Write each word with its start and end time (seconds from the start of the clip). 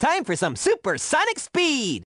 Time 0.00 0.24
for 0.24 0.34
some 0.34 0.56
supersonic 0.56 1.38
speed! 1.38 2.04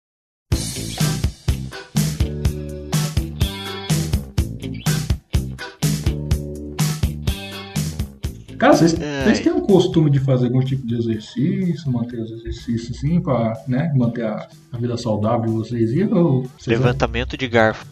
Cara, 8.59 8.73
vocês, 8.73 8.93
vocês 8.93 9.41
têm 9.41 9.53
o 9.53 9.61
costume 9.63 10.11
de 10.11 10.21
fazer 10.21 10.47
algum 10.47 10.61
tipo 10.61 10.87
de 10.87 10.95
exercício, 10.95 11.91
manter 11.91 12.21
os 12.21 12.31
exercícios 12.31 12.97
assim, 12.97 13.21
pra 13.21 13.53
né, 13.67 13.93
manter 13.97 14.25
a, 14.25 14.49
a 14.73 14.79
vida 14.79 14.97
saudável 14.97 15.47
de 15.47 15.53
vocês? 15.53 15.91
E, 15.93 16.05
ou 16.05 16.43
vocês 16.59 16.79
Levantamento 16.79 17.37
de 17.37 17.49
garfo. 17.49 17.85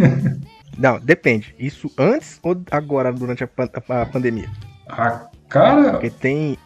Não, 0.78 1.00
depende. 1.00 1.54
Isso 1.58 1.90
antes 1.98 2.38
ou 2.42 2.54
agora, 2.70 3.10
durante 3.10 3.42
a, 3.42 3.46
pan- 3.46 3.70
a 3.88 4.04
pandemia? 4.06 4.50
Ah, 4.86 5.26
cara, 5.48 5.92
Porque 5.92 6.10
tem. 6.10 6.58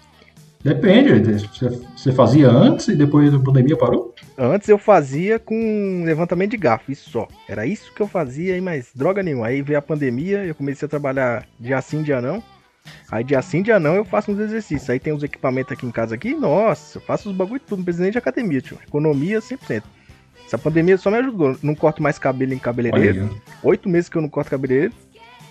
Depende. 0.63 1.49
Você, 1.97 2.13
fazia 2.13 2.49
antes 2.49 2.89
e 2.89 2.97
depois 2.97 3.33
da 3.33 3.39
pandemia 3.39 3.77
parou? 3.77 4.15
Antes 4.37 4.69
eu 4.69 4.79
fazia 4.79 5.39
com 5.39 6.03
levantamento 6.05 6.53
de 6.53 6.57
garfo, 6.57 6.91
isso 6.91 7.11
só. 7.11 7.29
Era 7.49 7.67
isso 7.67 7.93
que 7.95 8.01
eu 8.01 8.07
fazia 8.07 8.57
e 8.57 8.61
mais 8.61 8.91
droga 8.95 9.23
nenhuma. 9.23 9.47
Aí 9.47 9.63
veio 9.63 9.79
a 9.79 9.83
pandemia, 9.83 10.45
eu 10.45 10.55
comecei 10.55 10.87
a 10.87 10.89
trabalhar 10.89 11.47
dia 11.59 11.81
sim, 11.81 12.03
dia 12.03 12.21
não. 12.21 12.43
Aí 13.11 13.23
dia 13.23 13.43
sim, 13.43 13.63
dia 13.63 13.79
não, 13.79 13.95
eu 13.95 14.05
faço 14.05 14.33
uns 14.33 14.39
exercícios. 14.39 14.89
Aí 14.89 14.99
tem 14.99 15.13
uns 15.13 15.23
equipamentos 15.23 15.73
aqui 15.73 15.87
em 15.87 15.91
casa 15.91 16.15
aqui, 16.15 16.35
nossa, 16.35 16.99
eu 16.99 17.03
faço 17.03 17.31
os 17.31 17.37
bagulho 17.37 17.61
tudo, 17.61 17.79
não 17.79 17.85
preciso 17.85 18.03
nem 18.03 18.13
de 18.13 18.19
academia, 18.19 18.61
tio. 18.61 18.79
Economia 18.87 19.41
100%. 19.41 19.83
Essa 20.47 20.59
pandemia 20.59 20.99
só 20.99 21.11
me 21.11 21.19
ajudou. 21.19 21.57
Não 21.63 21.77
corto 21.77 22.03
mais 22.03 22.19
cabelo 22.19 22.53
em 22.53 22.59
cabeleireiro. 22.59 23.31
Oito 23.63 23.89
meses 23.89 24.09
que 24.09 24.17
eu 24.17 24.23
não 24.23 24.29
corto 24.29 24.51
cabeleireiro. 24.51 24.93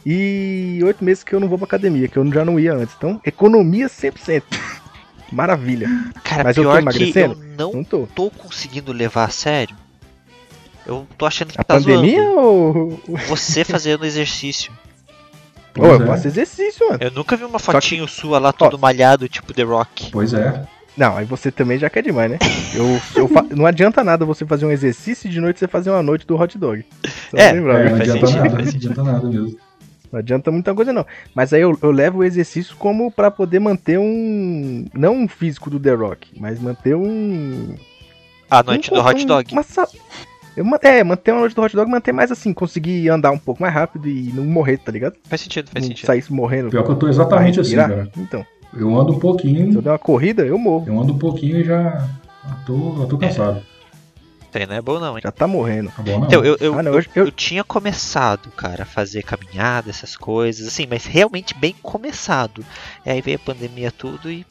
E 0.06 0.80
oito 0.84 1.04
meses 1.04 1.24
que 1.24 1.34
eu 1.34 1.40
não 1.40 1.48
vou 1.48 1.58
pra 1.58 1.66
academia, 1.66 2.08
que 2.08 2.18
eu 2.18 2.34
já 2.34 2.44
não 2.44 2.60
ia 2.60 2.74
antes. 2.74 2.96
Então, 2.98 3.22
economia 3.26 3.88
100%. 3.88 4.44
Maravilha. 5.32 5.88
Cara, 6.24 6.44
Mas 6.46 6.58
eu 6.58 6.64
tô 6.64 6.70
pior 6.70 6.74
que 6.74 6.78
eu 6.78 6.82
emagrecendo? 6.82 7.38
não 7.58 7.74
Não 7.74 7.84
tô. 7.84 8.08
tô 8.16 8.30
conseguindo 8.32 8.92
levar 8.92 9.26
a 9.26 9.30
sério. 9.30 9.76
Eu 10.86 11.06
tô 11.18 11.26
achando 11.26 11.52
que 11.54 11.60
A 11.60 11.64
tá 11.64 11.76
pandemia 11.76 12.22
zoando. 12.24 12.40
ou. 12.40 13.02
Você 13.28 13.64
fazendo 13.64 14.06
exercício. 14.06 14.72
Ô, 15.78 15.82
Pois 15.82 16.00
eu 16.00 16.04
é. 16.04 16.08
faço 16.08 16.28
exercício, 16.28 16.88
mano. 16.88 17.00
Eu 17.02 17.12
nunca 17.12 17.38
vi 17.38 17.44
uma 17.44 17.60
fotinho 17.60 18.08
sua 18.08 18.40
lá 18.40 18.52
todo 18.52 18.78
malhado, 18.80 19.30
tipo 19.30 19.54
The 19.54 19.64
Rock. 19.64 20.10
Pois 20.12 20.34
é. 20.34 20.64
Não, 20.98 21.16
aí 21.16 21.24
você 21.26 21.50
também 21.52 21.78
já 21.78 21.90
quer 21.90 22.02
demais, 22.04 22.30
né? 22.32 22.38
Eu, 22.74 23.00
eu 23.16 23.28
fa- 23.28 23.46
Não 23.56 23.66
adianta 23.66 24.04
nada 24.04 24.26
você 24.26 24.46
fazer 24.46 24.66
um 24.66 24.72
exercício 24.72 25.28
e 25.28 25.32
de 25.32 25.40
noite 25.40 25.60
você 25.60 25.68
fazer 25.68 25.92
uma 25.92 26.02
noite 26.04 26.26
do 26.28 26.36
hot 26.36 26.58
dog. 26.58 26.84
Só 27.32 27.38
É, 27.38 27.54
lembrar, 27.54 27.86
É, 27.86 27.90
não 27.90 27.96
adianta 27.98 28.30
nada, 28.32 28.50
não 28.50 28.58
adianta 28.60 29.04
nada 29.04 29.28
mesmo. 29.30 29.58
Não 30.12 30.20
adianta 30.20 30.50
muita 30.52 30.74
coisa, 30.74 30.92
não. 30.92 31.06
Mas 31.36 31.54
aí 31.54 31.62
eu, 31.62 31.78
eu 31.82 31.92
levo 31.92 32.20
o 32.20 32.24
exercício 32.24 32.76
como 32.78 33.12
pra 33.12 33.30
poder 33.30 33.60
manter 33.60 34.00
um. 34.00 34.86
Não 34.94 35.14
um 35.16 35.28
físico 35.28 35.70
do 35.70 35.80
The 35.80 35.94
Rock, 35.94 36.30
mas 36.40 36.60
manter 36.60 36.96
um. 36.96 37.76
A 38.50 38.64
noite 38.64 38.92
um- 38.92 38.96
do 38.96 39.02
hot 39.02 39.24
um- 39.24 39.28
dog. 39.28 39.54
uma 39.54 39.62
sa- 39.64 39.88
eu 40.58 40.66
ma- 40.66 40.80
é, 40.82 41.04
manter 41.04 41.32
uma 41.32 41.42
noite 41.42 41.56
do 41.56 41.62
hot 41.62 41.76
dog, 41.76 41.90
manter 41.90 42.12
mais 42.12 42.32
assim, 42.32 42.52
conseguir 42.54 43.08
andar 43.10 43.30
um 43.32 43.38
pouco 43.38 43.62
mais 43.62 43.74
rápido 43.74 44.10
e 44.10 44.32
não 44.34 44.44
morrer, 44.44 44.78
tá 44.78 44.92
ligado? 44.92 45.14
Faz 45.26 45.42
sentido, 45.42 45.70
faz 45.72 45.84
não 45.86 45.90
sentido. 45.90 46.08
sair 46.08 46.24
morrendo. 46.32 46.70
Pior 46.72 46.84
que 46.84 46.90
eu 46.92 46.96
tô 46.96 47.08
exatamente 47.08 47.60
assim, 47.60 47.76
cara. 47.76 48.10
Então, 48.18 48.44
Eu 48.76 48.90
ando 49.00 49.10
um 49.12 49.14
se 49.14 49.18
eu 49.18 49.20
pouquinho, 49.22 49.82
der 49.82 49.90
uma 49.92 50.00
corrida, 50.00 50.44
eu 50.46 50.58
morro. 50.58 50.86
eu 50.88 51.00
ando 51.00 51.14
um 51.14 51.18
pouquinho 51.20 51.60
e 51.60 51.64
já. 51.64 52.08
Eu 52.50 52.66
tô, 52.66 53.02
eu 53.04 53.08
tô 53.08 53.18
cansado. 53.18 53.62
Isso 54.50 54.58
aí 54.58 54.66
não 54.66 54.76
é 54.76 54.82
bom 54.82 55.00
não, 55.00 55.16
hein? 55.16 55.22
Já 55.24 55.32
tá 55.32 55.46
morrendo. 55.48 55.92
Tá 55.92 56.02
bom, 56.02 56.20
não? 56.20 56.28
Então, 56.28 56.44
eu, 56.44 56.58
eu, 56.60 56.74
Ah, 56.80 56.82
não, 56.84 56.94
eu, 56.94 57.00
eu- 57.16 57.26
eu- 57.26 57.32
tinha 57.32 57.64
começado, 57.64 58.50
cara, 58.52 58.82
a 58.84 58.86
fazer 58.86 59.22
caminhada, 59.24 59.90
essas 59.92 60.18
coisas, 60.18 60.68
assim, 60.68 60.88
mas 60.90 61.06
realmente 61.06 61.54
bem 61.54 61.76
começado. 61.84 62.66
E 63.06 63.10
aí 63.12 63.22
veio 63.22 63.38
a 63.38 63.46
pandemia 63.46 63.92
tudo 63.92 64.30
e 64.32 64.46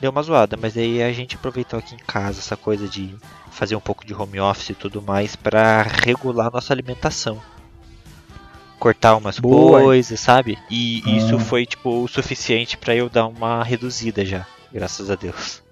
deu 0.00 0.10
uma 0.10 0.22
zoada. 0.22 0.58
Mas 0.60 0.76
aí 0.76 1.02
a 1.02 1.12
gente 1.12 1.36
aproveitou 1.36 1.78
aqui 1.78 1.94
em 1.94 1.98
casa 2.06 2.40
essa 2.40 2.56
coisa 2.58 2.86
de 2.86 3.14
fazer 3.50 3.74
um 3.74 3.80
pouco 3.80 4.04
de 4.04 4.12
home 4.14 4.38
office 4.38 4.70
e 4.70 4.74
tudo 4.74 5.00
mais 5.00 5.34
pra 5.34 5.82
regular 5.82 6.50
nossa 6.52 6.72
alimentação. 6.74 7.40
Cortar 8.78 9.16
umas 9.16 9.38
Boa, 9.38 9.78
hein? 9.78 9.84
coisas, 9.86 10.18
sabe? 10.20 10.58
E 10.70 11.02
Ah. 11.06 11.10
isso 11.10 11.38
foi, 11.38 11.64
tipo, 11.64 12.02
o 12.02 12.08
suficiente 12.08 12.76
pra 12.76 12.94
eu 12.94 13.08
dar 13.08 13.26
uma 13.28 13.62
reduzida 13.62 14.24
já. 14.26 14.44
Graças 14.72 15.10
a 15.10 15.14
Deus. 15.14 15.62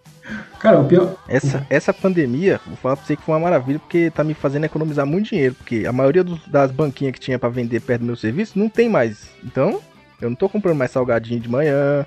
Cara, 0.58 0.78
o 0.80 0.84
pior. 0.84 1.14
Essa, 1.28 1.66
essa 1.70 1.92
pandemia, 1.94 2.60
vou 2.66 2.76
falar 2.76 2.96
pra 2.96 3.04
você 3.06 3.16
que 3.16 3.22
foi 3.22 3.34
uma 3.34 3.40
maravilha, 3.40 3.78
porque 3.78 4.10
tá 4.10 4.22
me 4.22 4.34
fazendo 4.34 4.64
economizar 4.64 5.06
muito 5.06 5.30
dinheiro. 5.30 5.54
Porque 5.54 5.84
a 5.86 5.92
maioria 5.92 6.22
dos- 6.22 6.46
das 6.48 6.70
banquinhas 6.70 7.14
que 7.14 7.20
tinha 7.20 7.38
pra 7.38 7.48
vender 7.48 7.80
perto 7.80 8.00
do 8.00 8.06
meu 8.06 8.16
serviço 8.16 8.58
não 8.58 8.68
tem 8.68 8.88
mais. 8.88 9.30
Então, 9.42 9.80
eu 10.20 10.28
não 10.28 10.36
tô 10.36 10.48
comprando 10.48 10.76
mais 10.76 10.90
salgadinho 10.90 11.40
de 11.40 11.48
manhã, 11.48 12.04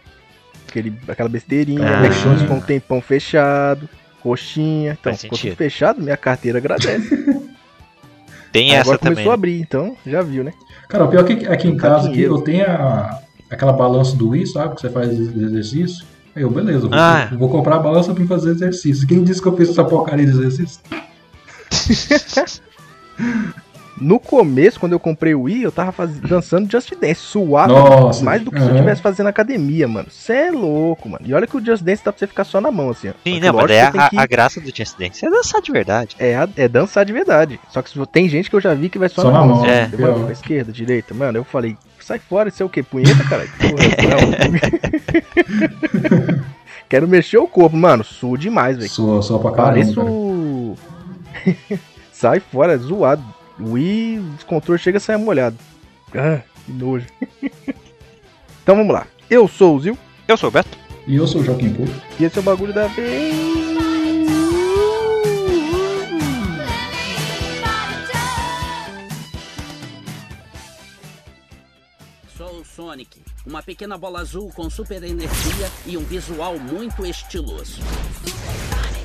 aquele, 0.67 0.93
aquela 1.07 1.29
besteirinha, 1.29 1.87
Ah. 1.97 2.05
McDonald's 2.05 2.47
com 2.47 2.59
tem 2.59 2.79
pão 2.79 3.01
fechado, 3.01 3.89
coxinha. 4.21 4.97
Então, 4.99 5.15
ficou 5.15 5.37
tudo 5.37 5.55
fechado, 5.55 6.01
minha 6.01 6.17
carteira 6.17 6.59
agradece. 6.59 7.09
Tem 8.51 8.69
Aí 8.69 8.75
essa 8.75 8.81
Agora 8.81 8.97
também. 8.99 9.13
começou 9.15 9.31
a 9.31 9.33
abrir, 9.33 9.59
então 9.59 9.97
já 10.05 10.21
viu, 10.21 10.43
né? 10.43 10.53
Cara, 10.87 11.05
o 11.05 11.07
pior 11.07 11.21
é 11.27 11.35
que 11.35 11.47
aqui 11.47 11.67
em 11.67 11.75
Tá 11.75 11.89
casa 11.89 12.07
aqui, 12.09 12.21
eu 12.21 12.39
tenho 12.41 12.63
a, 12.67 13.19
aquela 13.49 13.73
balança 13.73 14.15
do 14.15 14.29
Wii, 14.29 14.45
sabe? 14.45 14.75
Que 14.75 14.81
você 14.81 14.91
faz 14.91 15.09
exercício. 15.11 16.05
Aí 16.35 16.41
eu, 16.43 16.49
beleza, 16.49 16.85
eu 16.85 16.89
vou, 16.89 16.97
Ah. 16.99 17.29
vou 17.37 17.49
comprar 17.49 17.75
a 17.75 17.79
balança 17.79 18.13
pra 18.13 18.25
fazer 18.25 18.51
exercício. 18.51 19.07
Quem 19.07 19.23
disse 19.23 19.41
que 19.41 19.47
eu 19.47 19.55
fiz 19.55 19.69
essa 19.69 19.83
porcaria 19.83 20.25
de 20.25 20.31
exercício? 20.31 20.79
No 24.01 24.19
começo, 24.19 24.79
quando 24.79 24.93
eu 24.93 24.99
comprei 24.99 25.35
o 25.35 25.43
Wii, 25.43 25.63
eu 25.63 25.71
tava 25.71 25.91
faz... 25.91 26.19
dançando 26.19 26.69
Just 26.69 26.91
Dance, 26.99 27.21
suado 27.21 27.71
Nossa, 27.73 28.23
mais 28.25 28.41
do 28.41 28.51
que 28.51 28.57
se 28.59 28.65
eu 28.65 28.71
estivesse 28.73 29.01
fazendo 29.03 29.27
academia, 29.27 29.87
mano. 29.87 30.07
Cê 30.09 30.33
é 30.33 30.51
louco, 30.51 31.07
mano. 31.07 31.23
E 31.25 31.33
olha 31.33 31.45
que 31.45 31.55
o 31.55 31.63
Just 31.63 31.83
Dance 31.83 32.03
dá 32.03 32.11
pra 32.11 32.17
você 32.19 32.25
ficar 32.25 32.43
só 32.43 32.59
na 32.59 32.71
mão, 32.71 32.89
assim, 32.89 33.09
ó. 33.09 33.13
Sim, 33.23 33.39
não, 33.39 33.53
mas 33.53 33.69
é 33.69 33.83
a, 33.83 34.09
que- 34.09 34.17
a 34.17 34.25
graça 34.25 34.59
do 34.59 34.75
Just 34.75 34.97
Dance 34.97 35.23
é 35.23 35.29
dançar 35.29 35.61
de 35.61 35.71
verdade. 35.71 36.15
É, 36.17 36.35
a- 36.35 36.49
é 36.57 36.67
dançar 36.67 37.05
de 37.05 37.13
verdade. 37.13 37.59
Só 37.69 37.83
que 37.83 38.07
tem 38.07 38.27
gente 38.27 38.49
que 38.49 38.55
eu 38.55 38.59
já 38.61 38.73
vi 38.73 38.89
que 38.89 38.97
vai 38.97 39.09
só, 39.09 39.21
Só 39.21 39.31
na 39.31 39.39
na 39.41 39.45
mão. 39.45 39.57
mão, 39.57 39.65
é. 39.67 39.87
Você 39.87 39.95
vai 39.95 40.23
pra 40.23 40.31
esquerda, 40.33 40.71
direita. 40.71 41.13
Mano, 41.13 41.37
eu 41.37 41.43
falei, 41.43 41.77
sai 42.03 42.19
fora, 42.19 42.49
isso 42.49 42.61
é 42.61 42.65
o 42.65 42.69
quê? 42.69 42.83
Punheta, 42.83 43.23
caralho? 43.23 43.49
Porra, 43.59 43.73
não. 46.37 46.43
Quero 46.89 47.07
mexer 47.07 47.37
o 47.37 47.47
corpo, 47.47 47.75
mano. 47.75 48.03
Suo 48.03 48.37
demais, 48.37 48.77
velho. 48.77 48.89
Sou, 48.89 49.21
sou 49.23 49.39
pra 49.39 49.51
caramba, 49.51 49.93
cara. 49.95 50.05
Pareço. 50.05 50.75
sai 52.11 52.39
fora, 52.39 52.73
é 52.73 52.77
zoado. 52.77 53.23
O 53.59 53.71
Wii, 53.71 54.19
o 54.19 54.23
descontrole 54.35 54.79
chega 54.79 54.97
a 54.97 55.01
sair 55.01 55.17
molhado. 55.17 55.57
Ah, 56.15 56.41
que 56.65 56.71
nojo. 56.71 57.07
então 58.61 58.75
vamos 58.75 58.93
lá. 58.93 59.07
Eu 59.29 59.47
sou 59.47 59.75
o 59.75 59.79
Zil 59.79 59.97
Eu 60.27 60.37
sou 60.37 60.49
o 60.49 60.51
Beto. 60.51 60.77
E 61.07 61.15
eu 61.15 61.27
sou 61.27 61.41
o 61.41 61.43
Joaquim 61.43 61.73
Pô. 61.73 61.83
e 62.19 62.23
esse 62.23 62.37
é 62.37 62.41
o 62.41 62.43
bagulho 62.43 62.73
da 62.73 62.87
vez. 62.87 63.72
Sonic, 72.93 73.23
uma 73.43 73.63
pequena 73.63 73.97
bola 73.97 74.19
azul 74.19 74.51
com 74.51 74.69
super 74.69 75.01
energia 75.01 75.71
e 75.83 75.97
um 75.97 76.03
visual 76.03 76.59
muito 76.59 77.03
estiloso. 77.03 77.81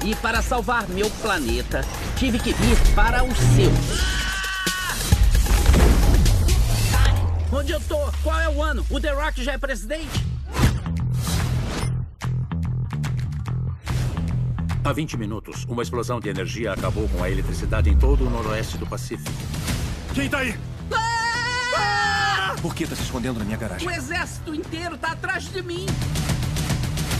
E 0.04 0.14
para 0.16 0.42
salvar 0.42 0.86
meu 0.90 1.08
planeta, 1.22 1.80
tive 2.18 2.38
que 2.38 2.52
vir 2.52 2.76
para 2.94 3.24
o 3.24 3.28
seu. 3.34 3.70
Onde 7.50 7.72
eu 7.72 7.80
tô? 7.80 7.96
Qual 8.22 8.38
é 8.38 8.50
o 8.50 8.62
ano? 8.62 8.84
O 8.90 9.00
The 9.00 9.12
Rock 9.12 9.42
já 9.42 9.52
é 9.52 9.58
presidente? 9.58 10.26
Há 14.84 14.92
20 14.92 15.16
minutos, 15.16 15.64
uma 15.64 15.82
explosão 15.82 16.20
de 16.20 16.28
energia 16.28 16.74
acabou 16.74 17.08
com 17.08 17.24
a 17.24 17.30
eletricidade 17.30 17.88
em 17.88 17.98
todo 17.98 18.26
o 18.26 18.30
noroeste 18.30 18.76
do 18.76 18.86
Pacífico. 18.86 19.32
Quem 20.14 20.28
tá 20.28 20.40
aí? 20.40 20.54
Por 22.62 22.74
que 22.74 22.86
tá 22.86 22.96
se 22.96 23.02
escondendo 23.02 23.38
na 23.38 23.44
minha 23.44 23.56
garagem? 23.56 23.86
O 23.86 23.90
exército 23.90 24.54
inteiro 24.54 24.98
tá 24.98 25.12
atrás 25.12 25.44
de 25.44 25.62
mim. 25.62 25.86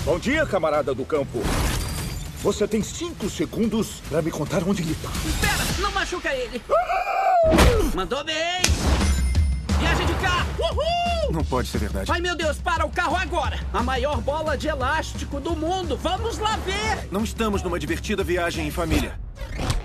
Bom 0.05 0.19
dia, 0.19 0.45
camarada 0.45 0.95
do 0.95 1.05
campo. 1.05 1.41
Você 2.43 2.67
tem 2.67 2.83
cinco 2.83 3.29
segundos 3.31 4.01
pra 4.09 4.21
me 4.21 4.31
contar 4.31 4.63
onde 4.65 4.83
ele 4.83 4.97
tá. 4.97 5.11
Espera, 5.27 5.83
não 5.83 5.93
machuca 5.93 6.33
ele. 6.35 6.61
Mandou 7.95 8.25
bem. 8.25 8.63
Viagem 9.79 10.07
de 10.07 10.15
carro. 10.15 10.49
Uhul! 10.59 11.33
Não 11.33 11.45
pode 11.45 11.69
ser 11.69 11.79
verdade. 11.79 12.11
Ai 12.11 12.21
meu 12.21 12.35
Deus, 12.35 12.59
para 12.59 12.85
o 12.85 12.91
carro 12.91 13.15
agora! 13.17 13.61
A 13.73 13.83
maior 13.83 14.21
bola 14.21 14.57
de 14.57 14.67
elástico 14.67 15.39
do 15.39 15.55
mundo! 15.55 15.97
Vamos 15.97 16.39
lá 16.39 16.57
ver! 16.57 17.09
Não 17.13 17.23
estamos 17.23 17.63
numa 17.63 17.79
divertida 17.79 18.25
viagem 18.25 18.67
em 18.67 18.71
família. 18.71 19.19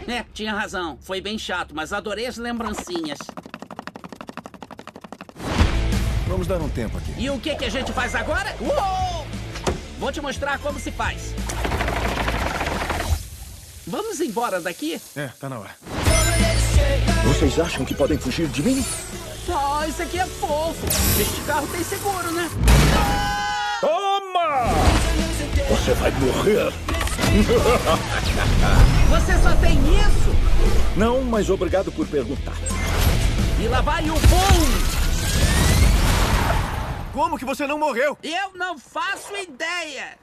É, 0.07 0.25
tinha 0.33 0.53
razão. 0.53 0.97
Foi 1.01 1.21
bem 1.21 1.37
chato, 1.37 1.75
mas 1.75 1.93
adorei 1.93 2.25
as 2.25 2.37
lembrancinhas. 2.37 3.19
Vamos 6.33 6.47
dar 6.47 6.59
um 6.59 6.67
tempo 6.67 6.97
aqui. 6.97 7.13
E 7.15 7.29
o 7.29 7.39
que, 7.39 7.53
que 7.53 7.65
a 7.65 7.69
gente 7.69 7.93
faz 7.93 8.15
agora? 8.15 8.55
Uou! 8.59 9.27
Vou 9.99 10.11
te 10.11 10.19
mostrar 10.19 10.57
como 10.57 10.79
se 10.79 10.91
faz. 10.91 11.35
Vamos 13.85 14.19
embora 14.19 14.59
daqui? 14.59 14.99
É, 15.15 15.27
tá 15.39 15.47
na 15.47 15.59
hora. 15.59 15.69
Vocês 17.23 17.59
acham 17.59 17.85
que 17.85 17.93
podem 17.93 18.17
fugir 18.17 18.47
de 18.47 18.63
mim? 18.63 18.83
Oh, 19.47 19.83
isso 19.87 20.01
aqui 20.01 20.19
é 20.19 20.25
fofo. 20.25 20.87
Este 21.21 21.39
carro 21.41 21.67
tem 21.67 21.83
seguro, 21.83 22.31
né? 22.31 22.49
Toma! 23.79 24.73
Você 25.69 25.93
vai 25.93 26.09
morrer. 26.13 26.73
Você 29.11 29.37
só 29.37 29.55
tem 29.57 29.77
isso? 29.77 30.35
Não, 30.97 31.21
mas 31.21 31.51
obrigado 31.51 31.91
por 31.91 32.07
perguntar. 32.07 32.55
E 33.63 33.67
lá 33.67 33.81
vai 33.81 34.03
o 34.09 34.13
boom! 34.13 35.02
Como 37.13 37.37
que 37.37 37.45
você 37.45 37.67
não 37.67 37.77
morreu? 37.77 38.17
Eu 38.23 38.57
não 38.57 38.75
faço 38.79 39.35
ideia! 39.35 40.17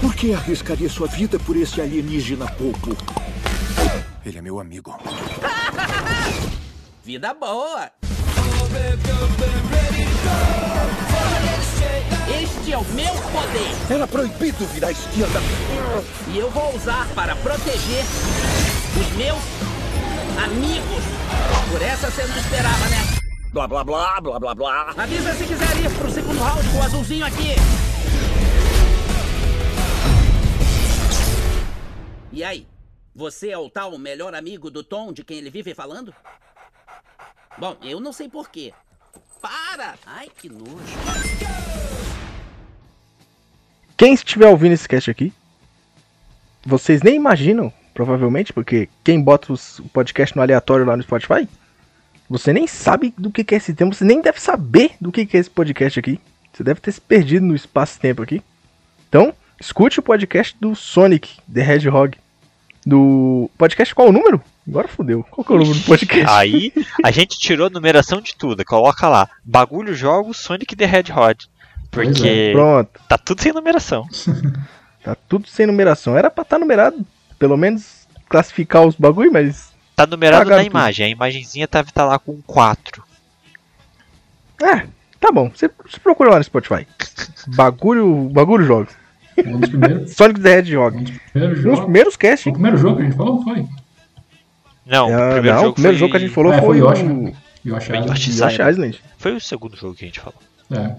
Por 0.00 0.14
que 0.14 0.32
arriscaria 0.32 0.88
sua 0.88 1.08
vida 1.08 1.40
por 1.40 1.56
esse 1.56 1.80
alienígena 1.80 2.46
pouco? 2.52 2.96
Ele 4.24 4.38
é 4.38 4.40
meu 4.40 4.60
amigo. 4.60 4.96
Vida 7.02 7.34
boa! 7.34 7.90
Este 12.40 12.72
é 12.72 12.78
o 12.78 12.84
meu 12.84 13.12
poder! 13.12 13.92
Era 13.92 14.06
proibido 14.06 14.64
virar 14.66 14.88
à 14.88 14.92
esquerda. 14.92 15.40
E 16.32 16.38
eu 16.38 16.48
vou 16.52 16.76
usar 16.76 17.08
para 17.08 17.34
proteger 17.34 18.04
os 19.00 19.16
meus 19.16 19.42
amigos. 20.44 21.17
Por 21.70 21.82
essa 21.82 22.10
você 22.10 22.26
não 22.26 22.36
esperava, 22.36 22.88
né? 22.88 23.18
Blá, 23.52 23.66
blá, 23.66 23.84
blá, 23.84 24.20
blá, 24.20 24.38
blá, 24.38 24.54
blá. 24.54 24.94
Avisa 24.96 25.34
se 25.34 25.46
quiser 25.46 25.76
ir 25.84 25.90
pro 25.98 26.10
segundo 26.10 26.38
round 26.38 26.68
com 26.68 26.78
o 26.78 26.82
azulzinho 26.82 27.24
aqui. 27.24 27.54
E 32.32 32.44
aí? 32.44 32.66
Você 33.14 33.50
é 33.50 33.58
o 33.58 33.68
tal 33.68 33.98
melhor 33.98 34.34
amigo 34.34 34.70
do 34.70 34.84
Tom 34.84 35.12
de 35.12 35.24
quem 35.24 35.38
ele 35.38 35.50
vive 35.50 35.74
falando? 35.74 36.14
Bom, 37.58 37.76
eu 37.82 37.98
não 37.98 38.12
sei 38.12 38.28
porquê. 38.28 38.72
Para! 39.40 39.94
Ai, 40.06 40.28
que 40.38 40.48
nojo. 40.48 40.78
Quem 43.96 44.14
estiver 44.14 44.46
ouvindo 44.46 44.72
esse 44.72 44.86
cast 44.86 45.10
aqui, 45.10 45.32
vocês 46.64 47.02
nem 47.02 47.16
imaginam, 47.16 47.72
provavelmente, 47.98 48.52
porque 48.52 48.88
quem 49.02 49.20
bota 49.20 49.52
os- 49.52 49.80
o 49.80 49.88
podcast 49.88 50.36
no 50.36 50.40
aleatório 50.42 50.86
lá 50.86 50.96
no 50.96 51.02
Spotify, 51.02 51.48
você 52.30 52.52
nem 52.52 52.64
sabe 52.64 53.12
do 53.18 53.28
que 53.28 53.42
que 53.42 53.56
é 53.56 53.58
esse 53.58 53.74
tema, 53.74 53.92
você 53.92 54.04
nem 54.04 54.20
deve 54.22 54.40
saber 54.40 54.92
do 55.00 55.10
que 55.10 55.26
que 55.26 55.36
é 55.36 55.40
esse 55.40 55.50
podcast 55.50 55.98
aqui. 55.98 56.20
Você 56.52 56.62
deve 56.62 56.78
ter 56.80 56.92
se 56.92 57.00
perdido 57.00 57.44
no 57.44 57.56
espaço-tempo 57.56 58.22
aqui. 58.22 58.40
Então, 59.08 59.34
escute 59.60 59.98
o 59.98 60.02
podcast 60.02 60.56
do 60.60 60.76
Sonic 60.76 61.40
the 61.52 61.60
Hedgehog. 61.60 62.16
Do 62.86 63.50
podcast 63.58 63.92
qual 63.92 64.10
o 64.10 64.12
número? 64.12 64.40
Agora 64.68 64.86
fodeu. 64.86 65.24
Qual 65.28 65.44
que 65.44 65.52
é 65.52 65.56
o 65.56 65.58
número 65.58 65.76
do 65.80 65.84
podcast? 65.84 66.30
Aí 66.30 66.72
a 67.02 67.10
gente 67.10 67.36
tirou 67.36 67.66
a 67.66 67.70
numeração 67.70 68.20
de 68.20 68.36
tudo. 68.36 68.64
Coloca 68.64 69.08
lá, 69.08 69.28
bagulho 69.44 69.92
jogos 69.92 70.36
Sonic 70.36 70.76
the 70.76 70.84
Hedgehog. 70.84 71.46
Porque 71.90 72.50
Pronto. 72.52 73.00
tá 73.08 73.18
tudo 73.18 73.42
sem 73.42 73.52
numeração. 73.52 74.06
Tá 75.00 75.14
tudo 75.28 75.48
sem 75.48 75.64
numeração. 75.66 76.18
Era 76.18 76.28
pra 76.30 76.42
estar 76.42 76.58
numerado. 76.58 76.98
Pelo 77.38 77.56
menos 77.56 78.06
classificar 78.28 78.84
os 78.86 78.94
bagulho, 78.96 79.32
mas. 79.32 79.72
Tá 79.94 80.06
numerado 80.06 80.44
Cagaram 80.44 80.62
na 80.62 80.66
imagem. 80.68 81.06
A 81.06 81.08
imagenzinha 81.08 81.66
tá, 81.66 81.82
tá 81.84 82.04
lá 82.04 82.18
com 82.18 82.40
4. 82.42 83.02
É, 84.62 84.86
tá 85.20 85.30
bom. 85.32 85.50
Você, 85.50 85.68
procura 86.02 86.30
lá 86.30 86.38
no 86.38 86.44
Spotify. 86.44 86.86
Bagulho. 87.56 88.28
Bagulho 88.30 88.64
jogos. 88.64 88.92
Um 89.44 89.60
dos 89.60 89.70
primeiros, 89.70 90.12
Sonic 90.14 90.40
the 90.40 90.58
Hedgehog. 90.58 90.96
um 90.96 91.02
dos 91.04 91.12
primeiros 91.30 91.56
Nos 91.58 91.62
jogos. 91.64 91.80
primeiros 91.84 92.16
cast, 92.16 92.48
O 92.48 92.52
primeiro 92.52 92.76
jogo 92.76 92.96
que 92.96 93.02
a 93.02 93.04
gente 93.06 93.16
falou 93.16 93.42
foi. 93.42 93.66
Não, 94.84 95.10
o 95.10 95.14
Ah, 95.14 95.30
primeiro 95.32 95.54
não, 95.56 95.62
jogo 95.62 95.68
o 95.68 95.72
primeiro 95.74 95.96
foi... 95.96 95.98
jogo 95.98 96.10
que 96.10 96.16
a 96.16 96.20
gente 96.20 96.34
falou 96.34 96.52
É, 96.52 96.58
foi, 96.60 96.66
foi 96.66 96.80
o 96.80 96.90
Yoshi? 96.90 97.36
Eu 97.64 97.76
achava. 97.76 97.98
Yoshi 97.98 98.30
Yoshi 98.30 98.44
Island. 98.54 98.70
Island. 98.70 99.00
Foi 99.18 99.36
o 99.36 99.40
segundo 99.40 99.76
jogo 99.76 99.94
que 99.94 100.04
a 100.04 100.08
gente 100.08 100.20
falou. 100.20 100.40
É. 100.72 100.96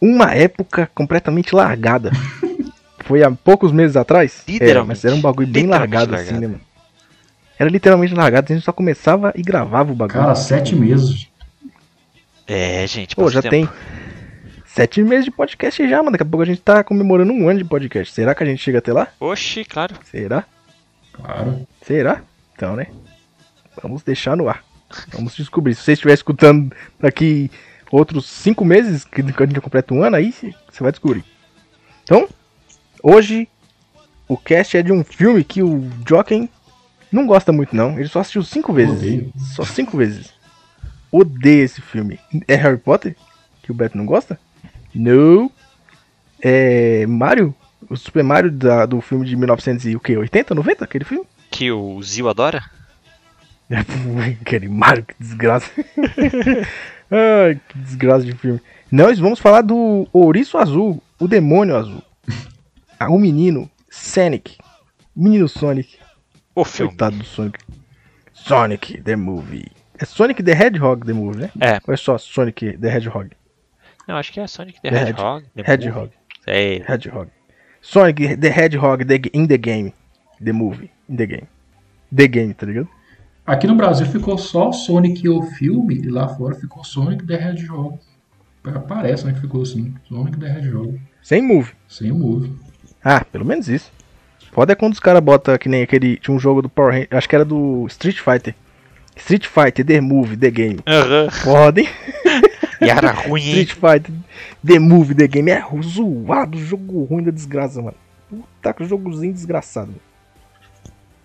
Uma 0.00 0.32
época 0.34 0.88
completamente 0.94 1.54
largada. 1.54 2.10
foi 3.10 3.24
há 3.24 3.30
poucos 3.32 3.72
meses 3.72 3.96
atrás. 3.96 4.44
É, 4.46 4.52
Literalmente. 4.52 4.86
mas 4.86 5.04
era 5.04 5.16
um 5.16 5.20
bagulho 5.20 5.48
bem 5.48 5.64
Literalmente 5.64 5.92
largado, 5.96 6.14
assim, 6.14 6.24
largado. 6.34 6.40
né, 6.40 6.46
mano? 6.46 6.60
Era 7.58 7.68
literalmente 7.68 8.14
largado. 8.14 8.52
A 8.52 8.54
gente 8.54 8.64
só 8.64 8.72
começava 8.72 9.32
e 9.34 9.42
gravava 9.42 9.90
o 9.90 9.96
bagulho. 9.96 10.20
Cara, 10.20 10.36
sete 10.36 10.76
meses. 10.76 11.26
É, 12.46 12.86
gente. 12.86 13.16
Pô, 13.16 13.28
já 13.28 13.42
tempo. 13.42 13.50
tem 13.50 13.68
sete 14.64 15.02
meses 15.02 15.24
de 15.24 15.32
podcast 15.32 15.88
já, 15.88 15.96
mano. 15.98 16.12
Daqui 16.12 16.22
a 16.22 16.26
pouco 16.26 16.42
a 16.42 16.46
gente 16.46 16.60
tá 16.60 16.84
comemorando 16.84 17.32
um 17.32 17.48
ano 17.48 17.58
de 17.58 17.64
podcast. 17.64 18.14
Será 18.14 18.32
que 18.32 18.44
a 18.44 18.46
gente 18.46 18.62
chega 18.62 18.78
até 18.78 18.92
lá? 18.92 19.08
Oxi, 19.18 19.64
claro. 19.64 19.96
Será? 20.04 20.44
Claro. 21.12 21.66
Será? 21.82 22.22
Então, 22.54 22.76
né? 22.76 22.86
Vamos 23.82 24.04
deixar 24.04 24.36
no 24.36 24.48
ar. 24.48 24.62
Vamos 25.12 25.34
descobrir. 25.34 25.74
Se 25.74 25.82
você 25.82 25.92
estiver 25.94 26.14
escutando 26.14 26.72
daqui 27.00 27.50
outros 27.90 28.26
cinco 28.26 28.64
meses, 28.64 29.04
que 29.04 29.20
que 29.20 29.42
a 29.42 29.46
gente 29.46 29.60
completa 29.60 29.92
um 29.92 30.04
ano, 30.04 30.14
aí 30.14 30.32
você 30.32 30.54
vai 30.80 30.92
descobrir. 30.92 31.24
Então, 32.04 32.28
hoje 33.02 33.48
o 34.28 34.36
cast 34.36 34.76
é 34.76 34.82
de 34.82 34.92
um 34.92 35.02
filme 35.04 35.42
que 35.44 35.62
o 35.62 35.88
Joken 36.08 36.48
não 37.10 37.26
gosta 37.26 37.50
muito, 37.52 37.74
não. 37.74 37.98
Ele 37.98 38.08
só 38.08 38.20
assistiu 38.20 38.42
cinco 38.42 38.72
vezes. 38.72 38.96
Odeio. 38.98 39.32
Só 39.54 39.64
cinco 39.64 39.96
vezes. 39.96 40.32
Odeia 41.10 41.64
esse 41.64 41.80
filme. 41.80 42.18
É 42.46 42.54
Harry 42.54 42.78
Potter? 42.78 43.16
Que 43.62 43.72
o 43.72 43.74
Beto 43.74 43.98
não 43.98 44.06
gosta? 44.06 44.38
Não. 44.94 45.50
É. 46.40 47.04
Mario? 47.06 47.54
O 47.88 47.96
Super 47.96 48.22
Mario 48.22 48.50
da- 48.52 48.86
do 48.86 49.00
filme 49.00 49.26
de 49.26 49.34
1980, 49.34 50.54
90? 50.54 50.84
Aquele 50.84 51.04
filme? 51.04 51.24
Que 51.50 51.72
o 51.72 52.00
Zio 52.02 52.28
adora? 52.28 52.62
Aquele 54.40 54.68
Mario, 54.68 55.04
que 55.04 55.14
desgraça. 55.18 55.70
Ai, 57.10 57.60
que 57.68 57.78
desgraça 57.78 58.24
de 58.24 58.32
filme. 58.34 58.60
Nós 58.90 59.18
vamos 59.18 59.38
falar 59.40 59.62
do 59.62 60.06
Ouriço 60.12 60.58
Azul, 60.58 61.02
o 61.18 61.26
Demônio 61.26 61.76
Azul. 61.76 62.02
Ah, 63.02 63.08
o 63.08 63.18
menino, 63.18 63.70
Sonic. 63.90 64.58
Menino 65.16 65.48
Sonic. 65.48 65.98
O 66.54 66.66
filme. 66.66 66.90
Coitado 66.90 67.16
do 67.16 67.24
Sonic. 67.24 67.58
Sonic 68.34 69.00
the 69.00 69.16
Movie. 69.16 69.72
É 69.98 70.04
Sonic 70.04 70.42
the 70.42 70.52
Hedgehog 70.52 71.06
the 71.06 71.14
Movie, 71.14 71.38
né? 71.38 71.50
É. 71.62 71.80
Ou 71.88 71.94
é 71.94 71.96
só 71.96 72.18
Sonic 72.18 72.76
the 72.76 72.94
Hedgehog? 72.94 73.30
Não, 74.06 74.16
acho 74.16 74.30
que 74.30 74.38
é 74.38 74.46
Sonic 74.46 74.82
the 74.82 74.90
The 74.90 75.08
Hedgehog. 75.08 75.46
The 75.56 75.72
Hedgehog. 75.72 76.12
É, 76.46 76.92
Hedgehog. 76.92 77.30
Sonic 77.80 78.36
the 78.36 78.48
Hedgehog 78.48 79.06
the, 79.06 79.30
in 79.32 79.46
the 79.46 79.56
game. 79.56 79.94
The 80.44 80.52
movie. 80.52 80.90
In 81.08 81.16
the 81.16 81.26
game. 81.26 81.48
The 82.14 82.28
game, 82.28 82.52
tá 82.52 82.66
ligado? 82.66 82.88
Aqui 83.46 83.66
no 83.66 83.76
Brasil 83.76 84.04
ficou 84.04 84.36
só 84.36 84.72
Sonic 84.72 85.26
o 85.26 85.42
filme 85.42 86.02
e 86.02 86.10
lá 86.10 86.28
fora 86.28 86.54
ficou 86.54 86.84
Sonic 86.84 87.24
the 87.24 87.34
Hedgehog. 87.34 87.98
Parece 88.86 89.24
né, 89.24 89.32
que 89.32 89.40
ficou 89.40 89.62
assim. 89.62 89.94
Sonic 90.06 90.38
the 90.38 90.54
Hedgehog. 90.54 91.00
Sem 91.22 91.40
movie. 91.40 91.72
Sem 91.88 92.12
move. 92.12 92.69
Ah, 93.04 93.24
pelo 93.24 93.44
menos 93.44 93.68
isso. 93.68 93.90
Foda 94.52 94.72
é 94.72 94.76
quando 94.76 94.92
os 94.94 95.00
caras 95.00 95.22
botam 95.22 95.56
que 95.58 95.68
nem 95.68 95.82
aquele. 95.82 96.16
Tinha 96.16 96.34
um 96.36 96.40
jogo 96.40 96.60
do 96.62 96.68
Power 96.68 96.92
Rangers. 96.92 97.08
Acho 97.12 97.28
que 97.28 97.34
era 97.36 97.44
do 97.44 97.86
Street 97.88 98.18
Fighter. 98.18 98.54
Street 99.16 99.46
Fighter, 99.46 99.84
The 99.84 100.00
Movie, 100.00 100.36
The 100.36 100.50
Game. 100.50 100.78
Aham. 100.86 101.30
Foda, 101.30 101.80
hein? 101.80 101.88
E 102.82 102.88
era 102.88 103.10
ruim, 103.12 103.42
hein? 103.42 103.60
Street 103.62 103.72
Fighter, 103.74 104.14
The 104.66 104.78
Movie, 104.78 105.14
The 105.14 105.28
Game. 105.28 105.50
É 105.50 105.62
zoado, 105.82 106.56
jogo 106.56 107.04
ruim 107.04 107.22
da 107.22 107.30
desgraça, 107.30 107.82
mano. 107.82 107.96
Puta 108.30 108.72
que 108.72 108.84
jogozinho 108.86 109.34
desgraçado. 109.34 109.92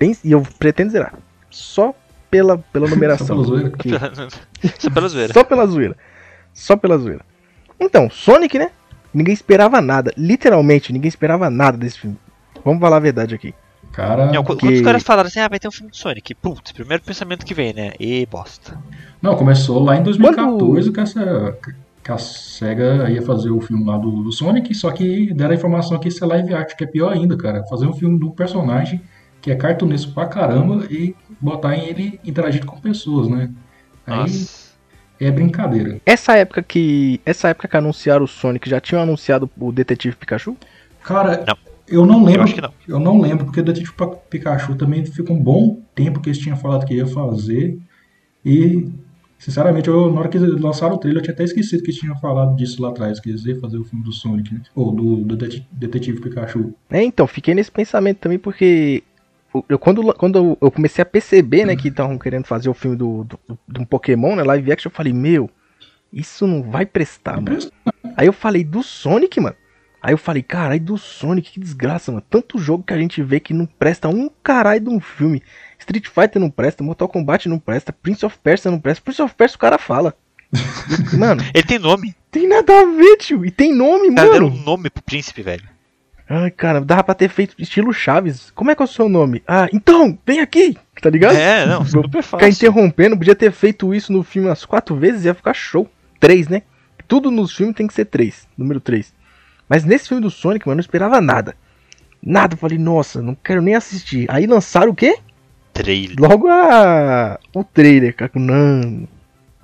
E 0.02 0.32
eu 0.32 0.46
pretendo 0.60 0.92
zerar. 0.92 1.14
Só 1.50 1.96
pela, 2.30 2.58
pela 2.58 2.88
numeração. 2.90 3.28
Só 3.28 3.34
pela 3.36 3.46
zoeira. 3.46 3.72
que- 3.78 3.90
Só 4.80 4.90
pela 4.90 5.08
zoeira. 5.08 5.34
Só 5.34 5.44
pela 5.46 5.66
zoeira. 5.68 5.98
Só 6.54 6.76
pela 6.76 6.98
zoeira. 6.98 7.22
Então, 7.80 8.10
Sonic, 8.10 8.60
né? 8.60 8.72
Ninguém 9.16 9.34
esperava 9.34 9.80
nada. 9.82 10.14
Literalmente, 10.18 10.92
ninguém 10.92 11.08
esperava 11.08 11.50
nada 11.50 11.78
desse 11.78 12.00
filme. 12.00 12.18
Vamos 12.64 12.82
falar 12.82 12.98
a 12.98 13.00
verdade 13.00 13.34
aqui. 13.34 13.54
Cara. 13.92 14.26
Não, 14.32 14.44
quando 14.44 14.60
que- 14.60 14.66
quando 14.68 14.76
os 14.76 14.82
caras 14.82 15.04
falaram 15.04 15.28
assim, 15.28 15.40
ah, 15.40 15.48
vai 15.48 15.58
ter 15.58 15.68
um 15.70 15.72
filme 15.72 15.90
do 15.90 15.96
Sonic. 15.96 16.36
Putz, 16.36 16.74
primeiro 16.74 17.02
pensamento 17.02 17.46
que 17.46 17.54
vem, 17.54 17.74
né? 17.74 17.94
E 17.98 18.26
bosta. 18.26 18.78
Não, 19.22 19.36
começou 19.38 19.82
lá 19.82 19.96
em 19.96 20.04
2014 20.04 20.92
que, 20.92 21.00
essa, 21.00 21.58
que 22.04 22.12
a 22.12 22.18
SEGA 22.18 23.10
ia 23.10 23.22
fazer 23.22 23.52
o 23.52 23.62
filme 23.62 23.86
lá 23.86 23.98
do, 23.98 24.22
do 24.24 24.32
Sonic, 24.34 24.76
só 24.76 24.92
que 24.92 25.34
deram 25.34 25.52
a 25.52 25.56
informação 25.56 25.98
que 25.98 26.10
isso 26.10 26.22
é 26.24 26.28
live 26.28 26.54
action, 26.54 26.78
que 26.78 26.84
é 26.84 26.88
pior 26.88 27.14
ainda, 27.14 27.38
cara. 27.38 27.64
Fazer 27.70 27.88
um 27.88 27.94
filme 27.94 28.20
do 28.20 28.32
personagem 28.32 29.02
que 29.42 29.50
é 29.50 29.56
cartunesco 29.56 30.12
pra 30.12 30.26
caramba 30.26 30.86
e 30.90 31.16
botar 31.40 31.78
ele 31.78 32.20
interagindo 32.26 32.66
com 32.66 32.80
pessoas, 32.82 33.30
né? 33.30 33.50
Aí 34.06 34.18
Nossa. 34.18 34.65
É 35.20 35.32
brincadeira. 35.32 36.00
Essa 36.06 36.36
época 36.38 36.62
que. 36.64 37.20
Essa 37.26 37.50
época 37.50 37.68
que 37.68 37.78
anunciaram 37.78 38.26
o 38.26 38.28
Sonic, 38.28 38.70
já 38.70 38.80
tinham 38.80 39.02
anunciado 39.02 39.50
o 39.60 39.72
Detetive 39.72 40.16
Pikachu? 40.16 40.56
Cara, 41.04 41.44
Não. 41.48 41.58
eu 41.88 42.06
não 42.06 42.24
lembro. 42.24 42.42
Eu 42.42 42.44
acho 42.44 42.56
que 42.56 42.62
não. 42.62 42.74
Eu 42.88 43.00
não 43.00 43.20
lembro, 43.22 43.46
porque 43.46 43.60
o 43.60 43.64
Detetive 43.64 43.94
Pikachu 44.30 44.76
também 44.76 45.06
ficou 45.06 45.36
um 45.36 45.42
bom 45.42 45.80
tempo 45.94 46.20
que 46.20 46.30
eles 46.30 46.40
tinham 46.40 46.58
falado 46.58 46.86
que 46.86 46.94
ia 46.96 47.06
fazer. 47.08 47.78
E, 48.44 48.88
sinceramente, 49.40 49.88
eu, 49.88 50.12
na 50.12 50.20
hora 50.20 50.30
que 50.30 50.38
eles 50.38 50.60
lançaram 50.62 50.96
o 50.96 50.98
trailer, 50.98 51.20
eu 51.20 51.24
tinha 51.24 51.34
até 51.34 51.44
esquecido 51.44 51.82
que 51.84 51.90
eles 51.90 52.00
tinham 52.00 52.16
falado 52.20 52.56
disso 52.56 52.82
lá 52.82 52.90
atrás, 52.90 53.20
que 53.20 53.30
eles 53.30 53.46
iam 53.46 53.60
fazer 53.60 53.78
o 53.78 53.84
filme 53.84 54.04
do 54.04 54.12
Sonic, 54.12 54.54
né? 54.54 54.62
Ou 54.76 54.92
do, 54.92 55.16
do 55.18 55.36
Dete- 55.36 55.68
Detetive 55.72 56.22
Pikachu. 56.22 56.74
É, 56.90 57.04
então, 57.04 57.26
fiquei 57.28 57.54
nesse 57.56 57.72
pensamento 57.72 58.20
também, 58.20 58.38
porque. 58.40 59.04
Eu- 59.56 59.66
Eu, 59.70 59.80
quando, 59.80 60.14
quando 60.14 60.58
eu 60.62 60.72
comecei 60.72 61.02
a 61.02 61.06
perceber, 61.06 61.66
né, 61.66 61.76
que 61.76 61.88
estavam 61.90 62.18
querendo 62.18 62.46
fazer 62.46 62.70
o 62.70 62.74
filme 62.74 62.96
do, 62.98 63.24
do, 63.24 63.40
de 63.68 63.80
um 63.82 63.86
Pokémon, 63.86 64.36
né, 64.36 64.44
live 64.44 64.72
action, 64.72 64.90
eu 64.90 64.96
falei, 64.96 65.14
meu, 65.14 65.50
isso 66.12 66.46
não 66.48 66.64
vai 66.64 66.86
prestar, 66.86 67.42
mano. 67.42 67.60
Aí 68.16 68.28
eu 68.28 68.34
falei, 68.34 68.64
do 68.64 68.82
Sonic, 68.84 69.40
mano. 69.40 69.56
Aí 70.02 70.14
eu 70.14 70.18
falei, 70.20 70.44
caralho, 70.44 70.80
do 70.80 70.98
Sonic, 71.00 71.54
que 71.54 71.60
desgraça, 71.60 72.12
mano. 72.12 72.24
Tanto 72.30 72.60
jogo 72.60 72.84
que 72.84 72.94
a 72.94 72.98
gente 72.98 73.24
vê 73.24 73.40
que 73.40 73.54
não 73.56 73.66
presta 73.66 74.08
um 74.08 74.30
caralho 74.44 74.82
de 74.82 74.90
um 74.90 75.00
filme. 75.00 75.42
Street 75.80 76.08
Fighter 76.08 76.40
não 76.40 76.50
presta, 76.52 76.84
Mortal 76.84 77.08
Kombat 77.10 77.50
não 77.50 77.58
presta, 77.58 77.92
Prince 77.92 78.24
of 78.26 78.38
Persia 78.38 78.70
não 78.70 78.80
presta. 78.80 79.04
Prince 79.04 79.22
of 79.22 79.34
Persia 79.34 79.56
o 79.56 79.60
cara 79.60 79.78
fala. 79.80 80.16
Mano, 81.18 81.42
Ele 81.54 81.64
tem 81.64 81.80
nome. 81.80 82.16
tem 82.30 82.48
nada 82.48 82.82
a 82.82 82.86
ver, 82.86 83.18
tio. 83.18 83.44
E 83.46 83.50
tem 83.52 83.74
nome, 83.74 84.10
O 84.10 84.16
cara 84.16 84.30
deram 84.32 84.48
mano. 84.50 84.62
um 84.62 84.64
nome 84.64 84.90
pro 84.92 85.04
príncipe, 85.04 85.42
velho. 85.42 85.64
Ai, 86.28 86.50
cara, 86.50 86.82
dava 86.82 87.04
pra 87.04 87.14
ter 87.14 87.30
feito 87.30 87.56
estilo 87.60 87.94
Chaves. 87.94 88.52
Como 88.56 88.72
é 88.72 88.76
que 88.76 88.82
é 88.82 88.86
o 88.86 88.88
seu 88.88 89.08
nome? 89.08 89.44
Ah, 89.48 89.68
então, 89.72 90.18
vem 90.26 90.40
aqui, 90.40 90.76
tá 91.02 91.10
ligado? 91.10 91.36
É, 91.36 91.66
não, 91.68 91.86
super 91.86 92.24
Ficar 92.24 92.40
fácil. 92.40 92.50
interrompendo, 92.50 93.18
podia 93.18 93.36
ter 93.36 93.52
feito 93.52 93.94
isso 93.94 94.12
no 94.12 94.24
filme 94.24 94.48
umas 94.50 94.66
quatro 94.66 94.96
vezes, 94.96 95.26
ia 95.26 95.34
ficar 95.36 95.54
show. 95.54 95.88
Três, 96.20 96.48
né? 96.48 96.64
Tudo 97.08 97.30
nos 97.30 97.56
filmes 97.56 97.76
tem 97.76 97.86
que 97.86 97.94
ser 97.94 98.06
três, 98.06 98.48
número 98.58 98.80
três. 98.80 99.14
Mas 99.70 99.84
nesse 99.84 100.08
filme 100.08 100.22
do 100.24 100.32
Sonic, 100.32 100.66
mano, 100.68 100.74
eu 100.74 100.78
não 100.78 100.82
esperava 100.82 101.22
nada. 101.22 101.56
Nada, 102.22 102.56
eu 102.56 102.58
falei, 102.58 102.80
nossa, 102.80 103.22
não 103.22 103.36
quero 103.36 103.62
nem 103.62 103.76
assistir. 103.76 104.26
Aí 104.30 104.48
lançaram 104.48 104.92
o 104.92 104.96
quê? 104.96 105.20
Trailer. 105.72 106.16
Logo 106.18 106.48
a. 106.48 107.38
o 107.54 107.64
trailer, 107.64 108.16
cara. 108.16 108.32
Não. 108.34 109.08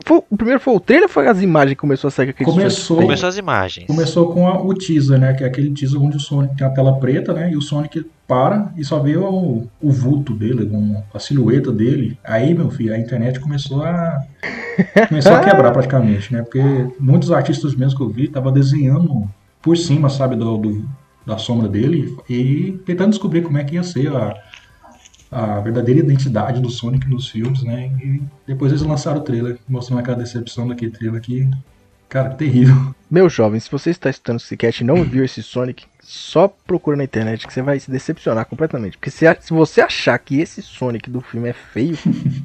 Foi- 0.05 0.21
o 0.29 0.37
primeiro 0.37 0.59
foi 0.59 0.73
o 0.75 0.79
trailer 0.79 1.07
ou 1.07 1.13
foi 1.13 1.27
as 1.27 1.41
imagens 1.41 1.71
que 1.75 1.79
começou 1.81 2.07
a 2.07 2.11
sair 2.11 2.29
aquele 2.29 2.49
Começou, 2.49 2.97
Começou 2.97 3.29
as 3.29 3.37
imagens. 3.37 3.87
começou 3.87 4.33
com 4.33 4.47
a- 4.47 4.61
o 4.61 4.73
teaser, 4.73 5.19
né? 5.19 5.33
Que 5.33 5.43
é 5.43 5.47
aquele 5.47 5.69
teaser 5.71 6.01
onde 6.01 6.17
o 6.17 6.19
Sonic 6.19 6.55
tem 6.57 6.65
a 6.65 6.69
tela 6.69 6.97
preta, 6.99 7.33
né? 7.33 7.51
E 7.51 7.55
o 7.57 7.61
Sonic 7.61 8.05
para 8.27 8.71
e 8.77 8.83
só 8.83 8.99
vê 8.99 9.17
o, 9.17 9.63
o 9.81 9.91
vulto 9.91 10.33
dele, 10.33 10.65
com 10.65 11.01
a 11.13 11.19
silhueta 11.19 11.71
dele. 11.71 12.17
Aí, 12.23 12.53
meu 12.53 12.69
filho, 12.69 12.93
a 12.93 12.97
internet 12.97 13.39
começou 13.39 13.83
a. 13.83 14.19
Começou 15.09 15.33
a 15.33 15.39
quebrar 15.41 15.71
praticamente, 15.71 16.33
né? 16.33 16.41
Porque 16.41 16.61
muitos 16.99 17.31
artistas 17.31 17.75
mesmo 17.75 17.97
que 17.97 18.03
eu 18.03 18.09
vi 18.09 18.23
estavam 18.25 18.51
desenhando 18.51 19.29
por 19.61 19.77
cima, 19.77 20.09
sabe, 20.09 20.35
do, 20.35 20.57
do- 20.57 20.85
da 21.25 21.37
sombra 21.37 21.67
dele 21.67 22.15
e 22.27 22.79
tentando 22.85 23.09
descobrir 23.11 23.41
como 23.43 23.57
é 23.57 23.63
que 23.63 23.75
ia 23.75 23.83
ser 23.83 24.07
a, 24.15 24.33
a 25.31 25.59
verdadeira 25.61 26.01
identidade 26.01 26.59
do 26.59 26.69
Sonic 26.69 27.07
nos 27.09 27.29
filmes, 27.29 27.63
né? 27.63 27.89
E 28.03 28.21
depois 28.45 28.71
eles 28.71 28.83
lançaram 28.83 29.19
o 29.21 29.23
trailer, 29.23 29.57
mostrando 29.67 29.99
aquela 29.99 30.17
decepção 30.17 30.67
daquele 30.67 30.91
trailer 30.91 31.21
que, 31.21 31.49
cara, 32.09 32.29
que 32.31 32.37
terrível. 32.37 32.93
Meu 33.09 33.29
jovem, 33.29 33.59
se 33.59 33.71
você 33.71 33.91
está 33.91 34.09
escutando 34.09 34.39
esse 34.39 34.57
cast 34.57 34.83
e 34.83 34.85
não 34.85 35.01
viu 35.05 35.23
esse 35.23 35.41
Sonic, 35.41 35.85
só 36.01 36.47
procura 36.47 36.97
na 36.97 37.05
internet 37.05 37.47
que 37.47 37.53
você 37.53 37.61
vai 37.61 37.79
se 37.79 37.89
decepcionar 37.89 38.45
completamente. 38.45 38.97
Porque 38.97 39.09
se, 39.09 39.25
se 39.39 39.53
você 39.53 39.79
achar 39.79 40.17
que 40.19 40.39
esse 40.41 40.61
Sonic 40.61 41.09
do 41.09 41.21
filme 41.21 41.49
é 41.49 41.53
feio, 41.53 41.97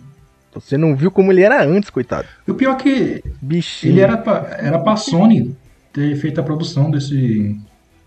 você 0.55 0.79
não 0.79 0.95
viu 0.95 1.11
como 1.11 1.33
ele 1.33 1.43
era 1.43 1.65
antes, 1.65 1.91
coitado. 1.91 2.29
E 2.47 2.51
o 2.51 2.55
pior 2.55 2.73
é 2.73 2.77
que 2.77 3.25
Bichinho. 3.43 3.93
ele 3.95 4.01
era 4.01 4.17
pra, 4.17 4.57
era 4.61 4.79
pra 4.79 4.97
Sony 4.97 5.57
ter 5.93 6.15
feito 6.17 6.41
a 6.41 6.45
produção 6.45 6.91
desse. 6.91 7.59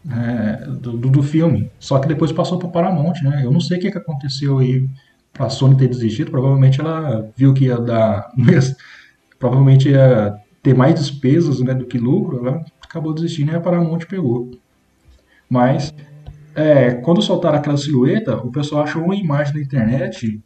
É, 0.08 0.65
do, 0.65 0.98
do- 0.98 1.24
filme. 1.24 1.70
Só 1.79 2.00
que 2.00 2.08
depois 2.08 2.32
passou 2.32 2.58
pra 2.58 2.70
Paramount, 2.70 3.15
né? 3.24 3.41
Eu 3.44 3.51
não 3.51 3.60
sei 3.60 3.77
o 3.77 3.82
que, 3.82 3.91
que 3.91 3.98
aconteceu 3.98 4.60
aí 4.60 4.88
pra 5.34 5.50
Sony 5.50 5.75
ter 5.77 5.88
desistido. 5.88 6.32
Provavelmente 6.32 6.79
ela 6.79 7.29
viu 7.36 7.53
que 7.53 7.65
ia 7.65 7.77
dar. 7.79 8.32
provavelmente 9.39 9.89
ia 9.89 10.36
ter 10.62 10.74
mais 10.75 10.96
despesas 10.96 11.60
né, 11.62 11.74
do 11.74 11.86
que 11.86 11.98
lucro. 11.98 12.46
Ela 12.48 12.63
acabou 12.84 13.13
desistindo 13.13 13.51
e 13.51 13.56
a 13.56 13.60
Paramount 13.62 14.00
pegou. 14.10 14.51
Mas 15.50 15.94
é, 16.56 16.96
quando 16.96 17.22
soltaram 17.22 17.58
aquela 17.58 17.77
silhueta, 17.77 18.38
o 18.38 18.51
pessoal 18.51 18.84
achou 18.84 19.03
uma 19.03 19.15
imagem 19.15 19.56
na 19.56 19.62
internet 19.62 20.41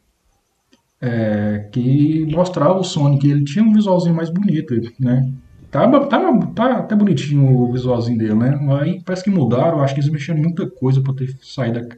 é, 1.01 1.69
que 1.71 2.25
mostrava 2.31 2.79
o 2.79 2.83
Sonic. 2.83 3.29
Ele 3.29 3.43
tinha 3.43 3.63
um 3.63 3.73
visualzinho 3.73 4.15
mais 4.15 4.29
bonito, 4.29 4.73
né? 4.99 5.31
Tava, 5.73 6.05
tava, 6.05 6.45
tá 6.53 6.77
até 6.77 6.95
bonitinho 6.95 7.49
o 7.49 7.73
visualzinho 7.73 8.15
dele, 8.15 8.35
né? 8.35 8.59
Aí 8.79 9.01
parece 9.03 9.23
que 9.23 9.31
mudaram. 9.31 9.81
Acho 9.81 9.95
que 9.95 10.01
eles 10.01 10.11
mexeram 10.11 10.39
muita 10.39 10.69
coisa 10.69 11.01
pra 11.01 11.15
ter 11.15 11.35
saído 11.41 11.89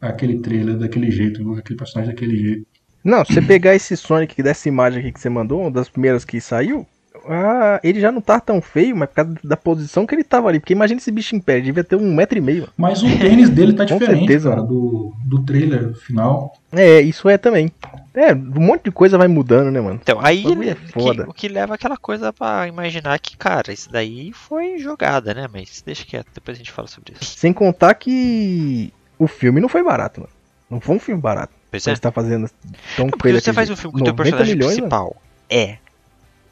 aquele 0.00 0.38
trailer 0.38 0.78
daquele 0.78 1.10
jeito, 1.10 1.42
aquele 1.54 1.76
personagem 1.76 2.14
daquele 2.14 2.36
jeito. 2.36 2.66
Não, 3.02 3.24
se 3.24 3.34
você 3.34 3.42
pegar 3.42 3.74
esse 3.74 3.96
Sonic 3.96 4.40
dessa 4.40 4.68
imagem 4.68 5.00
aqui 5.00 5.12
que 5.12 5.20
você 5.20 5.28
mandou, 5.28 5.62
uma 5.62 5.72
das 5.72 5.88
primeiras 5.88 6.24
que 6.24 6.40
saiu, 6.40 6.86
ah, 7.28 7.80
ele 7.82 8.00
já 8.00 8.10
não 8.12 8.20
tá 8.20 8.38
tão 8.40 8.60
feio, 8.60 8.96
mas 8.96 9.08
por 9.08 9.14
causa 9.16 9.34
da 9.42 9.56
posição 9.56 10.06
que 10.06 10.14
ele 10.14 10.24
tava 10.24 10.48
ali. 10.48 10.60
Porque 10.60 10.72
imagina 10.72 10.98
esse 10.98 11.10
bicho 11.10 11.34
em 11.34 11.40
pé, 11.40 11.60
devia 11.60 11.84
ter 11.84 11.96
um 11.96 12.14
metro 12.14 12.38
e 12.38 12.40
meio. 12.40 12.68
Mas 12.76 13.02
o 13.02 13.06
tênis 13.18 13.48
dele 13.50 13.72
tá 13.72 13.84
Com 13.88 13.94
diferente, 13.98 14.18
certeza, 14.20 14.50
cara, 14.50 14.62
do, 14.62 15.12
do 15.24 15.42
trailer 15.44 15.94
final. 15.94 16.52
É, 16.72 17.00
isso 17.00 17.28
é 17.28 17.36
também. 17.38 17.70
É, 18.14 18.32
um 18.32 18.60
monte 18.60 18.84
de 18.84 18.90
coisa 18.90 19.18
vai 19.18 19.28
mudando, 19.28 19.70
né, 19.70 19.80
mano? 19.80 20.00
Então, 20.02 20.18
aí 20.22 20.44
é 20.68 20.74
que- 20.74 20.92
foda. 20.92 21.26
o 21.28 21.34
que 21.34 21.48
leva 21.48 21.74
aquela 21.74 21.96
coisa 21.96 22.32
pra 22.32 22.66
imaginar 22.66 23.18
que, 23.18 23.36
cara, 23.36 23.72
isso 23.72 23.90
daí 23.90 24.32
foi 24.32 24.78
jogada, 24.78 25.34
né? 25.34 25.46
Mas 25.52 25.82
deixa 25.84 26.04
quieto, 26.04 26.28
depois 26.34 26.56
a 26.56 26.58
gente 26.58 26.72
fala 26.72 26.88
sobre 26.88 27.12
isso. 27.20 27.36
Sem 27.36 27.52
contar 27.52 27.94
que 27.94 28.92
o 29.18 29.26
filme 29.26 29.60
não 29.60 29.68
foi 29.68 29.82
barato, 29.82 30.20
mano. 30.20 30.32
Não 30.70 30.80
foi 30.80 30.96
um 30.96 31.00
filme 31.00 31.20
barato. 31.20 31.52
Pois 31.70 31.82
Você 31.82 31.90
é. 31.90 31.92
está 31.92 32.10
fazendo 32.10 32.48
tão 32.96 33.06
É 33.06 33.10
porque 33.10 33.32
você 33.32 33.52
faz 33.52 33.68
um 33.70 33.76
filme 33.76 33.92
com 33.94 34.00
o 34.00 34.04
teu 34.04 34.14
personagem 34.14 34.56
principal 34.56 35.16
é 35.48 35.76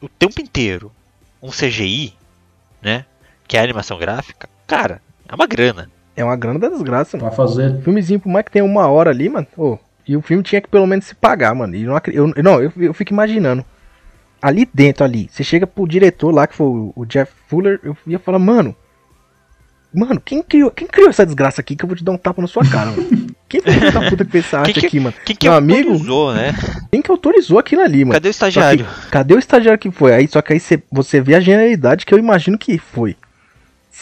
o 0.05 0.09
tempo 0.09 0.39
inteiro 0.41 0.91
um 1.41 1.49
CGI, 1.49 2.13
né? 2.81 3.05
Que 3.47 3.57
é 3.57 3.59
a 3.59 3.63
animação 3.63 3.97
gráfica, 3.97 4.47
cara, 4.65 5.01
é 5.27 5.33
uma 5.33 5.47
grana. 5.47 5.89
É 6.15 6.23
uma 6.23 6.35
grana 6.35 6.59
da 6.59 6.69
desgraça, 6.69 7.17
mano. 7.17 7.27
Pra 7.27 7.35
fazer. 7.35 7.81
Filmezinho, 7.81 8.19
por 8.19 8.29
mais 8.29 8.45
que 8.45 8.51
tenha 8.51 8.63
uma 8.63 8.87
hora 8.87 9.09
ali, 9.09 9.27
mano. 9.27 9.47
ô, 9.57 9.77
e 10.07 10.15
o 10.15 10.21
filme 10.21 10.43
tinha 10.43 10.61
que 10.61 10.67
pelo 10.67 10.87
menos 10.87 11.05
se 11.05 11.15
pagar, 11.15 11.53
mano. 11.53 11.75
E 11.75 11.83
eu 11.83 11.91
não, 11.91 12.33
eu, 12.35 12.43
não, 12.43 12.61
eu, 12.61 12.71
eu 12.77 12.93
fico 12.93 13.11
imaginando. 13.11 13.65
Ali 14.41 14.67
dentro, 14.71 15.03
ali, 15.03 15.27
você 15.29 15.43
chega 15.43 15.65
pro 15.65 15.87
diretor 15.87 16.31
lá, 16.31 16.45
que 16.45 16.55
foi 16.55 16.67
o, 16.67 16.93
o 16.95 17.05
Jeff 17.05 17.31
Fuller, 17.47 17.79
eu 17.83 17.97
ia 18.05 18.19
falar, 18.19 18.39
mano. 18.39 18.75
Mano, 19.93 20.21
quem 20.21 20.43
criou, 20.43 20.69
quem 20.69 20.87
criou 20.87 21.09
essa 21.09 21.25
desgraça 21.25 21.61
aqui 21.61 21.75
que 21.75 21.83
eu 21.83 21.87
vou 21.87 21.97
te 21.97 22.03
dar 22.03 22.11
um 22.11 22.17
tapa 22.17 22.41
na 22.41 22.47
sua 22.47 22.63
cara, 22.69 22.91
mano? 22.91 23.07
Quem 23.47 23.61
foi 23.61 23.73
essa 23.87 24.01
puta 24.09 24.25
que 24.25 24.31
fez 24.31 24.45
essa 24.45 24.59
arte 24.59 24.73
Quem 24.73 24.81
que- 24.81 24.87
aqui, 24.87 24.99
mano? 24.99 25.15
Quem 25.23 25.35
que 25.35 25.47
Meu 25.47 25.55
amigo, 25.57 25.89
autorizou, 25.91 26.33
né? 26.33 26.53
quem 26.91 27.01
que 27.01 27.11
autorizou 27.11 27.59
aquilo 27.59 27.81
ali, 27.81 28.03
mano? 28.03 28.13
Cadê 28.13 28.29
o 28.29 28.33
Só 28.33 28.45
que, 28.45 28.49
estagiário? 28.49 28.85
cadê 29.11 29.33
o 29.35 29.39
estagiário 29.39 29.79
que 29.79 29.91
foi? 29.91 30.13
Aí, 30.13 30.27
só 30.27 30.41
que 30.41 30.53
aí 30.53 30.59
você, 30.59 30.81
você 30.91 31.21
vê 31.21 31.35
a 31.35 31.39
genialidade 31.39 32.05
que 32.05 32.13
eu 32.13 32.17
imagino 32.17 32.57
que 32.57 32.77
foi. 32.79 33.15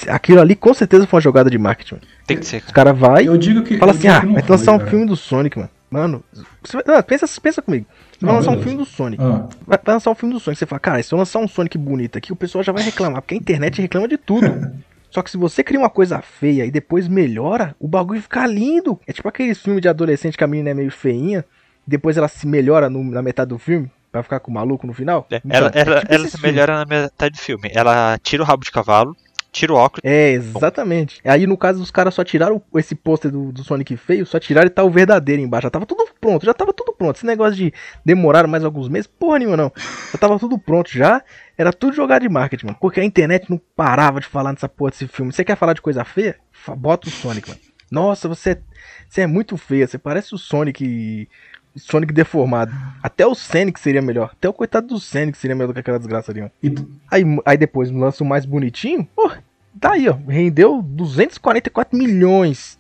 Aquilo 0.08 0.42
ali 0.42 0.56
com 0.56 0.74
certeza 0.74 1.06
foi 1.06 1.18
uma 1.18 1.22
jogada 1.22 1.50
de 1.50 1.58
marketing. 1.58 1.96
mano. 1.96 2.08
Tem 2.26 2.38
que 2.38 2.46
ser. 2.46 2.64
Os 2.66 2.72
caras 2.72 2.98
vai 2.98 3.28
Eu 3.28 3.38
digo 3.38 3.62
que. 3.64 3.78
fala 3.78 3.92
assim, 3.92 4.08
ah, 4.08 4.24
não 4.24 4.34
vai 4.34 4.42
foi, 4.44 4.56
lançar 4.58 4.72
um 4.72 4.78
cara. 4.80 4.90
filme 4.90 5.06
do 5.06 5.16
Sonic, 5.16 5.58
mano. 5.58 5.70
Mano, 5.92 6.24
você 6.64 6.82
vai- 6.82 6.98
ah, 6.98 7.04
pensa, 7.04 7.28
pensa 7.40 7.62
comigo. 7.62 7.86
Você 8.18 8.26
vai 8.26 8.34
Não, 8.34 8.40
lançar 8.40 8.52
um 8.58 8.62
filme 8.64 8.78
do 8.78 8.86
Sonic. 8.86 9.22
Ah, 9.22 9.48
Vai, 9.68 9.78
vai 9.86 9.94
lançar 9.96 10.10
um 10.10 10.16
filme 10.16 10.34
do 10.34 10.40
Sonic. 10.40 10.58
Você 10.58 10.66
fala, 10.66 10.80
cara, 10.80 11.04
se 11.04 11.14
eu 11.14 11.18
lançar 11.20 11.38
um 11.40 11.48
Sonic 11.48 11.78
bonito 11.78 12.18
aqui, 12.18 12.32
o 12.34 12.36
pessoal 12.36 12.64
já 12.64 12.72
vai 12.72 12.82
reclamar. 12.82 13.22
Porque 13.22 13.36
a 13.36 13.38
internet 13.38 13.80
reclama 13.82 14.08
de 14.08 14.18
tudo. 14.18 14.48
Só 15.14 15.22
que 15.22 15.30
se 15.30 15.38
você 15.38 15.64
cria 15.64 15.80
uma 15.80 15.92
coisa 15.92 16.20
feia 16.24 16.66
e 16.66 16.72
depois 16.72 17.08
melhora, 17.08 17.76
o 17.80 17.88
bagulho 17.88 18.20
fica 18.20 18.48
lindo. 18.48 19.00
É 19.06 19.14
tipo 19.14 19.30
aqueles 19.30 19.62
filmes 19.62 19.80
de 19.80 19.88
adolescente 19.88 20.36
que 20.36 20.44
a 20.44 20.48
menina 20.48 20.72
é 20.72 20.74
meio 20.74 20.90
feinha, 20.90 21.46
depois 21.86 22.18
ela 22.18 22.28
se 22.28 22.48
melhora 22.48 22.90
no- 22.90 23.04
na 23.04 23.22
metade 23.22 23.50
do 23.50 23.60
filme, 23.60 23.92
pra 24.12 24.24
ficar 24.24 24.40
com 24.40 24.50
o 24.50 24.54
maluco 24.56 24.88
no 24.88 24.94
final. 24.94 25.28
É, 25.30 25.36
Então, 25.46 25.52
ela 25.56 25.72
é 25.76 25.80
ela, 25.82 26.00
tipo 26.00 26.14
ela 26.14 26.26
se 26.26 26.32
filmes. 26.32 26.42
melhora 26.42 26.76
na 26.78 26.86
metade 26.86 27.36
do 27.36 27.42
filme. 27.42 27.70
Ela 27.72 28.18
tira 28.24 28.42
o 28.42 28.46
rabo 28.46 28.64
de 28.66 28.72
cavalo, 28.72 29.16
tira 29.52 29.72
o 29.72 29.76
óculos. 29.76 30.02
É, 30.04 30.32
exatamente. 30.32 31.22
Aí 31.24 31.46
no 31.46 31.56
caso 31.58 31.80
os 31.84 31.92
caras 31.92 32.16
só 32.16 32.24
tiraram 32.24 32.60
esse 32.76 32.96
pôster 32.96 33.30
do, 33.30 33.52
do 33.52 33.64
Sonic 33.64 33.96
feio, 33.98 34.26
só 34.26 34.40
tiraram 34.40 34.66
e 34.66 34.70
tá 34.72 34.84
o 34.84 34.90
verdadeiro 34.90 35.42
embaixo. 35.44 35.68
Já 35.68 35.70
tava 35.70 35.86
tudo 35.86 36.08
pronto, 36.20 36.44
já 36.44 36.54
tava 36.56 36.74
tudo 36.74 36.92
pronto. 36.94 37.18
Esse 37.18 37.26
negócio 37.26 37.54
de 37.56 37.72
demorar 38.04 38.48
mais 38.48 38.64
alguns 38.64 38.90
meses, 38.90 39.06
porra 39.08 39.38
nenhuma 39.40 39.58
não. 39.58 39.72
Já 40.12 40.18
tava 40.18 40.40
tudo 40.40 40.58
pronto 40.58 40.90
já. 40.92 41.22
Era 41.58 41.72
tudo 41.72 41.96
jogado 41.96 42.22
de 42.24 42.30
marketing, 42.30 42.66
mano. 42.68 42.78
Porque 42.80 43.00
a 43.00 43.04
internet 43.04 43.50
não 43.50 43.62
parava 43.76 44.20
de 44.20 44.28
falar 44.28 44.52
nessa 44.52 44.68
porra 44.68 44.92
desse 44.92 45.08
filme. 45.08 45.32
Você 45.32 45.44
quer 45.44 45.56
falar 45.56 45.74
de 45.74 45.82
coisa 45.82 46.04
feia? 46.04 46.36
Bota 46.78 47.08
o 47.08 47.12
Sonic, 47.12 47.50
mano. 47.50 47.62
Nossa, 47.92 48.28
você, 48.28 48.60
você 49.08 49.22
é 49.22 49.28
muito 49.28 49.56
feia. 49.56 49.86
Você 49.88 49.98
parece 49.98 50.34
o 50.34 50.38
Sonic. 50.38 51.30
Sonic 51.76 52.14
deformado. 52.14 52.72
Até 53.02 53.26
o 53.26 53.34
Sonic 53.36 53.80
seria 53.80 54.02
melhor. 54.02 54.32
Até 54.34 54.48
o 54.50 54.54
coitado 54.54 54.88
do 54.88 55.00
Sonic 55.00 55.38
seria 55.38 55.56
melhor 55.56 55.68
do 55.68 55.74
que 55.74 55.80
aquela 55.80 55.98
desgraça 56.00 56.32
ali, 56.32 56.42
mano. 56.42 56.52
e 56.62 56.74
Aí, 57.10 57.24
aí 57.46 57.58
depois 57.58 57.90
lança 57.92 58.24
o 58.24 58.28
mais 58.28 58.46
bonitinho. 58.46 59.08
Pô, 59.16 59.32
tá 59.80 59.94
aí, 59.94 60.08
ó. 60.10 60.16
Rendeu 60.28 60.82
244 60.84 61.98
milhões. 61.98 62.78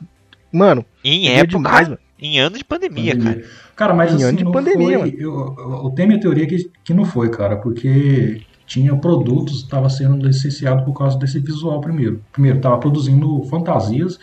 Mano, 0.51 0.86
Em 1.03 1.27
é 1.30 1.39
época, 1.39 1.58
demais, 1.58 1.88
mano. 1.88 2.00
em 2.20 2.38
ano 2.39 2.56
de 2.58 2.63
pandemia, 2.63 3.15
pandemia. 3.15 3.36
cara. 3.44 3.48
Cara, 3.75 3.94
mas 3.96 4.12
Em 4.12 4.15
assim, 4.18 4.24
ano 4.25 4.38
de 4.38 4.44
não 4.44 4.51
pandemia, 4.51 5.00
foi, 5.00 5.15
eu, 5.18 5.56
eu, 5.58 5.82
eu 5.86 5.89
tenho 5.96 6.08
minha 6.10 6.20
teoria 6.20 6.46
que, 6.46 6.70
que 6.84 6.94
não 6.94 7.06
foi, 7.06 7.30
cara, 7.32 7.56
porque 7.58 8.44
tinha 8.74 8.96
produtos, 8.98 9.58
estava 9.62 9.88
sendo 9.88 10.25
licenciado 10.25 10.84
por 10.84 10.98
causa 10.98 11.15
desse 11.20 11.39
visual 11.39 11.80
primeiro. 11.80 12.24
Primeiro, 12.32 12.60
tava 12.60 12.80
produzindo 12.80 13.44
fantasias, 13.44 14.18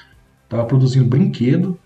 tava 0.48 0.64
produzindo 0.64 1.04
brinquedo, 1.08 1.78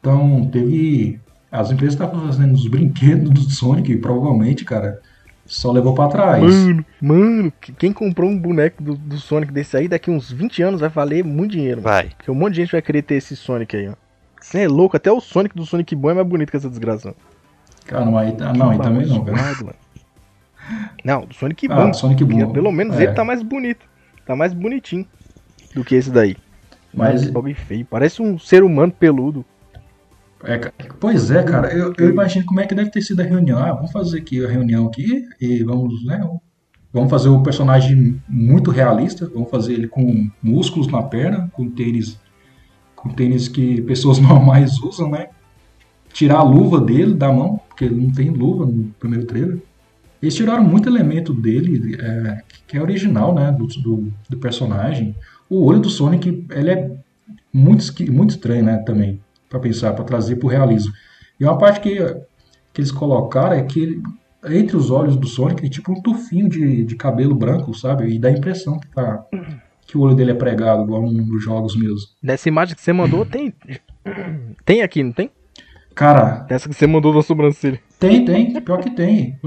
então 0.00 0.46
teve... 0.50 1.20
As 1.52 1.70
empresas 1.70 1.94
estavam 1.94 2.26
fazendo 2.26 2.54
os 2.54 2.66
brinquedos 2.66 3.28
do 3.30 3.40
Sonic, 3.50 3.96
provavelmente, 3.98 4.64
cara, 4.64 5.00
só 5.44 5.70
levou 5.70 5.94
pra 5.94 6.08
trás. 6.08 6.42
Mano, 6.42 6.84
mano, 7.00 7.52
que- 7.60 7.72
quem 7.72 7.92
comprou 7.92 8.28
um 8.30 8.38
boneco 8.38 8.82
do, 8.82 8.94
do 8.96 9.18
Sonic 9.18 9.52
desse 9.52 9.76
aí, 9.76 9.86
daqui 9.88 10.10
uns 10.10 10.30
20 10.32 10.62
anos 10.62 10.80
vai 10.80 10.88
valer 10.88 11.22
muito 11.22 11.52
dinheiro, 11.52 11.82
mano. 11.82 11.94
Vai. 11.94 12.08
Porque 12.16 12.30
um 12.30 12.34
monte 12.34 12.54
de 12.54 12.62
gente 12.62 12.72
vai 12.72 12.80
querer 12.82 13.02
ter 13.02 13.14
esse 13.16 13.36
Sonic 13.36 13.76
aí, 13.76 13.88
ó. 13.88 13.92
Você 14.40 14.60
é 14.62 14.68
louco, 14.68 14.96
até 14.96 15.10
o 15.12 15.20
Sonic 15.20 15.54
do 15.54 15.64
Sonic 15.66 15.94
bom 15.94 16.10
é 16.10 16.14
mais 16.14 16.26
bonito 16.26 16.50
que 16.50 16.56
essa 16.56 16.68
desgraça. 16.70 17.08
mano. 17.08 17.16
Cara, 17.86 18.04
não, 18.04 18.16
aí, 18.18 18.34
ah, 18.40 18.52
não, 18.52 18.70
aí 18.70 18.78
também 18.78 19.06
não, 19.06 19.22
velho. 19.22 19.36
Não, 21.04 21.24
do 21.24 21.34
Sonic 21.34 21.66
Ah, 21.70 21.74
bom. 21.86 21.92
Sonic 21.92 22.24
porque 22.24 22.44
bom. 22.44 22.52
Pelo 22.52 22.72
menos 22.72 22.96
É. 22.98 23.04
ele 23.04 23.12
tá 23.12 23.24
mais 23.24 23.42
bonito. 23.42 23.86
Tá 24.26 24.34
mais 24.34 24.52
bonitinho 24.52 25.06
do 25.74 25.84
que 25.84 25.94
esse 25.94 26.10
daí. 26.10 26.36
Mas, 26.92 27.22
Esse 27.22 27.30
bagulho 27.30 27.54
feio. 27.54 27.84
Parece 27.84 28.22
um 28.22 28.38
ser 28.38 28.62
humano 28.64 28.90
peludo. 28.92 29.44
é, 30.44 30.58
pois 30.98 31.30
é, 31.30 31.42
cara, 31.42 31.72
eu, 31.72 31.92
eu 31.98 32.08
imagino 32.10 32.44
como 32.46 32.60
é 32.60 32.66
que 32.66 32.74
deve 32.74 32.90
ter 32.90 33.02
sido 33.02 33.20
a 33.20 33.24
reunião. 33.24 33.58
Ah, 33.58 33.72
vamos 33.72 33.92
fazer 33.92 34.18
aqui 34.18 34.44
a 34.44 34.48
reunião 34.48 34.86
aqui 34.86 35.22
e 35.40 35.62
vamos, 35.62 36.04
né? 36.04 36.26
Vamos 36.92 37.10
fazer 37.10 37.28
o 37.28 37.42
personagem 37.42 38.20
muito 38.28 38.70
realista, 38.70 39.28
vamos 39.32 39.50
fazer 39.50 39.74
ele 39.74 39.86
com 39.88 40.30
músculos 40.42 40.88
na 40.88 41.02
perna, 41.02 41.50
com 41.52 41.68
tênis, 41.70 42.18
com 42.94 43.10
tênis 43.10 43.48
que 43.48 43.82
pessoas 43.82 44.18
normais 44.20 44.78
usam, 44.80 45.10
né? 45.10 45.28
Tirar 46.12 46.38
a 46.38 46.42
luva 46.42 46.80
dele 46.80 47.12
da 47.12 47.30
mão, 47.30 47.60
porque 47.68 47.84
ele 47.84 47.94
não 48.00 48.10
tem 48.10 48.30
luva 48.30 48.64
no 48.64 48.84
primeiro 48.98 49.26
trailer. 49.26 49.58
Eles 50.22 50.34
tiraram 50.34 50.64
muito 50.64 50.88
elemento 50.88 51.32
dele, 51.32 51.96
é, 52.00 52.42
que 52.66 52.76
é 52.76 52.82
original, 52.82 53.34
né? 53.34 53.52
Do, 53.52 53.66
do, 53.66 54.12
do 54.28 54.36
personagem. 54.38 55.14
O 55.48 55.64
olho 55.64 55.80
do 55.80 55.90
Sonic, 55.90 56.46
ele 56.50 56.70
é 56.70 56.90
muito, 57.52 57.84
muito 58.12 58.30
estranho, 58.30 58.64
né? 58.64 58.78
Também, 58.78 59.20
para 59.48 59.60
pensar, 59.60 59.92
para 59.92 60.04
trazer 60.04 60.36
pro 60.36 60.48
realismo. 60.48 60.92
E 61.38 61.44
uma 61.44 61.58
parte 61.58 61.80
que, 61.80 61.96
que 62.72 62.80
eles 62.80 62.90
colocaram 62.90 63.54
é 63.54 63.62
que 63.62 64.00
entre 64.48 64.76
os 64.76 64.90
olhos 64.90 65.16
do 65.16 65.26
Sonic 65.26 65.60
tem 65.60 65.70
tipo 65.70 65.92
um 65.92 66.00
tufinho 66.00 66.48
de, 66.48 66.84
de 66.84 66.96
cabelo 66.96 67.34
branco, 67.34 67.74
sabe? 67.74 68.08
E 68.08 68.18
dá 68.18 68.28
a 68.28 68.32
impressão 68.32 68.78
que, 68.78 68.86
tá, 68.88 69.24
que 69.86 69.98
o 69.98 70.00
olho 70.00 70.14
dele 70.14 70.30
é 70.32 70.34
pregado, 70.34 70.82
igual 70.84 71.04
um 71.04 71.24
dos 71.24 71.42
jogos 71.42 71.76
mesmo. 71.76 72.08
Nessa 72.22 72.48
imagem 72.48 72.74
que 72.74 72.82
você 72.82 72.92
mandou, 72.92 73.24
tem. 73.24 73.52
Tem 74.64 74.82
aqui, 74.82 75.02
não 75.02 75.12
tem? 75.12 75.30
Cara, 75.96 76.46
Essa 76.50 76.68
que 76.68 76.74
você 76.74 76.86
mandou 76.86 77.12
da 77.14 77.22
sobrancelha. 77.22 77.80
Tem, 77.98 78.22
tem, 78.24 78.52
pior 78.60 78.78
que 78.80 78.90
tem. 78.90 79.38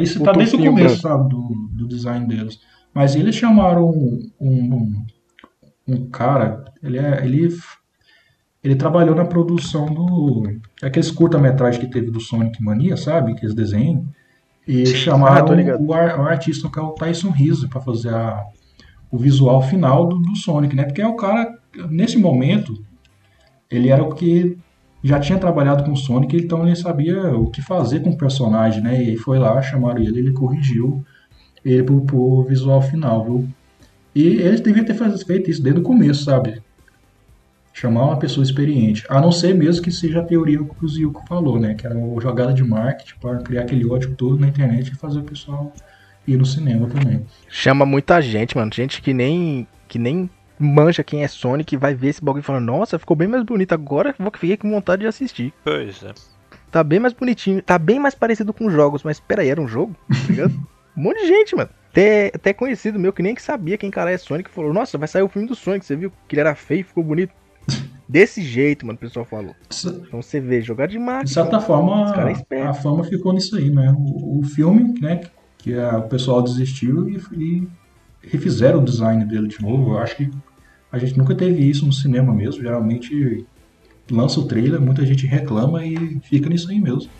Isso 0.00 0.20
tá 0.22 0.32
desde 0.32 0.56
o 0.56 0.58
começo, 0.64 1.00
sabe, 1.00 1.28
do, 1.30 1.68
do 1.72 1.86
design 1.86 2.26
deles. 2.26 2.58
Mas 2.92 3.14
eles 3.14 3.36
chamaram 3.36 3.88
um, 3.88 4.28
um, 4.40 5.04
um 5.86 6.10
cara, 6.10 6.64
ele 6.82 6.98
é. 6.98 7.24
Ele, 7.24 7.48
ele 8.64 8.74
trabalhou 8.74 9.14
na 9.14 9.24
produção 9.24 9.86
do. 9.86 10.42
Aqueles 10.82 11.10
curta-metragens 11.10 11.82
que 11.84 11.88
teve 11.90 12.10
do 12.10 12.20
Sonic 12.20 12.60
Mania, 12.60 12.96
sabe? 12.96 13.32
Aqueles 13.32 13.54
desenhos. 13.54 14.04
E 14.66 14.84
Sim. 14.86 14.92
Ah, 14.92 14.96
chamaram 14.96 15.54
ligado. 15.54 15.80
o, 15.80 15.86
o 15.90 15.94
artista 15.94 16.68
que 16.68 16.80
é 16.80 16.82
o 16.82 16.90
Tyson 16.94 17.30
Rizzo 17.30 17.68
pra 17.68 17.80
fazer 17.80 18.12
a- 18.12 18.44
o 19.08 19.16
visual 19.16 19.62
final 19.62 20.08
do, 20.08 20.18
do 20.18 20.34
Sonic, 20.34 20.74
né? 20.74 20.82
Porque 20.82 21.00
é 21.00 21.06
o 21.06 21.14
cara, 21.14 21.48
nesse 21.88 22.18
momento, 22.18 22.74
ele 23.70 23.88
era 23.90 24.02
o 24.02 24.12
que 24.12 24.58
já 25.06 25.20
tinha 25.20 25.38
trabalhado 25.38 25.84
com 25.84 25.92
o 25.92 25.96
Sonic, 25.96 26.36
então 26.36 26.66
ele 26.66 26.76
sabia 26.76 27.30
o 27.36 27.50
que 27.50 27.62
fazer 27.62 28.00
com 28.00 28.10
o 28.10 28.16
personagem, 28.16 28.82
né? 28.82 29.02
E 29.02 29.10
aí 29.10 29.16
foi 29.16 29.38
lá, 29.38 29.60
chamaram 29.62 30.02
ele, 30.02 30.18
ele 30.18 30.32
corrigiu 30.32 31.04
ele 31.64 31.82
pro, 31.82 32.00
pro 32.02 32.42
visual 32.42 32.80
final, 32.80 33.24
viu? 33.24 33.48
E 34.14 34.22
ele 34.22 34.60
devia 34.60 34.84
ter 34.84 34.94
feito 34.94 35.50
isso 35.50 35.62
desde 35.62 35.80
o 35.80 35.82
começo, 35.82 36.24
sabe? 36.24 36.62
Chamar 37.72 38.04
uma 38.04 38.18
pessoa 38.18 38.42
experiente. 38.42 39.04
A 39.08 39.20
não 39.20 39.30
ser 39.30 39.54
mesmo 39.54 39.82
que 39.82 39.90
seja 39.90 40.20
a 40.20 40.24
teoria 40.24 40.58
que 40.58 40.84
o 40.84 40.88
Zico 40.88 41.22
falou, 41.28 41.60
né? 41.60 41.74
Que 41.74 41.86
era 41.86 41.94
uma 41.94 42.20
jogada 42.20 42.54
de 42.54 42.64
marketing 42.64 43.14
para 43.20 43.36
criar 43.38 43.62
aquele 43.62 43.86
ódio 43.86 44.14
todo 44.14 44.38
na 44.38 44.48
internet 44.48 44.88
e 44.88 44.94
fazer 44.94 45.18
o 45.18 45.24
pessoal 45.24 45.72
ir 46.26 46.38
no 46.38 46.46
cinema 46.46 46.88
também. 46.88 47.26
Chama 47.48 47.84
muita 47.84 48.20
gente, 48.22 48.56
mano. 48.56 48.72
Gente 48.72 49.02
que 49.02 49.12
nem. 49.12 49.66
que 49.86 49.98
nem 49.98 50.30
manja 50.58 51.04
quem 51.04 51.22
é 51.22 51.28
Sonic 51.28 51.76
vai 51.76 51.94
ver 51.94 52.08
esse 52.08 52.24
bagulho 52.24 52.42
e 52.42 52.44
fala, 52.44 52.60
nossa, 52.60 52.98
ficou 52.98 53.16
bem 53.16 53.28
mais 53.28 53.42
bonito. 53.44 53.72
Agora 53.72 54.14
vou 54.18 54.30
fiquei 54.32 54.56
com 54.56 54.70
vontade 54.70 55.02
de 55.02 55.08
assistir. 55.08 55.52
Pois 55.64 56.02
é. 56.02 56.12
Tá 56.70 56.82
bem 56.82 56.98
mais 56.98 57.12
bonitinho, 57.12 57.62
tá 57.62 57.78
bem 57.78 57.98
mais 57.98 58.14
parecido 58.14 58.52
com 58.52 58.68
jogos, 58.70 59.02
mas 59.02 59.20
peraí, 59.20 59.48
era 59.48 59.60
um 59.60 59.68
jogo? 59.68 59.94
Tá 60.08 60.16
ligado? 60.28 60.52
um 60.96 61.02
monte 61.02 61.20
de 61.20 61.26
gente, 61.28 61.56
mano. 61.56 61.70
Até, 61.90 62.30
até 62.34 62.52
conhecido 62.52 62.98
meu 62.98 63.12
que 63.12 63.22
nem 63.22 63.34
que 63.34 63.40
sabia 63.40 63.78
quem 63.78 63.90
cara 63.90 64.10
é 64.10 64.18
Sonic 64.18 64.50
falou, 64.50 64.72
nossa, 64.72 64.98
vai 64.98 65.08
sair 65.08 65.22
o 65.22 65.28
filme 65.28 65.48
do 65.48 65.54
Sonic, 65.54 65.86
você 65.86 65.96
viu 65.96 66.12
que 66.28 66.34
ele 66.34 66.40
era 66.40 66.54
feio 66.54 66.80
e 66.80 66.84
ficou 66.84 67.02
bonito. 67.02 67.32
Desse 68.08 68.42
jeito, 68.42 68.86
mano, 68.86 68.96
o 68.96 69.00
pessoal 69.00 69.24
falou. 69.24 69.54
Então 69.84 70.22
você 70.22 70.38
vê, 70.38 70.60
jogar 70.60 70.86
de 70.86 70.98
De 71.24 71.30
certa 71.30 71.58
forma, 71.60 72.14
é 72.50 72.62
a 72.62 72.74
fama 72.74 73.02
ficou 73.02 73.32
nisso 73.32 73.56
aí, 73.56 73.70
né? 73.70 73.92
O, 73.98 74.40
o 74.40 74.42
filme, 74.44 74.94
né? 75.00 75.22
Que 75.58 75.74
a- 75.74 75.98
o 75.98 76.08
pessoal 76.08 76.42
desistiu 76.42 77.08
e, 77.08 77.16
e 77.32 77.68
refizeram 78.26 78.80
o 78.80 78.84
design 78.84 79.24
dele 79.24 79.48
de 79.48 79.60
novo. 79.62 79.92
Eu 79.92 79.98
acho 79.98 80.16
que 80.16 80.30
a 80.90 80.98
gente 80.98 81.16
nunca 81.16 81.34
teve 81.34 81.68
isso 81.68 81.86
no 81.86 81.92
cinema 81.92 82.34
mesmo. 82.34 82.62
Geralmente 82.62 83.46
lança 84.10 84.40
o 84.40 84.46
trailer, 84.46 84.80
muita 84.80 85.04
gente 85.04 85.26
reclama 85.26 85.84
e 85.84 86.20
fica 86.20 86.48
nisso 86.48 86.70
aí 86.70 86.80
mesmo. 86.80 87.10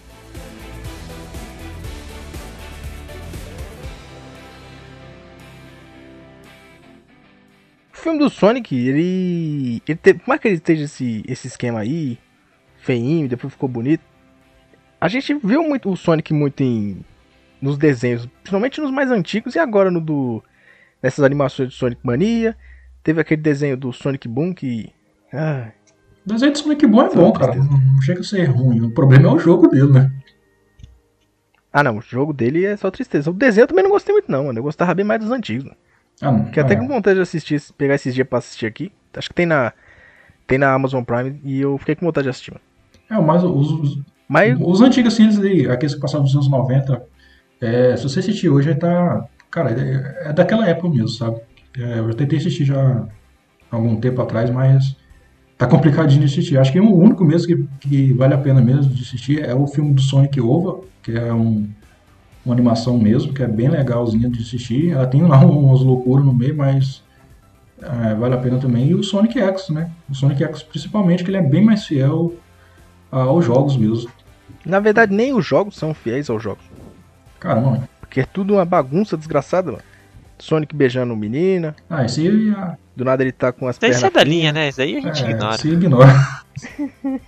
O 7.92 7.96
filme 7.96 8.18
do 8.18 8.30
Sonic, 8.30 8.74
ele. 8.74 9.82
ele 9.86 10.14
por 10.14 10.28
mais 10.28 10.40
que 10.40 10.48
ele 10.48 10.56
esteja 10.56 10.84
esse, 10.84 11.24
esse 11.26 11.48
esquema 11.48 11.80
aí, 11.80 12.18
feinho, 12.78 13.28
depois 13.28 13.52
ficou 13.52 13.68
bonito. 13.68 14.02
A 15.00 15.08
gente 15.08 15.34
viu 15.34 15.62
muito 15.62 15.90
o 15.90 15.96
Sonic 15.96 16.32
muito 16.32 16.62
em. 16.62 17.04
nos 17.60 17.76
desenhos, 17.76 18.26
principalmente 18.26 18.80
nos 18.80 18.90
mais 18.90 19.10
antigos 19.10 19.54
e 19.54 19.58
agora 19.58 19.90
no 19.90 20.00
do. 20.00 20.42
Nessas 21.06 21.24
animações 21.24 21.68
de 21.70 21.74
Sonic 21.74 22.00
Mania. 22.04 22.56
Teve 23.02 23.20
aquele 23.20 23.40
desenho 23.40 23.76
do 23.76 23.92
Sonic 23.92 24.26
Boom 24.26 24.52
que. 24.52 24.92
Ah, 25.32 25.68
O 26.26 26.32
desenho 26.32 26.52
de 26.52 26.58
Sonic 26.58 26.86
bom 26.86 27.02
é 27.02 27.14
bom, 27.14 27.32
cara. 27.32 27.54
Não 27.54 28.02
chega 28.02 28.20
a 28.20 28.24
ser 28.24 28.44
ruim. 28.46 28.80
O 28.80 28.90
problema 28.90 29.28
é 29.28 29.32
o 29.32 29.38
jogo 29.38 29.68
dele, 29.68 29.92
né? 29.92 30.12
ah 31.72 31.82
não, 31.84 31.98
o 31.98 32.00
jogo 32.00 32.32
dele 32.32 32.64
é 32.64 32.76
só 32.76 32.90
tristeza. 32.90 33.30
O 33.30 33.34
desenho 33.34 33.64
eu 33.64 33.68
também 33.68 33.84
não 33.84 33.90
gostei 33.90 34.12
muito, 34.12 34.30
não, 34.30 34.44
mano. 34.44 34.58
Eu 34.58 34.62
gostava 34.62 34.94
bem 34.94 35.04
mais 35.04 35.20
dos 35.20 35.30
antigos. 35.30 35.70
Ah, 36.20 36.32
não. 36.32 36.46
Que 36.46 36.58
até 36.58 36.74
com 36.74 36.88
vontade 36.88 37.16
de 37.16 37.22
assistir, 37.22 37.62
pegar 37.76 37.94
esses 37.94 38.14
dias 38.14 38.26
pra 38.26 38.38
assistir 38.38 38.66
aqui. 38.66 38.90
Acho 39.14 39.28
que 39.28 39.34
tem 39.34 39.46
na. 39.46 39.72
Tem 40.46 40.58
na 40.58 40.72
Amazon 40.72 41.02
Prime 41.02 41.40
e 41.44 41.60
eu 41.60 41.76
fiquei 41.78 41.94
com 41.96 42.06
vontade 42.06 42.24
de 42.24 42.30
assistir, 42.30 42.52
mano. 42.52 42.62
É, 43.10 43.24
mas 43.24 43.42
os, 43.44 43.70
os, 43.72 44.02
Mas 44.28 44.56
Os 44.60 44.80
antigos, 44.80 45.12
assim, 45.14 45.24
eles 45.24 45.68
aqueles 45.68 45.94
que 45.94 46.00
passavam 46.00 46.24
nos 46.24 46.34
anos 46.34 46.48
90, 46.48 47.02
é, 47.60 47.96
se 47.96 48.02
você 48.02 48.20
assistir 48.20 48.48
hoje, 48.48 48.70
aí 48.70 48.74
tá. 48.74 49.28
Cara, 49.50 49.70
é, 49.70 50.28
é 50.28 50.32
daquela 50.32 50.68
época 50.68 50.88
mesmo, 50.88 51.08
sabe? 51.08 51.40
É, 51.78 51.98
eu 51.98 52.14
tentei 52.14 52.38
assistir 52.38 52.64
já 52.64 53.06
algum 53.70 53.96
tempo 53.96 54.20
atrás, 54.22 54.50
mas 54.50 54.96
tá 55.56 55.66
complicadinho 55.66 56.20
de 56.20 56.26
assistir. 56.26 56.58
Acho 56.58 56.72
que 56.72 56.80
o 56.80 56.94
único 56.94 57.24
mesmo 57.24 57.46
que, 57.46 57.88
que 57.88 58.12
vale 58.12 58.34
a 58.34 58.38
pena 58.38 58.60
mesmo 58.60 58.92
de 58.92 59.02
assistir 59.02 59.42
é 59.42 59.54
o 59.54 59.66
filme 59.66 59.94
do 59.94 60.00
Sonic 60.00 60.40
Ova, 60.40 60.80
que 61.02 61.12
é 61.12 61.32
um, 61.32 61.68
uma 62.44 62.54
animação 62.54 62.98
mesmo, 62.98 63.32
que 63.32 63.42
é 63.42 63.48
bem 63.48 63.68
legalzinha 63.68 64.28
de 64.28 64.40
assistir. 64.40 64.90
Ela 64.90 65.06
tem 65.06 65.22
lá 65.22 65.38
umas 65.44 65.80
loucuras 65.80 66.24
no 66.24 66.34
meio, 66.34 66.56
mas 66.56 67.02
é, 67.82 68.14
vale 68.14 68.34
a 68.34 68.38
pena 68.38 68.58
também. 68.58 68.88
E 68.88 68.94
o 68.94 69.02
Sonic 69.02 69.38
X, 69.38 69.68
né? 69.68 69.90
O 70.08 70.14
Sonic 70.14 70.42
X, 70.42 70.62
principalmente, 70.62 71.24
que 71.24 71.30
ele 71.30 71.38
é 71.38 71.42
bem 71.42 71.64
mais 71.64 71.86
fiel 71.86 72.34
aos 73.10 73.44
jogos 73.44 73.76
mesmo. 73.76 74.10
Na 74.64 74.80
verdade, 74.80 75.14
nem 75.14 75.32
os 75.32 75.46
jogos 75.46 75.76
são 75.76 75.94
fiéis 75.94 76.28
aos 76.28 76.42
jogos. 76.42 76.64
Cara, 77.38 77.60
mano. 77.60 77.88
Porque 78.06 78.20
é 78.20 78.24
tudo 78.24 78.54
uma 78.54 78.64
bagunça 78.64 79.16
desgraçada, 79.16 79.72
mano. 79.72 79.84
Sonic 80.38 80.74
beijando 80.74 81.16
menina. 81.16 81.74
Ah, 81.88 82.04
esse 82.04 82.26
aí 82.26 82.54
Do 82.94 83.04
nada 83.04 83.22
ele 83.22 83.32
tá 83.32 83.52
com 83.52 83.66
as 83.66 83.78
Daí 83.78 83.90
pernas. 83.90 84.00
sai 84.00 84.10
da 84.10 84.22
linha, 84.24 84.52
né? 84.52 84.68
Isso 84.68 84.78
daí 84.78 84.96
a 84.96 85.00
gente 85.00 85.24
é, 85.24 85.30
ignora. 85.30 85.58
se 85.58 85.68
ignora. 85.68 86.14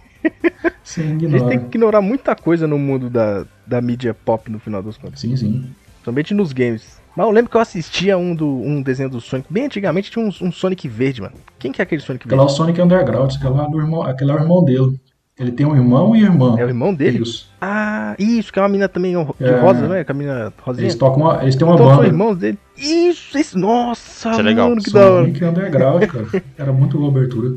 se 0.85 1.01
A 1.01 1.05
gente 1.05 1.25
ignora. 1.25 1.49
tem 1.49 1.59
que 1.61 1.67
ignorar 1.67 2.01
muita 2.01 2.35
coisa 2.35 2.67
no 2.67 2.79
mundo 2.79 3.09
da, 3.09 3.47
da 3.67 3.81
mídia 3.81 4.12
pop 4.14 4.51
no 4.51 4.59
final 4.59 4.83
dos 4.83 4.97
contos. 4.99 5.21
Sim, 5.21 5.37
sim. 5.37 5.71
Somente 6.05 6.35
nos 6.35 6.53
games. 6.53 6.99
Mas 7.17 7.27
eu 7.27 7.33
lembro 7.33 7.51
que 7.51 7.57
eu 7.57 7.61
assistia 7.61 8.17
um, 8.17 8.35
do, 8.35 8.47
um 8.47 8.81
desenho 8.83 9.11
do 9.11 9.21
Sonic. 9.21 9.53
Bem 9.53 9.64
antigamente 9.67 10.11
tinha 10.11 10.25
um, 10.25 10.29
um 10.41 10.53
Sonic 10.53 10.87
verde, 10.88 11.21
mano. 11.21 11.35
Quem 11.59 11.73
que 11.73 11.81
é 11.81 11.85
aquele 11.85 12.01
Sonic 12.01 12.27
Aquele 12.27 12.37
lá 12.37 12.43
é 12.43 12.45
o 12.45 12.49
verde? 12.49 12.57
Sonic 12.57 12.81
Underground, 12.81 13.35
aquele 13.35 13.61
é 13.61 13.71
do 13.71 13.79
irmão, 13.81 14.03
aquele 14.03 14.31
é 14.31 14.35
o 14.35 14.38
irmão 14.38 14.64
dele. 14.64 15.01
Ele 15.38 15.53
tem 15.53 15.64
um 15.64 15.77
irmão 15.77 16.16
e 16.16 16.22
irmã. 16.22 16.57
É 16.59 16.64
o 16.64 16.68
irmão 16.68 16.92
dele? 16.92 17.22
Isso. 17.22 17.48
Ah, 17.61 18.14
isso, 18.18 18.53
que 18.53 18.59
é 18.59 18.62
uma 18.62 18.68
menina 18.68 18.88
também 18.88 19.12
de 19.12 19.44
É. 19.44 19.61
rosa, 19.61 19.87
não 19.87 19.94
é? 19.94 20.03
Com 20.03 20.11
a 20.12 20.14
menina 20.14 20.53
rosinha. 20.61 20.85
Eles 20.85 20.94
tocam 20.96 21.22
uma, 21.22 21.42
eles 21.42 21.55
têm 21.55 21.66
uma 21.66 21.74
Então 21.74 21.87
são 21.87 21.96
banda. 21.96 22.09
irmãos 22.09 22.37
dele. 22.37 22.59
Isso, 22.77 23.38
isso. 23.38 23.57
Nossa, 23.59 24.31
Isso 24.31 24.40
é 24.40 24.42
legal. 24.42 24.68
mano, 24.70 24.83
que 24.83 24.90
da 24.90 25.01
hora. 25.11 25.24
Sonic 25.27 25.44
Underground, 25.44 26.05
cara. 26.07 26.27
Era 26.59 26.72
muito 26.72 26.98
boa 26.98 27.11
abertura. 27.11 27.55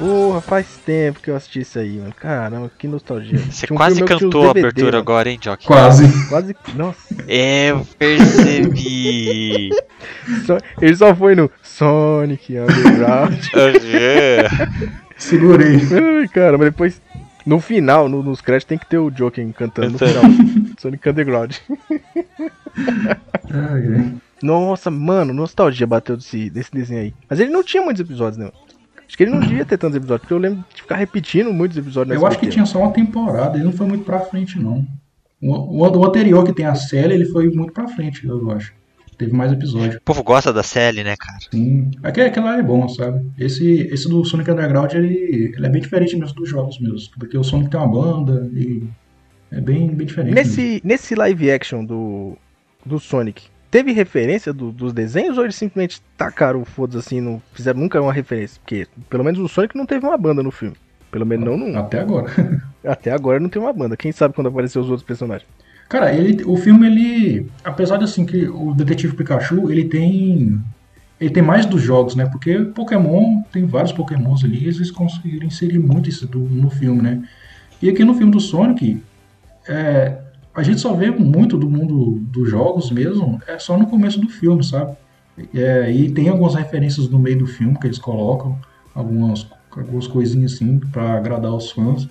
Porra, 0.00 0.40
faz 0.40 0.66
tempo 0.84 1.20
que 1.20 1.30
eu 1.30 1.36
assisti 1.36 1.60
isso 1.60 1.78
aí, 1.78 1.98
mano. 1.98 2.12
Caramba, 2.18 2.70
que 2.78 2.88
nostalgia. 2.88 3.38
Você 3.52 3.66
um 3.70 3.76
quase 3.76 4.02
cantou 4.02 4.46
a 4.48 4.50
abertura 4.50 4.86
mano. 4.92 4.98
agora, 4.98 5.28
hein, 5.30 5.38
Jock? 5.40 5.66
Quase. 5.66 6.28
Quase. 6.28 6.56
Nossa. 6.74 6.98
É, 7.28 7.70
eu 7.70 7.86
percebi. 7.98 9.70
Só- 10.46 10.58
Ele 10.80 10.96
só 10.96 11.14
foi 11.14 11.34
no 11.34 11.50
Sonic 11.62 12.56
Underground. 12.58 13.34
Aham. 13.54 14.80
Segurei. 15.18 15.76
Ai, 16.20 16.28
caramba, 16.28 16.64
depois. 16.64 17.00
No 17.44 17.58
final, 17.60 18.08
no- 18.08 18.22
nos 18.22 18.40
créditos, 18.40 18.68
tem 18.68 18.78
que 18.78 18.86
ter 18.86 18.98
o 18.98 19.10
Joker 19.10 19.46
cantando 19.52 19.90
no 19.92 19.98
Cantando. 19.98 20.30
final. 20.32 20.74
Sonic 20.78 21.08
Underground. 21.08 21.54
Ai, 23.50 23.86
ai. 23.96 24.14
Nossa, 24.42 24.90
mano, 24.90 25.34
nostalgia 25.34 25.86
bateu 25.86 26.16
desse, 26.16 26.48
desse 26.48 26.70
desenho 26.72 27.00
aí. 27.02 27.14
Mas 27.28 27.40
ele 27.40 27.50
não 27.50 27.62
tinha 27.62 27.82
muitos 27.82 28.00
episódios, 28.00 28.38
né? 28.38 28.50
Acho 29.10 29.16
que 29.16 29.24
ele 29.24 29.32
não 29.32 29.40
devia 29.40 29.64
ter 29.64 29.76
tantos 29.76 29.96
episódios, 29.96 30.20
porque 30.20 30.34
eu 30.34 30.38
lembro 30.38 30.64
de 30.72 30.82
ficar 30.82 30.94
repetindo 30.94 31.52
muitos 31.52 31.76
episódios 31.76 32.14
Eu 32.14 32.24
acho 32.24 32.38
que 32.38 32.46
tinha 32.46 32.64
só 32.64 32.78
uma 32.78 32.92
temporada, 32.92 33.56
ele 33.56 33.64
não 33.64 33.72
foi 33.72 33.88
muito 33.88 34.04
pra 34.04 34.20
frente, 34.20 34.56
não. 34.56 34.86
O, 35.42 35.52
o, 35.52 35.98
o 35.98 36.06
anterior 36.06 36.44
que 36.44 36.52
tem 36.52 36.64
a 36.64 36.76
série, 36.76 37.14
ele 37.14 37.24
foi 37.24 37.50
muito 37.50 37.72
pra 37.72 37.88
frente, 37.88 38.24
eu 38.24 38.48
acho. 38.52 38.72
Teve 39.18 39.32
mais 39.32 39.50
episódios. 39.50 39.96
O 39.96 40.00
povo 40.02 40.22
gosta 40.22 40.52
da 40.52 40.62
série, 40.62 41.02
né, 41.02 41.16
cara? 41.18 41.38
Sim. 41.50 41.90
Aquele, 42.04 42.28
aquele 42.28 42.46
lá 42.46 42.56
é 42.56 42.62
bom, 42.62 42.88
sabe? 42.88 43.20
Esse, 43.36 43.80
esse 43.92 44.08
do 44.08 44.24
Sonic 44.24 44.48
Underground, 44.48 44.92
ele, 44.94 45.52
ele 45.56 45.66
é 45.66 45.68
bem 45.68 45.82
diferente 45.82 46.16
mesmo 46.16 46.36
dos 46.36 46.48
jogos 46.48 46.78
mesmo. 46.78 47.10
Porque 47.18 47.36
o 47.36 47.42
Sonic 47.42 47.68
tem 47.68 47.80
uma 47.80 47.88
banda 47.88 48.48
e 48.54 48.84
é 49.50 49.60
bem, 49.60 49.88
bem 49.88 50.06
diferente. 50.06 50.34
mesmo. 50.34 50.56
Nesse, 50.56 50.80
nesse 50.84 51.14
live 51.16 51.50
action 51.50 51.84
do, 51.84 52.36
do 52.86 53.00
Sonic, 53.00 53.42
teve 53.70 53.92
referência 53.92 54.52
do- 54.52 54.72
dos 54.72 54.92
desenhos 54.92 55.38
ou 55.38 55.44
eles 55.44 55.56
simplesmente 55.56 56.00
tacaram 56.16 56.60
o 56.60 56.64
foda 56.64 56.98
assim, 56.98 57.20
não 57.20 57.40
fizeram 57.52 57.78
nunca 57.80 58.00
uma 58.00 58.12
referência? 58.12 58.60
Porque 58.60 58.86
pelo 59.08 59.24
menos 59.24 59.38
o 59.40 59.48
Sonic 59.48 59.76
não 59.76 59.86
teve 59.86 60.04
uma 60.06 60.16
banda 60.18 60.42
no 60.42 60.50
filme. 60.50 60.76
Pelo 61.10 61.26
menos 61.26 61.44
não, 61.44 61.56
não 61.56 61.80
Até 61.80 62.00
agora. 62.00 62.30
até 62.84 63.10
agora 63.12 63.40
não 63.40 63.48
tem 63.48 63.60
uma 63.60 63.72
banda. 63.72 63.96
Quem 63.96 64.12
sabe 64.12 64.34
quando 64.34 64.48
aparecer 64.48 64.78
os 64.78 64.88
outros 64.88 65.06
personagens. 65.06 65.48
Cara, 65.88 66.12
ele, 66.14 66.44
o 66.44 66.56
filme, 66.56 66.86
ele. 66.86 67.46
Apesar 67.64 67.96
de 67.96 68.04
assim 68.04 68.24
que 68.24 68.46
o 68.48 68.72
Detetive 68.74 69.16
Pikachu, 69.16 69.70
ele 69.72 69.84
tem. 69.84 70.60
Ele 71.20 71.30
tem 71.30 71.42
mais 71.42 71.66
dos 71.66 71.82
jogos, 71.82 72.14
né? 72.14 72.26
Porque 72.26 72.60
Pokémon, 72.60 73.42
tem 73.52 73.66
vários 73.66 73.92
Pokémons 73.92 74.44
ali, 74.44 74.64
eles 74.64 74.90
conseguiram 74.90 75.46
inserir 75.46 75.78
muito 75.80 76.08
isso 76.08 76.26
do- 76.28 76.38
no 76.38 76.70
filme, 76.70 77.02
né? 77.02 77.22
E 77.82 77.90
aqui 77.90 78.04
no 78.04 78.14
filme 78.14 78.30
do 78.32 78.38
Sonic, 78.40 79.02
é, 79.68 80.16
a 80.54 80.62
gente 80.62 80.80
só 80.80 80.94
vê 80.94 81.10
muito 81.10 81.56
do 81.56 81.68
mundo 81.68 82.18
dos 82.20 82.48
jogos 82.48 82.90
mesmo, 82.90 83.40
é 83.46 83.58
só 83.58 83.78
no 83.78 83.86
começo 83.86 84.20
do 84.20 84.28
filme, 84.28 84.64
sabe? 84.64 84.96
É, 85.54 85.90
e 85.90 86.10
tem 86.10 86.28
algumas 86.28 86.54
referências 86.54 87.08
no 87.08 87.18
meio 87.18 87.38
do 87.38 87.46
filme 87.46 87.78
que 87.78 87.86
eles 87.86 87.98
colocam, 87.98 88.58
algumas, 88.94 89.46
algumas 89.70 90.06
coisinhas 90.06 90.54
assim, 90.54 90.78
pra 90.78 91.14
agradar 91.14 91.54
os 91.54 91.70
fãs. 91.70 92.08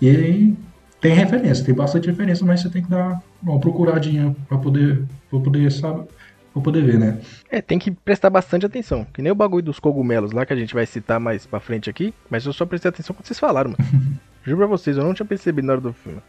E 0.00 0.08
aí 0.08 0.56
tem 1.00 1.14
referência, 1.14 1.64
tem 1.64 1.74
bastante 1.74 2.08
referência, 2.08 2.44
mas 2.44 2.60
você 2.60 2.68
tem 2.68 2.82
que 2.82 2.90
dar 2.90 3.22
uma 3.42 3.60
procuradinha 3.60 4.34
pra 4.48 4.58
poder, 4.58 5.04
pra 5.30 5.38
poder, 5.38 5.70
sabe, 5.70 6.04
pra 6.52 6.62
poder 6.62 6.84
ver, 6.84 6.98
né? 6.98 7.20
É, 7.48 7.62
tem 7.62 7.78
que 7.78 7.90
prestar 7.90 8.30
bastante 8.30 8.66
atenção. 8.66 9.06
Que 9.12 9.22
nem 9.22 9.30
o 9.30 9.36
bagulho 9.36 9.62
dos 9.62 9.78
cogumelos 9.78 10.32
lá 10.32 10.44
que 10.44 10.52
a 10.52 10.56
gente 10.56 10.74
vai 10.74 10.84
citar 10.84 11.20
mais 11.20 11.46
pra 11.46 11.60
frente 11.60 11.88
aqui. 11.88 12.12
Mas 12.28 12.44
eu 12.44 12.52
só 12.52 12.66
prestei 12.66 12.88
atenção 12.88 13.14
quando 13.14 13.26
vocês 13.26 13.38
falaram, 13.38 13.70
mano. 13.70 14.18
Juro 14.44 14.58
pra 14.58 14.66
vocês, 14.66 14.96
eu 14.96 15.04
não 15.04 15.14
tinha 15.14 15.26
percebido 15.26 15.66
na 15.66 15.74
hora 15.74 15.82
do 15.82 15.92
filme. 15.92 16.20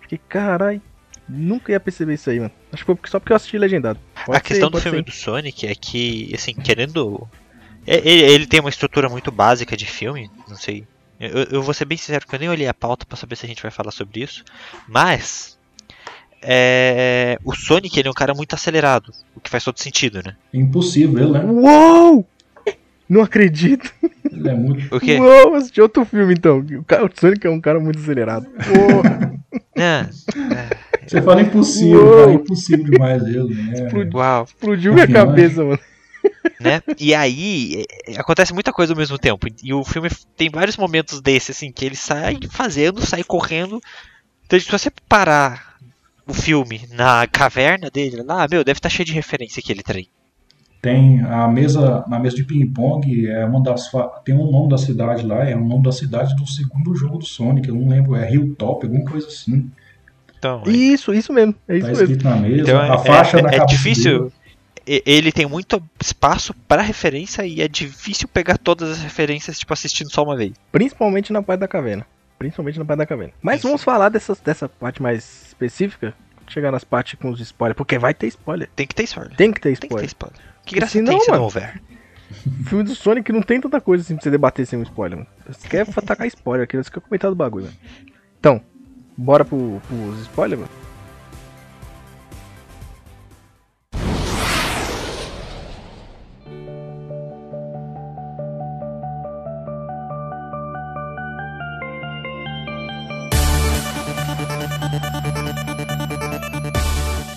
Fiquei, 0.00 0.20
carai, 0.28 0.80
nunca 1.28 1.72
ia 1.72 1.80
perceber 1.80 2.14
isso 2.14 2.30
aí, 2.30 2.38
mano. 2.40 2.52
Acho 2.72 2.84
que 2.84 2.86
foi 2.86 2.98
só 3.10 3.18
porque 3.20 3.32
eu 3.32 3.36
assisti 3.36 3.58
legendado. 3.58 3.98
Pode 4.24 4.38
a 4.38 4.40
questão 4.40 4.68
ser, 4.68 4.72
do 4.76 4.80
filme 4.80 4.98
ser. 4.98 5.04
do 5.04 5.10
Sonic 5.12 5.66
é 5.66 5.74
que, 5.74 6.30
assim, 6.34 6.54
querendo. 6.54 7.26
é- 7.86 7.98
Ele, 7.98 8.22
ele 8.32 8.46
tem 8.46 8.60
uma 8.60 8.68
estrutura 8.70 9.08
muito 9.08 9.30
básica 9.30 9.76
de 9.76 9.86
filme, 9.86 10.30
não 10.48 10.56
sei. 10.56 10.84
Eu, 11.20 11.44
eu 11.50 11.62
vou 11.62 11.74
ser 11.74 11.84
bem 11.84 11.98
sincero 11.98 12.26
que 12.26 12.34
eu 12.34 12.38
nem 12.38 12.48
olhei 12.48 12.68
a 12.68 12.74
pauta 12.74 13.04
pra 13.04 13.16
saber 13.16 13.34
se 13.36 13.44
a 13.44 13.48
gente 13.48 13.62
vai 13.62 13.70
falar 13.70 13.90
sobre 13.90 14.20
isso. 14.22 14.44
Mas. 14.86 15.58
é, 16.40 17.36
o 17.44 17.54
Sonic 17.54 17.98
ele 17.98 18.06
é 18.08 18.10
um 18.10 18.14
cara 18.14 18.32
muito 18.34 18.54
acelerado, 18.54 19.12
o 19.34 19.40
que 19.40 19.50
faz 19.50 19.64
todo 19.64 19.78
sentido, 19.80 20.22
né? 20.24 20.36
É 20.54 20.58
impossível, 20.58 21.18
ele, 21.24 21.32
né? 21.32 21.44
Uou! 21.44 22.26
Não 23.08 23.22
acredito. 23.22 23.92
Ele 24.30 24.48
é 24.50 24.54
muito. 24.54 24.94
O 24.94 25.00
quê? 25.00 25.18
Uou, 25.18 25.54
assisti 25.54 25.80
outro 25.80 26.04
filme 26.04 26.34
então. 26.34 26.58
O, 26.58 26.84
cara, 26.84 27.06
o 27.06 27.10
Sonic 27.12 27.46
é 27.46 27.50
um 27.50 27.60
cara 27.60 27.80
muito 27.80 27.98
acelerado. 27.98 28.46
Porra. 28.68 29.32
Ah, 29.78 30.08
Você 31.08 31.22
fala 31.22 31.42
impossível, 31.42 32.04
Uou! 32.04 32.16
cara, 32.18 32.30
é 32.30 32.34
impossível 32.34 32.84
demais 32.84 33.22
ele, 33.22 33.54
né? 33.54 34.10
uau, 34.14 34.44
Explodiu 34.44 34.92
minha 34.94 35.06
Confiante. 35.06 35.26
cabeça, 35.26 35.64
mano. 35.64 35.78
né? 36.60 36.82
E 36.98 37.14
aí 37.14 37.84
é, 38.06 38.18
acontece 38.18 38.52
muita 38.52 38.72
coisa 38.72 38.92
ao 38.92 38.98
mesmo 38.98 39.18
tempo. 39.18 39.46
E 39.62 39.72
o 39.72 39.84
filme 39.84 40.08
tem 40.36 40.50
vários 40.50 40.76
momentos 40.76 41.20
desses, 41.20 41.56
assim, 41.56 41.72
que 41.72 41.84
ele 41.84 41.96
sai 41.96 42.38
fazendo, 42.50 43.04
sai 43.04 43.22
correndo. 43.24 43.80
Então, 44.46 44.58
se 44.58 44.70
você 44.70 44.90
parar 45.08 45.76
o 46.26 46.32
filme 46.34 46.82
na 46.92 47.26
caverna 47.26 47.90
dele 47.90 48.22
lá, 48.22 48.46
meu, 48.50 48.62
deve 48.64 48.78
estar 48.78 48.88
cheio 48.88 49.06
de 49.06 49.12
referência 49.12 49.60
aquele 49.60 49.82
trem. 49.82 50.08
Tem 50.80 51.20
a 51.22 51.48
mesa, 51.48 52.04
na 52.06 52.20
mesa 52.20 52.36
de 52.36 52.44
ping-pong, 52.44 53.26
é 53.26 53.44
uma 53.44 53.60
das 53.62 53.88
fa- 53.88 54.06
tem 54.24 54.34
um 54.36 54.48
nome 54.50 54.68
da 54.68 54.78
cidade 54.78 55.26
lá, 55.26 55.44
é 55.44 55.56
o 55.56 55.64
nome 55.64 55.82
da 55.82 55.90
cidade 55.90 56.36
do 56.36 56.46
segundo 56.46 56.94
jogo 56.94 57.18
do 57.18 57.24
Sonic, 57.26 57.68
eu 57.68 57.74
não 57.74 57.88
lembro, 57.88 58.14
é 58.14 58.30
Hilltop, 58.32 58.86
alguma 58.86 59.04
coisa 59.04 59.26
assim. 59.26 59.68
Então, 60.38 60.62
é- 60.66 60.70
Isso, 60.70 61.12
isso 61.12 61.32
mesmo. 61.32 61.54
É 61.68 61.76
isso 61.78 61.86
Tá 61.86 62.36
mesmo. 62.36 62.40
mesa, 62.48 62.62
então 62.62 62.80
a 62.80 62.94
é, 62.94 62.98
faixa 62.98 63.38
é- 63.38 63.42
da 63.42 63.50
é 63.54 63.66
difícil. 63.66 64.18
dele. 64.86 65.02
Ele 65.04 65.30
tem 65.32 65.44
muito 65.46 65.82
espaço 66.00 66.54
para 66.66 66.80
referência 66.80 67.44
e 67.46 67.60
é 67.60 67.68
difícil 67.68 68.26
pegar 68.26 68.56
todas 68.56 68.90
as 68.92 69.02
referências, 69.02 69.58
tipo, 69.58 69.70
assistindo 69.72 70.10
só 70.10 70.22
uma 70.22 70.34
vez. 70.34 70.52
Principalmente 70.72 71.30
na 71.30 71.42
parte 71.42 71.60
da 71.60 71.68
caverna. 71.68 72.06
Principalmente 72.38 72.78
na 72.78 72.84
parte 72.86 72.98
da 72.98 73.06
caverna. 73.06 73.34
Mas 73.42 73.58
Isso. 73.58 73.66
vamos 73.66 73.82
falar 73.84 74.08
dessas, 74.08 74.40
dessa 74.40 74.66
parte 74.66 75.02
mais 75.02 75.48
específica. 75.48 76.14
Chegar 76.48 76.72
nas 76.72 76.84
partes 76.84 77.18
com 77.20 77.28
os 77.28 77.38
spoilers. 77.40 77.76
Porque 77.76 77.98
vai 77.98 78.14
ter 78.14 78.28
spoiler. 78.28 78.70
Tem 78.74 78.86
que 78.86 78.94
ter 78.94 79.02
spoiler. 79.02 79.36
Tem 79.36 79.52
que 79.52 79.60
ter 79.60 79.68
Tem 79.68 79.74
que 79.74 79.80
ter 79.80 79.86
spoiler. 79.86 80.06
spoiler. 80.06 80.38
Que 80.64 80.74
graça 80.76 80.92
Senão, 80.92 81.10
tem 81.12 81.20
se 81.20 81.30
mano, 81.30 81.38
não 81.40 81.44
houver? 81.44 81.82
Filme 82.66 82.84
do 82.84 82.94
Sonic 82.94 83.30
não 83.30 83.42
tem 83.42 83.60
tanta 83.60 83.82
coisa 83.82 84.02
assim 84.02 84.14
pra 84.14 84.22
você 84.22 84.30
debater 84.30 84.66
sem 84.66 84.78
um 84.78 84.82
spoiler, 84.82 85.18
mano. 85.18 85.28
Você 85.46 85.68
quer 85.68 85.84
tacar 86.02 86.26
spoiler 86.28 86.64
aqui, 86.64 86.78
você 86.78 86.90
quer 86.90 87.00
comentar 87.00 87.30
do 87.30 87.34
bagulho, 87.36 87.66
mano. 87.66 87.76
Então, 88.40 88.62
bora 89.18 89.44
pro, 89.44 89.82
pros 89.88 90.20
spoilers, 90.20 90.60
mano? 90.60 90.72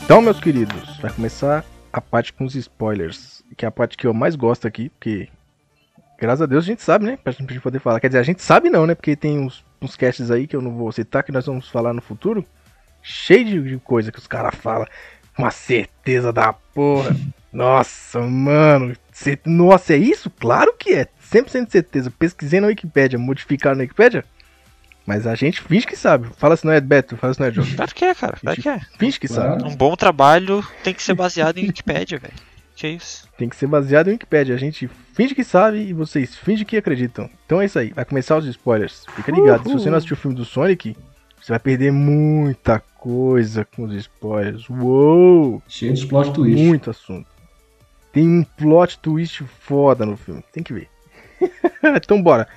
Então, 0.04 0.22
meus 0.22 0.39
queridos, 0.41 0.98
vai 1.00 1.12
começar 1.12 1.63
a 1.91 2.02
parte 2.02 2.34
com 2.34 2.44
os 2.44 2.54
spoilers, 2.54 3.41
que 3.56 3.65
é 3.65 3.67
a 3.67 3.72
parte 3.72 3.98
que 3.98 4.06
eu 4.06 4.13
mais 4.13 4.36
gosto 4.36 4.67
aqui, 4.67 4.89
porque 4.89 5.30
graças 6.20 6.41
a 6.41 6.46
Deus 6.46 6.65
a 6.65 6.67
gente 6.67 6.82
sabe, 6.82 7.06
né? 7.06 7.17
Pra 7.17 7.32
gente 7.32 7.60
poder 7.62 7.80
falar. 7.80 8.00
Quer 8.02 8.08
dizer, 8.08 8.20
a 8.20 8.24
gente 8.24 8.41
sabe 8.41 8.70
não, 8.70 8.86
né? 8.86 8.94
Porque 8.94 9.15
tem 9.15 9.39
uns, 9.39 9.63
uns 9.82 9.96
casts 9.96 10.30
aí 10.30 10.46
que 10.48 10.56
eu 10.56 10.62
não 10.62 10.76
vou 10.76 10.91
citar, 10.91 11.24
que 11.24 11.32
nós 11.32 11.46
vamos 11.46 11.67
falar 11.70 11.94
no 11.94 12.02
futuro, 12.02 12.46
cheio 13.02 13.46
de, 13.46 13.62
de 13.70 13.78
coisa 13.80 14.12
que 14.12 14.20
os 14.20 14.28
caras 14.28 14.54
falam, 14.56 14.86
com 15.36 15.44
uma 15.44 15.52
certeza 15.52 16.32
da 16.32 16.54
porra. 16.54 17.15
Nossa, 17.52 18.22
mano, 18.22 18.96
cê- 19.12 19.38
nossa, 19.46 19.94
é 19.94 19.98
isso? 19.98 20.30
Claro 20.30 20.74
que 20.80 20.94
é, 20.94 21.08
100% 21.30 21.65
de 21.65 21.72
certeza. 21.74 22.10
Pesquisei 22.10 22.62
na 22.62 22.67
Wikipédia, 22.67 23.20
modificaram 23.20 23.76
na 23.76 23.82
Wikipédia, 23.82 24.24
mas 25.06 25.28
a 25.28 25.36
gente 25.36 25.62
finge 25.62 25.86
que 25.86 25.98
sabe. 25.98 26.30
Fala 26.38 26.56
se 26.56 26.65
não 26.65 26.72
é 26.72 26.80
Beto, 26.80 27.17
fala 27.17 27.34
se 27.34 27.41
não 27.41 27.48
é 27.48 27.52
Joe. 27.52 27.65
Claro 27.76 27.94
que 27.94 28.06
é, 28.06 28.15
cara. 28.15 28.38
Claro 28.39 28.62
que 28.62 28.70
é. 28.70 28.80
Finge 28.98 29.20
que 29.20 29.28
sabe. 29.28 29.65
Um 29.65 29.76
bom 29.76 29.98
trabalho 29.98 30.65
tem 30.82 30.94
que 30.94 31.04
ser 31.04 31.13
baseado 31.13 31.58
em 31.58 31.65
Wikipedia, 31.65 32.20
velho. 32.20 32.34
Que 32.76 32.88
isso? 32.88 33.28
Tem 33.38 33.50
que 33.50 33.56
ser 33.56 33.68
baseado 33.68 34.08
em 34.08 34.12
Wikipedia. 34.12 34.56
A 34.56 34.58
gente 34.58 34.90
finge 35.14 35.36
que 35.36 35.44
sabe 35.44 35.78
e 35.78 35.94
vocês 35.94 36.36
fingem 36.36 36.66
que 36.66 36.78
acreditam. 36.78 37.30
Então 37.46 37.62
é 37.62 37.66
isso 37.66 37.78
aí. 37.78 37.92
Vai 37.92 38.06
começar 38.06 38.38
os 38.38 38.46
spoilers. 38.46 39.06
Fica 39.16 39.32
ligado. 39.32 39.68
Se 39.68 39.74
você 39.74 39.90
não 39.90 39.98
assistiu 39.98 40.16
o 40.16 40.20
filme 40.20 40.36
do 40.36 40.46
Sonic, 40.46 40.96
você 41.42 41.52
vai 41.52 41.60
perder 41.60 41.92
muita 41.92 42.80
coisa 42.80 43.66
com 43.66 43.84
os 43.84 43.94
spoilers. 43.94 44.70
Uou! 44.70 45.62
Cheio 45.68 45.94
de 45.94 46.06
plot 46.06 46.32
twist. 46.34 46.64
Muito 46.64 46.90
assunto. 46.90 47.28
Tem 48.14 48.28
um 48.28 48.44
plot 48.44 49.00
twist 49.00 49.44
foda 49.44 50.06
no 50.06 50.18
filme. 50.18 50.44
Tem 50.52 50.64
que 50.64 50.74
ver. 50.74 50.90
então 51.96 52.22
bora. 52.22 52.48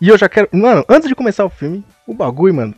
E 0.00 0.08
eu 0.08 0.18
já 0.18 0.28
quero. 0.28 0.48
Mano, 0.52 0.84
antes 0.88 1.08
de 1.08 1.14
começar 1.14 1.44
o 1.44 1.50
filme, 1.50 1.84
o 2.06 2.14
bagulho, 2.14 2.54
mano. 2.54 2.74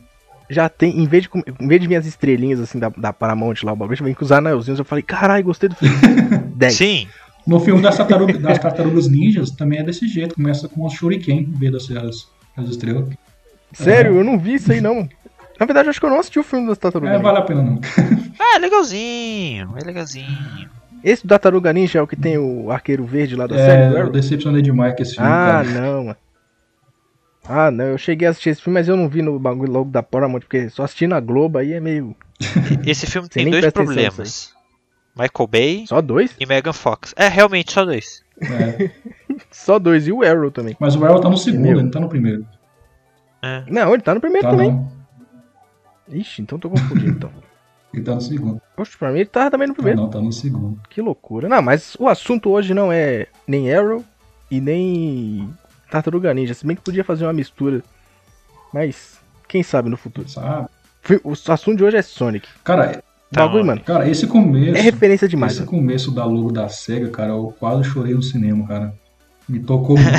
Já 0.47 0.69
tem, 0.69 0.99
em 0.99 1.07
vez 1.07 1.23
de, 1.23 1.29
em 1.59 1.67
vez 1.67 1.81
de 1.81 1.87
vir 1.87 1.95
as 1.95 2.05
estrelinhas 2.05 2.59
assim 2.59 2.77
da, 2.77 2.89
da 2.89 3.11
Paramount 3.11 3.55
lá, 3.63 3.73
o 3.73 3.75
bagulho, 3.75 3.97
já 3.97 4.05
vem 4.05 4.13
com 4.13 4.23
os 4.23 4.31
anelzinhos. 4.31 4.77
Eu 4.77 4.85
falei, 4.85 5.01
caralho, 5.01 5.43
gostei 5.43 5.69
do 5.69 5.75
filme. 5.75 5.95
10. 6.55 6.73
Sim, 6.75 7.07
No 7.45 7.59
filme 7.59 7.81
das, 7.81 7.95
tartaruga- 7.97 8.37
das 8.39 8.57
tartarugas 8.59 9.07
ninjas 9.07 9.51
também 9.51 9.79
é 9.79 9.83
desse 9.83 10.07
jeito, 10.07 10.35
começa 10.35 10.67
com 10.67 10.85
os 10.85 10.93
shuriken 10.93 11.39
em 11.39 11.51
vez 11.59 11.71
das 11.71 11.91
as, 11.91 12.15
as 12.57 12.69
estrelas. 12.69 13.07
Sério, 13.73 14.15
eu 14.17 14.23
não 14.23 14.39
vi 14.39 14.55
isso 14.55 14.71
aí 14.71 14.81
não. 14.81 15.07
Na 15.59 15.65
verdade, 15.65 15.89
acho 15.89 15.99
que 15.99 16.05
eu 16.05 16.09
não 16.09 16.19
assisti 16.19 16.39
o 16.39 16.43
filme 16.43 16.67
das 16.67 16.77
Tartarugas 16.77 17.13
É, 17.13 17.17
Ninja. 17.17 17.23
vale 17.31 17.37
a 17.39 17.41
pena 17.43 17.61
não. 17.61 17.79
Ah, 18.39 18.55
é 18.57 18.59
legalzinho, 18.59 19.73
é 19.77 19.83
legalzinho. 19.85 20.69
Esse 21.03 21.23
do 21.25 21.29
Tartaruga 21.29 21.71
Ninja 21.71 21.99
é 21.99 22.01
o 22.01 22.07
que 22.07 22.15
tem 22.15 22.37
o 22.37 22.71
arqueiro 22.71 23.05
verde 23.05 23.35
lá 23.35 23.47
da 23.47 23.57
série 23.57 23.89
do 23.89 23.97
É, 23.97 24.01
eu 24.01 24.09
decepcionei 24.11 24.61
demais 24.61 24.95
com 24.95 25.01
esse 25.03 25.15
filme, 25.15 25.29
Ah, 25.29 25.45
cara. 25.45 25.63
não, 25.63 26.03
mano. 26.05 26.17
Ah, 27.47 27.69
não, 27.69 27.85
eu 27.85 27.97
cheguei 27.97 28.27
a 28.27 28.31
assistir 28.31 28.49
esse 28.49 28.61
filme, 28.61 28.79
mas 28.79 28.87
eu 28.87 28.97
não 28.97 29.07
vi 29.07 29.21
no 29.21 29.37
bagulho 29.39 29.71
logo 29.71 29.91
da 29.91 30.01
Paramount, 30.01 30.39
porque 30.41 30.67
só 30.69 30.83
assisti 30.83 31.05
na 31.05 31.19
Globo 31.19 31.57
aí 31.59 31.73
é 31.73 31.79
meio... 31.79 32.15
Esse 32.85 33.05
filme 33.05 33.29
tem 33.29 33.49
dois 33.51 33.71
problemas. 33.71 34.51
Michael 35.15 35.47
Bay 35.47 35.85
Só 35.87 36.01
dois? 36.01 36.35
e 36.39 36.45
Megan 36.45 36.73
Fox. 36.73 37.13
É, 37.15 37.27
realmente, 37.27 37.71
só 37.71 37.85
dois. 37.85 38.23
É. 38.41 38.91
Só 39.51 39.79
dois, 39.79 40.07
e 40.07 40.11
o 40.11 40.23
Arrow 40.23 40.51
também. 40.51 40.75
Mas 40.79 40.95
o 40.95 41.03
Arrow 41.05 41.19
tá 41.19 41.29
no 41.29 41.37
segundo, 41.37 41.65
ele 41.65 41.83
não 41.83 41.91
tá 41.91 41.99
no 41.99 42.07
primeiro. 42.09 42.45
É. 43.41 43.63
Não, 43.67 43.93
ele 43.93 44.01
tá 44.03 44.13
no 44.13 44.21
primeiro 44.21 44.45
Tá 44.47 44.51
também. 44.51 44.71
não. 44.71 44.91
Ixi, 46.09 46.41
então 46.41 46.59
tô 46.59 46.69
confundindo 46.69 47.09
então. 47.11 47.31
Ele 47.93 48.03
tá 48.03 48.13
no 48.13 48.19
segundo. 48.21 48.61
Poxa, 48.75 48.91
pra 48.99 49.09
mim 49.09 49.19
ele 49.19 49.25
tava 49.29 49.51
também 49.51 49.67
no 49.69 49.73
Tá 49.73 49.77
primeiro. 49.77 50.01
não, 50.01 50.09
tá 50.09 50.19
no 50.19 50.31
segundo. 50.33 50.81
Que 50.89 51.01
loucura. 51.01 51.47
Não, 51.47 51.61
mas 51.61 51.95
o 51.97 52.09
assunto 52.09 52.49
hoje 52.49 52.73
não 52.73 52.91
é 52.91 53.27
nem 53.47 53.73
Arrow 53.73 54.03
e 54.51 54.59
nem 54.59 55.49
Tartaruga 55.89 56.33
Ninja. 56.33 56.53
Se 56.53 56.67
bem 56.67 56.75
que 56.75 56.81
podia 56.81 57.05
fazer 57.05 57.25
uma 57.25 57.31
mistura. 57.31 57.81
Mas, 58.73 59.17
quem 59.47 59.63
sabe 59.63 59.87
no 59.89 59.95
futuro. 59.95 60.27
Sabe? 60.27 60.67
O 61.23 61.31
assunto 61.31 61.77
de 61.77 61.85
hoje 61.85 61.95
é 61.95 62.01
Sonic. 62.01 62.49
Cara, 62.65 63.01
O 63.31 63.35
bagulho, 63.35 63.65
mano. 63.65 63.81
cara, 63.81 64.07
esse 64.09 64.27
começo. 64.27 64.77
É 64.77 64.81
referência 64.81 65.27
demais. 65.27 65.53
Esse 65.53 65.61
mano. 65.61 65.71
começo 65.71 66.11
da 66.11 66.25
logo 66.25 66.51
da 66.51 66.69
SEGA, 66.69 67.09
cara, 67.09 67.31
eu 67.31 67.53
quase 67.59 67.83
chorei 67.89 68.13
no 68.13 68.21
cinema, 68.23 68.65
cara. 68.67 68.93
Me 69.47 69.59
tocou 69.59 69.95
muito. 69.97 70.15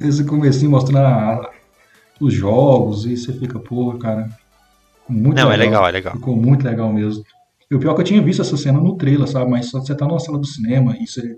esse 0.00 0.24
comecinho 0.24 0.70
mostrando 0.70 0.98
a- 1.06 1.50
os 2.20 2.34
jogos 2.34 3.04
e 3.06 3.16
você 3.16 3.32
fica, 3.32 3.58
pô, 3.58 3.94
cara. 3.98 4.28
Muito 5.08 5.36
Não, 5.36 5.50
é 5.52 5.56
legal, 5.56 5.86
é 5.86 5.90
legal. 5.90 6.12
Ficou 6.14 6.36
muito 6.36 6.64
legal 6.64 6.92
mesmo. 6.92 7.24
E 7.70 7.74
o 7.74 7.78
pior 7.78 7.92
é 7.92 7.94
que 7.94 8.00
eu 8.00 8.04
tinha 8.04 8.22
visto 8.22 8.42
essa 8.42 8.56
cena 8.56 8.80
no 8.80 8.96
trailer, 8.96 9.26
sabe? 9.28 9.50
Mas 9.50 9.66
só 9.70 9.80
você 9.80 9.94
tá 9.94 10.06
numa 10.06 10.18
sala 10.20 10.38
do 10.38 10.46
cinema 10.46 10.96
e 10.98 11.06
você 11.06 11.36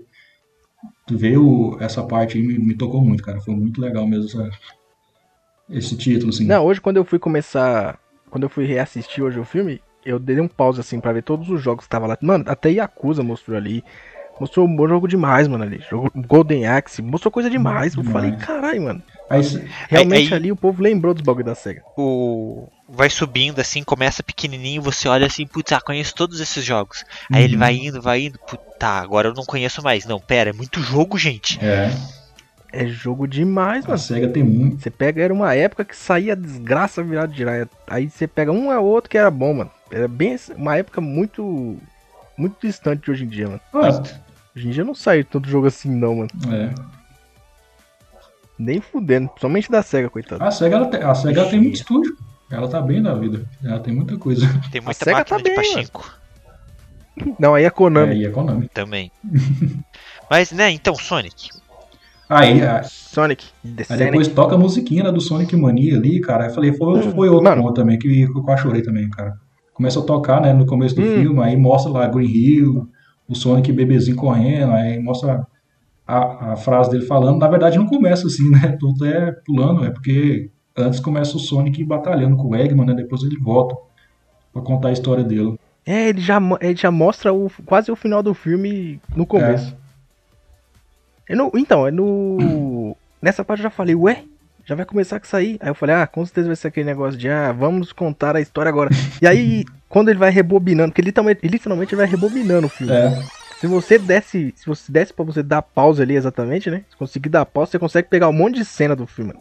vê 1.09 1.37
o- 1.37 1.77
essa 1.79 2.01
parte 2.03 2.37
aí 2.37 2.43
me, 2.45 2.57
me 2.57 2.73
tocou 2.75 3.01
muito, 3.01 3.23
cara. 3.23 3.39
Foi 3.41 3.53
muito 3.55 3.79
legal 3.79 4.05
mesmo 4.07 4.25
essa- 4.25 4.49
esse 5.69 5.95
título, 5.95 6.29
assim. 6.31 6.45
Não, 6.45 6.65
hoje 6.65 6.81
quando 6.81 6.97
eu 6.97 7.05
fui 7.05 7.19
começar. 7.19 7.97
Quando 8.31 8.43
eu 8.43 8.49
fui 8.49 8.65
reassistir 8.65 9.23
hoje 9.23 9.37
o 9.39 9.45
filme, 9.45 9.79
eu 10.03 10.17
dei 10.17 10.39
um 10.39 10.47
pause 10.47 10.79
assim 10.79 10.99
pra 10.99 11.11
ver 11.13 11.21
todos 11.21 11.49
os 11.49 11.61
jogos 11.61 11.83
que 11.85 11.89
tava 11.89 12.07
lá. 12.07 12.17
Mano, 12.21 12.45
até 12.47 12.69
Yakuza 12.71 13.21
mostrou 13.21 13.55
ali. 13.57 13.83
Mostrou 14.39 14.65
um 14.65 14.75
bom 14.75 14.87
jogo 14.87 15.07
demais, 15.07 15.47
mano, 15.47 15.63
ali. 15.63 15.83
Jogo 15.87 16.09
Golden 16.15 16.65
Axe, 16.65 16.99
mostrou 17.03 17.31
coisa 17.31 17.47
demais. 17.49 17.93
Eu 17.93 18.01
Demais. 18.01 18.25
falei, 18.25 18.37
caralho, 18.39 18.81
mano. 18.81 19.03
Aí, 19.29 19.41
Realmente 19.87 20.33
aí- 20.33 20.39
ali 20.39 20.51
o 20.51 20.55
povo 20.55 20.81
lembrou 20.81 21.13
dos 21.13 21.21
bagulho 21.21 21.45
da 21.45 21.53
SEGA. 21.53 21.83
O 21.95 22.67
vai 22.89 23.09
subindo 23.09 23.59
assim, 23.61 23.83
começa 23.83 24.23
pequenininho, 24.23 24.81
você 24.81 25.07
olha 25.07 25.27
assim, 25.27 25.45
putz, 25.45 25.71
ah, 25.73 25.79
conheço 25.79 26.15
todos 26.15 26.39
esses 26.41 26.63
jogos. 26.65 27.05
Aí 27.31 27.43
ele 27.43 27.53
Uhum. 27.53 27.59
vai 27.59 27.75
indo, 27.75 28.01
vai 28.01 28.25
indo, 28.25 28.39
putz, 28.39 28.63
tá, 28.79 28.99
agora 28.99 29.27
eu 29.29 29.33
não 29.33 29.45
conheço 29.45 29.83
mais. 29.83 30.05
Não, 30.05 30.19
pera, 30.19 30.49
é 30.49 30.53
muito 30.53 30.81
jogo, 30.81 31.17
gente. 31.19 31.59
é, 31.63 31.91
É 32.73 32.87
jogo 32.87 33.27
demais, 33.27 33.83
a 33.85 33.89
mano. 33.89 33.99
SEGA 33.99 34.29
tem 34.29 34.43
muito. 34.43 34.81
Você 34.81 34.89
pega, 34.89 35.21
era 35.21 35.33
uma 35.33 35.53
época 35.53 35.83
que 35.83 35.95
saía 35.95 36.35
desgraça 36.35 37.03
virado 37.03 37.33
de 37.33 37.43
raia. 37.43 37.69
Aí 37.87 38.09
você 38.09 38.25
pega 38.27 38.51
um 38.51 38.71
a 38.71 38.79
outro 38.79 39.09
que 39.09 39.17
era 39.17 39.29
bom, 39.29 39.53
mano. 39.55 39.71
Era 39.91 40.07
bem 40.07 40.37
uma 40.55 40.77
época 40.77 41.01
muito. 41.01 41.77
Muito 42.37 42.55
distante 42.65 43.03
de 43.05 43.11
hoje 43.11 43.25
em 43.25 43.27
dia, 43.27 43.47
mano. 43.47 43.61
Ah, 43.73 44.01
Hoje 44.55 44.67
em 44.67 44.71
dia 44.71 44.83
não 44.83 44.95
sai 44.95 45.23
tanto 45.23 45.47
jogo 45.49 45.67
assim, 45.67 45.89
não, 45.89 46.15
mano. 46.15 46.29
é. 46.51 46.73
Nem 48.57 48.79
fudendo. 48.79 49.29
Somente 49.39 49.71
da 49.71 49.81
SEGA, 49.81 50.09
coitado. 50.09 50.43
A 50.43 50.51
SEGA, 50.51 50.75
ela 50.75 50.85
tem, 50.87 51.01
a 51.01 51.15
SEGA 51.15 51.45
tem 51.49 51.59
muito 51.59 51.75
estúdio. 51.75 52.15
Ela 52.49 52.67
tá 52.67 52.81
bem 52.81 53.01
na 53.01 53.13
vida. 53.15 53.45
Ela 53.63 53.79
tem 53.79 53.93
muita 53.93 54.17
coisa. 54.17 54.45
Tem 54.71 54.81
muita 54.81 55.03
Sega 55.03 55.17
máquina 55.19 55.37
tá 55.37 55.43
de 55.43 55.43
bem, 55.43 55.55
pachinko 55.55 56.11
Não, 57.39 57.55
aí 57.55 57.63
é 57.63 57.67
É, 57.67 57.69
Konami. 57.69 58.15
e 58.15 58.25
econômica. 58.25 58.69
também. 58.73 59.11
Mas, 60.29 60.51
né, 60.51 60.69
então, 60.69 60.93
Sonic. 60.95 61.49
Aí, 62.33 62.61
a- 62.61 62.83
Sonic. 62.83 63.45
The 63.63 63.69
aí 63.81 63.85
Sonic. 63.85 64.05
depois 64.05 64.27
toca 64.29 64.55
a 64.55 64.57
musiquinha 64.57 65.03
né, 65.03 65.11
do 65.11 65.19
Sonic 65.21 65.55
Mania 65.55 65.97
ali, 65.97 66.19
cara. 66.21 66.45
Eu 66.45 66.49
falei, 66.51 66.71
foi, 66.73 67.01
foi 67.11 67.29
outro 67.29 67.43
Mano. 67.43 67.73
também, 67.73 67.97
que 67.99 68.21
eu 68.21 68.41
quase 68.43 68.61
chorei 68.63 68.81
também, 68.81 69.09
cara. 69.09 69.33
Começa 69.73 69.99
a 69.99 70.03
tocar, 70.03 70.41
né, 70.41 70.53
no 70.53 70.65
começo 70.65 70.95
do 70.95 71.01
Hum. 71.01 71.13
filme, 71.15 71.39
aí 71.43 71.57
mostra 71.57 71.91
lá 71.91 72.07
Green 72.07 72.27
Hill, 72.29 72.87
o 73.27 73.35
Sonic 73.35 73.71
bebezinho 73.71 74.15
correndo, 74.15 74.71
aí 74.73 74.99
mostra 74.99 75.45
a, 76.07 76.53
a 76.53 76.55
frase 76.55 76.89
dele 76.91 77.05
falando. 77.05 77.39
Na 77.39 77.47
verdade 77.47 77.77
não 77.77 77.87
começa 77.87 78.27
assim, 78.27 78.49
né? 78.49 78.75
Tudo 78.79 79.05
é 79.05 79.31
pulando, 79.45 79.83
é 79.85 79.89
porque 79.89 80.49
antes 80.77 80.99
começa 80.99 81.35
o 81.35 81.39
Sonic 81.39 81.83
batalhando 81.83 82.35
com 82.37 82.49
o 82.49 82.55
Eggman, 82.55 82.85
né? 82.85 82.93
Depois 82.93 83.23
ele 83.23 83.37
volta 83.37 83.75
pra 84.53 84.61
contar 84.61 84.89
a 84.89 84.93
história 84.93 85.23
dele. 85.23 85.55
É, 85.85 86.09
ele 86.09 86.21
já, 86.21 86.39
ele 86.61 86.75
já 86.75 86.91
mostra 86.91 87.33
o, 87.33 87.49
quase 87.65 87.91
o 87.91 87.95
final 87.95 88.21
do 88.21 88.33
filme 88.33 89.01
no 89.15 89.25
começo. 89.25 89.73
É 89.73 89.80
no- 91.35 91.51
então, 91.55 91.87
é 91.87 91.91
no. 91.91 92.95
Nessa 93.21 93.43
parte 93.43 93.59
eu 93.59 93.63
já 93.63 93.69
falei, 93.69 93.95
ué, 93.95 94.23
já 94.65 94.75
vai 94.75 94.85
começar 94.85 95.19
com 95.19 95.25
isso 95.25 95.35
aí. 95.35 95.57
Aí 95.61 95.69
eu 95.69 95.75
falei, 95.75 95.95
ah, 95.95 96.07
com 96.07 96.25
certeza 96.25 96.47
vai 96.47 96.55
ser 96.55 96.67
aquele 96.69 96.85
negócio 96.87 97.19
de, 97.19 97.29
ah, 97.29 97.51
vamos 97.51 97.91
contar 97.93 98.35
a 98.35 98.41
história 98.41 98.69
agora. 98.69 98.89
e 99.21 99.27
aí, 99.27 99.65
quando 99.87 100.09
ele 100.09 100.19
vai 100.19 100.29
rebobinando, 100.31 100.89
porque 100.91 101.01
literalmente, 101.01 101.47
literalmente 101.47 101.93
ele 101.93 102.01
vai 102.01 102.09
rebobinando 102.09 102.67
o 102.67 102.69
filme. 102.69 102.93
É, 102.93 103.23
Se 103.59 103.67
você 103.67 103.99
desse, 103.99 104.53
se 104.55 104.65
você 104.65 104.91
desse 104.91 105.13
pra 105.13 105.23
você 105.25 105.43
dar 105.43 105.61
pausa 105.61 106.01
ali 106.03 106.15
exatamente, 106.15 106.69
né? 106.71 106.83
Se 106.89 106.95
conseguir 106.97 107.29
dar 107.29 107.45
pausa, 107.45 107.71
você 107.71 107.79
consegue 107.79 108.07
pegar 108.09 108.27
um 108.29 108.33
monte 108.33 108.55
de 108.55 108.65
cena 108.65 108.95
do 108.95 109.05
filme. 109.05 109.33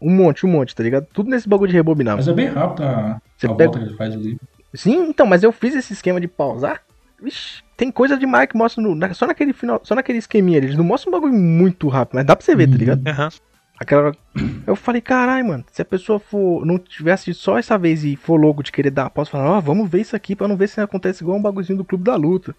Um 0.00 0.10
monte, 0.10 0.44
um 0.46 0.50
monte, 0.50 0.74
tá 0.74 0.82
ligado? 0.82 1.06
Tudo 1.12 1.30
nesse 1.30 1.48
bagulho 1.48 1.70
de 1.70 1.76
rebobinar. 1.76 2.16
mas 2.16 2.28
é 2.28 2.32
bem 2.32 2.48
rápido 2.48 2.82
a, 2.84 3.20
Você 3.36 3.46
a 3.46 3.54
pega- 3.54 3.70
volta 3.70 3.78
que 3.78 3.84
ele 3.90 3.96
faz 3.96 4.14
ali. 4.14 4.36
Sim, 4.74 5.08
então, 5.08 5.26
mas 5.26 5.42
eu 5.42 5.52
fiz 5.52 5.74
esse 5.74 5.92
esquema 5.92 6.20
de 6.20 6.28
pausar. 6.28 6.82
Vixe, 7.22 7.62
tem 7.76 7.90
coisa 7.90 8.16
demais 8.16 8.48
que 8.48 8.56
mostra 8.56 8.82
no, 8.82 8.94
na- 8.94 9.12
só 9.14 9.26
naquele 9.26 9.52
final, 9.52 9.80
só 9.84 9.94
naquele 9.94 10.18
esqueminha 10.18 10.58
ali. 10.58 10.68
Eles 10.68 10.76
não 10.78 10.84
mostram 10.84 11.10
um 11.12 11.16
bagulho 11.20 11.32
muito 11.34 11.88
rápido, 11.88 12.16
mas 12.16 12.24
dá 12.26 12.34
pra 12.36 12.44
você 12.44 12.54
ver, 12.56 12.66
tá 12.66 12.72
Uhum. 12.72 12.78
ligado? 12.78 13.06
Aham. 13.06 13.28
Aquela 13.78 14.02
hora- 14.02 14.16
Eu 14.66 14.76
falei, 14.76 15.00
caralho, 15.00 15.46
mano, 15.46 15.64
se 15.72 15.80
a 15.80 15.84
pessoa 15.84 16.18
for 16.18 16.64
não 16.66 16.78
tivesse 16.78 17.32
só 17.32 17.58
essa 17.58 17.78
vez 17.78 18.04
e 18.04 18.14
for 18.16 18.36
louco 18.36 18.62
de 18.62 18.70
querer 18.70 18.90
dar 18.90 19.06
a 19.06 19.10
pausa, 19.10 19.30
falar, 19.30 19.50
ó, 19.56 19.60
vamos 19.60 19.88
ver 19.90 20.02
isso 20.02 20.14
aqui 20.14 20.36
pra 20.36 20.46
não 20.46 20.56
ver 20.56 20.68
se 20.68 20.80
acontece 20.80 21.22
igual 21.24 21.38
um 21.38 21.42
bagulhozinho 21.42 21.78
do 21.78 21.84
Clube 21.84 22.04
da 22.04 22.14
Luta. 22.16 22.54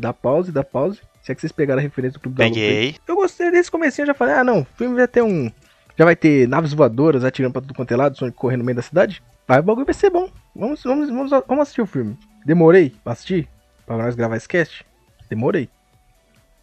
Dá 0.00 0.12
pause, 0.12 0.50
dá 0.52 0.64
pause. 0.64 1.00
Se 1.22 1.32
é 1.32 1.34
que 1.34 1.40
vocês 1.40 1.52
pegaram 1.52 1.80
a 1.80 1.82
referência 1.82 2.18
do 2.18 2.22
Clube 2.22 2.38
da 2.38 2.44
Luta. 2.44 2.54
Peguei. 2.54 2.96
Eu 3.06 3.16
gostei 3.16 3.50
desse 3.50 3.70
comecinho, 3.70 4.04
eu 4.04 4.08
já 4.08 4.14
falei, 4.14 4.34
ah 4.34 4.44
não, 4.44 4.60
o 4.60 4.66
filme 4.76 4.94
vai 4.96 5.06
ter 5.08 5.22
um. 5.22 5.50
Já 5.98 6.04
vai 6.04 6.16
ter 6.16 6.48
naves 6.48 6.72
voadoras 6.72 7.24
atirando 7.24 7.52
pra 7.52 7.60
tudo 7.60 7.74
quanto 7.74 7.92
é 7.92 7.96
lado, 7.96 8.16
Sonic 8.16 8.36
correndo 8.36 8.60
no 8.60 8.64
meio 8.66 8.76
da 8.76 8.82
cidade. 8.82 9.22
Vai, 9.46 9.60
o 9.60 9.62
bagulho 9.62 9.84
vai 9.84 9.94
ser 9.94 10.08
bom. 10.10 10.30
Vamos, 10.54 10.82
vamos, 10.82 11.08
vamos, 11.10 11.30
vamos 11.30 11.62
assistir 11.62 11.82
o 11.82 11.86
filme. 11.86 12.16
Demorei 12.46 12.94
pra 13.02 13.12
assistir? 13.12 13.48
Pra 13.88 13.96
nós 13.96 14.14
gravar 14.14 14.36
esse 14.36 14.46
cast? 14.46 14.84
Demorei. 15.30 15.68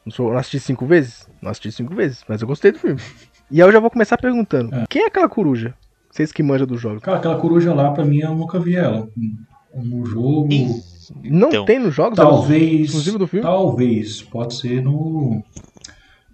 Não, 0.06 0.14
sou, 0.14 0.32
não 0.32 0.38
assisti 0.38 0.60
cinco 0.60 0.86
vezes? 0.86 1.28
Não 1.42 1.50
assisti 1.50 1.72
cinco 1.72 1.94
vezes, 1.96 2.24
mas 2.30 2.40
eu 2.42 2.48
gostei 2.48 2.72
do 2.72 2.78
filme. 2.80 3.02
E 3.50 3.62
aí 3.62 3.68
eu 3.68 3.72
já 3.72 3.80
vou 3.80 3.90
começar 3.90 4.16
perguntando: 4.18 4.74
É. 4.76 4.86
quem 4.88 5.02
é 5.04 5.08
aquela 5.08 5.28
coruja? 5.28 5.74
Vocês 6.12 6.32
que 6.32 6.44
manjam 6.44 6.68
dos 6.68 6.80
jogos. 6.80 7.02
Cara, 7.04 7.18
aquela 7.18 7.38
coruja 7.38 7.74
lá, 7.74 7.92
pra 7.92 8.06
mim, 8.06 8.20
eu 8.20 8.34
nunca 8.36 8.60
vi 8.60 8.76
ela. 8.76 9.10
No 9.74 10.06
jogo, 10.06 10.48
Não 11.24 11.50
Então, 11.50 11.66
tem 11.66 11.80
nos 11.80 11.94
jogos? 11.94 12.18
ela 12.18 12.30
talvez. 12.30 12.86
Exclusivo 12.86 13.18
do 13.18 13.28
filme? 13.28 13.44
Talvez. 13.44 14.22
Pode 14.22 14.56
ser 14.56 14.82
no. 14.82 15.44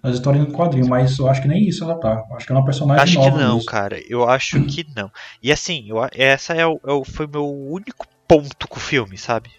Nas 0.02 0.14
histórias 0.16 0.44
do 0.44 0.52
quadrinho, 0.52 0.88
mas 0.88 1.18
eu 1.18 1.28
acho 1.28 1.40
que 1.42 1.48
nem 1.48 1.66
isso 1.66 1.82
ela 1.84 1.94
tá. 1.96 2.24
Eu 2.28 2.36
Acho 2.36 2.44
que 2.46 2.52
ela 2.52 2.58
é 2.58 2.60
uma 2.60 2.66
personagem 2.66 3.02
Acho 3.02 3.12
que 3.12 3.18
nova. 3.30 3.38
não, 3.40 3.54
mesmo. 3.54 3.66
cara. 3.70 4.00
Eu 4.08 4.28
acho 4.28 4.62
que 4.64 4.84
não. 4.96 5.10
E 5.42 5.50
assim, 5.50 5.84
eu, 5.88 5.96
essa 6.12 6.52
é 6.54 6.66
o, 6.66 6.78
é 6.86 6.92
o- 6.92 7.04
foi 7.04 7.26
meu 7.26 7.48
único 7.48 8.06
ponto 8.28 8.68
com 8.68 8.76
o 8.76 8.80
filme, 8.80 9.16
sabe? 9.16 9.50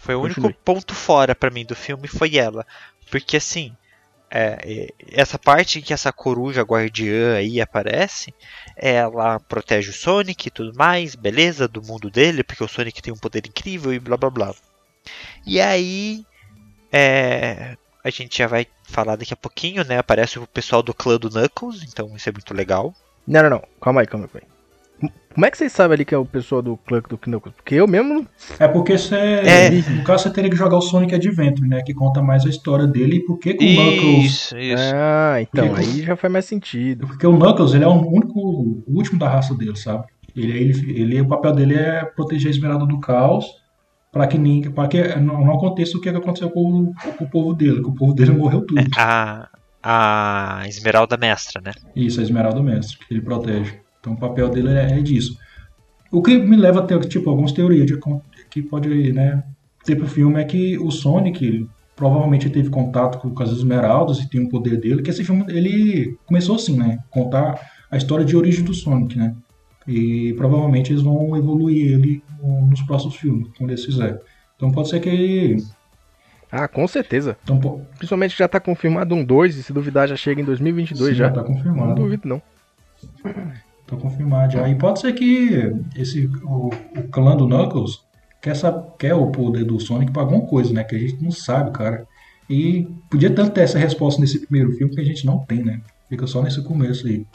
Foi 0.00 0.14
o 0.14 0.20
único 0.22 0.40
Continue. 0.40 0.64
ponto 0.64 0.94
fora 0.94 1.34
pra 1.34 1.50
mim 1.50 1.64
do 1.64 1.76
filme 1.76 2.08
foi 2.08 2.36
ela. 2.36 2.66
Porque 3.10 3.36
assim, 3.36 3.76
é, 4.30 4.58
é, 4.64 4.88
essa 5.08 5.38
parte 5.38 5.82
que 5.82 5.92
essa 5.92 6.12
coruja 6.12 6.62
guardiã 6.62 7.34
aí 7.34 7.60
aparece, 7.60 8.32
ela 8.76 9.38
protege 9.40 9.90
o 9.90 9.92
Sonic 9.92 10.48
e 10.48 10.50
tudo 10.50 10.76
mais, 10.76 11.14
beleza, 11.14 11.68
do 11.68 11.82
mundo 11.82 12.10
dele, 12.10 12.42
porque 12.42 12.64
o 12.64 12.68
Sonic 12.68 13.02
tem 13.02 13.12
um 13.12 13.18
poder 13.18 13.46
incrível 13.46 13.92
e 13.92 13.98
blá 13.98 14.16
blá 14.16 14.30
blá. 14.30 14.54
E 15.44 15.60
aí, 15.60 16.24
é, 16.90 17.76
a 18.02 18.08
gente 18.10 18.38
já 18.38 18.46
vai 18.46 18.66
falar 18.84 19.16
daqui 19.16 19.34
a 19.34 19.36
pouquinho, 19.36 19.84
né? 19.84 19.98
Aparece 19.98 20.38
o 20.38 20.46
pessoal 20.46 20.82
do 20.82 20.94
clã 20.94 21.18
do 21.18 21.28
Knuckles, 21.28 21.82
então 21.82 22.16
isso 22.16 22.28
é 22.28 22.32
muito 22.32 22.54
legal. 22.54 22.94
Não, 23.26 23.42
não, 23.42 23.50
não. 23.50 23.64
Calma 23.80 24.00
aí, 24.00 24.06
calma 24.06 24.28
aí. 24.34 24.42
Como 25.32 25.46
é 25.46 25.50
que 25.50 25.56
vocês 25.56 25.72
sabem 25.72 25.94
ali 25.94 26.04
que 26.04 26.14
é 26.14 26.18
o 26.18 26.24
pessoal 26.26 26.60
do 26.60 26.76
clã 26.76 27.00
do 27.08 27.16
Knuckles? 27.16 27.54
Porque 27.54 27.74
eu 27.76 27.86
mesmo 27.86 28.26
É 28.58 28.66
porque 28.68 28.98
você. 28.98 29.14
É. 29.16 29.70
No 29.70 30.02
caso, 30.04 30.24
você 30.24 30.30
teria 30.30 30.50
que 30.50 30.56
jogar 30.56 30.76
o 30.76 30.80
Sonic 30.82 31.14
Adventure, 31.14 31.68
né? 31.68 31.80
Que 31.82 31.94
conta 31.94 32.20
mais 32.20 32.44
a 32.44 32.48
história 32.48 32.86
dele 32.86 33.16
e 33.16 33.24
por 33.24 33.38
que, 33.38 33.50
o 33.50 33.56
Knuckles. 33.56 34.24
Isso, 34.26 34.58
isso. 34.58 34.82
Ah, 34.94 35.40
então, 35.40 35.68
Porque- 35.68 35.80
aí 35.82 36.02
já 36.02 36.16
faz 36.16 36.32
mais 36.32 36.44
sentido. 36.44 37.06
Porque 37.06 37.26
o 37.26 37.32
Knuckles, 37.38 37.72
ele 37.74 37.84
é 37.84 37.88
o 37.88 37.92
único, 37.92 38.38
o 38.40 38.82
último 38.88 39.18
da 39.18 39.28
raça 39.28 39.54
dele, 39.54 39.76
sabe? 39.76 40.04
Ele, 40.36 40.50
ele, 40.58 41.00
ele, 41.00 41.20
o 41.20 41.28
papel 41.28 41.52
dele 41.52 41.74
é 41.74 42.04
proteger 42.04 42.48
a 42.48 42.50
Esmeralda 42.50 42.86
do 42.86 42.98
caos 43.00 43.46
para 44.12 44.26
que, 44.26 44.36
ninguém- 44.36 44.70
pra 44.72 44.88
que 44.88 45.14
não, 45.16 45.44
não 45.44 45.54
aconteça 45.54 45.96
o 45.96 46.00
que 46.00 46.08
aconteceu 46.08 46.50
com, 46.50 46.60
o- 46.60 46.94
com 47.16 47.24
o 47.24 47.30
povo 47.30 47.54
dele, 47.54 47.80
que 47.82 47.88
o 47.88 47.94
povo 47.94 48.12
dele 48.14 48.32
morreu 48.32 48.62
tudo. 48.66 48.80
A, 49.82 50.60
a 50.62 50.68
Esmeralda 50.68 51.16
Mestra, 51.16 51.62
né? 51.64 51.72
Isso, 51.96 52.20
a 52.20 52.22
Esmeralda 52.22 52.60
Mestre, 52.62 52.98
que 52.98 53.14
ele 53.14 53.22
protege. 53.22 53.80
Então 54.00 54.14
o 54.14 54.18
papel 54.18 54.48
dele 54.48 54.70
é, 54.70 54.98
é 54.98 55.00
disso. 55.02 55.36
O 56.10 56.22
que 56.22 56.36
me 56.38 56.56
leva 56.56 56.80
a 56.80 56.82
ter, 56.82 56.98
tipo, 57.06 57.30
algumas 57.30 57.52
teorias 57.52 57.86
de, 57.86 57.98
que 58.50 58.62
pode, 58.62 59.12
né, 59.12 59.44
ter 59.84 59.94
pro 59.96 60.08
filme 60.08 60.40
é 60.40 60.44
que 60.44 60.76
o 60.78 60.90
Sonic, 60.90 61.44
ele 61.44 61.68
provavelmente 61.94 62.48
teve 62.50 62.68
contato 62.70 63.18
com, 63.18 63.30
com 63.30 63.42
as 63.42 63.50
Esmeraldas 63.50 64.18
e 64.18 64.28
tem 64.28 64.40
um 64.40 64.48
poder 64.48 64.78
dele, 64.80 65.02
que 65.02 65.10
esse 65.10 65.22
filme, 65.22 65.44
ele 65.48 66.16
começou 66.26 66.56
assim, 66.56 66.76
né, 66.76 66.98
contar 67.10 67.60
a 67.90 67.96
história 67.96 68.24
de 68.24 68.36
origem 68.36 68.64
do 68.64 68.74
Sonic, 68.74 69.16
né, 69.16 69.34
e 69.86 70.32
provavelmente 70.34 70.92
eles 70.92 71.02
vão 71.02 71.36
evoluir 71.36 71.92
ele 71.92 72.22
no- 72.42 72.66
nos 72.66 72.80
próximos 72.82 73.16
filmes, 73.16 73.48
quando 73.56 73.70
eles 73.70 73.84
fizerem. 73.84 74.18
Então 74.56 74.72
pode 74.72 74.88
ser 74.88 74.98
que... 75.00 75.56
Ah, 76.50 76.66
com 76.66 76.86
certeza. 76.88 77.36
Então, 77.44 77.60
po- 77.60 77.80
Principalmente 77.96 78.36
já 78.36 78.48
tá 78.48 78.58
confirmado 78.58 79.14
um 79.14 79.24
2 79.24 79.56
e 79.56 79.62
se 79.62 79.72
duvidar 79.72 80.08
já 80.08 80.16
chega 80.16 80.40
em 80.40 80.44
2022 80.44 81.10
sim, 81.10 81.14
já. 81.16 81.30
tá 81.30 81.42
Não 81.42 81.46
confirmado. 81.54 81.94
duvido 81.94 82.28
não. 82.28 82.42
Tá 83.90 83.96
confirmado 83.96 84.52
já. 84.52 84.68
E 84.68 84.74
pode 84.76 85.00
ser 85.00 85.12
que 85.14 85.72
esse, 85.96 86.26
o, 86.44 86.68
o 86.68 87.08
clã 87.10 87.36
do 87.36 87.46
Knuckles 87.48 88.00
quer, 88.40 88.54
sab- 88.54 88.96
quer 88.96 89.14
o 89.14 89.32
poder 89.32 89.64
do 89.64 89.80
Sonic 89.80 90.12
pra 90.12 90.22
alguma 90.22 90.46
coisa, 90.46 90.72
né? 90.72 90.84
Que 90.84 90.94
a 90.94 90.98
gente 90.98 91.20
não 91.22 91.32
sabe, 91.32 91.72
cara. 91.72 92.06
E 92.48 92.86
podia 93.10 93.30
tanto 93.34 93.50
ter 93.52 93.62
essa 93.62 93.78
resposta 93.78 94.20
nesse 94.20 94.46
primeiro 94.46 94.72
filme 94.72 94.94
que 94.94 95.00
a 95.00 95.04
gente 95.04 95.26
não 95.26 95.38
tem, 95.40 95.64
né? 95.64 95.80
Fica 96.08 96.26
só 96.26 96.40
nesse 96.42 96.62
começo 96.62 97.06
aí. 97.06 97.26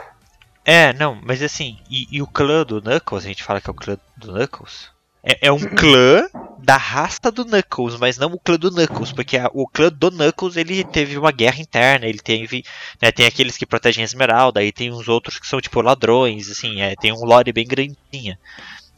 É, 0.64 0.94
não, 0.94 1.18
mas 1.24 1.42
assim, 1.44 1.78
e, 1.90 2.08
e 2.10 2.22
o 2.22 2.28
clã 2.28 2.66
do 2.66 2.82
Knuckles, 2.82 3.26
a 3.26 3.28
gente 3.28 3.44
fala 3.44 3.60
que 3.62 3.70
é 3.70 3.72
o 3.72 3.76
clã 3.76 3.98
do 4.18 4.32
Knuckles, 4.34 4.90
é, 5.26 5.48
é 5.48 5.52
um 5.52 5.60
clã 5.60 6.28
da 6.58 6.78
raça 6.78 7.32
do 7.32 7.44
Knuckles, 7.46 7.98
mas 8.00 8.18
não 8.18 8.32
o 8.34 8.40
clã 8.40 8.58
do 8.58 8.72
Knuckles, 8.72 9.12
porque 9.12 9.38
a- 9.38 9.50
o 9.54 9.68
clã 9.68 9.90
do 9.92 10.10
Knuckles 10.10 10.56
ele 10.58 10.84
teve 10.84 11.18
uma 11.18 11.32
guerra 11.32 11.60
interna, 11.62 12.06
ele 12.08 12.20
teve, 12.20 12.64
né, 13.02 13.12
tem 13.12 13.26
aqueles 13.26 13.58
que 13.58 13.66
protegem 13.66 14.02
a 14.02 14.06
Esmeralda, 14.06 14.60
aí 14.62 14.72
tem 14.72 14.92
uns 14.92 15.08
outros 15.08 15.38
que 15.38 15.46
são 15.48 15.62
tipo 15.62 15.82
ladrões, 15.82 16.50
assim, 16.50 16.82
é, 16.82 16.96
tem 16.96 17.12
um 17.12 17.24
lore 17.26 17.52
bem 17.52 17.68
grandinha. 17.68 18.40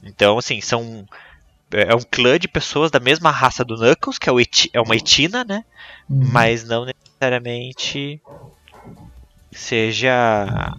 Então, 0.03 0.37
assim, 0.37 0.61
são 0.61 1.05
é 1.71 1.93
um 1.93 2.01
clã 2.09 2.39
de 2.39 2.47
pessoas 2.47 2.89
da 2.89 2.99
mesma 2.99 3.29
raça 3.29 3.65
do 3.65 3.75
Knuckles, 3.75 4.17
que 4.17 4.29
é, 4.29 4.31
o 4.31 4.39
Eti- 4.39 4.69
é 4.71 4.79
uma 4.79 4.95
Etina, 4.95 5.43
né? 5.43 5.65
Uhum. 6.09 6.29
Mas 6.31 6.63
não 6.63 6.85
necessariamente 6.85 8.21
seja 9.51 10.73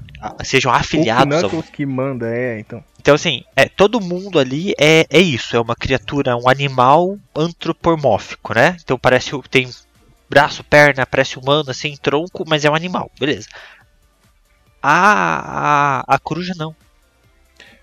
sejam 0.44 0.70
O 0.72 0.74
afiliados 0.74 1.42
ao 1.42 1.50
Knuckles 1.50 1.70
que 1.70 1.84
manda, 1.84 2.28
é, 2.34 2.60
então. 2.60 2.82
Então, 3.08 3.14
assim, 3.14 3.42
é, 3.56 3.66
todo 3.66 4.02
mundo 4.02 4.38
ali 4.38 4.74
é, 4.78 5.06
é 5.08 5.18
isso, 5.18 5.56
é 5.56 5.60
uma 5.60 5.74
criatura, 5.74 6.36
um 6.36 6.46
animal 6.46 7.16
antropomórfico, 7.34 8.52
né? 8.52 8.76
Então 8.84 8.98
parece 8.98 9.30
tem 9.48 9.66
braço, 10.28 10.62
perna, 10.62 11.06
parece 11.06 11.38
humano, 11.38 11.70
assim, 11.70 11.96
tronco, 11.96 12.44
mas 12.46 12.66
é 12.66 12.70
um 12.70 12.74
animal, 12.74 13.10
beleza. 13.18 13.48
A, 14.82 16.00
a, 16.00 16.14
a 16.14 16.18
coruja 16.18 16.52
não, 16.54 16.76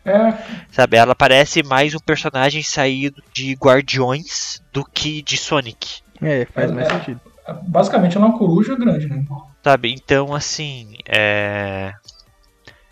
É, 0.05 0.37
sabe? 0.69 0.97
Ela 0.97 1.15
parece 1.15 1.63
mais 1.63 1.95
um 1.95 1.99
personagem 1.99 2.61
saído 2.61 3.23
de 3.33 3.53
Guardiões 3.53 4.61
do 4.71 4.85
que 4.85 5.23
de 5.23 5.37
Sonic, 5.37 6.01
É, 6.21 6.45
faz 6.45 6.69
É, 6.69 6.73
mais 6.73 6.87
é. 6.87 6.91
sentido. 6.99 7.19
basicamente 7.67 8.15
ela 8.15 8.27
é 8.27 8.29
uma 8.29 8.37
coruja 8.37 8.75
grande, 8.75 9.07
né? 9.07 9.25
sabe? 9.63 9.91
Então, 9.91 10.33
assim, 10.35 10.95
é... 11.07 11.93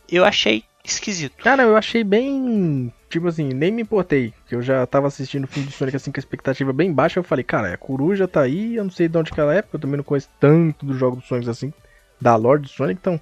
Eu 0.10 0.26
achei 0.26 0.64
esquisito. 0.84 1.44
Cara, 1.44 1.64
eu 1.64 1.78
achei 1.78 2.04
bem. 2.04 2.92
Tipo 3.10 3.28
assim, 3.28 3.50
nem 3.50 3.72
me 3.72 3.82
importei. 3.84 4.34
Que 4.48 4.56
eu 4.56 4.62
já 4.62 4.86
tava 4.86 5.08
assistindo 5.08 5.46
o 5.46 5.48
filme 5.48 5.70
de 5.70 5.76
Sonic 5.76 5.96
assim 5.96 6.12
com 6.12 6.20
a 6.20 6.22
expectativa 6.22 6.74
bem 6.74 6.92
baixa. 6.92 7.20
Eu 7.20 7.24
falei, 7.24 7.44
cara, 7.44 7.74
a 7.74 7.78
coruja 7.78 8.28
tá 8.28 8.42
aí, 8.42 8.76
eu 8.76 8.84
não 8.84 8.92
sei 8.92 9.08
de 9.08 9.18
onde 9.18 9.32
que 9.32 9.40
ela 9.40 9.54
é, 9.54 9.62
porque 9.62 9.76
eu 9.76 9.80
também 9.80 9.98
não 9.98 10.04
conheço 10.04 10.30
tanto 10.40 10.86
do 10.86 10.98
jogo 10.98 11.18
do 11.18 11.22
Sonic 11.24 11.50
assim, 11.50 11.74
da 12.20 12.36
lore 12.36 12.62
do 12.62 12.68
Sonic, 12.68 13.00
então 13.00 13.22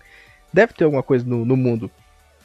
deve 0.54 0.74
ter 0.74 0.86
alguma 0.86 1.04
coisa 1.04 1.26
no, 1.26 1.46
no 1.46 1.58
mundo. 1.58 1.92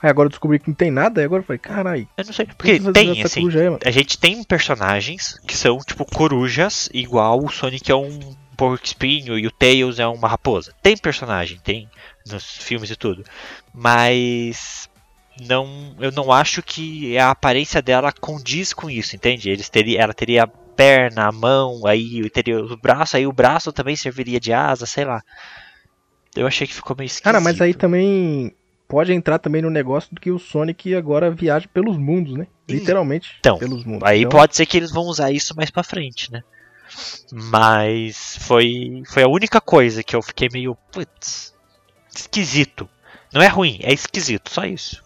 Aí 0.02 0.10
agora 0.10 0.26
eu 0.26 0.30
descobri 0.30 0.58
que 0.58 0.68
não 0.68 0.74
tem 0.74 0.90
nada, 0.90 1.20
aí 1.20 1.24
agora 1.24 1.40
eu 1.40 1.46
falei, 1.46 1.58
carai, 1.58 2.08
Eu 2.16 2.24
não 2.24 2.32
sei, 2.32 2.46
porque 2.46 2.78
tem, 2.92 3.22
assim, 3.22 3.48
aí, 3.48 3.64
mano. 3.64 3.78
a 3.84 3.90
gente 3.90 4.18
tem 4.18 4.44
personagens 4.44 5.40
que 5.46 5.56
são 5.56 5.78
tipo 5.78 6.04
corujas, 6.04 6.90
igual 6.92 7.42
o 7.42 7.48
Sonic 7.48 7.90
é 7.90 7.94
um 7.94 8.18
porco 8.56 8.84
espinho 8.84 9.38
e 9.38 9.46
o 9.46 9.50
Tails 9.50 9.98
é 9.98 10.06
uma 10.06 10.28
raposa. 10.28 10.74
Tem 10.82 10.96
personagem, 10.96 11.58
tem 11.62 11.88
nos 12.26 12.44
filmes 12.44 12.90
e 12.90 12.96
tudo. 12.96 13.24
Mas 13.72 14.88
não, 15.40 15.94
eu 16.00 16.10
não 16.12 16.32
acho 16.32 16.62
que 16.62 17.16
a 17.18 17.30
aparência 17.30 17.82
dela 17.82 18.12
condiz 18.12 18.72
com 18.72 18.88
isso, 18.88 19.14
entende? 19.14 19.50
Eles 19.50 19.68
teria, 19.68 20.00
ela 20.00 20.14
teria 20.14 20.44
a 20.44 20.46
perna, 20.46 21.26
a 21.26 21.32
mão, 21.32 21.86
aí 21.86 22.28
teria 22.30 22.58
o 22.58 22.76
braço, 22.76 23.16
aí 23.16 23.26
o 23.26 23.32
braço 23.32 23.72
também 23.72 23.96
serviria 23.96 24.40
de 24.40 24.52
asa, 24.52 24.86
sei 24.86 25.04
lá. 25.04 25.22
Eu 26.34 26.46
achei 26.46 26.66
que 26.66 26.74
ficou 26.74 26.94
meio 26.96 27.06
esquisito. 27.06 27.24
Cara, 27.24 27.40
mas 27.40 27.60
aí 27.60 27.72
também 27.72 28.54
pode 28.86 29.12
entrar 29.12 29.38
também 29.38 29.62
no 29.62 29.70
negócio 29.70 30.14
do 30.14 30.20
que 30.20 30.30
o 30.30 30.38
Sonic 30.38 30.94
agora 30.94 31.30
viaja 31.30 31.66
pelos 31.72 31.96
mundos, 31.96 32.34
né? 32.34 32.46
Literalmente 32.68 33.36
Então, 33.40 33.58
pelos 33.58 33.84
mundos. 33.84 34.06
Aí 34.06 34.20
Então, 34.20 34.30
pode 34.30 34.54
ser 34.54 34.66
que 34.66 34.76
eles 34.76 34.92
vão 34.92 35.04
usar 35.04 35.30
isso 35.30 35.54
mais 35.56 35.70
pra 35.70 35.82
frente, 35.82 36.30
né? 36.30 36.42
Mas 37.32 38.38
foi 38.40 39.02
foi 39.06 39.22
a 39.22 39.28
única 39.28 39.60
coisa 39.60 40.02
que 40.02 40.14
eu 40.14 40.22
fiquei 40.22 40.48
meio 40.52 40.76
putz, 40.92 41.54
esquisito. 42.14 42.88
Não 43.32 43.42
é 43.42 43.48
ruim, 43.48 43.78
é 43.82 43.92
esquisito, 43.92 44.50
só 44.50 44.64
isso. 44.64 45.05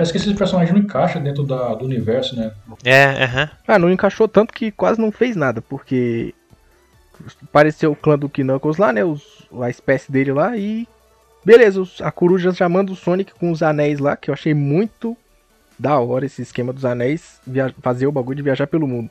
Parece 0.00 0.12
que 0.12 0.18
esse 0.18 0.34
personagem 0.34 0.72
não 0.72 0.80
encaixa 0.80 1.20
dentro 1.20 1.42
da- 1.44 1.74
do 1.74 1.84
universo, 1.84 2.34
né? 2.34 2.52
É, 2.82 3.04
aham. 3.24 3.50
Ah, 3.68 3.78
não 3.78 3.90
encaixou 3.90 4.26
tanto 4.26 4.52
que 4.54 4.70
quase 4.70 4.98
não 4.98 5.12
fez 5.12 5.36
nada, 5.36 5.60
porque 5.60 6.34
pareceu 7.52 7.92
o 7.92 7.96
clã 7.96 8.18
do 8.18 8.28
Knuckles 8.28 8.78
lá, 8.78 8.92
né? 8.92 9.04
Os, 9.04 9.46
a 9.60 9.68
espécie 9.68 10.10
dele 10.10 10.32
lá 10.32 10.56
e. 10.56 10.88
Beleza, 11.44 11.80
os- 11.82 12.00
a 12.00 12.10
coruja 12.10 12.50
já 12.50 12.68
manda 12.68 12.92
o 12.92 12.96
Sonic 12.96 13.34
com 13.34 13.50
os 13.50 13.62
anéis 13.62 13.98
lá, 13.98 14.16
que 14.16 14.30
eu 14.30 14.34
achei 14.34 14.54
muito 14.54 15.16
da 15.78 15.98
hora 15.98 16.24
esse 16.26 16.40
esquema 16.42 16.72
dos 16.72 16.84
anéis, 16.84 17.38
via- 17.46 17.74
fazer 17.82 18.06
o 18.06 18.12
bagulho 18.12 18.36
de 18.36 18.42
viajar 18.42 18.66
pelo 18.66 18.86
mundo. 18.86 19.10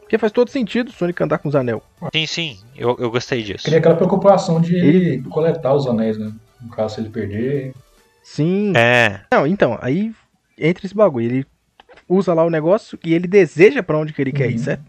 Porque 0.00 0.18
faz 0.18 0.32
todo 0.32 0.50
sentido 0.50 0.88
o 0.88 0.92
Sonic 0.92 1.20
andar 1.22 1.38
com 1.38 1.48
os 1.48 1.54
anel. 1.56 1.82
Sim, 2.12 2.26
sim, 2.26 2.58
eu, 2.76 2.96
eu 3.00 3.10
gostei 3.10 3.42
disso. 3.42 3.64
Queria 3.64 3.78
aquela 3.80 3.96
preocupação 3.96 4.60
de 4.60 4.74
Ele- 4.76 5.22
coletar 5.28 5.72
os 5.74 5.86
anéis, 5.86 6.16
né? 6.18 6.32
No 6.60 6.68
caso, 6.70 6.94
se 6.96 7.00
ele 7.00 7.10
perder. 7.10 7.72
Sim. 8.28 8.72
É, 8.76 9.20
Não, 9.32 9.46
então, 9.46 9.78
aí 9.80 10.12
entra 10.58 10.84
esse 10.84 10.94
bagulho. 10.94 11.24
Ele 11.26 11.46
usa 12.08 12.34
lá 12.34 12.44
o 12.44 12.50
negócio 12.50 12.98
e 13.04 13.14
ele 13.14 13.28
deseja 13.28 13.84
pra 13.84 13.96
onde 13.96 14.12
que 14.12 14.20
ele 14.20 14.32
quer 14.32 14.50
ir, 14.50 14.54
Uhum. 14.54 14.58
certo? 14.58 14.84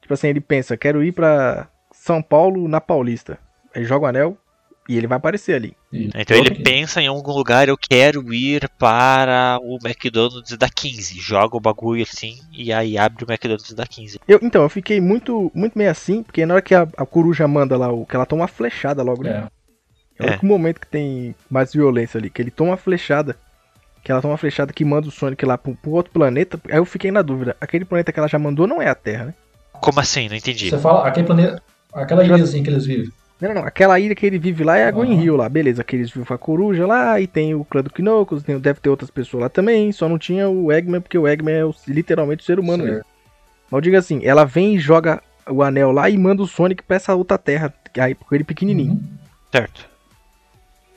Tipo 0.00 0.14
assim, 0.14 0.28
ele 0.28 0.40
pensa, 0.40 0.76
quero 0.76 1.02
ir 1.02 1.10
pra 1.12 1.68
São 1.92 2.22
Paulo 2.22 2.68
na 2.68 2.80
Paulista. 2.80 3.38
Aí 3.74 3.84
joga 3.84 4.06
o 4.06 4.08
anel 4.08 4.38
e 4.88 4.96
ele 4.96 5.08
vai 5.08 5.16
aparecer 5.18 5.54
ali. 5.54 5.76
Então 5.92 6.36
ele 6.36 6.62
pensa 6.62 7.02
em 7.02 7.08
algum 7.08 7.32
lugar, 7.32 7.68
eu 7.68 7.76
quero 7.76 8.32
ir 8.32 8.68
para 8.78 9.58
o 9.62 9.76
McDonald's 9.84 10.56
da 10.56 10.68
15. 10.68 11.18
Joga 11.18 11.56
o 11.56 11.60
bagulho 11.60 12.02
assim 12.02 12.38
e 12.52 12.72
aí 12.72 12.96
abre 12.96 13.24
o 13.24 13.26
McDonald's 13.28 13.72
da 13.74 13.86
15. 13.86 14.20
Eu, 14.28 14.38
então, 14.42 14.62
eu 14.62 14.68
fiquei 14.68 15.00
muito, 15.00 15.50
muito 15.54 15.76
meio 15.76 15.90
assim, 15.90 16.22
porque 16.22 16.46
na 16.46 16.54
hora 16.54 16.62
que 16.62 16.74
a, 16.74 16.82
a 16.96 17.04
coruja 17.04 17.48
manda 17.48 17.76
lá, 17.76 17.90
o, 17.92 18.06
que 18.06 18.14
ela 18.14 18.26
toma 18.26 18.42
uma 18.42 18.48
flechada 18.48 19.02
logo, 19.02 19.24
né? 19.24 19.48
É. 20.18 20.22
É 20.22 20.26
o 20.26 20.30
único 20.30 20.46
momento 20.46 20.80
que 20.80 20.86
tem 20.86 21.34
mais 21.50 21.72
violência 21.72 22.18
ali, 22.18 22.30
que 22.30 22.40
ele 22.40 22.50
toma 22.50 22.70
uma 22.70 22.76
flechada. 22.76 23.36
Que 24.02 24.12
ela 24.12 24.20
toma 24.20 24.32
uma 24.32 24.38
flechada 24.38 24.72
que 24.72 24.84
manda 24.84 25.08
o 25.08 25.10
Sonic 25.10 25.44
lá 25.46 25.56
pro, 25.56 25.74
pro 25.74 25.92
outro 25.92 26.12
planeta. 26.12 26.60
Aí 26.68 26.76
eu 26.76 26.84
fiquei 26.84 27.10
na 27.10 27.22
dúvida. 27.22 27.56
Aquele 27.60 27.84
planeta 27.86 28.12
que 28.12 28.18
ela 28.18 28.28
já 28.28 28.38
mandou 28.38 28.66
não 28.66 28.80
é 28.82 28.88
a 28.88 28.94
Terra, 28.94 29.26
né? 29.26 29.34
Como 29.72 29.98
assim? 29.98 30.28
Não 30.28 30.36
entendi. 30.36 30.68
Você 30.70 30.78
fala, 30.78 31.06
aquele 31.08 31.26
planeta. 31.26 31.62
Aquela 31.92 32.24
Já- 32.24 32.36
ilhazinha 32.36 32.62
que 32.62 32.68
eles 32.70 32.84
vivem. 32.84 33.10
Não, 33.40 33.48
não, 33.48 33.60
não. 33.62 33.66
Aquela 33.66 33.98
ilha 33.98 34.14
que 34.14 34.24
ele 34.26 34.38
vive 34.38 34.62
lá 34.62 34.76
é 34.76 34.86
a 34.86 34.90
Green 34.90 35.14
Aham. 35.14 35.22
Hill 35.22 35.36
lá. 35.36 35.48
Beleza, 35.48 35.82
que 35.82 35.96
eles 35.96 36.10
vivem 36.10 36.24
com 36.26 36.34
a 36.34 36.38
coruja 36.38 36.86
lá. 36.86 37.18
E 37.18 37.26
tem 37.26 37.54
o 37.54 37.64
clã 37.64 37.82
do 37.82 37.90
Knuckles. 37.90 38.42
Tem, 38.44 38.58
deve 38.58 38.78
ter 38.78 38.90
outras 38.90 39.10
pessoas 39.10 39.42
lá 39.44 39.48
também. 39.48 39.90
Só 39.90 40.06
não 40.08 40.18
tinha 40.18 40.48
o 40.50 40.70
Eggman, 40.70 41.00
porque 41.00 41.16
o 41.18 41.26
Eggman 41.26 41.54
é 41.54 41.64
o- 41.64 41.74
literalmente 41.88 42.42
o 42.42 42.46
ser 42.46 42.58
humano 42.60 42.84
mesmo. 42.84 43.04
Mas 43.70 43.72
eu 43.72 43.80
digo 43.80 43.96
assim, 43.96 44.20
ela 44.22 44.44
vem 44.44 44.74
e 44.76 44.78
joga 44.78 45.22
o 45.48 45.62
anel 45.62 45.90
lá 45.92 46.08
e 46.10 46.16
manda 46.18 46.42
o 46.42 46.46
Sonic 46.46 46.82
pra 46.82 46.96
essa 46.96 47.14
outra 47.14 47.38
terra. 47.38 47.72
Aí, 47.98 48.14
com 48.14 48.34
ele 48.34 48.44
pequenininho. 48.44 48.92
Uhum. 48.92 49.02
Certo. 49.50 49.88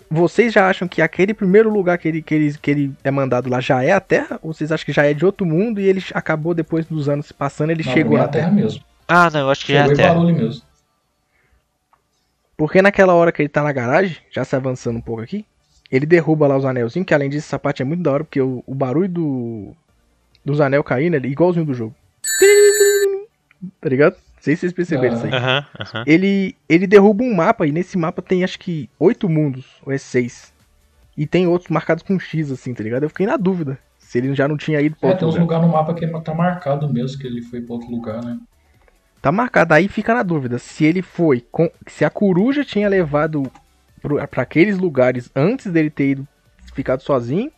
Vocês 0.09 0.53
já 0.53 0.69
acham 0.69 0.87
que 0.87 1.01
aquele 1.01 1.33
primeiro 1.33 1.69
lugar 1.69 1.97
que 1.97 2.07
ele, 2.07 2.21
que, 2.21 2.33
ele, 2.33 2.57
que 2.61 2.71
ele 2.71 2.93
é 3.03 3.11
mandado 3.11 3.49
lá 3.49 3.59
já 3.59 3.83
é 3.83 3.91
a 3.91 3.99
Terra? 3.99 4.39
Ou 4.41 4.53
vocês 4.53 4.71
acham 4.71 4.85
que 4.85 4.93
já 4.93 5.05
é 5.05 5.13
de 5.13 5.25
outro 5.25 5.45
mundo 5.45 5.81
e 5.81 5.85
ele 5.87 6.03
acabou 6.13 6.53
depois 6.53 6.85
dos 6.85 7.09
anos 7.09 7.25
se 7.27 7.33
passando, 7.33 7.71
ele 7.71 7.83
Não, 7.83 7.91
chegou 7.93 8.15
é 8.17 8.19
na 8.21 8.25
a 8.25 8.27
Terra 8.29 8.45
Terra? 8.45 8.55
mesmo. 8.55 8.81
Ah, 9.07 9.29
não, 9.29 9.39
eu 9.41 9.49
acho 9.49 9.65
que 9.65 9.73
já 9.73 9.79
é 9.79 9.87
Chegou 9.87 9.93
a 9.93 10.07
Terra. 10.13 10.23
mesmo. 10.31 10.61
Porque 12.55 12.81
naquela 12.81 13.13
hora 13.13 13.31
que 13.31 13.41
ele 13.41 13.49
tá 13.49 13.61
na 13.63 13.71
garagem, 13.71 14.17
já 14.31 14.43
se 14.43 14.55
avançando 14.55 14.97
um 14.97 15.01
pouco 15.01 15.21
aqui, 15.21 15.45
ele 15.91 16.05
derruba 16.05 16.47
lá 16.47 16.57
os 16.57 16.65
anelzinhos, 16.65 17.05
que 17.05 17.13
além 17.13 17.29
disso 17.29 17.47
essa 17.47 17.59
parte 17.59 17.81
é 17.81 17.85
muito 17.85 18.01
da 18.01 18.11
hora, 18.11 18.23
porque 18.23 18.41
o, 18.41 18.63
o 18.65 18.73
barulho 18.73 19.07
do, 19.09 19.75
dos 20.43 20.59
anel 20.59 20.83
caindo 20.83 21.15
é 21.15 21.19
igualzinho 21.19 21.65
do 21.65 21.73
jogo. 21.73 21.93
Tá 23.81 23.89
ligado? 23.89 24.15
Não 24.37 24.43
sei 24.43 24.55
se 24.55 24.61
vocês 24.61 24.73
perceberam 24.73 25.15
isso 25.15 25.25
aí. 25.25 25.33
Aham, 25.33 25.65
aham. 25.79 26.03
Ele, 26.05 26.55
ele 26.69 26.87
derruba 26.87 27.23
um 27.23 27.33
mapa 27.33 27.67
e 27.67 27.71
nesse 27.71 27.97
mapa 27.97 28.21
tem 28.21 28.43
acho 28.43 28.59
que 28.59 28.89
oito 28.99 29.27
mundos, 29.27 29.65
ou 29.85 29.91
é 29.91 29.97
seis. 29.97 30.53
E 31.17 31.25
tem 31.25 31.47
outros 31.47 31.69
marcados 31.69 32.03
com 32.03 32.19
X, 32.19 32.51
assim, 32.51 32.73
tá 32.73 32.83
ligado? 32.83 33.03
Eu 33.03 33.09
fiquei 33.09 33.25
na 33.25 33.35
dúvida 33.35 33.77
se 33.97 34.19
ele 34.19 34.33
já 34.33 34.47
não 34.47 34.55
tinha 34.55 34.79
ido 34.79 34.95
pra 34.95 35.09
É, 35.09 35.11
outro 35.11 35.27
tem 35.27 35.27
uns 35.27 35.33
lugar. 35.33 35.57
lugares 35.57 35.67
no 35.67 35.73
mapa 35.73 35.93
que 35.93 36.07
tá 36.21 36.33
marcado 36.33 36.93
mesmo, 36.93 37.19
que 37.19 37.27
ele 37.27 37.41
foi 37.41 37.61
pra 37.61 37.73
outro 37.73 37.89
lugar, 37.89 38.23
né? 38.23 38.37
Tá 39.21 39.31
marcado, 39.31 39.73
aí 39.73 39.87
fica 39.87 40.13
na 40.13 40.23
dúvida 40.23 40.59
se 40.59 40.85
ele 40.85 41.01
foi, 41.01 41.43
com, 41.51 41.69
se 41.87 42.05
a 42.05 42.09
coruja 42.09 42.63
tinha 42.63 42.87
levado 42.87 43.51
pra 44.31 44.43
aqueles 44.43 44.77
lugares 44.77 45.29
antes 45.35 45.71
dele 45.71 45.89
ter 45.89 46.11
ido 46.11 46.27
ficado 46.73 47.01
sozinho, 47.01 47.51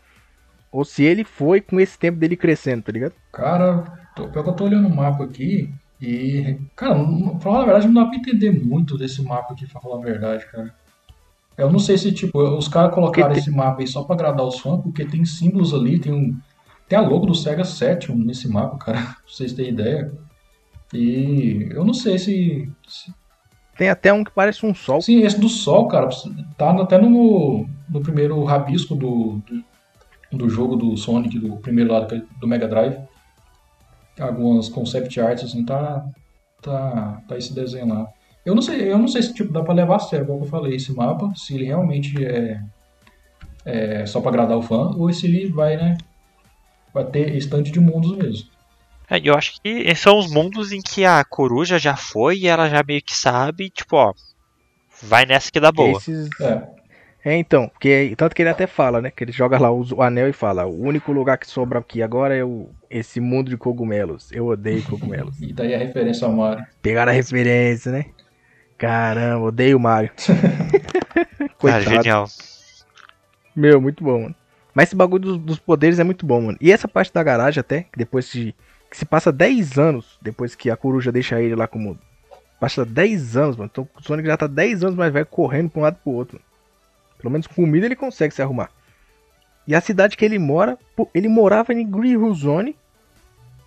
ou 0.72 0.86
se 0.86 1.04
ele 1.04 1.24
foi 1.24 1.62
com 1.62 1.80
esse 1.80 2.00
tempo 2.00 2.18
dele 2.18 2.38
crescendo, 2.38 2.84
tá 2.84 2.92
ligado? 2.92 3.14
Cara, 3.34 3.84
tô, 4.16 4.28
pior 4.30 4.44
que 4.44 4.50
eu 4.50 4.54
tô 4.54 4.64
olhando 4.66 4.88
o 4.88 4.96
mapa 4.96 5.26
aqui 5.26 5.70
e. 6.02 6.58
Cara, 6.76 6.96
pra 6.96 7.40
falar 7.40 7.62
a 7.62 7.66
verdade, 7.66 7.88
não 7.88 7.94
dá 8.04 8.06
pra 8.10 8.18
entender 8.18 8.52
muito 8.52 8.98
desse 8.98 9.22
mapa 9.22 9.54
aqui, 9.54 9.68
pra 9.68 9.82
falar 9.82 9.98
a 9.98 10.06
verdade, 10.06 10.46
cara. 10.52 10.74
Eu 11.58 11.70
não 11.72 11.80
sei 11.80 11.98
se, 11.98 12.12
tipo, 12.14 12.40
os 12.42 12.68
caras 12.70 12.94
colocaram 12.94 13.34
esse 13.34 13.52
mapa 13.52 13.82
aí 13.82 13.88
só 13.88 14.04
pra 14.04 14.16
agradar 14.16 14.46
os 14.46 14.60
fãs, 14.60 14.82
porque 14.82 15.04
tem 15.04 15.26
símbolos 15.26 15.74
ali, 15.74 16.00
tem 16.00 16.14
um. 16.14 16.38
Tem 16.88 16.98
a 16.98 17.02
logo 17.02 17.26
do 17.26 17.36
Sega 17.36 17.64
Saturn 17.64 18.26
nesse 18.26 18.48
mapa, 18.48 18.78
cara, 18.78 18.98
pra 19.04 19.16
vocês 19.28 19.54
terem 19.54 19.72
ideia. 19.74 20.12
E 20.94 21.68
eu 21.72 21.84
não 21.86 21.94
sei 21.94 22.18
se, 22.18 22.68
se 22.88 23.14
Tem 23.78 23.90
até 23.90 24.12
um 24.12 24.24
que 24.24 24.32
parece 24.32 24.66
um 24.66 24.74
sol. 24.74 25.02
Sim, 25.02 25.22
esse 25.22 25.40
do 25.40 25.48
Sol, 25.50 25.88
cara, 25.88 26.10
tá 26.58 26.72
até 26.82 26.98
no, 26.98 27.68
no 27.90 28.02
primeiro 28.02 28.44
rabisco 28.44 28.96
do, 28.96 29.40
do, 30.32 30.38
do 30.38 30.50
jogo 30.50 30.76
do 30.76 30.98
Sonic, 30.98 31.38
do 31.38 31.58
primeiro 31.58 31.92
lado 31.94 32.08
que- 32.08 32.26
do 32.40 32.48
Mega 32.48 32.68
Drive. 32.68 32.98
Algumas 34.20 34.70
concept 34.70 35.20
arts, 35.20 35.46
assim, 35.46 35.64
tá, 35.64 36.06
tá, 36.62 37.22
tá 37.28 37.38
esse 37.38 37.54
desenho 37.54 37.88
lá. 37.88 38.08
Eu 38.46 38.56
não 38.56 38.62
sei, 38.62 38.92
eu 38.92 38.98
não 38.98 39.08
sei 39.08 39.22
se 39.22 39.34
tipo, 39.34 39.52
dá 39.52 39.62
pra 39.62 39.74
levar 39.74 39.98
a 39.98 40.00
sério, 40.00 40.26
como 40.26 40.44
eu 40.44 40.48
falei, 40.48 40.76
esse 40.76 40.92
mapa, 40.94 41.32
se 41.36 41.56
ele 41.56 41.66
realmente 41.66 42.24
é, 42.26 42.62
é 43.66 44.06
só 44.06 44.20
pra 44.22 44.30
agradar 44.30 44.58
o 44.58 44.62
fã, 44.62 44.96
ou 44.98 45.12
se 45.14 45.28
ele 45.28 45.50
vai, 45.50 45.78
né, 45.78 45.98
vai 46.94 47.06
ter 47.06 47.36
estante 47.36 47.72
de 47.72 47.80
mundos 47.80 48.16
mesmo. 48.18 48.50
É, 49.10 49.20
eu 49.24 49.36
acho 49.36 49.60
que 49.62 49.96
são 49.96 50.18
os 50.18 50.32
mundos 50.32 50.72
em 50.72 50.82
que 50.82 51.04
a 51.04 51.24
coruja 51.24 51.80
já 51.80 51.96
foi 51.96 52.38
e 52.40 52.48
ela 52.48 52.70
já 52.70 52.84
meio 52.88 53.02
que 53.02 53.16
sabe, 53.16 53.70
tipo, 53.70 53.96
ó, 53.96 54.14
vai 55.02 55.26
nessa 55.26 55.52
que 55.52 55.60
dá 55.60 55.72
boa. 55.72 55.98
Esses... 55.98 56.30
É, 56.40 56.68
É, 57.24 57.36
então, 57.36 57.68
porque 57.68 58.14
tanto 58.16 58.34
que 58.34 58.42
ele 58.42 58.50
até 58.50 58.66
fala, 58.66 59.02
né? 59.02 59.12
Que 59.12 59.24
ele 59.24 59.32
joga 59.32 59.60
lá 59.60 59.70
o, 59.70 59.86
o 59.94 60.02
anel 60.02 60.30
e 60.30 60.34
fala: 60.34 60.66
o 60.66 60.82
único 60.82 61.12
lugar 61.12 61.38
que 61.38 61.48
sobra 61.48 61.80
aqui 61.80 62.02
agora 62.02 62.36
é 62.36 62.44
o, 62.44 62.70
esse 62.90 63.20
mundo 63.20 63.50
de 63.50 63.58
cogumelos. 63.58 64.32
Eu 64.32 64.48
odeio 64.48 64.84
cogumelos. 64.84 65.40
e 65.42 65.52
daí 65.52 65.76
a 65.76 65.78
referência 65.78 66.26
ao 66.26 66.34
Mario. 66.34 66.66
Pegaram 66.82 67.12
a 67.12 67.16
referência, 67.16 67.92
né? 67.92 68.06
Caramba, 68.78 69.48
odeio 69.48 69.76
o 69.76 69.80
Mario. 69.80 70.12
Coitado. 71.60 71.84
genial. 71.84 72.26
Meu, 73.56 73.82
muito 73.82 74.04
bom, 74.04 74.22
mano. 74.22 74.36
Mas 74.74 74.88
esse 74.88 74.96
bagulho 74.96 75.24
dos, 75.24 75.38
dos 75.38 75.60
poderes 75.60 76.00
é 76.00 76.04
muito 76.04 76.26
bom, 76.26 76.42
mano. 76.42 76.58
E 76.62 76.72
essa 76.72 76.88
parte 76.88 77.14
da 77.14 77.22
garagem 77.22 77.60
até, 77.60 77.84
que 77.84 77.98
depois 77.98 78.30
de. 78.32 78.56
Que 78.90 78.98
se 78.98 79.06
passa 79.06 79.32
10 79.32 79.78
anos 79.78 80.18
depois 80.22 80.56
que 80.56 80.72
a 80.72 80.78
coruja 80.78 81.12
deixa 81.12 81.42
ele 81.42 81.56
lá 81.56 81.68
como. 81.68 82.00
Passa 82.60 82.86
10 82.86 83.36
anos, 83.36 83.58
mano. 83.58 83.70
Então 83.72 83.88
o 83.96 84.02
Sonic 84.02 84.28
já 84.28 84.38
tá 84.38 84.48
10 84.48 84.84
anos 84.84 84.96
mais 84.96 85.12
velho 85.12 85.26
correndo 85.26 85.70
pra 85.70 85.80
um 85.80 85.84
lado 85.84 85.98
e 86.00 86.04
pro 86.04 86.14
outro. 86.14 86.38
Mano. 86.38 86.49
Pelo 87.20 87.32
menos 87.32 87.46
comida 87.46 87.86
ele 87.86 87.96
consegue 87.96 88.34
se 88.34 88.42
arrumar. 88.42 88.72
E 89.68 89.76
a 89.76 89.82
cidade 89.82 90.18
que 90.18 90.26
ele 90.26 90.40
mora, 90.40 90.80
ele 91.14 91.28
morava 91.28 91.74
em 91.74 91.86
Green 91.88 92.14
Hill 92.14 92.34
Zone. 92.34 92.76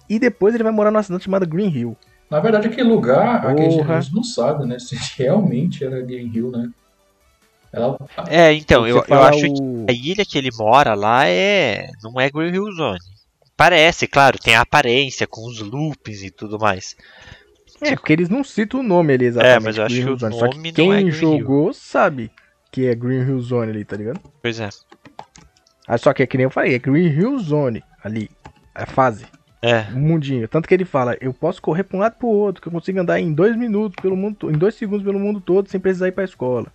E 0.08 0.18
depois 0.18 0.54
ele 0.54 0.64
vai 0.64 0.72
morar 0.72 0.90
numa 0.90 1.02
cidade 1.02 1.22
chamada 1.24 1.46
Green 1.46 1.68
Hill. 1.70 1.96
Na 2.28 2.40
verdade, 2.40 2.66
aquele 2.66 2.88
lugar, 2.88 3.46
aquele, 3.46 3.80
a 3.82 4.00
gente 4.00 4.14
não 4.14 4.24
sabe, 4.24 4.66
né, 4.66 4.78
se 4.78 4.96
realmente 5.16 5.84
era 5.84 6.00
Green 6.00 6.30
Hill, 6.34 6.50
né. 6.50 6.70
Ela, 7.72 7.96
É, 8.28 8.52
então, 8.52 8.86
eu, 8.86 9.02
eu 9.06 9.22
acho 9.22 9.40
que 9.42 9.62
o- 9.62 9.86
a 9.88 9.92
ilha 9.92 10.24
que 10.26 10.36
ele 10.36 10.50
mora 10.58 10.94
lá 10.94 11.26
é. 11.26 11.88
não 12.02 12.20
é 12.20 12.28
Green 12.30 12.52
Hill 12.52 12.70
Zone. 12.72 12.98
Parece, 13.56 14.06
claro, 14.06 14.38
tem 14.38 14.56
a 14.56 14.62
aparência 14.62 15.26
com 15.26 15.46
os 15.46 15.60
loops 15.60 16.22
e 16.22 16.30
tudo 16.30 16.58
mais. 16.58 16.96
É, 17.80 17.94
porque 17.94 18.12
eles 18.12 18.28
não 18.28 18.42
citam 18.44 18.80
o 18.80 18.82
nome 18.82 19.14
ali 19.14 19.26
exatamente. 19.26 19.56
É, 19.56 19.60
mas 19.60 19.76
eu 19.76 19.84
acho 19.84 19.94
Green 19.94 20.06
que 20.06 20.12
o 20.12 20.18
Zone. 20.18 20.34
Só 20.38 20.46
nome 20.46 20.72
que 20.72 20.82
não 20.82 20.90
quem 20.90 21.08
é 21.08 21.10
jogou 21.10 21.72
sabe 21.72 22.30
que 22.72 22.86
é 22.86 22.94
Green 22.94 23.20
Hill 23.20 23.40
Zone 23.40 23.70
ali, 23.70 23.84
tá 23.84 23.96
ligado? 23.96 24.18
Pois 24.42 24.58
é. 24.58 24.68
Ah, 25.86 25.98
só 25.98 26.12
que 26.12 26.22
é 26.22 26.26
que 26.26 26.36
nem 26.36 26.44
eu 26.44 26.50
falei, 26.50 26.74
é 26.74 26.78
Green 26.78 27.06
Hill 27.08 27.38
Zone 27.38 27.84
ali. 28.02 28.28
A 28.74 28.86
fase, 28.86 29.26
É, 29.60 29.82
o 29.94 29.98
mundinho. 29.98 30.48
Tanto 30.48 30.66
que 30.66 30.74
ele 30.74 30.84
fala, 30.86 31.16
eu 31.20 31.32
posso 31.34 31.60
correr 31.60 31.84
pra 31.84 31.96
um 31.96 32.00
lado 32.00 32.14
e 32.16 32.18
pro 32.18 32.26
outro, 32.28 32.62
que 32.62 32.66
eu 32.68 32.72
consigo 32.72 32.98
andar 32.98 33.20
em 33.20 33.32
dois 33.32 33.54
minutos 33.56 33.94
pelo 34.00 34.16
mundo, 34.16 34.50
em 34.50 34.54
dois 34.58 34.74
segundos 34.74 35.04
pelo 35.04 35.20
mundo 35.20 35.40
todo 35.40 35.68
sem 35.68 35.78
precisar 35.78 36.08
ir 36.08 36.12
pra 36.12 36.24
escola. 36.24 36.66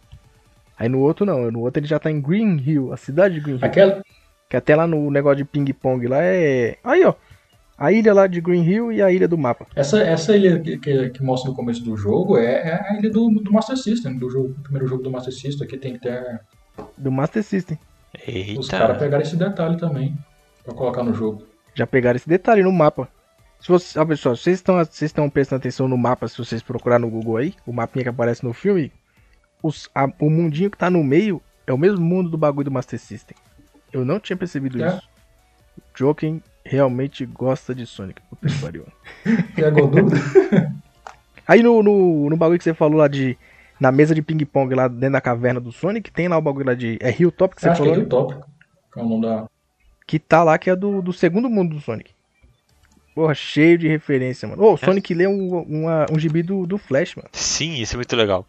Aí 0.77 0.87
no 0.87 0.99
outro 0.99 1.25
não, 1.25 1.49
no 1.49 1.61
outro 1.61 1.79
ele 1.79 1.87
já 1.87 1.97
tá 1.97 2.11
em 2.11 2.21
Green 2.21 2.61
Hill, 2.63 2.93
a 2.93 2.97
cidade 2.97 3.33
de 3.33 3.41
Green 3.41 3.55
Hill. 3.55 3.65
aquela, 3.65 4.03
Que 4.47 4.55
até 4.55 4.75
lá 4.75 4.85
no 4.85 5.09
negócio 5.09 5.37
de 5.37 5.45
ping-pong 5.45 6.07
lá 6.07 6.19
é. 6.21 6.77
Aí, 6.83 7.03
ó. 7.03 7.15
A 7.77 7.91
ilha 7.91 8.13
lá 8.13 8.25
de 8.25 8.41
Green 8.41 8.63
Hill 8.63 8.91
e 8.91 9.01
a 9.03 9.11
ilha 9.11 9.27
do 9.27 9.37
mapa. 9.37 9.67
essa, 9.75 10.01
essa 10.01 10.35
ilha 10.35 10.59
que, 10.59 10.77
que, 10.79 11.09
que 11.11 11.23
mostra 11.23 11.49
no 11.51 11.55
começo 11.55 11.83
do 11.83 11.95
jogo 11.95 12.37
é, 12.37 12.45
é 12.69 12.89
a 12.89 12.97
ilha 12.97 13.09
do, 13.11 13.29
do 13.29 13.51
Master 13.53 13.77
System, 13.77 14.17
do 14.17 14.29
jogo, 14.29 14.55
primeiro 14.63 14.87
jogo 14.87 15.03
do 15.03 15.11
Master 15.11 15.31
System, 15.33 15.67
que 15.67 15.77
tem 15.77 15.93
que 15.93 15.99
ter... 15.99 16.41
Do 16.97 17.11
Master 17.11 17.43
System. 17.43 17.77
Os 18.57 18.67
caras 18.67 18.89
eita. 18.89 18.99
pegaram 18.99 19.21
esse 19.23 19.35
detalhe 19.35 19.77
também, 19.77 20.17
pra 20.63 20.73
colocar 20.73 21.03
no 21.03 21.13
jogo. 21.13 21.43
Já 21.75 21.85
pegaram 21.85 22.15
esse 22.15 22.27
detalhe 22.27 22.63
no 22.63 22.71
mapa. 22.71 23.07
Se 23.59 23.67
você, 23.67 23.99
ó, 23.99 24.05
pessoal, 24.05 24.35
se 24.35 24.43
vocês 24.43 24.55
estão, 24.57 24.75
vocês 24.77 25.01
estão 25.09 25.29
prestando 25.29 25.59
atenção 25.59 25.87
no 25.87 25.97
mapa, 25.97 26.27
se 26.27 26.37
vocês 26.37 26.61
procurar 26.63 26.97
no 26.99 27.09
Google 27.09 27.37
aí, 27.37 27.53
o 27.65 27.71
mapinha 27.73 28.03
que 28.03 28.09
aparece 28.09 28.43
no 28.43 28.53
filme, 28.53 28.91
os- 29.61 29.89
a- 29.93 30.09
o 30.19 30.29
mundinho 30.29 30.69
que 30.71 30.77
tá 30.77 30.89
no 30.89 31.03
meio 31.03 31.41
é 31.67 31.73
o 31.73 31.77
mesmo 31.77 32.03
mundo 32.03 32.29
do 32.29 32.37
bagulho 32.37 32.65
do 32.65 32.71
Master 32.71 32.99
System. 32.99 33.35
Eu 33.93 34.03
não 34.05 34.19
tinha 34.19 34.37
percebido 34.37 34.83
É. 34.83 34.87
isso. 34.87 35.09
O 35.77 35.81
Joken 35.95 36.41
realmente 36.69 37.25
gosta 37.25 37.73
de 37.73 37.85
Sonic. 37.85 38.21
Puta 38.29 38.47
que 38.47 38.61
pariu. 38.61 38.85
Dúvida? 39.91 40.71
Aí 41.47 41.63
no, 41.63 41.81
no, 41.81 42.29
no 42.29 42.35
bagulho 42.37 42.57
que 42.57 42.63
você 42.63 42.73
falou 42.73 42.97
lá 42.99 43.07
de. 43.07 43.37
Na 43.79 43.91
mesa 43.91 44.15
de 44.15 44.23
ping-pong 44.23 44.73
lá 44.73 44.87
dentro 44.87 45.11
da 45.11 45.21
caverna 45.21 45.59
do 45.59 45.71
Sonic, 45.71 46.11
tem 46.11 46.27
lá 46.27 46.37
o 46.37 46.41
bagulho 46.41 46.65
lá 46.65 46.73
de. 46.73 46.97
É 46.99 47.09
Hilltop 47.11 47.55
que 47.55 47.61
você 47.61 47.69
Acho 47.69 47.83
que 47.83 47.87
é 47.87 47.91
falou? 47.91 48.03
Hilltop, 48.03 48.33
que 48.91 48.99
é 48.99 49.03
o 49.03 49.07
nome 49.07 49.21
da... 49.21 49.45
que 50.07 50.17
tá 50.19 50.43
lá, 50.43 50.57
que 50.57 50.69
é 50.69 50.75
do, 50.75 51.01
do 51.01 51.13
segundo 51.13 51.47
mundo 51.49 51.75
do 51.75 51.81
Sonic. 51.81 52.11
Porra, 53.13 53.33
cheio 53.33 53.79
de 53.79 53.87
referência, 53.87 54.47
mano. 54.47 54.61
Ô, 54.61 54.73
o 54.73 54.77
Sonic 54.77 55.11
lê 55.11 55.25
um, 55.27 55.59
uma- 55.61 56.05
um 56.11 56.19
gibi 56.19 56.43
do, 56.43 56.67
do 56.67 56.77
Flash, 56.77 57.15
mano. 57.15 57.29
Sim, 57.31 57.73
isso 57.81 57.95
é 57.95 57.97
muito 57.97 58.15
legal. 58.15 58.45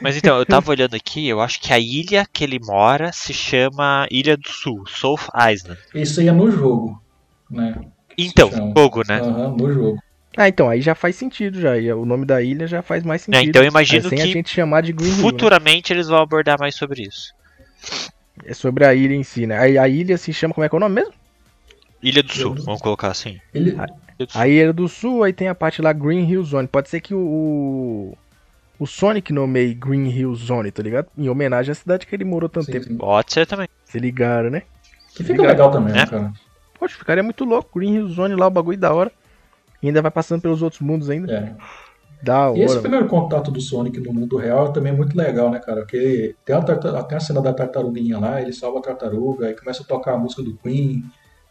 Mas 0.00 0.16
então, 0.16 0.38
eu 0.38 0.46
tava 0.46 0.68
olhando 0.72 0.94
aqui, 0.94 1.28
eu 1.28 1.42
acho 1.42 1.60
que 1.60 1.74
a 1.74 1.78
ilha 1.78 2.24
que 2.30 2.42
ele 2.42 2.58
mora 2.58 3.12
se 3.12 3.34
chama 3.34 4.06
Ilha 4.10 4.34
do 4.34 4.48
Sul, 4.48 4.86
South 4.86 5.28
Island. 5.34 5.78
Isso 5.94 6.20
aí 6.20 6.28
é 6.28 6.32
no 6.32 6.50
jogo, 6.50 7.02
né? 7.50 7.74
Então, 8.16 8.50
chama. 8.50 8.72
jogo, 8.76 9.02
né? 9.08 9.20
Aham, 9.20 9.56
no 9.56 9.72
jogo. 9.72 9.98
Ah, 10.36 10.48
então, 10.48 10.68
aí 10.68 10.80
já 10.80 10.94
faz 10.94 11.16
sentido 11.16 11.60
já. 11.60 11.72
O 11.96 12.04
nome 12.04 12.24
da 12.24 12.40
ilha 12.42 12.66
já 12.66 12.80
faz 12.82 13.02
mais 13.02 13.22
sentido. 13.22 13.48
então 13.48 13.62
eu 13.62 13.68
imagino 13.68 14.06
É, 14.06 14.08
sem 14.08 14.18
que 14.18 14.22
a 14.24 14.26
gente 14.26 14.50
chamar 14.50 14.82
de 14.82 14.92
Green 14.92 15.08
Hill, 15.08 15.16
né? 15.16 15.22
Futuramente 15.22 15.92
eles 15.92 16.06
vão 16.08 16.18
abordar 16.20 16.58
mais 16.58 16.74
sobre 16.76 17.02
isso. 17.02 17.32
É 18.44 18.54
sobre 18.54 18.84
a 18.84 18.94
ilha 18.94 19.14
em 19.14 19.22
si, 19.24 19.46
né? 19.46 19.58
Aí 19.58 19.76
a 19.78 19.88
ilha 19.88 20.16
se 20.16 20.32
chama, 20.32 20.54
como 20.54 20.64
é 20.64 20.68
que 20.68 20.74
é 20.74 20.78
o 20.78 20.80
nome 20.80 20.94
mesmo? 20.96 21.12
Ilha 22.02 22.22
do 22.22 22.32
Sul, 22.32 22.54
do- 22.54 22.62
vamos 22.64 22.80
colocar 22.80 23.08
assim. 23.08 23.40
Ilha 23.52 23.86
do 24.18 24.30
Sul. 24.30 24.40
A 24.40 24.46
ilha 24.48 24.72
do 24.72 24.88
sul, 24.88 25.22
aí 25.24 25.32
tem 25.32 25.48
a 25.48 25.54
parte 25.54 25.82
lá 25.82 25.92
Green 25.92 26.28
Hill 26.28 26.42
Zone. 26.44 26.68
Pode 26.68 26.88
ser 26.88 27.00
que 27.00 27.12
o, 27.14 28.16
o, 28.78 28.86
Sonic 28.86 29.32
nomeie 29.32 29.74
Green 29.74 30.08
Hill 30.08 30.34
Zone, 30.36 30.70
tá 30.70 30.82
ligado? 30.82 31.08
Em 31.16 31.28
homenagem 31.28 31.72
à 31.72 31.74
cidade 31.74 32.06
que 32.06 32.14
ele 32.14 32.24
morou 32.24 32.48
tanto 32.48 32.66
sim, 32.66 32.72
tempo. 32.72 32.84
sim. 32.86 32.96
Pode 32.96 33.32
ser 33.32 33.46
também. 33.46 33.68
Se 33.84 33.98
ligaram, 33.98 34.50
né? 34.50 34.62
Que 35.14 35.24
fica 35.24 35.42
legal 35.42 35.70
também, 35.72 35.92
né, 35.94 36.02
É. 36.02 36.06
cara? 36.06 36.32
Poxa, 36.78 36.96
ficaria 36.96 37.22
muito 37.22 37.44
louco. 37.44 37.78
Green 37.78 37.94
Hill 37.94 38.08
Zone 38.08 38.34
lá, 38.34 38.46
o 38.46 38.50
bagulho 38.50 38.78
da 38.78 38.92
hora. 38.92 39.12
E 39.82 39.88
ainda 39.88 40.02
vai 40.02 40.10
passando 40.10 40.42
pelos 40.42 40.62
outros 40.62 40.80
mundos 40.80 41.10
ainda. 41.10 41.32
É. 41.32 41.54
Da 42.22 42.52
E 42.52 42.62
esse 42.62 42.72
hora. 42.72 42.82
primeiro 42.82 43.06
contato 43.06 43.50
do 43.50 43.60
Sonic 43.60 44.00
no 44.00 44.12
mundo 44.12 44.36
real 44.36 44.72
também 44.72 44.92
é 44.92 44.96
muito 44.96 45.16
legal, 45.16 45.50
né, 45.50 45.60
cara? 45.60 45.82
Porque 45.82 46.34
tem 46.44 46.54
a, 46.56 46.62
tem 46.62 47.16
a 47.16 47.20
cena 47.20 47.40
da 47.40 47.52
tartaruguinha 47.52 48.18
lá, 48.18 48.40
ele 48.42 48.52
salva 48.52 48.80
a 48.80 48.82
tartaruga, 48.82 49.46
aí 49.46 49.54
começa 49.54 49.82
a 49.82 49.86
tocar 49.86 50.14
a 50.14 50.18
música 50.18 50.42
do 50.42 50.56
Queen. 50.56 51.04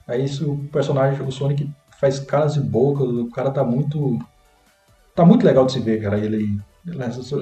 Aí 0.06 0.26
isso, 0.26 0.52
o 0.52 0.68
personagem, 0.68 1.26
o 1.26 1.32
Sonic, 1.32 1.70
faz 2.00 2.20
caras 2.20 2.56
e 2.56 2.60
bocas, 2.60 3.08
o 3.08 3.30
cara 3.30 3.50
tá 3.52 3.64
muito. 3.64 4.20
Tá 5.16 5.26
muito 5.26 5.46
legal 5.46 5.66
de 5.66 5.72
se 5.74 5.80
ver, 5.80 6.02
cara, 6.02 6.18
ele. 6.18 6.60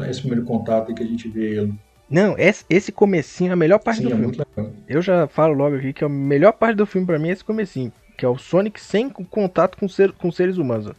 Esse, 0.10 0.22
primeiro 0.22 0.46
contato 0.46 0.94
que 0.94 1.04
a 1.04 1.06
gente 1.06 1.28
vê 1.28 1.58
ele. 1.58 1.80
Não, 2.10 2.38
esse, 2.38 2.64
esse 2.70 2.92
comecinho 2.92 3.50
é 3.50 3.54
a 3.54 3.56
melhor 3.56 3.80
parte 3.80 4.02
Sim, 4.02 4.10
do 4.10 4.14
é 4.14 4.18
filme. 4.18 4.74
Eu 4.88 5.02
já 5.02 5.28
falo 5.28 5.54
logo 5.54 5.76
aqui 5.76 5.92
que 5.92 6.04
a 6.04 6.10
melhor 6.10 6.54
parte 6.54 6.76
do 6.78 6.86
filme 6.86 7.06
pra 7.08 7.18
mim 7.18 7.30
é 7.30 7.32
esse 7.32 7.44
comecinho. 7.44 7.92
Que 8.18 8.26
é 8.26 8.30
o 8.30 8.38
Sonic 8.38 8.80
sem 8.80 9.10
co- 9.10 9.26
contato 9.26 9.78
com, 9.78 9.90
ser, 9.90 10.12
com 10.12 10.32
seres 10.32 10.58
humanos. 10.58 10.88
ó. 10.88 10.94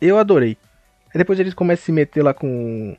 Eu 0.00 0.18
adorei. 0.18 0.56
Aí 1.12 1.18
depois 1.18 1.40
eles 1.40 1.54
começam 1.54 1.82
a 1.82 1.86
se 1.86 1.92
meter 1.92 2.22
lá 2.22 2.34
com, 2.34 2.96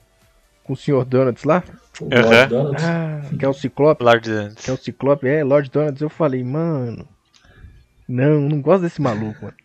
com 0.63 0.73
o 0.73 0.75
Sr. 0.75 1.05
Donuts 1.05 1.43
lá. 1.43 1.63
Lord 2.01 2.47
Donuts. 2.49 2.83
Ah, 2.83 3.21
que 3.37 3.45
é 3.45 3.47
o 3.47 3.53
Ciclope. 3.53 4.03
Lord 4.03 4.29
Dance. 4.29 4.55
Que 4.57 4.69
é 4.69 4.73
o 4.73 4.77
Ciclope, 4.77 5.27
é, 5.27 5.43
Lord 5.43 5.69
Donuts. 5.69 6.01
Eu 6.01 6.09
falei, 6.09 6.43
mano. 6.43 7.07
Não, 8.07 8.41
não 8.41 8.61
gosto 8.61 8.81
desse 8.83 9.01
maluco, 9.01 9.45
mano. 9.45 9.55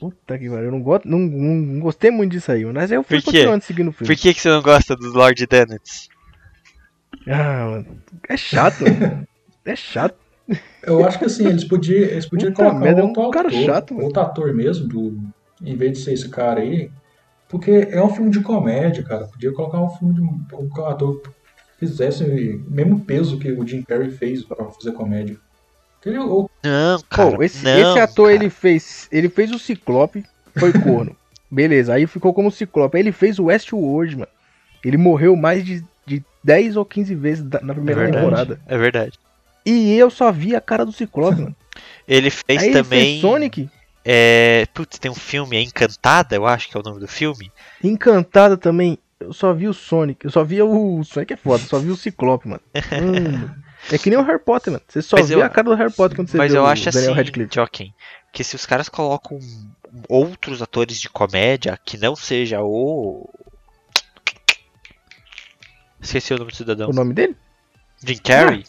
Puta 0.00 0.38
que 0.38 0.48
pariu, 0.48 0.66
eu 0.66 0.70
não, 0.70 0.80
gosto, 0.80 1.08
não, 1.08 1.18
não, 1.18 1.54
não 1.56 1.80
gostei 1.80 2.08
muito 2.10 2.30
disso 2.32 2.52
aí, 2.52 2.64
mano. 2.64 2.78
mas 2.78 2.92
eu 2.92 3.02
fui 3.02 3.20
continuando 3.20 3.64
seguindo 3.64 3.88
o 3.88 3.92
filme. 3.92 4.14
Por 4.14 4.20
que, 4.20 4.32
que 4.32 4.40
você 4.40 4.48
não 4.48 4.62
gosta 4.62 4.94
dos 4.94 5.12
Lord 5.12 5.44
Donuts? 5.46 6.08
Ah, 7.28 7.66
mano. 7.70 7.86
É 8.28 8.36
chato. 8.36 8.84
É 9.64 9.76
chato. 9.76 10.16
Eu 10.82 11.04
acho 11.04 11.18
que 11.18 11.26
assim, 11.26 11.46
eles 11.46 11.64
podiam, 11.64 12.00
eles 12.04 12.26
podiam 12.26 12.50
Puta 12.52 12.64
colocar 12.64 12.80
merda, 12.84 13.00
é 13.02 13.04
um 13.04 13.08
outro 13.08 13.30
cara 13.30 13.48
ator, 13.48 13.64
chato, 13.64 13.94
mano. 13.94 14.06
outro 14.06 14.22
ator 14.22 14.54
mesmo, 14.54 14.88
do, 14.88 15.18
em 15.62 15.76
vez 15.76 15.92
de 15.92 15.98
ser 16.04 16.14
esse 16.14 16.28
cara 16.30 16.60
aí, 16.60 16.90
porque 17.48 17.88
é 17.90 18.02
um 18.02 18.08
filme 18.08 18.30
de 18.30 18.40
comédia, 18.40 19.02
cara. 19.02 19.26
Podia 19.26 19.52
colocar 19.52 19.80
um 19.82 19.90
filme 19.90 20.14
de 20.14 20.20
um 20.22 20.84
ator 20.86 21.20
que 21.20 21.30
fizesse 21.78 22.24
o 22.24 22.70
mesmo 22.70 23.00
peso 23.00 23.38
que 23.38 23.52
o 23.52 23.66
Jim 23.66 23.82
Carrey 23.82 24.10
fez 24.10 24.42
pra 24.42 24.64
fazer 24.70 24.92
comédia. 24.92 25.36
Ele, 26.06 26.18
o- 26.18 26.48
Não, 26.64 27.02
cara. 27.10 27.36
Pô, 27.36 27.42
esse, 27.42 27.62
não, 27.64 27.78
esse 27.78 27.98
ator, 27.98 28.26
cara. 28.30 28.34
ele 28.36 28.48
fez. 28.48 29.08
Ele 29.12 29.28
fez 29.28 29.50
o 29.52 29.58
Ciclope, 29.58 30.24
foi 30.56 30.72
corno. 30.72 31.14
Beleza, 31.50 31.92
aí 31.94 32.06
ficou 32.06 32.32
como 32.32 32.50
Ciclope. 32.50 32.96
Aí 32.96 33.02
ele 33.02 33.12
fez 33.12 33.38
o 33.38 33.44
Westworld, 33.46 34.16
mano. 34.16 34.28
Ele 34.84 34.96
morreu 34.96 35.34
mais 35.36 35.64
de, 35.64 35.84
de 36.08 36.24
10 36.42 36.76
ou 36.76 36.84
15 36.84 37.14
vezes 37.14 37.44
na 37.44 37.58
É 37.72 37.74
primeira 37.74 38.00
verdade. 38.02 38.16
temporada. 38.24 38.60
É 38.66 38.78
verdade. 38.78 39.18
E 39.66 39.94
eu 39.96 40.08
só 40.10 40.32
vi 40.32 40.56
a 40.56 40.60
cara 40.60 40.84
do 40.86 40.92
Ciclope, 40.92 41.40
mano. 41.42 41.56
Ele 42.08 42.30
fez 42.30 42.62
Aí 42.62 42.68
ele 42.70 42.82
também. 42.82 43.00
fez 43.00 43.20
Sonic, 43.20 43.68
É, 44.04 44.66
putz, 44.74 44.98
tem 44.98 45.10
um 45.10 45.14
filme, 45.14 45.56
é 45.56 45.60
Encantada, 45.60 46.34
eu 46.34 46.46
acho 46.46 46.68
que 46.68 46.76
é 46.76 46.80
o 46.80 46.82
nome 46.82 46.98
do 46.98 47.06
filme. 47.06 47.52
Encantada 47.84 48.56
também. 48.56 48.98
Eu 49.20 49.32
só 49.32 49.52
vi 49.52 49.68
o 49.68 49.74
Sonic. 49.74 50.24
Eu 50.24 50.30
só 50.30 50.42
vi 50.42 50.62
o. 50.62 50.98
O 51.00 51.04
Sonic 51.04 51.34
é 51.34 51.36
foda, 51.36 51.62
só 51.64 51.78
vi 51.78 51.90
o 51.90 51.96
Ciclope, 51.96 52.48
mano. 52.48 52.62
Mano, 52.92 53.54
É 53.92 53.98
que 53.98 54.08
nem 54.10 54.18
o 54.18 54.22
Harry 54.22 54.38
Potter, 54.40 54.72
mano. 54.72 54.82
Você 54.88 55.02
só 55.02 55.16
Mas 55.18 55.28
vê 55.28 55.34
eu- 55.36 55.42
a 55.42 55.48
cara 55.48 55.68
do 55.68 55.74
Harry 55.74 55.92
Potter 55.92 56.16
quando 56.16 56.28
você 56.28 56.36
Mas 56.38 56.50
vê 56.52 56.58
eu 56.58 56.62
o 56.62 56.66
acho 56.66 56.84
Daniel 56.90 57.10
assim, 57.12 57.12
Radcliffe. 57.16 57.54
Joaquim, 57.54 57.92
que 58.32 58.42
se 58.42 58.56
os 58.56 58.64
caras 58.66 58.88
colocam 58.88 59.38
outros 60.08 60.62
atores 60.62 60.98
de 61.00 61.08
comédia 61.08 61.78
que 61.84 61.96
não 61.98 62.16
seja 62.16 62.60
o 62.62 63.28
Esqueci 66.00 66.32
o 66.34 66.38
nome 66.38 66.50
do 66.50 66.56
cidadão. 66.56 66.90
O 66.90 66.92
nome 66.92 67.12
dele? 67.14 67.36
Jim 68.04 68.16
Carrey. 68.18 68.64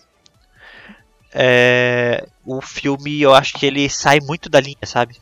É, 1.34 2.28
o 2.44 2.60
filme, 2.62 3.22
eu 3.22 3.34
acho 3.36 3.54
que 3.54 3.66
ele 3.66 3.88
sai 3.90 4.20
muito 4.20 4.50
da 4.50 4.60
linha, 4.60 4.78
sabe? 4.84 5.16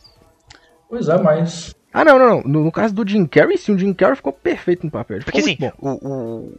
Pois 0.90 1.10
é, 1.10 1.18
mas. 1.18 1.76
Ah, 1.94 2.06
não, 2.06 2.18
não, 2.18 2.28
não. 2.30 2.42
No, 2.44 2.64
no 2.66 2.72
caso 2.72 2.94
do 2.94 3.08
Jim 3.08 3.26
Carrey, 3.26 3.58
sim, 3.58 3.74
o 3.74 3.78
Jim 3.80 3.94
Carrey 3.94 4.16
ficou 4.16 4.32
perfeito 4.32 4.86
no 4.86 4.92
papel. 4.92 5.18
Ele 5.18 5.26
Porque 5.26 5.40
assim, 5.40 5.58
o, 5.80 5.90
o- 5.92 6.58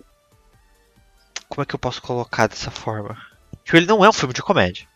Como 1.48 1.62
é 1.62 1.64
que 1.66 1.74
eu 1.74 1.78
posso 1.78 2.02
colocar 2.02 2.46
dessa 2.46 2.70
forma? 2.70 3.16
Tipo, 3.64 3.76
ele 3.78 3.86
não 3.86 4.04
é 4.04 4.08
um 4.08 4.12
filme 4.12 4.34
de 4.34 4.42
comédia. 4.42 4.86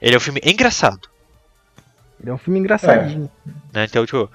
Ele 0.00 0.14
é 0.14 0.16
um 0.16 0.20
filme 0.20 0.40
engraçado, 0.44 1.08
Ele 2.20 2.30
é 2.30 2.32
um 2.34 2.38
filme 2.38 2.58
engraçadinho. 2.58 3.30
né? 3.72 3.84
Então, 3.84 4.04
tipo, 4.04 4.30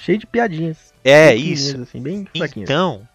Cheio 0.00 0.18
de 0.18 0.26
piadinhas. 0.26 0.92
é 1.04 1.34
isso. 1.34 1.80
Assim, 1.82 2.00
bem 2.00 2.24
fraquinhas. 2.36 2.68
Então, 2.70 3.08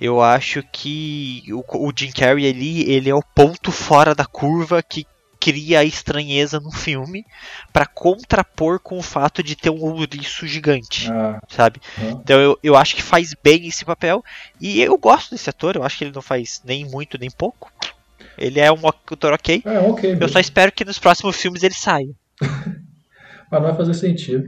eu 0.00 0.20
acho 0.20 0.62
que 0.72 1.42
o, 1.50 1.62
o 1.88 1.92
Jim 1.96 2.10
Carrey 2.10 2.48
ali, 2.48 2.90
ele 2.90 3.08
é 3.10 3.14
o 3.14 3.22
ponto 3.22 3.70
fora 3.70 4.14
da 4.14 4.24
curva 4.24 4.82
que 4.82 5.06
cria 5.38 5.80
a 5.80 5.84
estranheza 5.84 6.60
no 6.60 6.70
filme 6.70 7.26
pra 7.72 7.84
contrapor 7.84 8.78
com 8.78 8.96
o 8.98 9.02
fato 9.02 9.42
de 9.42 9.56
ter 9.56 9.70
um 9.70 9.80
ouriço 9.80 10.46
gigante, 10.46 11.10
Ah, 11.10 11.40
sabe? 11.48 11.80
Então 12.00 12.38
eu, 12.38 12.58
eu 12.62 12.76
acho 12.76 12.94
que 12.94 13.02
faz 13.02 13.34
bem 13.42 13.66
esse 13.66 13.84
papel. 13.84 14.24
E 14.60 14.80
eu 14.80 14.96
gosto 14.96 15.32
desse 15.32 15.50
ator, 15.50 15.74
eu 15.74 15.82
acho 15.82 15.98
que 15.98 16.04
ele 16.04 16.12
não 16.14 16.22
faz 16.22 16.62
nem 16.64 16.84
muito 16.84 17.18
nem 17.18 17.28
pouco. 17.30 17.72
Ele 18.38 18.60
é 18.60 18.70
um 18.72 18.86
ator 18.86 19.32
ok. 19.32 19.62
é 19.64 19.78
ok. 19.80 20.12
Eu 20.12 20.16
mesmo. 20.16 20.28
só 20.32 20.38
espero 20.38 20.70
que 20.70 20.84
nos 20.84 20.98
próximos 21.00 21.36
filmes 21.36 21.62
ele 21.64 21.74
saia. 21.74 22.14
Mas 23.50 23.60
não 23.60 23.68
vai 23.68 23.74
fazer 23.76 23.94
sentido. 23.94 24.46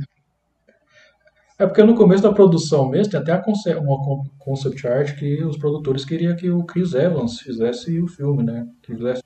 É 1.59 1.67
porque 1.67 1.83
no 1.85 1.95
começo 1.95 2.23
da 2.23 2.33
produção 2.33 2.89
mesmo 2.89 3.13
tem 3.13 3.21
até 3.21 3.33
a 3.33 3.39
conce- 3.39 3.75
uma 3.75 3.97
con- 4.03 4.25
concept 4.39 4.87
art 4.89 5.17
que 5.17 5.43
os 5.45 5.57
produtores 5.57 6.05
queriam 6.05 6.35
que 6.35 6.51
o 6.51 6.65
Chris 6.65 6.95
Evans 6.95 7.39
fizesse 7.41 8.01
o 8.01 8.09
filme, 8.09 8.43
né? 8.43 8.67
Que 8.83 8.95
fizesse. 8.95 9.23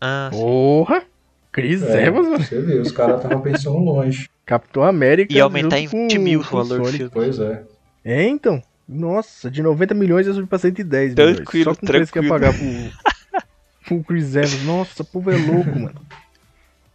Ah, 0.00 0.30
sim. 0.32 0.40
Porra! 0.40 1.02
Chris 1.52 1.82
É, 1.82 2.06
Evans, 2.06 2.26
mano. 2.28 2.44
Você 2.44 2.60
vê, 2.60 2.78
os 2.80 2.90
caras 2.92 3.16
estavam 3.22 3.40
pensando 3.40 3.78
longe. 3.78 4.28
Capitão 4.46 4.82
América. 4.82 5.32
E 5.32 5.40
aumentar 5.40 5.78
em 5.78 5.84
junto 5.84 5.92
com- 5.96 6.02
20 6.08 6.18
mil 6.18 6.40
o 6.40 6.42
valor 6.42 6.80
do 6.80 6.84
filme. 6.86 7.10
Pois 7.12 7.38
é. 7.38 7.62
É, 8.04 8.22
então. 8.26 8.60
Nossa, 8.88 9.48
de 9.48 9.62
90 9.62 9.94
milhões 9.94 10.26
eu 10.26 10.34
subi 10.34 10.48
pra 10.48 10.58
110 10.58 11.14
Tranquilo, 11.14 11.46
milhões. 11.48 11.64
Só 11.64 11.74
com 11.76 11.86
o 11.86 11.88
preço 11.88 12.12
que 12.12 12.18
ia 12.18 12.28
tranquilo. 12.28 12.52
pagar 12.52 12.92
pro, 13.38 13.46
pro 13.84 14.04
Chris 14.04 14.34
Evans. 14.34 14.64
Nossa, 14.64 15.02
o 15.02 15.06
povo 15.06 15.30
é 15.30 15.36
louco, 15.36 15.70
mano. 15.78 16.00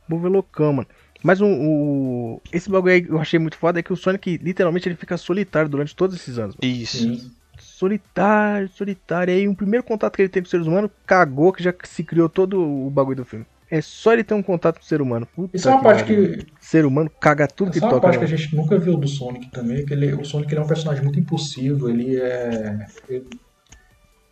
O 0.05 0.09
povo 0.09 0.28
é 0.28 0.30
loucão, 0.30 0.73
mano. 0.73 0.88
Mas 1.26 1.41
o, 1.41 1.47
o- 1.47 2.41
esse 2.53 2.69
bagulho 2.69 2.93
aí 2.93 3.01
que 3.01 3.09
eu 3.11 3.19
achei 3.19 3.39
muito 3.39 3.57
foda 3.57 3.80
é 3.80 3.84
que 3.84 3.91
o 3.91 3.95
Sonic, 3.95 4.38
literalmente, 4.43 4.88
ele 4.88 4.95
fica 4.95 5.17
solitário 5.17 5.67
durante 5.67 5.95
todos 5.95 6.15
esses 6.15 6.38
anos. 6.38 6.55
mano. 6.55 6.73
Isso. 6.73 6.97
Sim. 6.99 7.32
Solitário, 7.57 8.69
solitário. 8.69 9.34
E 9.34 9.38
aí, 9.38 9.47
o 9.47 9.55
primeiro 9.55 9.84
contato 9.84 10.15
que 10.15 10.21
ele 10.21 10.30
tem 10.30 10.41
com 10.41 10.45
os 10.45 10.51
seres 10.51 10.67
humanos, 10.67 10.91
cagou 11.05 11.51
que 11.51 11.63
já 11.63 11.73
se 11.84 12.03
criou 12.03 12.30
todo 12.30 12.61
o 12.61 12.89
bagulho 12.91 13.17
do 13.17 13.26
filme. 13.26 13.45
É 13.71 13.82
só 13.82 14.13
ele 14.13 14.23
ter 14.23 14.36
um 14.36 14.43
contato 14.43 14.76
com 14.76 14.84
o 14.84 14.86
ser 14.88 15.01
humano. 15.01 15.26
Puta 15.36 15.57
Isso 15.57 15.67
é 15.67 15.71
uma 15.71 15.82
parte 15.82 16.03
que. 16.03 16.45
Ser 16.61 16.86
humano 16.86 17.09
caga 17.19 17.47
tudo 17.47 17.71
que 17.71 17.78
Essa 17.78 17.88
é 17.88 17.89
uma 17.89 17.95
toca. 17.95 18.01
parte 18.07 18.19
que 18.19 18.23
a 18.26 18.38
gente 18.38 18.55
nunca 18.55 18.78
viu 18.78 18.95
do 18.95 19.07
Sonic 19.07 19.49
também, 19.49 19.84
que 19.84 19.93
ele, 19.93 20.13
o 20.13 20.23
Sonic 20.23 20.51
ele 20.53 20.61
é 20.61 20.63
um 20.63 20.67
personagem 20.67 21.03
muito 21.03 21.19
impulsivo, 21.19 21.89
ele 21.89 22.17
é. 22.17 22.86
ele- 23.09 23.26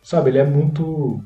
sabe, 0.02 0.30
ele 0.30 0.38
é 0.38 0.44
muito 0.44 1.20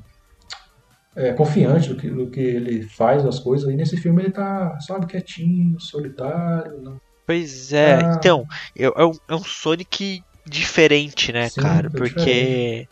é, 1.18 1.32
confiante 1.32 1.88
do 1.88 1.96
que, 1.96 2.08
do 2.10 2.30
que 2.30 2.40
ele 2.40 2.82
faz 2.82 3.24
as 3.26 3.38
coisas, 3.38 3.68
e 3.68 3.76
nesse 3.76 3.96
filme 3.96 4.22
ele 4.22 4.32
tá, 4.32 4.78
sabe, 4.80 5.06
quietinho, 5.06 5.78
solitário. 5.80 6.80
Não... 6.82 7.00
Pois 7.26 7.72
é, 7.72 7.96
Ah. 7.96 8.14
então, 8.16 8.44
eu- 8.74 8.94
é, 8.96 9.04
um, 9.04 9.12
é 9.28 9.34
um 9.34 9.44
Sonic 9.44 10.22
diferente, 10.46 11.32
né, 11.32 11.48
Sim, 11.48 11.60
cara? 11.60 11.86
é 11.88 11.90
Porque. 11.90 12.86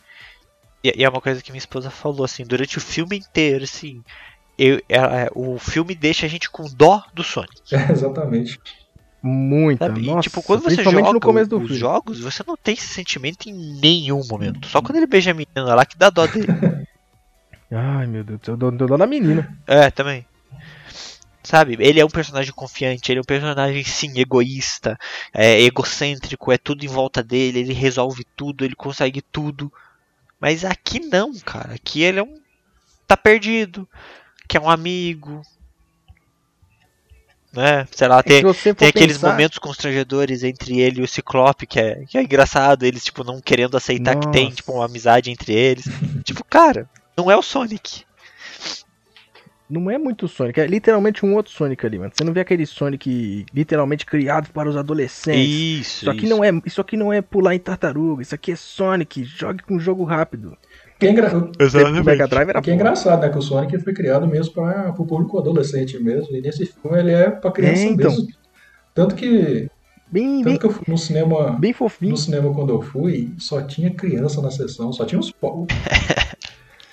E, 0.85 0.93
e 1.01 1.05
é 1.05 1.09
uma 1.09 1.21
coisa 1.21 1.43
que 1.43 1.51
minha 1.51 1.59
esposa 1.59 1.91
falou, 1.91 2.25
assim, 2.25 2.45
durante 2.45 2.77
o 2.79 2.81
filme 2.81 3.17
inteiro, 3.17 3.65
assim. 3.65 4.03
Eu, 4.59 4.77
é- 4.89 4.97
é, 4.97 5.31
o 5.35 5.59
filme 5.59 5.95
deixa 5.95 6.27
a 6.27 6.29
gente 6.29 6.51
com 6.51 6.65
dó 6.77 7.03
do 7.15 7.23
Sonic. 7.25 7.53
É, 7.73 7.93
exatamente. 7.93 8.59
Muita. 9.23 9.87
Sabe? 9.87 10.03
E, 10.03 10.07
Nossa, 10.07 10.21
tipo, 10.23 10.43
quando 10.43 10.61
você 10.61 10.77
principalmente 10.77 11.05
joga 11.07 11.15
no 11.15 11.21
começo 11.21 11.51
do 11.51 11.57
os 11.59 11.63
filme. 11.65 11.79
jogos, 11.79 12.21
você 12.21 12.45
não 12.47 12.57
tem 12.57 12.75
esse 12.75 12.87
sentimento 12.89 13.49
em 13.49 13.81
nenhum 13.81 14.21
momento. 14.29 14.67
Só 14.69 14.81
quando 14.81 14.97
ele 14.97 15.07
beija 15.07 15.31
a 15.33 15.35
menina 15.35 15.75
lá 15.75 15.85
que 15.85 15.97
dá 15.99 16.11
dó 16.11 16.27
dele. 16.27 16.47
Ai, 17.71 18.07
meu 18.07 18.23
Deus 18.25 18.39
do 18.41 18.47
céu, 18.47 18.55
eu 18.61 18.71
dou 18.71 18.89
dó 18.89 18.97
da 18.97 19.07
menina. 19.07 19.59
é, 19.67 19.91
também. 19.91 20.27
Sabe, 21.43 21.77
ele 21.79 22.01
é 22.01 22.05
um 22.05 22.11
personagem 22.11 22.53
confiante, 22.53 23.11
ele 23.13 23.19
é 23.21 23.23
um 23.23 23.25
personagem 23.25 23.85
sim 23.85 24.19
egoísta, 24.19 24.99
é 25.33 25.61
egocêntrico, 25.63 26.51
é 26.51 26.59
tudo 26.59 26.85
em 26.85 26.89
volta 26.89 27.23
dele, 27.23 27.61
ele 27.61 27.73
resolve 27.73 28.25
tudo, 28.37 28.65
ele 28.65 28.75
consegue 28.75 29.23
tudo. 29.23 29.73
Mas 30.41 30.65
aqui 30.65 30.99
não, 30.99 31.33
cara. 31.39 31.75
Aqui 31.75 32.03
ele 32.03 32.19
é 32.19 32.23
um. 32.23 32.41
tá 33.07 33.17
perdido, 33.17 33.89
que 34.49 34.57
é 34.57 34.61
um 34.61 34.69
amigo. 34.69 35.41
Né? 37.53 37.87
Sei 37.93 38.07
lá, 38.09 38.19
É 38.19 38.23
tem, 38.23 38.43
tem 38.75 38.89
aqueles 38.89 39.17
pensar- 39.17 39.31
momentos 39.31 39.59
constrangedores 39.59 40.43
entre 40.43 40.79
ele 40.81 41.01
e 41.01 41.05
o 41.05 41.09
Ciclope, 41.09 41.67
que 41.67 41.79
é, 41.81 42.05
que 42.07 42.19
é 42.19 42.23
engraçado, 42.23 42.85
eles, 42.85 43.05
tipo, 43.05 43.25
não 43.25 43.41
querendo 43.41 43.77
aceitar 43.77 44.17
que 44.17 44.31
tem, 44.31 44.45
Nossa. 44.47 44.57
tipo, 44.57 44.73
uma 44.73 44.85
amizade 44.85 45.31
entre 45.31 45.55
eles. 45.55 45.85
tipo, 46.25 46.45
cara, 46.45 46.91
não 47.17 47.31
é 47.31 47.37
o 47.37 47.43
Sonic. 47.43 48.05
Não 49.69 49.91
é 49.91 49.99
muito 49.99 50.29
Sonic, 50.29 50.61
é 50.61 50.67
literalmente 50.67 51.27
um 51.27 51.35
outro 51.35 51.51
Sonic 51.51 51.85
ali, 51.85 51.99
mano. 51.99 52.13
Você 52.15 52.23
não 52.23 52.33
vê 52.33 52.39
aquele 52.39 52.65
Sonic 52.65 53.45
literalmente 53.53 54.07
criado 54.07 54.49
para 54.53 54.69
os 54.69 54.77
adolescentes. 54.77 55.51
Isso, 55.51 56.03
Isso 56.05 56.11
aqui 56.11 56.25
isso. 56.27 56.37
não 56.37 56.45
é, 56.45 56.53
isso 56.65 56.81
aqui 56.81 56.97
não 56.97 57.13
é 57.13 57.21
pular 57.21 57.53
em 57.53 57.59
tartaruga, 57.59 58.23
isso 58.23 58.33
aqui 58.35 58.53
é 58.53 58.57
Sonic, 58.57 59.25
jogue 59.25 59.65
com 59.65 59.77
jogo 59.81 60.05
rápido. 60.05 60.57
Que 61.01 61.07
é, 61.07 61.11
engra... 61.11 61.37
O 61.37 62.05
Mega 62.05 62.29
Drive 62.29 62.49
era 62.49 62.63
que 62.63 62.71
é 62.71 62.75
engraçado, 62.75 63.21
né? 63.23 63.29
Que 63.29 63.39
o 63.39 63.43
Sonic 63.43 63.77
foi 63.81 63.93
criado 63.93 64.27
mesmo 64.29 64.55
para 64.55 64.91
o 64.97 65.05
público 65.05 65.37
adolescente 65.37 65.99
mesmo, 65.99 66.37
e 66.37 66.41
nesse 66.41 66.65
filme 66.65 66.99
ele 67.01 67.11
é 67.13 67.29
pra 67.29 67.51
criança 67.51 67.83
É, 67.83 67.87
então. 67.87 68.11
mesmo. 68.11 68.29
Tanto 68.95 69.15
que, 69.17 69.69
Bem, 70.09 70.45
bem, 70.45 70.57
tanto 70.57 70.61
que 70.61 70.67
eu 70.67 70.71
fui 70.71 70.85
no 70.87 70.97
cinema. 70.97 71.51
bem 71.59 71.73
fofinho. 71.73 72.13
No 72.13 72.17
cinema, 72.17 72.55
quando 72.55 72.71
eu 72.73 72.81
fui, 72.81 73.33
só 73.37 73.61
tinha 73.61 73.91
criança 73.91 74.41
na 74.41 74.51
sessão, 74.53 74.93
só 74.93 75.05
tinha 75.05 75.19
os 75.19 75.33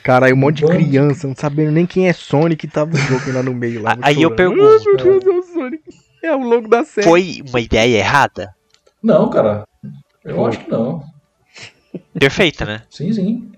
po- 0.03 0.07
Caralho, 0.07 0.35
um 0.35 0.39
monte 0.39 0.57
de 0.57 0.65
criança, 0.65 1.27
não 1.27 1.35
sabendo 1.35 1.71
nem 1.71 1.85
quem 1.85 2.07
é 2.07 2.13
Sonic, 2.13 2.67
tava 2.67 2.93
o 2.93 2.97
jogo 2.97 3.31
lá 3.31 3.41
no 3.41 3.53
meio 3.53 3.81
lá. 3.81 3.97
Aí 4.01 4.21
eu 4.21 4.35
pergunto. 4.35 4.61
Ah, 4.63 4.79
meu 4.85 5.19
Deus, 5.19 5.25
é 5.25 5.29
o 5.29 5.43
Sonic. 5.43 5.83
É 6.21 6.35
o 6.35 6.39
logo 6.43 6.67
da 6.67 6.83
série. 6.85 7.07
Foi 7.07 7.41
uma 7.49 7.59
ideia 7.59 7.97
errada? 7.97 8.53
Não, 9.01 9.29
cara. 9.29 9.65
Eu 10.23 10.35
Foi. 10.35 10.49
acho 10.49 10.59
que 10.59 10.71
não. 10.71 11.03
Perfeita, 12.17 12.65
né? 12.65 12.83
Sim, 12.89 13.11
sim. 13.11 13.51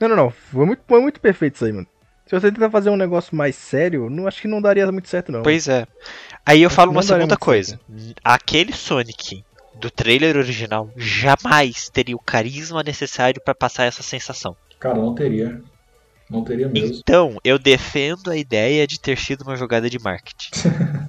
Não, 0.00 0.08
não, 0.08 0.16
não. 0.16 0.30
Foi 0.30 0.66
muito, 0.66 0.82
foi 0.86 1.00
muito 1.00 1.20
perfeito 1.20 1.56
isso 1.56 1.64
aí, 1.64 1.72
mano. 1.72 1.86
Se 2.26 2.34
você 2.34 2.50
tentar 2.50 2.70
fazer 2.70 2.90
um 2.90 2.96
negócio 2.96 3.36
mais 3.36 3.54
sério, 3.54 4.10
não 4.10 4.26
acho 4.26 4.40
que 4.42 4.48
não 4.48 4.60
daria 4.60 4.90
muito 4.90 5.08
certo, 5.08 5.30
não. 5.30 5.42
Pois 5.42 5.68
é. 5.68 5.86
Aí 6.44 6.62
eu 6.62 6.66
Acho 6.66 6.76
falo 6.76 6.90
uma 6.90 7.02
segunda 7.02 7.36
coisa. 7.36 7.78
Aquele 8.24 8.72
Sonic 8.72 9.44
do 9.78 9.90
trailer 9.90 10.36
original 10.36 10.90
jamais 10.96 11.88
teria 11.90 12.16
o 12.16 12.20
carisma 12.20 12.82
necessário 12.82 13.40
pra 13.44 13.54
passar 13.54 13.84
essa 13.84 14.02
sensação. 14.02 14.56
Cara, 14.78 14.96
não 14.96 15.14
teria. 15.14 15.62
Não 16.28 16.42
teria 16.42 16.68
mesmo. 16.68 16.96
Então, 16.96 17.38
eu 17.44 17.58
defendo 17.58 18.30
a 18.30 18.36
ideia 18.36 18.86
de 18.86 19.00
ter 19.00 19.16
sido 19.16 19.42
uma 19.42 19.56
jogada 19.56 19.88
de 19.88 19.98
marketing. 19.98 20.50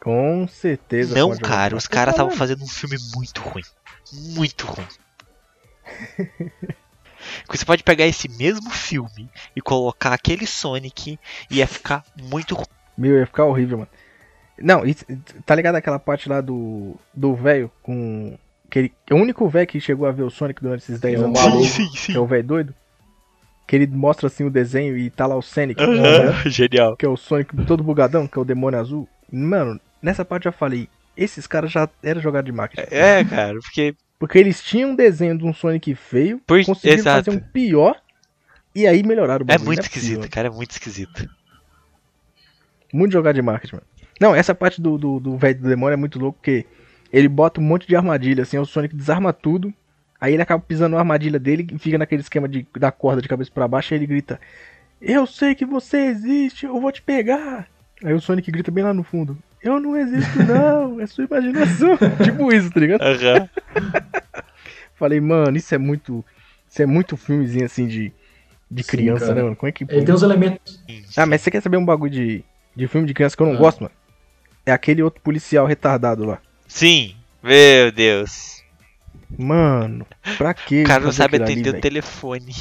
Com 0.00 0.46
certeza. 0.46 1.14
Não, 1.14 1.36
cara, 1.36 1.76
os 1.76 1.86
caras 1.88 2.14
estavam 2.14 2.32
fazendo 2.32 2.62
um 2.62 2.68
filme 2.68 2.96
muito 3.14 3.40
ruim. 3.40 3.64
Muito 4.12 4.66
ruim. 4.66 4.86
Você 7.50 7.64
pode 7.64 7.82
pegar 7.82 8.06
esse 8.06 8.28
mesmo 8.28 8.70
filme 8.70 9.28
e 9.54 9.60
colocar 9.60 10.12
aquele 10.12 10.46
Sonic 10.46 11.18
e 11.50 11.56
ia 11.56 11.66
ficar 11.66 12.04
muito 12.16 12.54
ruim. 12.54 12.66
Meu, 12.96 13.18
ia 13.18 13.26
ficar 13.26 13.44
horrível, 13.44 13.78
mano. 13.78 13.90
Não, 14.60 14.86
e 14.86 14.94
tá 15.44 15.54
ligado 15.54 15.76
aquela 15.76 15.98
parte 15.98 16.28
lá 16.28 16.40
do 16.40 16.96
do 17.14 17.34
velho 17.34 17.70
com 17.82 18.36
que 18.70 18.78
ele, 18.78 18.92
é 19.08 19.14
o 19.14 19.16
único 19.18 19.48
velho 19.48 19.66
que 19.66 19.80
chegou 19.80 20.06
a 20.06 20.12
ver 20.12 20.22
o 20.22 20.30
Sonic 20.30 20.62
durante 20.62 20.82
esses 20.82 21.00
10 21.00 21.20
É 21.20 21.24
anos, 21.24 21.40
maluco. 21.40 21.66
que 22.06 22.16
é 22.16 22.18
o 22.20 22.26
velho 22.26 22.44
doido, 22.44 22.74
que 23.66 23.76
ele 23.76 23.86
mostra 23.86 24.26
assim 24.26 24.44
o 24.44 24.50
desenho 24.50 24.96
e 24.96 25.08
tá 25.10 25.26
lá 25.26 25.36
o 25.36 25.42
Sonic, 25.42 25.80
Genial. 26.50 26.96
que 26.96 27.06
é 27.06 27.08
o 27.08 27.16
Sonic 27.16 27.56
todo 27.64 27.82
bugadão, 27.82 28.26
que 28.26 28.38
é 28.38 28.42
o 28.42 28.44
demônio 28.44 28.78
azul. 28.78 29.08
Mano, 29.32 29.80
nessa 30.02 30.24
parte 30.24 30.46
eu 30.46 30.52
já 30.52 30.58
falei, 30.58 30.88
esses 31.16 31.46
caras 31.46 31.70
já 31.72 31.88
eram 32.02 32.20
jogados 32.20 32.46
de 32.50 32.52
marketing. 32.56 32.86
É, 32.94 33.24
cara, 33.24 33.58
porque. 33.60 33.94
Porque 34.18 34.36
eles 34.36 34.60
tinham 34.60 34.90
um 34.90 34.94
desenho 34.96 35.38
de 35.38 35.44
um 35.44 35.54
Sonic 35.54 35.94
feio, 35.94 36.40
Por- 36.44 36.64
conseguiram 36.64 36.98
exato. 36.98 37.24
fazer 37.26 37.36
um 37.36 37.40
pior 37.40 37.94
e 38.74 38.84
aí 38.84 39.00
melhoraram 39.04 39.46
o 39.46 39.50
É 39.50 39.56
muito 39.58 39.78
possível. 39.78 39.82
esquisito, 39.82 40.28
cara, 40.28 40.48
é 40.48 40.50
muito 40.50 40.72
esquisito. 40.72 41.28
Muito 42.92 43.12
jogado 43.12 43.34
de 43.36 43.42
marketing, 43.42 43.76
mano. 43.76 43.86
Não, 44.20 44.34
essa 44.34 44.54
parte 44.54 44.80
do 44.80 44.98
do 44.98 45.20
do 45.20 45.36
velho 45.36 45.60
do 45.60 45.68
demônio 45.68 45.92
é 45.94 45.96
muito 45.96 46.18
louco, 46.18 46.38
porque 46.38 46.66
ele 47.12 47.28
bota 47.28 47.60
um 47.60 47.64
monte 47.64 47.86
de 47.86 47.96
armadilha, 47.96 48.42
assim, 48.42 48.58
o 48.58 48.64
Sonic 48.64 48.94
desarma 48.94 49.32
tudo, 49.32 49.72
aí 50.20 50.32
ele 50.34 50.42
acaba 50.42 50.62
pisando 50.62 50.94
na 50.94 51.00
armadilha 51.00 51.38
dele 51.38 51.66
e 51.72 51.78
fica 51.78 51.98
naquele 51.98 52.22
esquema 52.22 52.48
de, 52.48 52.66
da 52.78 52.90
corda 52.92 53.22
de 53.22 53.28
cabeça 53.28 53.50
pra 53.52 53.68
baixo, 53.68 53.92
e 53.92 53.96
ele 53.96 54.06
grita, 54.06 54.40
eu 55.00 55.26
sei 55.26 55.54
que 55.54 55.64
você 55.64 55.98
existe, 56.06 56.66
eu 56.66 56.80
vou 56.80 56.92
te 56.92 57.02
pegar. 57.02 57.68
Aí 58.04 58.12
o 58.14 58.20
Sonic 58.20 58.50
grita 58.50 58.70
bem 58.70 58.84
lá 58.84 58.92
no 58.94 59.02
fundo, 59.02 59.38
eu 59.62 59.80
não 59.80 59.96
existo 59.96 60.38
não, 60.38 61.00
é 61.00 61.06
sua 61.06 61.24
imaginação. 61.24 61.96
tipo 62.22 62.52
isso, 62.52 62.70
tá 62.70 62.80
ligado? 62.80 63.02
Aham. 63.02 63.48
Falei, 64.94 65.20
mano, 65.20 65.56
isso 65.56 65.74
é 65.74 65.78
muito... 65.78 66.24
Isso 66.68 66.82
é 66.82 66.86
muito 66.86 67.16
filmezinho 67.16 67.64
assim 67.64 67.86
de, 67.86 68.12
de 68.70 68.82
Sim, 68.82 68.90
criança, 68.90 69.26
cara. 69.28 69.36
né, 69.36 69.42
mano? 69.42 69.56
Como 69.56 69.68
é 69.68 69.72
que. 69.72 69.86
Ele 69.88 70.04
tem 70.04 70.14
uns 70.14 70.22
elementos. 70.22 70.84
Ah, 71.16 71.24
mas 71.24 71.40
você 71.40 71.50
quer 71.50 71.62
saber 71.62 71.78
um 71.78 71.84
bagulho 71.84 72.10
de, 72.12 72.44
de 72.76 72.86
filme 72.86 73.06
de 73.06 73.14
criança 73.14 73.34
que 73.34 73.42
eu 73.42 73.46
não 73.46 73.54
Ah. 73.54 73.58
gosto, 73.58 73.80
mano? 73.82 73.94
É 74.66 74.70
aquele 74.72 75.02
outro 75.02 75.22
policial 75.22 75.64
retardado 75.64 76.26
lá. 76.26 76.38
Sim, 76.68 77.14
meu 77.42 77.90
Deus. 77.90 78.62
Mano, 79.38 80.06
pra 80.36 80.52
quê? 80.54 80.82
O 80.82 80.86
cara 80.86 81.04
não 81.04 81.12
sabe 81.12 81.36
ali, 81.36 81.44
atender 81.44 81.74
o 81.76 81.80
telefone. 81.80 82.52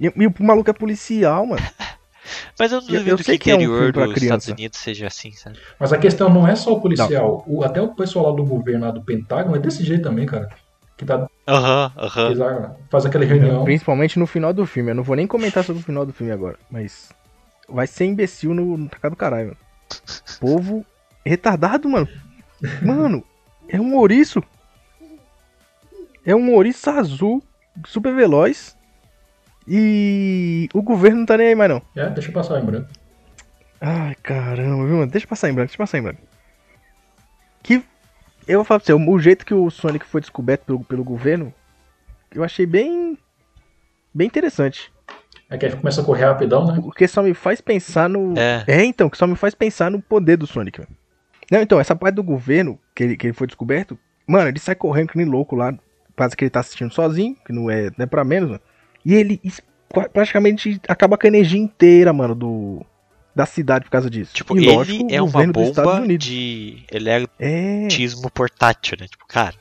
E, 0.00 0.06
e 0.14 0.26
o 0.26 0.34
maluco 0.40 0.70
é 0.70 0.72
policial, 0.72 1.46
mano. 1.46 1.62
Mas 2.58 2.72
eu 2.72 2.80
não 2.80 2.88
Eu- 2.88 2.94
duvido 2.94 3.10
eu 3.10 3.16
que 3.16 3.22
o 3.22 3.24
sei 3.24 3.38
que 3.38 3.50
é 3.50 3.54
um 3.56 3.60
interior 3.62 3.92
dos 3.92 4.22
Estados. 4.22 4.48
Unidos 4.48 4.78
seja 4.78 5.06
assim, 5.06 5.30
sabe? 5.32 5.58
Mas 5.78 5.92
a 5.92 5.98
questão 5.98 6.28
não 6.28 6.46
é 6.46 6.56
só 6.56 6.72
o 6.72 6.80
policial. 6.80 7.44
O, 7.46 7.62
até 7.62 7.80
o 7.80 7.94
pessoal 7.94 8.30
lá 8.30 8.36
do 8.36 8.44
governo, 8.44 8.84
lá 8.86 8.90
do 8.90 9.02
Pentágono, 9.02 9.56
é 9.56 9.58
desse 9.58 9.84
jeito 9.84 10.02
também, 10.02 10.26
cara. 10.26 10.48
Que 10.96 11.04
tá, 11.04 11.28
Aham, 11.46 11.92
aham. 11.96 12.26
eles, 12.28 12.40
ah, 12.40 12.74
faz 12.90 13.06
aquela 13.06 13.24
reunião. 13.24 13.64
Principalmente 13.64 14.18
no 14.18 14.26
final 14.26 14.52
do 14.52 14.66
filme. 14.66 14.90
Eu 14.90 14.94
não 14.94 15.02
vou 15.02 15.14
nem 15.14 15.26
comentar 15.26 15.62
sobre 15.62 15.82
o 15.82 15.84
final 15.84 16.04
do 16.04 16.12
filme 16.12 16.32
agora. 16.32 16.58
Mas 16.70 17.10
vai 17.68 17.86
ser 17.86 18.06
imbecil 18.06 18.54
no, 18.54 18.76
no 18.76 18.88
tacar 18.88 19.10
do 19.10 19.16
caralho, 19.16 19.48
mano. 19.48 19.58
Povo 20.40 20.84
retardado, 21.24 21.88
mano. 21.88 22.08
Mano, 22.82 23.24
é 23.68 23.80
um 23.80 23.94
ouriço. 23.96 24.42
É 26.24 26.34
um 26.34 26.52
ouriço 26.54 26.90
azul, 26.90 27.42
super 27.86 28.14
veloz. 28.14 28.76
E 29.68 30.68
o 30.72 30.80
governo 30.80 31.18
não 31.18 31.26
tá 31.26 31.36
nem 31.36 31.48
aí 31.48 31.54
mais 31.54 31.70
não. 31.70 31.82
É, 31.94 32.08
deixa 32.10 32.28
eu 32.28 32.32
passar 32.32 32.60
em 32.60 32.64
branco. 32.64 32.88
Ai, 33.80 34.14
caramba, 34.22 34.86
viu, 34.86 34.96
mano? 34.96 35.10
Deixa 35.10 35.24
eu 35.24 35.28
passar 35.28 35.50
em 35.50 35.52
branco, 35.52 35.68
deixa 35.68 35.74
eu 35.74 35.84
passar 35.84 35.98
em 35.98 36.02
branco. 36.02 36.20
Que. 37.62 37.82
Eu 38.46 38.58
vou 38.58 38.64
falar 38.64 38.78
pra 38.78 38.86
você, 38.86 38.92
o 38.92 39.18
jeito 39.18 39.44
que 39.44 39.52
o 39.52 39.68
Sonic 39.70 40.06
foi 40.06 40.20
descoberto 40.20 40.64
pelo, 40.64 40.84
pelo 40.84 41.02
governo, 41.02 41.52
eu 42.32 42.44
achei 42.44 42.64
bem. 42.64 43.18
bem 44.14 44.26
interessante. 44.26 44.92
É 45.50 45.58
que 45.58 45.66
aí 45.66 45.76
começa 45.76 46.00
a 46.00 46.04
correr 46.04 46.24
rapidão, 46.24 46.66
né? 46.66 46.80
Porque 46.80 47.06
só 47.08 47.22
me 47.22 47.34
faz 47.34 47.60
pensar 47.60 48.08
no. 48.08 48.34
É. 48.38 48.84
então, 48.84 49.10
que 49.10 49.18
só 49.18 49.26
me 49.26 49.36
faz 49.36 49.54
pensar 49.54 49.90
no 49.90 50.00
poder 50.00 50.36
do 50.36 50.46
Sonic, 50.46 50.80
mano. 50.80 50.96
Não, 51.50 51.60
então, 51.60 51.78
essa 51.80 51.94
parte 51.94 52.14
do 52.16 52.22
governo, 52.22 52.78
que 52.94 53.02
ele, 53.04 53.16
que 53.16 53.26
ele 53.26 53.32
foi 53.34 53.46
descoberto, 53.46 53.98
mano, 54.26 54.48
ele 54.48 54.58
sai 54.58 54.74
correndo 54.74 55.08
que 55.10 55.16
nem 55.16 55.26
louco 55.26 55.54
lá. 55.56 55.72
Parece 56.16 56.36
que 56.36 56.44
ele 56.44 56.50
tá 56.50 56.60
assistindo 56.60 56.92
sozinho, 56.92 57.36
que 57.46 57.52
não 57.52 57.70
é, 57.70 57.84
não 57.96 58.04
é 58.04 58.06
pra 58.06 58.24
menos, 58.24 58.48
mano. 58.50 58.62
E 59.04 59.14
ele 59.14 59.40
praticamente 60.12 60.80
acaba 60.88 61.16
com 61.16 61.26
a 61.26 61.28
energia 61.28 61.60
inteira, 61.60 62.12
mano, 62.12 62.34
do. 62.34 62.84
Da 63.34 63.44
cidade 63.44 63.84
por 63.84 63.90
causa 63.90 64.08
disso. 64.08 64.32
Tipo, 64.34 64.56
e 64.56 64.64
ele 64.64 64.72
lógico, 64.74 65.06
é 65.10 65.20
uma 65.20 65.46
bomba 65.46 66.06
de 66.16 66.82
É, 66.90 66.96
eletricismo 66.96 68.30
portátil, 68.30 68.96
né? 68.98 69.06
Tipo, 69.06 69.26
cara. 69.28 69.54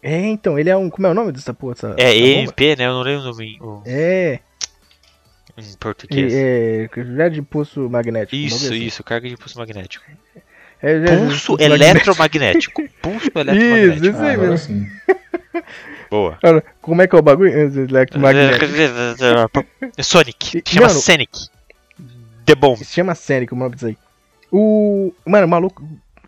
é, 0.00 0.20
então, 0.28 0.56
ele 0.56 0.70
é 0.70 0.76
um. 0.76 0.88
Como 0.88 1.04
é 1.04 1.10
o 1.10 1.14
nome 1.14 1.32
dessa 1.32 1.52
porra? 1.52 1.74
É 1.98 2.14
bomba? 2.14 2.52
EMP, 2.52 2.60
né? 2.78 2.86
Eu 2.86 2.92
não 2.92 3.02
lembro 3.02 3.22
o 3.22 3.30
nome 3.32 3.58
o- 3.60 3.82
É, 3.84 4.38
em 5.58 5.76
português. 5.80 6.32
é, 6.32 6.88
é 7.18 7.28
de 7.28 7.42
pulso 7.42 7.90
magnético. 7.90 8.36
Isso, 8.36 8.66
assim. 8.66 8.84
isso, 8.84 9.02
carga 9.02 9.28
de 9.28 9.36
pulso 9.36 9.58
magnético. 9.58 10.04
É, 10.82 10.92
é, 10.92 11.16
Pulso 11.16 11.52
magnético. 11.52 11.74
eletromagnético. 11.74 12.82
Pulso 13.02 13.30
eletromagnético. 13.34 14.06
Isso 14.06 14.18
Ah, 14.18 14.22
aí 14.24 14.34
agora 14.34 14.50
mesmo. 14.50 14.66
sim. 14.66 14.86
Boa. 16.10 16.38
Como 16.80 17.02
é 17.02 17.06
que 17.08 17.16
é 17.16 17.18
o 17.18 17.22
bagulho? 17.22 17.50
Eletromagnético. 17.50 18.66
Sonic. 20.02 20.58
E- 20.58 20.62
Chama 20.66 20.86
mano- 20.88 21.00
Sonic. 21.00 21.48
The 22.44 22.54
Bomb. 22.54 22.76
Se 22.78 22.84
chama 22.84 23.14
Sonic 23.14 23.52
o 23.52 23.56
nome 23.56 23.74
disso 23.74 23.86
aí. 23.86 23.96
O. 24.52 25.12
Mano, 25.24 25.46
o 25.46 25.50
maluco. 25.50 25.82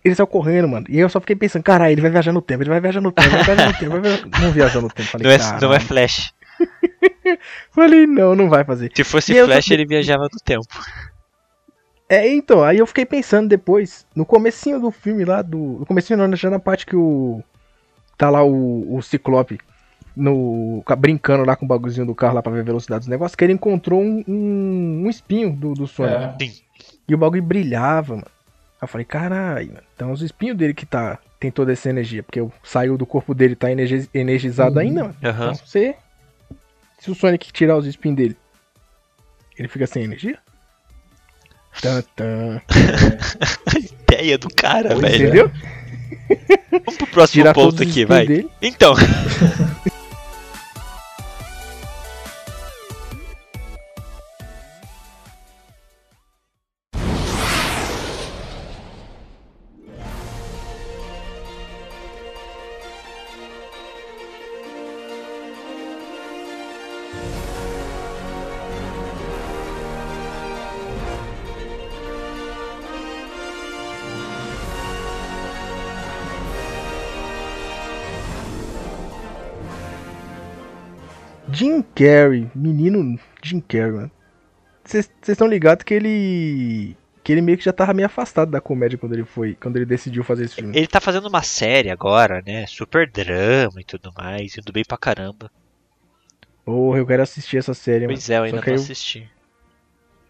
Ele 0.05 0.15
saiu 0.15 0.27
correndo, 0.27 0.67
mano. 0.69 0.87
E 0.89 0.99
eu 0.99 1.09
só 1.09 1.21
fiquei 1.21 1.37
pensando, 1.37 1.63
caralho, 1.63 1.93
ele 1.93 2.01
vai 2.01 2.11
viajar 2.11 2.33
no 2.33 2.41
tempo, 2.41 2.63
ele 2.63 2.71
vai 2.71 2.81
viajar 2.81 3.01
no 3.01 3.13
tempo, 3.13 3.29
vai 3.31 3.45
viajar 3.45 3.67
no 3.67 3.75
tempo, 3.79 3.91
vai 3.91 4.01
viajar... 4.01 4.27
Não 4.41 4.53
viajou 4.53 4.83
no 4.83 4.89
tempo. 4.89 5.09
Falei, 5.11 5.27
Não 5.27 5.35
é, 5.35 5.61
não 5.61 5.75
é 5.75 5.81
Flash. 5.81 6.33
Falei, 7.73 8.07
não, 8.07 8.35
não 8.35 8.49
vai 8.49 8.65
fazer. 8.65 8.91
Se 8.95 9.05
fosse 9.05 9.33
E 9.37 9.45
Flash, 9.45 9.67
só- 9.67 9.75
ele 9.75 9.85
viajava 9.85 10.23
no 10.25 10.39
tempo. 10.45 10.67
É, 12.09 12.27
então, 12.33 12.65
aí 12.65 12.79
eu 12.79 12.87
fiquei 12.87 13.05
pensando 13.05 13.49
depois, 13.49 14.07
no 14.15 14.25
comecinho 14.25 14.81
do 14.81 14.91
filme 14.91 15.25
lá, 15.25 15.43
do. 15.43 15.59
No 15.81 15.87
comecinho 15.87 16.17
não, 16.19 16.35
já 16.35 16.49
na 16.49 16.59
parte 16.59 16.87
que 16.87 16.97
o. 16.97 17.43
Tá 18.17 18.31
lá 18.31 18.43
o, 18.43 18.97
o 18.97 19.03
Ciclope 19.03 19.61
no, 20.17 20.83
brincando 20.99 21.45
lá 21.45 21.55
com 21.55 21.65
o 21.65 21.69
bagulhozinho 21.69 22.07
do 22.07 22.15
carro 22.15 22.35
lá 22.35 22.43
pra 22.43 22.51
ver 22.51 22.61
a 22.61 22.65
velocidade 22.65 23.01
dos 23.01 23.09
negócios, 23.09 23.37
que 23.37 23.45
ele 23.45 23.53
encontrou 23.53 24.03
um, 24.03 24.25
um, 24.27 25.03
um 25.05 25.09
espinho 25.11 25.53
do, 25.53 25.75
do 25.75 25.87
Sonic. 25.87 26.45
É. 26.45 26.91
E 27.07 27.15
o 27.15 27.19
bagulho 27.19 27.43
brilhava, 27.43 28.15
mano. 28.15 28.27
Aí 28.27 28.85
eu 28.85 28.89
falei, 28.89 29.05
caralho, 29.05 29.69
mano. 29.69 29.83
Então 29.95 30.11
os 30.11 30.23
espinhos 30.23 30.57
dele 30.57 30.75
que 30.75 30.87
tá. 30.87 31.19
Tem 31.39 31.53
toda 31.53 31.73
essa 31.73 31.89
energia. 31.89 32.23
Porque 32.25 32.41
o- 32.41 32.51
saiu 32.65 32.99
do 32.99 33.07
corpo 33.07 33.33
dele 33.33 33.55
tá 33.55 33.71
energi- 33.71 34.09
energizado 34.13 34.75
Uhum. 34.77 34.81
ainda, 34.81 35.03
mano. 35.05 35.17
Aham. 35.23 35.45
Então 35.53 35.55
você. 35.55 35.95
Se 36.99 37.11
o 37.11 37.15
Sonic 37.15 37.53
tirar 37.53 37.77
os 37.77 37.87
espinhos 37.87 38.17
dele, 38.17 38.37
ele 39.57 39.69
fica 39.69 39.87
sem 39.87 40.03
energia? 40.03 40.39
Tan, 41.81 42.03
tan. 42.17 42.61
Ideia 44.11 44.39
do 44.39 44.49
cara, 44.55 44.91
Pois 44.91 45.01
velho. 45.01 45.25
Entendeu? 45.25 45.51
Vamos 46.85 46.97
pro 46.97 47.07
próximo 47.07 47.43
Tirar 47.43 47.55
ponto 47.55 47.83
aqui, 47.83 48.05
vai. 48.05 48.27
dele. 48.27 48.49
Então. 48.61 48.95
Carrey, 81.99 82.51
menino 82.55 83.19
Jim 83.43 83.61
Carrey, 83.61 83.93
mano. 83.93 84.11
Vocês 84.85 85.11
estão 85.27 85.47
ligados 85.47 85.85
que 85.85 85.93
ele. 85.95 86.97
Que 87.23 87.33
ele 87.33 87.43
meio 87.43 87.59
que 87.59 87.65
já 87.65 87.73
tava 87.75 87.93
meio 87.93 88.07
afastado 88.07 88.51
da 88.51 88.61
comédia 88.61 88.97
quando 88.97 89.13
ele 89.13 89.25
foi. 89.25 89.55
Quando 89.61 89.77
ele 89.77 89.85
decidiu 89.85 90.25
fazer 90.25 90.45
esse 90.47 90.55
filme. 90.55 90.75
Ele 90.77 90.87
tá 90.87 91.01
fazendo 91.01 91.29
uma 91.29 91.43
série 91.43 91.91
agora, 91.91 92.43
né? 92.47 92.67
Super 92.67 93.11
drama 93.11 93.81
e 93.81 93.85
tudo 93.85 94.11
mais, 94.17 94.57
indo 94.57 94.73
bem 94.73 94.85
pra 94.87 94.97
caramba. 94.97 95.51
Porra, 96.65 96.99
eu 96.99 97.07
quero 97.07 97.23
assistir 97.23 97.59
essa 97.59 97.75
série, 97.75 98.07
mano. 98.07 98.15
Pois 98.15 98.31
é, 98.31 98.39
eu 98.39 98.43
ainda 98.45 98.61
não 98.61 98.67
eu- 98.69 98.75
assisti. 98.75 99.29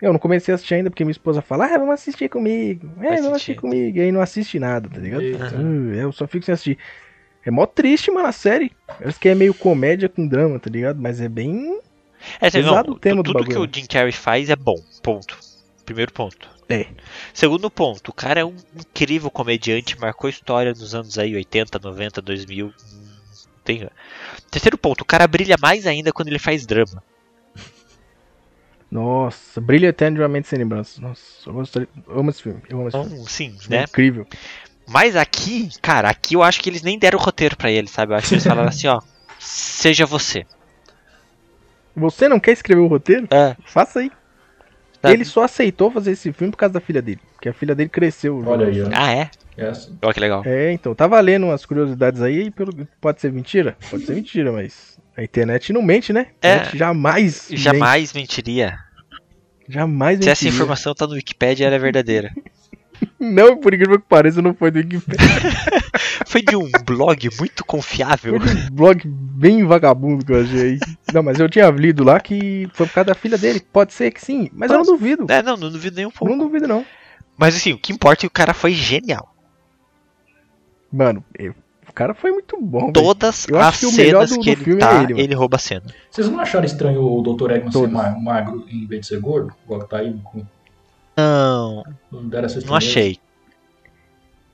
Eu 0.00 0.12
não 0.12 0.18
comecei 0.20 0.52
a 0.52 0.54
assistir 0.54 0.74
ainda 0.74 0.90
porque 0.90 1.04
minha 1.04 1.10
esposa 1.12 1.42
fala, 1.42 1.66
ah, 1.66 1.78
vamos 1.78 1.94
assistir 1.94 2.28
comigo. 2.28 2.88
É, 3.00 3.08
Vai 3.08 3.16
vamos 3.16 3.32
assistir. 3.32 3.56
comigo. 3.56 3.98
E 3.98 4.00
aí 4.00 4.12
não 4.12 4.20
assiste 4.20 4.58
nada, 4.58 4.88
tá 4.88 4.98
ligado? 5.00 5.22
Eita. 5.22 5.56
Uh, 5.56 5.92
eu 5.94 6.12
só 6.12 6.26
fico 6.26 6.44
sem 6.44 6.52
assistir. 6.52 6.78
É 7.48 7.50
mó 7.50 7.64
triste, 7.64 8.10
mano, 8.10 8.28
a 8.28 8.32
série. 8.32 8.70
Parece 8.86 9.18
que 9.18 9.26
é 9.26 9.34
meio 9.34 9.54
comédia 9.54 10.06
com 10.06 10.28
drama, 10.28 10.58
tá 10.58 10.68
ligado? 10.68 11.00
Mas 11.00 11.18
é 11.18 11.30
bem. 11.30 11.80
É, 12.38 12.50
você 12.50 12.58
Pesado 12.58 12.90
não, 12.90 12.96
o 12.96 12.98
tema 12.98 13.22
do 13.22 13.32
tudo 13.32 13.42
que 13.42 13.54
bagulho, 13.54 13.70
o 13.70 13.74
Jim 13.74 13.86
Carrey 13.86 14.12
faz 14.12 14.50
é 14.50 14.56
bom, 14.56 14.76
ponto. 15.02 15.38
Primeiro 15.86 16.12
ponto. 16.12 16.46
É. 16.68 16.88
Segundo 17.32 17.70
ponto, 17.70 18.10
o 18.10 18.12
cara 18.12 18.40
é 18.40 18.44
um 18.44 18.54
incrível 18.78 19.30
comediante, 19.30 19.98
marcou 19.98 20.28
história 20.28 20.72
nos 20.72 20.94
anos 20.94 21.18
aí 21.18 21.34
80, 21.34 21.78
90, 21.78 22.20
2000. 22.20 22.66
hum, 22.66 22.72
Tem... 23.64 23.88
Terceiro 24.50 24.76
ponto, 24.76 25.00
o 25.00 25.06
cara 25.06 25.26
brilha 25.26 25.56
mais 25.58 25.86
ainda 25.86 26.12
quando 26.12 26.28
ele 26.28 26.38
faz 26.38 26.66
drama. 26.66 27.02
Nossa, 28.90 29.58
brilha 29.58 29.86
eternamente 29.86 30.48
sem 30.48 30.58
lembranças. 30.58 30.98
Nossa, 30.98 31.22
eu, 31.46 31.54
gostaria... 31.54 31.88
eu 32.06 32.20
amo 32.20 32.28
esse 32.28 32.42
filme. 32.42 32.60
Eu 32.68 32.78
amo 32.80 32.88
esse 32.88 33.08
filme. 33.08 33.28
sim, 33.30 33.56
né? 33.70 33.84
incrível. 33.84 34.26
Mas 34.88 35.14
aqui, 35.16 35.68
cara, 35.82 36.08
aqui 36.08 36.34
eu 36.34 36.42
acho 36.42 36.60
que 36.60 36.70
eles 36.70 36.82
nem 36.82 36.98
deram 36.98 37.18
o 37.18 37.22
roteiro 37.22 37.56
pra 37.56 37.70
ele, 37.70 37.88
sabe? 37.88 38.12
Eu 38.12 38.16
acho 38.16 38.28
que 38.28 38.34
eles 38.34 38.44
falaram 38.44 38.68
assim, 38.68 38.86
ó, 38.88 39.00
seja 39.38 40.06
você. 40.06 40.46
Você 41.94 42.28
não 42.28 42.38
quer 42.40 42.52
escrever 42.52 42.80
o 42.80 42.86
roteiro? 42.86 43.26
É. 43.30 43.56
Faça 43.66 44.00
aí. 44.00 44.10
Tá. 45.00 45.12
Ele 45.12 45.24
só 45.24 45.44
aceitou 45.44 45.90
fazer 45.90 46.12
esse 46.12 46.32
filme 46.32 46.50
por 46.50 46.56
causa 46.56 46.72
da 46.74 46.80
filha 46.80 47.02
dele. 47.02 47.20
Porque 47.34 47.48
a 47.48 47.52
filha 47.52 47.74
dele 47.74 47.88
cresceu. 47.88 48.42
Olha 48.46 48.66
aí, 48.66 48.82
ó. 48.82 48.88
Ah, 48.92 49.12
é? 49.12 49.30
Olha 50.02 50.14
que 50.14 50.20
legal. 50.20 50.42
É, 50.46 50.72
então, 50.72 50.94
tava 50.94 51.20
lendo 51.20 51.46
umas 51.46 51.66
curiosidades 51.66 52.22
aí, 52.22 52.44
e 52.46 52.50
pelo... 52.50 52.72
pode 53.00 53.20
ser 53.20 53.32
mentira? 53.32 53.76
Pode 53.90 54.06
ser 54.06 54.14
mentira, 54.14 54.52
mas 54.52 54.98
a 55.16 55.22
internet 55.22 55.72
não 55.72 55.82
mente, 55.82 56.12
né? 56.12 56.28
A 56.42 56.46
É. 56.48 56.54
internet 56.54 56.78
jamais. 56.78 57.46
mente. 57.50 57.60
Jamais 57.60 58.12
mentiria. 58.12 58.78
Jamais 59.68 60.18
Se 60.22 60.30
essa 60.30 60.44
mentiria. 60.44 60.54
informação 60.54 60.94
tá 60.94 61.06
no 61.06 61.12
Wikipedia, 61.14 61.66
ela 61.66 61.76
é 61.76 61.78
verdadeira. 61.78 62.32
Não, 63.20 63.56
por 63.56 63.74
incrível 63.74 63.98
que 63.98 64.06
pareça, 64.08 64.40
não 64.40 64.54
foi 64.54 64.70
do 64.70 64.78
Wikipedia. 64.78 65.26
Foi 66.26 66.42
de 66.42 66.54
um 66.56 66.70
blog 66.84 67.28
muito 67.38 67.64
confiável. 67.64 68.38
Foi 68.38 68.54
de 68.54 68.66
um 68.66 68.70
blog 68.70 69.02
bem 69.08 69.64
vagabundo 69.64 70.24
que 70.24 70.30
eu 70.32 70.42
achei. 70.42 70.78
Não, 71.12 71.22
mas 71.22 71.40
eu 71.40 71.48
tinha 71.48 71.68
lido 71.70 72.04
lá 72.04 72.20
que 72.20 72.68
foi 72.74 72.86
por 72.86 72.92
causa 72.92 73.06
da 73.08 73.14
filha 73.14 73.38
dele. 73.38 73.60
Pode 73.72 73.94
ser 73.94 74.10
que 74.10 74.20
sim, 74.22 74.50
mas 74.52 74.70
eu 74.70 74.76
não 74.76 74.84
duvido. 74.84 75.24
É, 75.30 75.42
não, 75.42 75.56
não 75.56 75.70
duvido 75.70 75.96
nem 75.96 76.04
um 76.04 76.10
pouco. 76.10 76.30
Não 76.30 76.38
duvido, 76.44 76.68
não. 76.68 76.84
Mas 77.36 77.56
assim, 77.56 77.72
o 77.72 77.78
que 77.78 77.92
importa 77.92 78.20
é 78.20 78.22
que 78.22 78.26
o 78.26 78.30
cara 78.30 78.52
foi 78.52 78.72
genial. 78.74 79.34
Mano, 80.92 81.24
eu- 81.38 81.54
O 81.88 81.92
cara 81.98 82.12
foi 82.14 82.30
muito 82.30 82.60
bom. 82.60 82.92
Todas 82.92 83.48
Eu 83.48 83.58
acho 83.58 83.68
as 83.68 83.80
que 83.80 83.86
o 83.86 83.92
melhor 83.92 84.26
cenas 84.26 84.30
do- 84.30 84.40
que 84.44 84.54
do 84.54 84.58
ele 84.58 84.64
filme 84.64 84.82
é 84.82 84.86
tá, 84.86 85.02
ele, 85.02 85.12
ele, 85.14 85.22
mano. 85.28 85.38
rouba 85.38 85.56
a 85.56 85.58
cena. 85.58 85.82
Vocês 86.10 86.28
não 86.28 86.38
acharam 86.38 86.64
estranho 86.66 87.02
o 87.02 87.22
Dr. 87.22 87.50
Eggman 87.52 87.72
ser 87.72 87.78
Todos. 87.78 87.90
ma- 87.90 88.10
magro 88.20 88.64
em 88.70 88.86
vez 88.86 89.00
de 89.00 89.06
ser 89.08 89.18
gordo? 89.20 89.52
Igual 89.64 89.80
que 89.80 89.88
tá 89.88 89.96
aí 89.98 90.14
com. 90.22 90.44
Não, 91.18 91.82
Não 92.12 92.74
achei. 92.76 93.18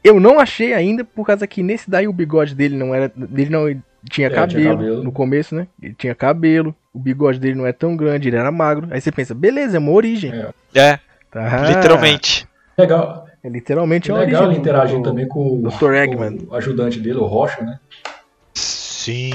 Eu 0.02 0.18
não 0.18 0.38
achei 0.40 0.72
ainda, 0.72 1.04
por 1.04 1.26
causa 1.26 1.46
que 1.46 1.62
nesse 1.62 1.90
daí 1.90 2.08
o 2.08 2.12
bigode 2.12 2.54
dele 2.54 2.76
não 2.76 2.94
era. 2.94 3.12
Dele 3.14 3.50
não 3.50 3.66
tinha, 4.10 4.26
É, 4.28 4.30
tinha 4.30 4.30
cabelo, 4.30 4.76
cabelo. 4.78 5.04
no 5.04 5.12
começo, 5.12 5.54
né? 5.54 5.66
Ele 5.82 5.94
tinha 5.94 6.14
cabelo, 6.14 6.74
o 6.92 6.98
bigode 6.98 7.38
dele 7.38 7.54
não 7.54 7.66
é 7.66 7.72
tão 7.72 7.96
grande, 7.96 8.28
ele 8.28 8.36
era 8.36 8.50
magro. 8.50 8.88
Aí 8.90 9.00
você 9.00 9.12
pensa, 9.12 9.34
beleza, 9.34 9.76
é 9.76 9.80
uma 9.80 9.92
origem. 9.92 10.32
É. 10.32 10.50
É, 10.74 10.98
Tá? 11.30 11.68
literalmente. 11.68 12.46
Legal, 12.78 13.26
É 13.42 13.48
literalmente 13.48 14.10
a 14.10 14.16
legal 14.16 14.28
ele 14.42 14.46
origem. 14.46 14.60
interagindo 14.60 15.02
do- 15.02 15.08
também 15.10 15.28
com 15.28 15.58
o, 15.58 15.68
Dr. 15.70 15.92
Eggman. 15.94 16.38
o 16.48 16.54
ajudante 16.54 16.98
dele, 17.00 17.18
o 17.18 17.24
Rocha, 17.24 17.62
né? 17.62 17.78
Sim. 18.54 19.30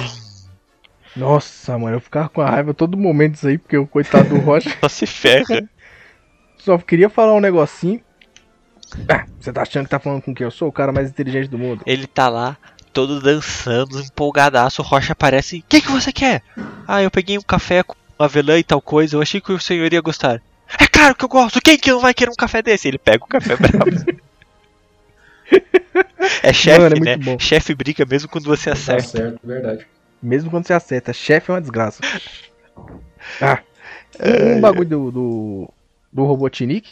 Nossa, 1.15 1.77
mano, 1.77 1.95
eu 1.97 2.01
ficava 2.01 2.29
com 2.29 2.41
a 2.41 2.49
raiva 2.49 2.73
todo 2.73 2.95
momento 2.97 3.33
disso 3.33 3.47
aí, 3.47 3.57
porque 3.57 3.77
o 3.77 3.87
coitado 3.87 4.29
do 4.29 4.39
Rocha 4.39 4.69
Só 4.81 4.87
se 4.89 5.05
ferra. 5.07 5.67
Só 6.59 6.77
queria 6.77 7.09
falar 7.09 7.33
um 7.33 7.39
negocinho. 7.39 8.01
Ah, 9.07 9.25
você 9.39 9.51
tá 9.53 9.61
achando 9.61 9.83
que 9.85 9.89
tá 9.91 9.99
falando 9.99 10.21
com 10.21 10.33
quem? 10.33 10.45
Eu 10.45 10.51
sou 10.51 10.67
o 10.67 10.71
cara 10.71 10.91
mais 10.91 11.09
inteligente 11.09 11.47
do 11.49 11.57
mundo. 11.57 11.83
Ele 11.85 12.07
tá 12.07 12.27
lá, 12.29 12.57
todo 12.93 13.21
dançando, 13.21 13.99
empolgadaço. 13.99 14.81
O 14.81 14.85
Rocha 14.85 15.13
aparece. 15.13 15.59
O 15.59 15.63
que, 15.67 15.81
que 15.81 15.91
você 15.91 16.11
quer? 16.11 16.41
Ah, 16.87 17.01
eu 17.03 17.11
peguei 17.11 17.37
um 17.37 17.41
café 17.43 17.83
com 17.83 17.95
avelã 18.17 18.57
e 18.57 18.63
tal 18.63 18.81
coisa. 18.81 19.15
Eu 19.15 19.21
achei 19.21 19.39
que 19.39 19.51
o 19.51 19.59
senhor 19.59 19.91
ia 19.93 20.01
gostar. 20.01 20.41
É 20.79 20.87
claro 20.87 21.15
que 21.15 21.23
eu 21.25 21.29
gosto. 21.29 21.61
Quem 21.61 21.77
que 21.77 21.91
não 21.91 21.99
vai 21.99 22.13
querer 22.13 22.31
um 22.31 22.35
café 22.35 22.61
desse? 22.61 22.87
Ele 22.87 22.97
pega 22.97 23.23
o 23.23 23.27
café 23.27 23.55
bravo. 23.55 23.89
É 26.43 26.53
chefe, 26.53 26.79
Mano, 26.79 26.95
é 27.07 27.17
né? 27.17 27.37
Chefe 27.39 27.73
briga 27.73 28.05
mesmo 28.05 28.29
quando 28.29 28.45
você 28.45 28.65
Tá 28.69 28.73
acerta. 28.73 29.03
certo, 29.07 29.39
verdade. 29.43 29.87
Mesmo 30.21 30.51
quando 30.51 30.67
você 30.67 30.73
acerta, 30.73 31.11
chefe 31.13 31.49
é 31.49 31.53
uma 31.53 31.61
desgraça. 31.61 32.01
Ah, 33.41 33.59
um 34.55 34.61
bagulho 34.61 34.87
do, 34.87 35.11
do, 35.11 35.73
do 36.11 36.23
Robotnik 36.25 36.89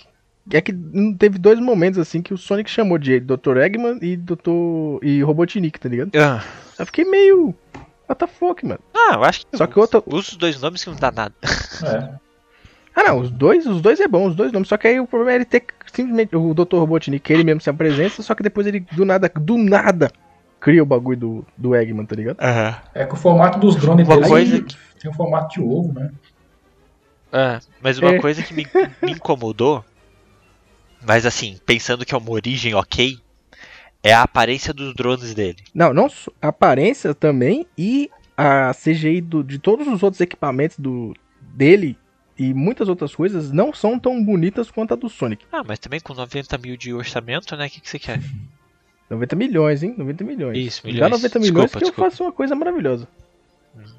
é 0.51 0.61
que 0.61 0.71
não 0.71 1.13
teve 1.13 1.37
dois 1.37 1.59
momentos 1.59 1.99
assim 1.99 2.21
que 2.21 2.33
o 2.33 2.37
Sonic 2.37 2.69
chamou 2.69 2.97
de 2.97 3.19
Dr. 3.19 3.57
Eggman 3.57 3.99
e 4.01 4.15
Dr. 4.15 5.03
e 5.03 5.21
Robotnik, 5.21 5.79
tá 5.79 5.89
ligado? 5.89 6.11
Ah, 6.15 6.43
Eu 6.79 6.85
fiquei 6.85 7.03
meio. 7.05 7.53
What 8.07 8.19
the 8.19 8.27
fuck, 8.27 8.65
mano? 8.65 8.79
Ah, 8.95 9.15
eu 9.15 9.23
acho 9.23 9.45
que. 9.45 9.57
Só 9.57 9.67
que 9.67 9.77
outra. 9.77 10.01
Usa 10.05 10.29
os 10.31 10.37
dois 10.37 10.61
nomes 10.61 10.83
que 10.83 10.89
não 10.89 10.97
dá 10.97 11.11
nada. 11.11 11.33
É. 11.83 12.27
Ah 12.95 13.03
não, 13.03 13.19
os 13.19 13.29
dois, 13.29 13.67
os 13.67 13.79
dois 13.79 13.99
é 13.99 14.07
bom, 14.07 14.25
os 14.27 14.35
dois 14.35 14.51
nomes. 14.51 14.67
Só 14.69 14.75
que 14.77 14.87
aí 14.87 14.99
o 14.99 15.05
problema 15.05 15.33
é 15.33 15.35
ele 15.35 15.45
ter 15.45 15.59
que 15.59 15.73
simplesmente. 15.93 16.35
O 16.35 16.53
Dr. 16.53 16.77
Robotnik, 16.77 17.31
ele 17.31 17.43
mesmo 17.43 17.61
se 17.61 17.69
apresenta, 17.69 18.23
só 18.23 18.33
que 18.33 18.41
depois 18.41 18.65
ele 18.65 18.79
do 18.93 19.05
nada, 19.05 19.29
do 19.35 19.55
nada, 19.57 20.09
cria 20.59 20.81
o 20.81 20.85
bagulho 20.85 21.17
do, 21.17 21.45
do 21.55 21.75
Eggman, 21.75 22.05
tá 22.05 22.15
ligado? 22.15 22.37
Aham. 22.39 22.75
É 22.95 23.05
que 23.05 23.13
o 23.13 23.17
formato 23.17 23.59
dos 23.59 23.75
drones 23.75 24.07
Uma 24.07 24.15
dele 24.15 24.27
coisa 24.29 24.65
tem 24.99 25.11
um 25.11 25.13
formato 25.13 25.53
de 25.53 25.61
ovo, 25.61 25.93
né? 25.93 26.09
É, 27.31 27.59
mas 27.81 27.97
uma 27.99 28.11
É. 28.15 28.19
coisa 28.19 28.41
que 28.41 28.53
me, 28.53 28.65
me 29.01 29.11
incomodou, 29.11 29.83
mas 31.05 31.25
assim, 31.25 31.59
pensando 31.65 32.05
que 32.05 32.13
é 32.13 32.17
uma 32.17 32.31
origem 32.31 32.73
ok, 32.73 33.17
é 34.03 34.13
a 34.13 34.21
aparência 34.23 34.73
dos 34.73 34.93
drones 34.93 35.33
dele. 35.33 35.57
Não, 35.73 35.93
não 35.93 36.07
a 36.41 36.47
aparência 36.47 37.13
também 37.13 37.65
e 37.77 38.09
a 38.37 38.71
CGI 38.73 39.21
do, 39.21 39.43
de 39.43 39.59
todos 39.59 39.87
os 39.87 40.03
outros 40.03 40.21
equipamentos 40.21 40.77
do 40.79 41.13
dele 41.41 41.97
e 42.37 42.53
muitas 42.53 42.87
outras 42.87 43.15
coisas 43.15 43.51
não 43.51 43.73
são 43.73 43.97
tão 43.99 44.23
bonitas 44.23 44.69
quanto 44.69 44.93
a 44.93 44.95
do 44.95 45.09
Sonic. 45.09 45.43
Ah, 45.51 45.63
mas 45.65 45.79
também 45.79 45.99
com 45.99 46.13
90 46.13 46.55
mil 46.59 46.77
de 46.77 46.93
orçamento, 46.93 47.55
né? 47.57 47.65
O 47.65 47.69
que, 47.69 47.81
que 47.81 47.89
você 47.89 47.97
quer? 47.97 48.21
90 49.09 49.35
milhões, 49.35 49.81
hein? 49.83 49.95
90 49.97 50.23
milhões. 50.23 50.57
Isso, 50.57 50.83
Dá 50.83 50.89
milhões. 50.91 51.11
90 51.11 51.39
milhões 51.39 51.53
Desculpa, 51.63 51.79
que 51.79 51.85
desculpa. 51.85 52.01
eu 52.07 52.11
faço 52.11 52.23
uma 52.23 52.31
coisa 52.31 52.55
maravilhosa. 52.55 53.07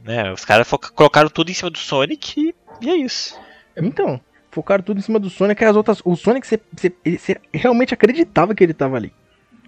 Né, 0.05 0.33
os 0.33 0.45
caras 0.45 0.69
colocaram 0.95 1.29
tudo 1.29 1.51
em 1.51 1.55
cima 1.55 1.71
do 1.71 1.79
Sonic 1.79 2.41
e, 2.41 2.55
e 2.81 2.89
é 2.91 2.97
isso. 2.97 3.39
Então, 3.77 4.21
focaram 4.51 4.83
tudo 4.83 4.99
em 4.99 5.03
cima 5.03 5.19
do 5.19 5.31
Sonic 5.31 5.63
e 5.63 5.67
as 5.67 5.77
outras. 5.77 6.01
O 6.05 6.17
Sonic, 6.17 6.47
você, 6.47 6.61
você- 6.75 6.93
ele- 7.05 7.19
você 7.19 7.37
realmente 7.53 7.95
acreditava 7.95 8.55
que 8.55 8.63
ele 8.65 8.75
tava 8.75 8.97
ali. 8.97 9.13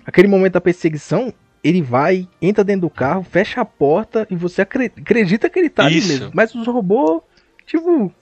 Aquele 0.05 0.27
momento 0.29 0.55
da 0.55 0.61
perseguição, 0.61 1.33
ele 1.63 1.83
vai, 1.83 2.27
entra 2.41 2.65
dentro 2.65 2.83
do 2.83 2.91
carro, 2.91 3.23
fecha 3.23 3.61
a 3.61 3.65
porta 3.65 4.27
e 4.31 4.35
você 4.35 4.63
acre- 4.63 4.91
acredita 4.97 5.49
que 5.49 5.59
ele 5.59 5.69
tá 5.71 5.85
ali 5.85 5.97
mesmo. 6.09 6.31
Mas 6.35 6.55
os 6.55 6.67
robôs, 6.67 7.23
tipo. 7.67 8.13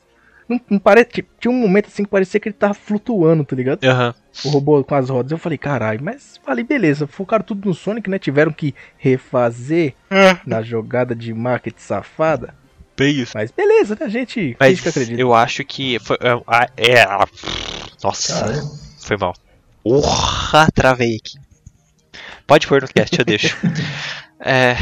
Não, 0.49 0.59
não 0.70 0.78
parece, 0.78 1.26
tinha 1.39 1.53
um 1.53 1.61
momento 1.61 1.89
assim 1.89 2.03
que 2.05 2.09
parecia 2.09 2.41
que 2.41 2.49
ele 2.49 2.55
tava 2.55 2.72
flutuando, 2.72 3.45
tá 3.45 3.55
ligado? 3.55 3.84
Aham. 3.84 4.14
O 4.47 4.49
robô 4.49 4.82
com 4.82 4.95
as 4.95 5.11
rodas. 5.11 5.30
Eu 5.30 5.36
falei, 5.36 5.59
caralho, 5.59 6.03
mas 6.03 6.41
falei, 6.43 6.64
beleza, 6.64 7.07
focaram 7.07 7.45
tudo 7.45 7.68
no 7.68 7.74
Sonic, 7.74 8.09
né? 8.09 8.18
Tiveram 8.18 8.51
que 8.51 8.74
refazer 8.97 9.95
na 10.47 10.62
jogada 10.62 11.14
de 11.14 11.34
marketing 11.34 11.78
safada. 11.80 12.55
Isso. 13.07 13.32
Mas 13.34 13.51
beleza, 13.51 13.96
né? 13.99 14.09
Gente 14.09 14.57
Mas 14.59 14.86
acredita. 14.86 15.20
eu 15.20 15.34
acho 15.34 15.64
que 15.64 15.99
foi. 15.99 16.16
É. 16.20 16.30
a- 16.46 16.68
é 16.76 17.03
a- 17.03 17.26
nossa, 18.03 18.40
Cara, 18.40 18.62
foi 19.01 19.16
mal. 19.16 19.34
Porra, 19.82 20.68
travei 20.74 21.16
aqui. 21.16 21.38
Pode 22.46 22.66
pôr 22.66 22.82
no 22.82 22.88
cast, 22.88 23.18
eu 23.18 23.24
deixo. 23.24 23.57
É, 24.40 24.76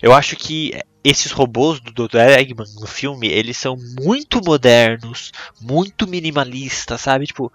eu 0.00 0.12
acho 0.14 0.36
que 0.36 0.72
esses 1.02 1.32
robôs 1.32 1.80
do 1.80 1.90
Dr. 1.92 2.16
Eggman 2.38 2.64
no 2.80 2.86
filme, 2.86 3.26
eles 3.26 3.56
são 3.58 3.76
muito 4.00 4.40
modernos, 4.44 5.32
muito 5.60 6.06
minimalistas, 6.06 7.00
sabe? 7.00 7.26
Tipo, 7.26 7.52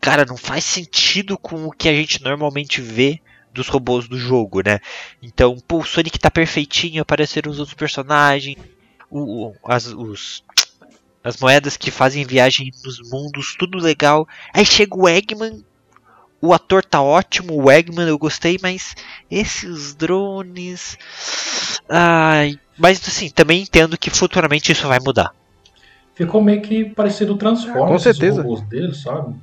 cara, 0.00 0.24
não 0.24 0.36
faz 0.36 0.64
sentido 0.64 1.38
com 1.38 1.64
o 1.66 1.70
que 1.70 1.88
a 1.88 1.94
gente 1.94 2.20
normalmente 2.24 2.80
vê 2.80 3.20
dos 3.54 3.68
robôs 3.68 4.08
do 4.08 4.18
jogo, 4.18 4.62
né? 4.66 4.80
Então, 5.22 5.56
pô, 5.68 5.78
o 5.78 5.84
Sonic 5.84 6.18
tá 6.18 6.28
perfeitinho, 6.28 7.02
apareceram 7.02 7.52
os 7.52 7.60
outros 7.60 7.76
personagens, 7.76 8.56
o, 9.10 9.48
o- 9.48 9.54
as, 9.64 9.86
os, 9.86 10.44
as 11.24 11.36
moedas 11.38 11.76
que 11.76 11.90
fazem 11.90 12.24
viagem 12.24 12.70
nos 12.84 13.00
mundos, 13.10 13.56
tudo 13.58 13.78
legal. 13.78 14.26
Aí 14.54 14.64
chega 14.64 14.96
o 14.96 15.08
Eggman, 15.08 15.64
o 16.40 16.54
ator 16.54 16.84
tá 16.84 17.02
ótimo, 17.02 17.60
o 17.62 17.70
Eggman 17.70 18.08
eu 18.08 18.18
gostei, 18.18 18.58
mas 18.62 18.94
esses 19.30 19.94
drones. 19.94 20.96
Ai. 21.88 22.58
Mas 22.78 23.06
assim, 23.06 23.28
também 23.28 23.62
entendo 23.62 23.98
que 23.98 24.08
futuramente 24.08 24.72
isso 24.72 24.88
vai 24.88 24.98
mudar. 25.00 25.34
ficou 26.14 26.42
meio 26.42 26.62
que 26.62 26.84
parecido 26.86 27.34
o 27.34 27.36
Transformers, 27.36 27.88
Com 27.88 27.98
certeza. 27.98 28.40
robôs 28.42 28.62
dele, 28.62 28.94
sabe? 28.94 29.34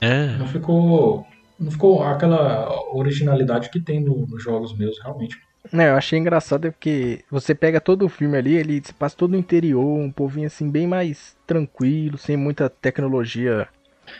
É. 0.00 0.36
Não 0.36 0.46
ficou. 0.46 1.26
Não 1.58 1.70
ficou 1.70 2.02
aquela 2.02 2.68
originalidade 2.94 3.70
que 3.70 3.80
tem 3.80 3.98
no- 3.98 4.26
nos 4.26 4.42
jogos 4.42 4.76
meus, 4.76 4.98
realmente. 5.02 5.36
É, 5.72 5.90
eu 5.90 5.96
achei 5.96 6.18
engraçado 6.18 6.66
é 6.66 6.70
porque 6.70 7.24
você 7.30 7.54
pega 7.54 7.80
todo 7.80 8.04
o 8.04 8.08
filme 8.08 8.36
ali, 8.36 8.54
ele 8.54 8.82
se 8.84 8.92
passa 8.92 9.16
todo 9.16 9.32
no 9.32 9.38
interior, 9.38 9.84
um 9.98 10.10
povinho 10.10 10.46
assim 10.46 10.70
bem 10.70 10.86
mais 10.86 11.36
tranquilo, 11.46 12.18
sem 12.18 12.36
muita 12.36 12.68
tecnologia 12.68 13.68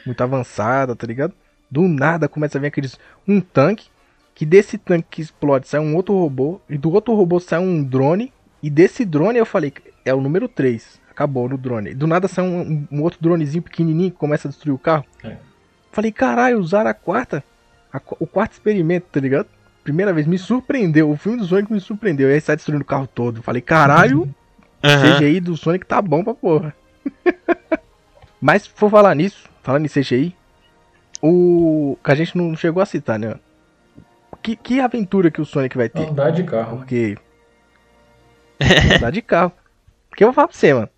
muito 0.05 0.21
avançada, 0.23 0.97
tá 0.97 1.07
ligado? 1.07 1.33
Do 1.71 1.83
nada 1.83 2.29
começa 2.29 2.59
a 2.59 2.61
vir 2.61 2.69
aqueles 2.69 2.99
um 3.27 3.41
tanque, 3.41 3.89
que 4.35 4.45
desse 4.47 4.77
tanque 4.79 5.09
que 5.11 5.23
explode 5.23 5.69
sai 5.69 5.81
um 5.81 5.95
outro 5.97 6.15
robô, 6.19 6.61
e 6.69 6.77
do 6.77 6.91
outro 6.93 7.15
robô 7.15 7.39
sai 7.41 7.59
um 7.59 7.83
drone, 7.83 8.33
e 8.63 8.71
desse 8.71 9.05
drone 9.05 9.39
eu 9.39 9.47
falei, 9.47 9.73
é 10.05 10.13
o 10.15 10.21
número 10.21 10.49
3, 10.49 11.01
acabou 11.11 11.49
no 11.49 11.57
drone. 11.59 11.95
Do 11.95 12.07
nada 12.07 12.29
sai 12.29 12.45
um, 12.45 12.87
um- 12.91 13.03
outro 13.03 13.21
dronezinho 13.21 13.63
pequenininho 13.63 14.11
que 14.11 14.17
começa 14.17 14.49
a 14.49 14.51
destruir 14.51 14.75
o 14.75 14.79
carro. 14.79 15.05
É. 15.25 15.37
Falei, 15.93 16.13
caralho, 16.13 16.59
usaram 16.59 16.91
a 16.91 16.95
quarta, 16.95 17.43
a 17.93 18.01
o 18.21 18.27
quarto 18.27 18.53
experimento, 18.53 19.07
tá 19.11 19.21
ligado? 19.21 19.49
Primeira 19.87 20.13
vez, 20.13 20.27
me 20.27 20.37
surpreendeu. 20.37 21.09
O 21.09 21.17
filme 21.17 21.39
do 21.39 21.45
Sonic 21.45 21.73
me 21.73 21.79
surpreendeu. 21.79 22.29
E 22.29 22.35
aí 22.35 22.41
sai 22.41 22.57
destruindo 22.57 22.83
o 22.83 22.85
carro 22.85 23.07
todo. 23.07 23.41
Falei, 23.41 23.63
caralho, 23.63 24.23
o 24.23 24.29
Aham. 24.85 25.17
CGI 25.17 25.39
do 25.39 25.57
Sonic 25.57 25.87
tá 25.87 26.03
bom 26.03 26.25
pra 26.25 26.35
porra. 26.35 26.75
Mas 28.43 28.63
se 28.63 28.71
for 28.71 28.91
falar 28.91 29.15
nisso, 29.15 29.49
falando 29.63 29.87
em 29.87 29.89
CGI, 29.89 30.35
o. 31.23 31.97
que 32.03 32.11
a 32.11 32.17
gente 32.17 32.37
não 32.37 32.57
chegou 32.57 32.83
a 32.83 32.87
citar, 32.87 33.17
né? 33.17 33.37
Que, 34.43 34.57
que 34.57 34.81
aventura 34.81 35.31
que 35.31 35.41
o 35.41 35.45
Sonic 35.45 35.77
vai 35.77 35.89
ter? 35.89 36.09
Andar 36.09 36.31
de 36.31 36.43
carro. 36.43 36.79
Porque. 36.79 37.17
Andar 38.97 39.13
de 39.13 39.23
carro. 39.23 39.53
Porque 40.11 40.25
eu 40.25 40.27
vou 40.27 40.35
falar 40.35 40.49
pra 40.49 40.57
você, 40.57 40.75
mano. 40.75 40.89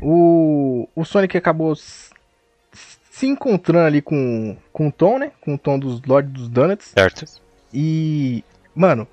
O, 0.00 0.88
o 0.94 1.04
Sonic 1.04 1.36
acabou 1.36 1.74
se 1.74 3.26
encontrando 3.26 3.86
ali 3.86 4.00
com, 4.00 4.56
com 4.72 4.86
o 4.86 4.92
Tom, 4.92 5.18
né? 5.18 5.32
Com 5.40 5.54
o 5.54 5.58
Tom 5.58 5.80
dos 5.80 6.00
Lords 6.02 6.32
dos 6.32 6.48
Donuts. 6.48 6.92
Certo. 6.96 7.44
E. 7.78 8.42
Mano, 8.74 9.06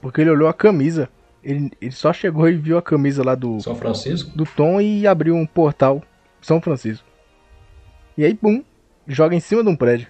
porque 0.00 0.20
ele 0.20 0.30
olhou 0.30 0.48
a 0.48 0.54
camisa. 0.54 1.08
Ele, 1.42 1.70
ele 1.80 1.90
só 1.90 2.12
chegou 2.12 2.48
e 2.48 2.54
viu 2.56 2.78
a 2.78 2.82
camisa 2.82 3.22
lá 3.24 3.34
do, 3.34 3.60
São 3.60 3.74
Francisco. 3.74 4.30
do 4.36 4.44
Tom 4.46 4.80
e 4.80 5.06
abriu 5.06 5.34
um 5.34 5.44
portal 5.44 6.00
São 6.40 6.60
Francisco. 6.60 7.04
E 8.16 8.24
aí, 8.24 8.38
bum, 8.40 8.62
joga 9.06 9.34
em 9.34 9.40
cima 9.40 9.62
de 9.62 9.68
um 9.68 9.76
prédio. 9.76 10.06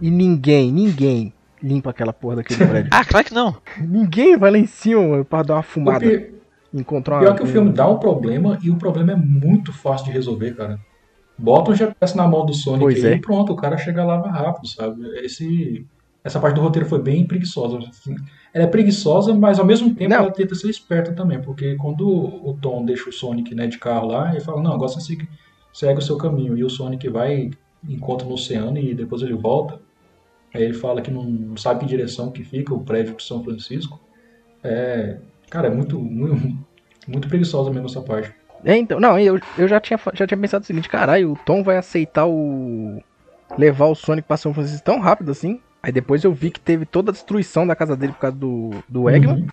E 0.00 0.10
ninguém, 0.10 0.72
ninguém 0.72 1.32
limpa 1.62 1.90
aquela 1.90 2.12
porra 2.12 2.36
daquele 2.36 2.64
prédio. 2.66 2.90
Ah, 2.92 3.04
claro 3.04 3.26
que 3.26 3.34
não. 3.34 3.56
ninguém 3.80 4.36
vai 4.36 4.50
lá 4.50 4.58
em 4.58 4.66
cima, 4.66 5.02
mano, 5.06 5.24
pra 5.24 5.42
dar 5.42 5.54
uma 5.54 5.60
O 5.60 5.64
fumada. 5.64 6.00
pi- 6.00 6.32
Encontrar 6.72 7.18
pior 7.18 7.30
uma. 7.32 7.36
que 7.36 7.42
o 7.42 7.46
filme 7.46 7.70
dá 7.70 7.86
um 7.86 7.98
problema 7.98 8.58
e 8.62 8.70
o 8.70 8.76
problema 8.76 9.12
é 9.12 9.16
muito 9.16 9.72
fácil 9.74 10.06
de 10.06 10.12
resolver, 10.12 10.54
cara. 10.56 10.78
Bota 11.36 11.70
um 11.70 11.74
GPS 11.74 12.16
na 12.16 12.26
mão 12.26 12.46
do 12.46 12.54
Sonic 12.54 12.80
Pois 12.80 13.04
aí 13.04 13.12
é. 13.12 13.16
e 13.16 13.20
pronto, 13.20 13.52
o 13.52 13.56
cara 13.56 13.76
chega 13.76 14.02
lá 14.04 14.18
mais 14.18 14.32
rápido, 14.34 14.66
sabe? 14.68 15.02
Esse, 15.22 15.84
essa 16.24 16.38
parte 16.38 16.54
do 16.54 16.60
roteiro 16.60 16.88
foi 16.88 17.00
bem 17.00 17.26
preguiçosa. 17.26 17.78
assim. 17.78 18.14
Ela 18.54 18.64
é 18.64 18.68
preguiçosa, 18.68 19.34
mas 19.34 19.58
ao 19.58 19.66
mesmo 19.66 19.94
tempo 19.94 20.10
Não. 20.10 20.18
ela 20.18 20.30
tenta 20.30 20.54
ser 20.54 20.68
esperta 20.68 21.12
também, 21.12 21.40
porque 21.40 21.74
quando 21.76 22.08
o 22.08 22.56
Tom 22.60 22.84
deixa 22.84 23.08
o 23.08 23.12
Sonic 23.12 23.54
né, 23.54 23.66
de 23.66 23.78
carro 23.78 24.08
lá, 24.08 24.30
ele 24.30 24.40
fala, 24.40 24.62
não, 24.62 24.72
agora 24.72 24.88
você 24.88 25.00
segue, 25.72 25.98
o 25.98 26.02
seu 26.02 26.16
caminho. 26.16 26.56
E 26.56 26.62
o 26.62 26.70
Sonic 26.70 27.08
vai, 27.08 27.50
encontra 27.88 28.26
no 28.26 28.34
oceano 28.34 28.78
e 28.78 28.94
depois 28.94 29.22
ele 29.22 29.34
volta. 29.34 29.80
Aí 30.54 30.62
ele 30.62 30.74
fala 30.74 31.00
que 31.00 31.10
não, 31.10 31.56
sabe 31.56 31.80
que 31.80 31.86
direção 31.86 32.30
que 32.30 32.44
fica 32.44 32.74
o 32.74 32.84
prédio 32.84 33.16
de 33.16 33.22
São 33.22 33.42
Francisco. 33.42 34.00
É, 34.62 35.18
cara, 35.50 35.68
é 35.68 35.70
muito, 35.70 35.98
muito, 35.98 36.58
muito 37.08 37.28
preguiçosa 37.28 37.70
mesmo 37.70 37.86
essa 37.86 38.02
parte. 38.02 38.32
É, 38.64 38.76
então, 38.76 39.00
não, 39.00 39.18
eu, 39.18 39.40
eu 39.58 39.66
já, 39.66 39.80
tinha, 39.80 39.98
já 40.14 40.24
tinha 40.24 40.38
pensado 40.38 40.62
o 40.62 40.66
seguinte, 40.66 40.88
caralho, 40.88 41.32
o 41.32 41.38
Tom 41.44 41.64
vai 41.64 41.78
aceitar 41.78 42.26
o. 42.26 43.02
levar 43.58 43.86
o 43.86 43.94
Sonic 43.96 44.28
pra 44.28 44.36
São 44.36 44.54
Francisco 44.54 44.84
tão 44.84 45.00
rápido 45.00 45.32
assim. 45.32 45.60
Aí 45.82 45.90
depois 45.90 46.22
eu 46.22 46.32
vi 46.32 46.50
que 46.50 46.60
teve 46.60 46.86
toda 46.86 47.10
a 47.10 47.12
destruição 47.12 47.66
da 47.66 47.74
casa 47.74 47.96
dele 47.96 48.12
por 48.12 48.20
causa 48.20 48.36
do, 48.36 48.70
do 48.88 49.10
Eggman, 49.10 49.36
Uhum. 49.42 49.46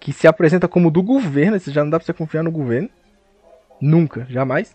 que 0.00 0.12
se 0.12 0.26
apresenta 0.26 0.66
como 0.66 0.90
do 0.90 1.02
governo, 1.02 1.58
já 1.58 1.82
não 1.84 1.90
dá 1.90 1.98
pra 1.98 2.06
você 2.06 2.12
confiar 2.12 2.42
no 2.42 2.50
governo. 2.50 2.88
Nunca, 3.80 4.26
jamais. 4.30 4.74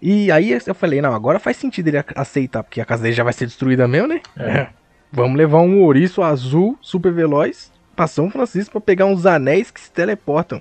E 0.00 0.32
aí 0.32 0.50
eu 0.66 0.74
falei, 0.74 1.00
não, 1.00 1.14
agora 1.14 1.38
faz 1.38 1.56
sentido 1.58 1.88
ele 1.88 1.98
ac- 1.98 2.12
aceitar, 2.16 2.62
porque 2.62 2.80
a 2.80 2.84
casa 2.84 3.02
dele 3.02 3.14
já 3.14 3.22
vai 3.22 3.32
ser 3.32 3.46
destruída 3.46 3.86
mesmo, 3.86 4.08
né? 4.08 4.20
É. 4.36 4.68
Vamos 5.12 5.36
levar 5.36 5.60
um 5.60 5.80
ouriço 5.82 6.22
azul 6.22 6.76
super 6.80 7.12
veloz 7.12 7.70
pra 7.94 8.06
São 8.06 8.30
Francisco 8.30 8.72
pra 8.72 8.80
pegar 8.80 9.04
uns 9.06 9.26
anéis 9.26 9.70
que 9.70 9.80
se 9.80 9.92
teleportam. 9.92 10.60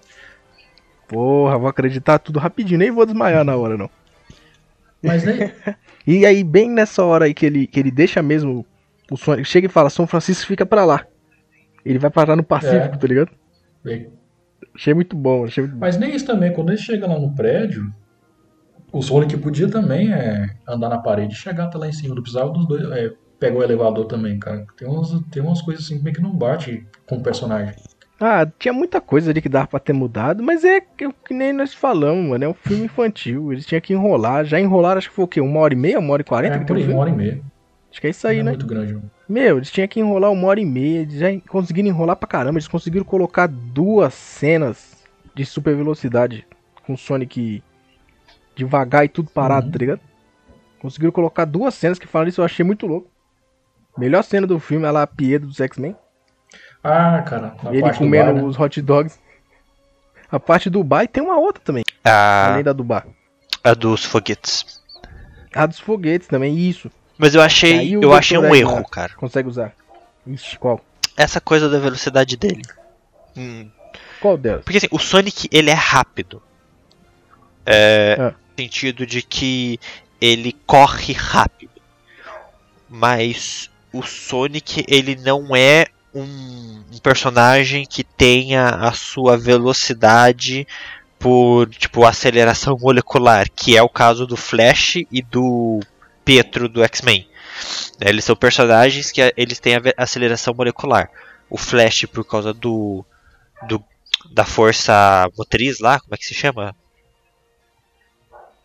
Porra, 1.07 1.57
vou 1.57 1.67
acreditar 1.69 2.19
tudo 2.19 2.39
rapidinho, 2.39 2.77
nem 2.79 2.91
vou 2.91 3.05
desmaiar 3.05 3.43
na 3.43 3.55
hora, 3.55 3.77
não. 3.77 3.89
Mas 5.01 5.23
né, 5.23 5.53
E 6.05 6.25
aí, 6.25 6.43
bem 6.43 6.69
nessa 6.69 7.03
hora 7.03 7.25
aí 7.25 7.33
que 7.33 7.45
ele, 7.45 7.65
que 7.67 7.79
ele 7.79 7.91
deixa 7.91 8.21
mesmo 8.21 8.65
o 9.11 9.17
Sonic, 9.17 9.47
chega 9.47 9.67
e 9.67 9.69
fala, 9.69 9.89
São 9.89 10.07
Francisco 10.07 10.47
fica 10.47 10.65
pra 10.65 10.85
lá. 10.85 11.05
Ele 11.85 11.99
vai 11.99 12.09
parar 12.09 12.35
no 12.35 12.43
Pacífico, 12.43 12.95
É. 12.95 12.97
tá 12.97 13.07
ligado? 13.07 13.31
bem, 13.83 14.09
Achei 14.73 14.93
muito 14.93 15.15
bom, 15.15 15.43
achei 15.45 15.63
muito. 15.63 15.77
Mas 15.77 15.97
nem 15.97 16.15
isso 16.15 16.25
também, 16.25 16.53
quando 16.53 16.69
ele 16.69 16.77
chega 16.77 17.05
lá 17.05 17.19
no 17.19 17.33
prédio, 17.35 17.93
o 18.93 19.01
Sonic 19.01 19.35
podia 19.37 19.67
também 19.69 20.13
é, 20.13 20.49
andar 20.67 20.87
na 20.89 20.97
parede 20.97 21.33
e 21.33 21.37
chegar 21.37 21.65
até 21.65 21.77
lá 21.77 21.87
em 21.87 21.91
cima. 21.91 22.15
Não 22.15 22.21
precisava 22.21 22.51
dos 22.51 22.65
dois. 22.67 22.89
É, 22.91 23.11
pegar 23.39 23.57
o 23.57 23.63
elevador 23.63 24.05
também, 24.05 24.37
cara. 24.39 24.65
Tem 24.77 24.87
umas, 24.87 25.09
tem 25.31 25.41
umas 25.41 25.61
coisas 25.61 25.83
assim 25.85 26.01
meio 26.01 26.15
que 26.15 26.21
não 26.21 26.33
bate 26.33 26.85
com 27.07 27.17
o 27.17 27.23
personagem. 27.23 27.73
Ah, 28.19 28.45
tinha 28.59 28.71
muita 28.71 29.01
coisa 29.01 29.31
ali 29.31 29.41
que 29.41 29.49
dava 29.49 29.65
pra 29.67 29.79
ter 29.79 29.93
mudado, 29.93 30.43
mas 30.43 30.63
é 30.63 30.79
que, 30.79 31.11
que 31.25 31.33
nem 31.33 31.51
nós 31.51 31.73
falamos, 31.73 32.29
mano. 32.29 32.43
É 32.45 32.47
um 32.47 32.53
filme 32.53 32.85
infantil. 32.85 33.51
Eles 33.51 33.65
tinham 33.65 33.81
que 33.81 33.93
enrolar. 33.93 34.45
Já 34.45 34.59
enrolaram, 34.59 34.99
acho 34.99 35.09
que 35.09 35.15
foi 35.15 35.25
o 35.25 35.27
quê? 35.27 35.41
Uma 35.41 35.59
hora 35.59 35.73
e 35.73 35.77
meia, 35.77 35.99
uma 35.99 36.13
hora 36.13 36.21
e 36.21 36.25
quarenta? 36.25 36.55
é, 36.55 36.59
que 36.59 36.65
por 36.65 36.75
tem 36.77 36.85
o 36.85 36.87
aí, 36.87 36.93
uma 36.93 37.01
hora 37.01 37.09
e 37.09 37.15
meia. 37.15 37.41
Acho 37.91 37.99
que 38.01 38.07
é 38.07 38.09
isso 38.09 38.25
aí, 38.27 38.37
não 38.37 38.45
né? 38.45 38.51
é 38.51 38.53
muito 38.53 38.65
grande. 38.65 38.93
não. 38.93 39.03
Meu, 39.27 39.57
eles 39.57 39.69
tinham 39.71 39.87
que 39.87 39.99
enrolar 39.99 40.31
uma 40.31 40.47
hora 40.47 40.59
e 40.59 40.65
meia. 40.65 40.99
Eles 41.01 41.15
já 41.15 41.27
conseguiram 41.47 41.89
enrolar 41.89 42.15
pra 42.15 42.27
caramba. 42.27 42.57
Eles 42.57 42.67
conseguiram 42.67 43.05
colocar 43.05 43.47
duas 43.47 44.13
cenas 44.13 45.03
de 45.35 45.45
super 45.45 45.75
velocidade 45.75 46.45
com 46.85 46.93
o 46.93 46.97
Sonic 46.97 47.63
devagar 48.55 49.05
e 49.05 49.09
tudo 49.09 49.29
parado, 49.29 49.67
Uhum. 49.67 49.71
tá 49.71 49.77
ligado? 49.79 50.01
Conseguiram 50.79 51.11
colocar 51.11 51.45
duas 51.45 51.73
cenas 51.75 51.99
que 51.99 52.07
falaram 52.07 52.29
isso, 52.29 52.41
eu 52.41 52.45
achei 52.45 52.65
muito 52.65 52.87
louco. 52.87 53.09
Melhor 53.97 54.23
cena 54.23 54.47
do 54.47 54.57
filme 54.59 54.85
é 54.85 54.91
lá 54.91 55.03
a 55.03 55.07
Pietro 55.07 55.47
dos 55.47 55.59
X-Men. 55.59 55.95
Ah, 56.83 57.21
cara, 57.21 57.55
Ele 57.71 57.93
comendo 57.93 58.33
bar, 58.33 58.41
né? 58.41 58.43
os 58.43 58.59
hot 58.59 58.81
dogs. 58.81 59.19
A 60.31 60.39
parte 60.39 60.69
do 60.69 60.83
bar 60.83 61.03
e 61.03 61.07
tem 61.07 61.21
uma 61.23 61.37
outra 61.37 61.61
também, 61.63 61.83
A, 62.03 62.51
além 62.53 62.63
da 62.63 62.73
do 62.73 62.83
bar. 62.83 63.05
a 63.63 63.73
dos 63.73 64.03
foguetes. 64.03 64.81
A 65.53 65.65
dos 65.65 65.79
foguetes 65.79 66.27
também, 66.27 66.57
isso. 66.57 66.89
Mas 67.21 67.35
eu 67.35 67.41
achei, 67.41 67.93
eu 67.95 68.13
achei 68.13 68.35
um 68.35 68.55
erro, 68.55 68.83
cara. 68.89 69.13
Consegue 69.13 69.47
usar. 69.47 69.75
Ixi, 70.25 70.57
qual? 70.57 70.81
Essa 71.15 71.39
coisa 71.39 71.69
da 71.69 71.77
velocidade 71.77 72.35
dele. 72.35 72.63
Hum, 73.37 73.69
Qual 74.19 74.35
delas? 74.35 74.63
Porque 74.63 74.77
assim, 74.79 74.87
o 74.89 74.97
Sonic 74.97 75.47
ele 75.51 75.69
é 75.69 75.75
rápido. 75.75 76.41
É, 77.63 78.17
Ah. 78.19 78.29
No 78.31 78.63
sentido 78.63 79.05
de 79.05 79.21
que 79.21 79.79
ele 80.19 80.51
corre 80.65 81.13
rápido. 81.13 81.69
Mas 82.89 83.69
o 83.93 84.01
Sonic 84.01 84.83
ele 84.87 85.15
não 85.15 85.55
é 85.55 85.85
um, 86.15 86.83
um 86.91 86.97
personagem 87.03 87.85
que 87.85 88.03
tenha 88.03 88.65
a 88.67 88.93
sua 88.93 89.37
velocidade 89.37 90.67
por 91.19 91.69
tipo 91.69 92.03
aceleração 92.03 92.75
molecular, 92.81 93.47
que 93.55 93.77
é 93.77 93.83
o 93.83 93.89
caso 93.89 94.25
do 94.25 94.35
Flash 94.35 94.95
e 95.11 95.21
do 95.21 95.81
Pietro 96.23 96.67
do 96.69 96.83
X-Men. 96.83 97.27
Eles 97.99 98.25
são 98.25 98.35
personagens 98.35 99.11
que 99.11 99.33
eles 99.37 99.59
têm 99.59 99.75
a 99.75 99.81
aceleração 99.97 100.53
molecular. 100.53 101.09
O 101.49 101.57
Flash 101.57 102.05
por 102.05 102.23
causa 102.23 102.53
do, 102.53 103.05
do 103.67 103.83
da 104.31 104.45
força 104.45 105.29
motriz 105.37 105.79
lá, 105.79 105.99
como 105.99 106.13
é 106.13 106.17
que 106.17 106.25
se 106.25 106.33
chama? 106.33 106.75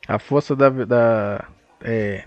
A 0.07 0.19
força 0.19 0.55
da. 0.55 0.71
da 0.71 1.45
é. 1.81 2.25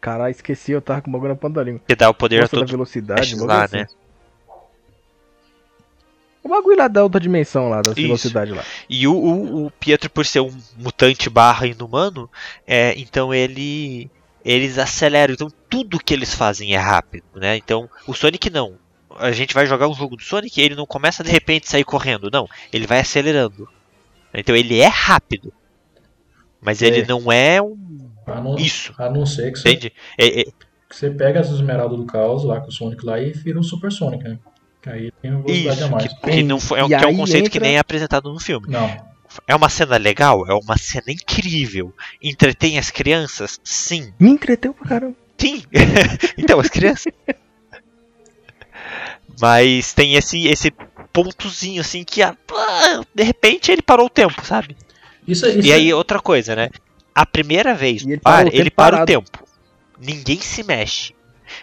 Caralho, 0.00 0.30
esqueci, 0.30 0.72
eu 0.72 0.82
tava 0.82 1.00
com 1.02 1.10
o 1.10 1.12
bagulho 1.12 1.30
na 1.30 1.36
ponta 1.36 1.54
da 1.54 1.64
língua. 1.64 1.80
Que 1.86 1.96
dá 1.96 2.08
o 2.08 2.14
poder 2.14 2.38
a 2.38 2.40
Força 2.42 2.56
da 2.56 2.60
todos 2.60 2.70
os 2.70 2.72
velocidade, 2.72 3.34
lá, 3.36 3.64
assim. 3.64 3.76
né? 3.78 3.86
O 6.44 6.48
bagulho 6.48 6.76
lá 6.76 6.86
da 6.86 7.02
outra 7.02 7.20
dimensão 7.20 7.68
lá, 7.68 7.82
da 7.82 7.92
velocidade 7.92 8.52
lá. 8.52 8.62
E 8.88 9.08
o, 9.08 9.12
o, 9.12 9.66
o 9.66 9.70
Pietro, 9.72 10.08
por 10.08 10.24
ser 10.24 10.40
um 10.40 10.56
mutante 10.76 11.28
barra 11.28 11.66
inumano, 11.66 12.30
é, 12.66 12.94
então 12.96 13.34
ele. 13.34 14.08
Eles 14.48 14.78
aceleram. 14.78 15.34
Então 15.34 15.48
tudo 15.68 15.98
que 15.98 16.14
eles 16.14 16.32
fazem 16.34 16.74
é 16.74 16.78
rápido, 16.78 17.24
né? 17.34 17.56
Então 17.56 17.88
o 18.06 18.14
Sonic 18.14 18.48
não. 18.48 18.74
A 19.18 19.32
gente 19.32 19.54
vai 19.54 19.66
jogar 19.66 19.88
um 19.88 19.94
jogo 19.94 20.16
do 20.16 20.22
Sonic 20.22 20.60
e 20.60 20.64
ele 20.64 20.74
não 20.74 20.86
começa 20.86 21.24
de 21.24 21.30
repente 21.30 21.64
a 21.66 21.70
sair 21.70 21.84
correndo, 21.84 22.30
não. 22.30 22.46
Ele 22.72 22.86
vai 22.86 23.00
acelerando. 23.00 23.68
Então 24.32 24.54
ele 24.54 24.78
é 24.78 24.86
rápido. 24.88 25.52
Mas 26.60 26.82
ele 26.82 27.00
É. 27.00 27.06
não 27.06 27.30
é 27.32 27.60
um. 27.60 27.76
A 28.26 28.40
não, 28.40 28.56
Isso. 28.58 28.92
a 28.98 29.08
não 29.08 29.24
ser 29.24 29.52
que 29.52 29.58
você, 29.58 29.70
Entende? 29.70 29.92
É- 30.18 30.40
é- 30.40 30.44
que 30.88 30.94
você 30.96 31.10
pega 31.10 31.40
as 31.40 31.48
esmeraldas 31.50 31.98
do 31.98 32.04
caos 32.06 32.44
lá 32.44 32.60
com 32.60 32.68
o 32.68 32.72
Sonic 32.72 33.04
lá 33.04 33.20
e 33.20 33.32
vira 33.32 33.58
um 33.58 33.62
Super 33.62 33.90
Sonic, 33.90 34.22
né? 34.24 34.38
Que 34.82 34.90
aí 34.90 35.12
tem 35.22 35.30
uma 35.32 35.42
velocidade 35.42 35.80
a 35.80 35.84
isso. 35.86 35.90
mais. 35.92 36.12
Que, 36.12 36.30
que 36.30 36.42
não 36.42 36.60
foi, 36.60 36.80
é, 36.80 36.86
que 36.86 36.94
é 36.94 37.06
um 37.06 37.16
conceito 37.16 37.50
que 37.50 37.58
entra- 37.58 37.68
nem 37.68 37.76
é 37.76 37.80
apresentado 37.80 38.32
no 38.32 38.38
filme. 38.38 38.66
Não. 38.68 39.15
É 39.46 39.54
uma 39.54 39.68
cena 39.68 39.96
legal? 39.96 40.46
É 40.46 40.54
uma 40.54 40.76
cena 40.76 41.10
incrível. 41.10 41.94
Entretém 42.22 42.78
as 42.78 42.90
crianças? 42.90 43.60
Sim. 43.64 44.12
Me 44.18 44.30
entreteu 44.30 44.72
pra 44.74 44.88
caramba. 44.88 45.16
Sim. 45.38 45.62
então, 46.38 46.60
as 46.60 46.68
crianças. 46.68 47.12
Mas 49.40 49.92
tem 49.92 50.14
esse, 50.14 50.46
esse 50.46 50.72
pontozinho 51.12 51.80
assim 51.80 52.04
que 52.04 52.22
ah, 52.22 52.36
de 53.14 53.22
repente 53.22 53.70
ele 53.70 53.82
parou 53.82 54.06
o 54.06 54.10
tempo, 54.10 54.44
sabe? 54.44 54.76
Isso, 55.26 55.46
isso 55.46 55.66
E 55.66 55.72
aí 55.72 55.92
outra 55.92 56.20
coisa, 56.20 56.54
né? 56.54 56.70
A 57.14 57.26
primeira 57.26 57.74
vez 57.74 58.02
E 58.02 58.12
ele 58.12 58.20
para, 58.20 58.32
parou 58.32 58.48
o 58.48 58.50
tempo 58.50 58.62
ele 58.62 58.70
para 58.70 59.02
o 59.02 59.06
tempo. 59.06 59.46
Ninguém 59.98 60.40
se 60.40 60.62
mexe. 60.62 61.14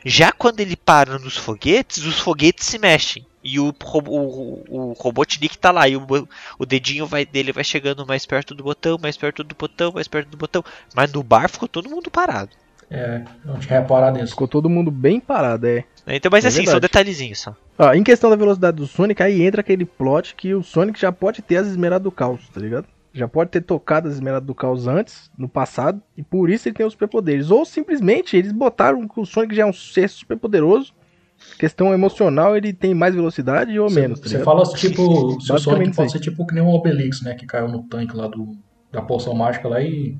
Já 0.05 0.31
quando 0.31 0.59
ele 0.59 0.75
para 0.75 1.19
nos 1.19 1.37
foguetes, 1.37 2.03
os 2.03 2.19
foguetes 2.19 2.65
se 2.65 2.77
mexem. 2.77 3.25
E 3.43 3.59
o, 3.59 3.73
o, 4.07 4.63
o 4.69 4.93
Robotnik 4.93 5.57
tá 5.57 5.71
lá. 5.71 5.87
E 5.87 5.97
o, 5.97 6.05
o 6.57 6.65
dedinho 6.65 7.05
vai, 7.05 7.25
dele 7.25 7.51
vai 7.51 7.63
chegando 7.63 8.05
mais 8.05 8.25
perto 8.25 8.55
do 8.55 8.63
botão, 8.63 8.97
mais 9.01 9.17
perto 9.17 9.43
do 9.43 9.53
botão, 9.55 9.91
mais 9.91 10.07
perto 10.07 10.29
do 10.29 10.37
botão. 10.37 10.63
Mas 10.95 11.11
no 11.11 11.21
bar 11.23 11.49
ficou 11.49 11.67
todo 11.67 11.89
mundo 11.89 12.09
parado. 12.09 12.51
É, 12.89 13.23
não 13.43 13.59
tinha 13.59 13.79
reparado 13.79 14.17
nisso. 14.17 14.31
Ficou 14.31 14.47
todo 14.47 14.69
mundo 14.69 14.91
bem 14.91 15.19
parado, 15.19 15.65
é. 15.67 15.83
Então, 16.07 16.29
mas 16.31 16.45
É 16.45 16.49
assim, 16.49 16.57
são 16.57 16.73
verdade. 16.73 16.81
detalhezinhos 16.81 17.39
só. 17.39 17.55
Ó, 17.77 17.93
em 17.93 18.03
questão 18.03 18.29
da 18.29 18.35
velocidade 18.35 18.77
do 18.77 18.85
Sonic, 18.85 19.23
aí 19.23 19.41
entra 19.41 19.61
aquele 19.61 19.83
plot 19.85 20.35
que 20.35 20.53
o 20.53 20.61
Sonic 20.61 20.99
já 20.99 21.11
pode 21.11 21.41
ter 21.41 21.57
as 21.57 21.67
esmeradas 21.67 22.03
do 22.03 22.11
caos, 22.11 22.47
tá 22.49 22.59
ligado? 22.59 22.85
Já 23.13 23.27
pode 23.27 23.49
ter 23.51 23.61
tocado 23.61 24.07
as 24.07 24.15
esmeradas 24.15 24.45
do 24.45 24.53
caos 24.53 24.87
antes, 24.87 25.31
no 25.37 25.47
passado, 25.47 26.01
e 26.17 26.21
por 26.23 26.49
isso 26.49 26.67
ele 26.67 26.75
tem 26.75 26.85
os 26.85 26.93
superpoderes. 26.93 27.49
Ou 27.51 27.65
simplesmente 27.65 28.35
eles 28.35 28.51
botaram 28.51 29.07
que 29.07 29.19
o 29.19 29.25
Sonic 29.25 29.55
já 29.55 29.63
é 29.63 29.65
um 29.65 29.73
ser 29.73 30.09
super 30.09 30.37
poderoso. 30.37 30.93
Questão 31.59 31.93
emocional, 31.93 32.57
ele 32.57 32.73
tem 32.73 32.93
mais 32.93 33.13
velocidade 33.15 33.77
ou 33.79 33.89
Você- 33.89 33.99
menos, 34.01 34.19
tá 34.19 34.25
Você 34.27 34.37
ligado? 34.37 34.45
fala 34.45 34.63
tipo, 34.75 35.39
se 35.41 35.51
o 35.51 35.57
Sonic 35.59 35.95
pode 35.95 36.11
ser 36.11 36.19
tipo 36.19 36.45
que 36.45 36.53
nem 36.55 36.63
um 36.63 36.69
Obelix, 36.69 37.21
né? 37.21 37.35
Que 37.35 37.45
caiu 37.45 37.67
no 37.67 37.83
tanque 37.83 38.15
lá 38.15 38.27
do, 38.27 38.57
da 38.91 39.01
poção 39.01 39.33
mágica 39.33 39.67
lá 39.67 39.81
e. 39.81 40.17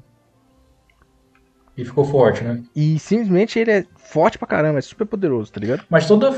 E 1.76 1.84
ficou 1.84 2.05
forte, 2.05 2.43
né? 2.43 2.61
E 2.76 2.99
simplesmente 2.99 3.57
ele 3.57 3.71
é 3.71 3.86
forte 3.95 4.38
pra 4.38 4.47
caramba, 4.47 4.78
é 4.78 4.82
super 4.82 5.05
poderoso, 5.05 5.51
tá 5.51 5.59
ligado? 5.59 5.84
Mas 5.89 6.07
toda. 6.07 6.32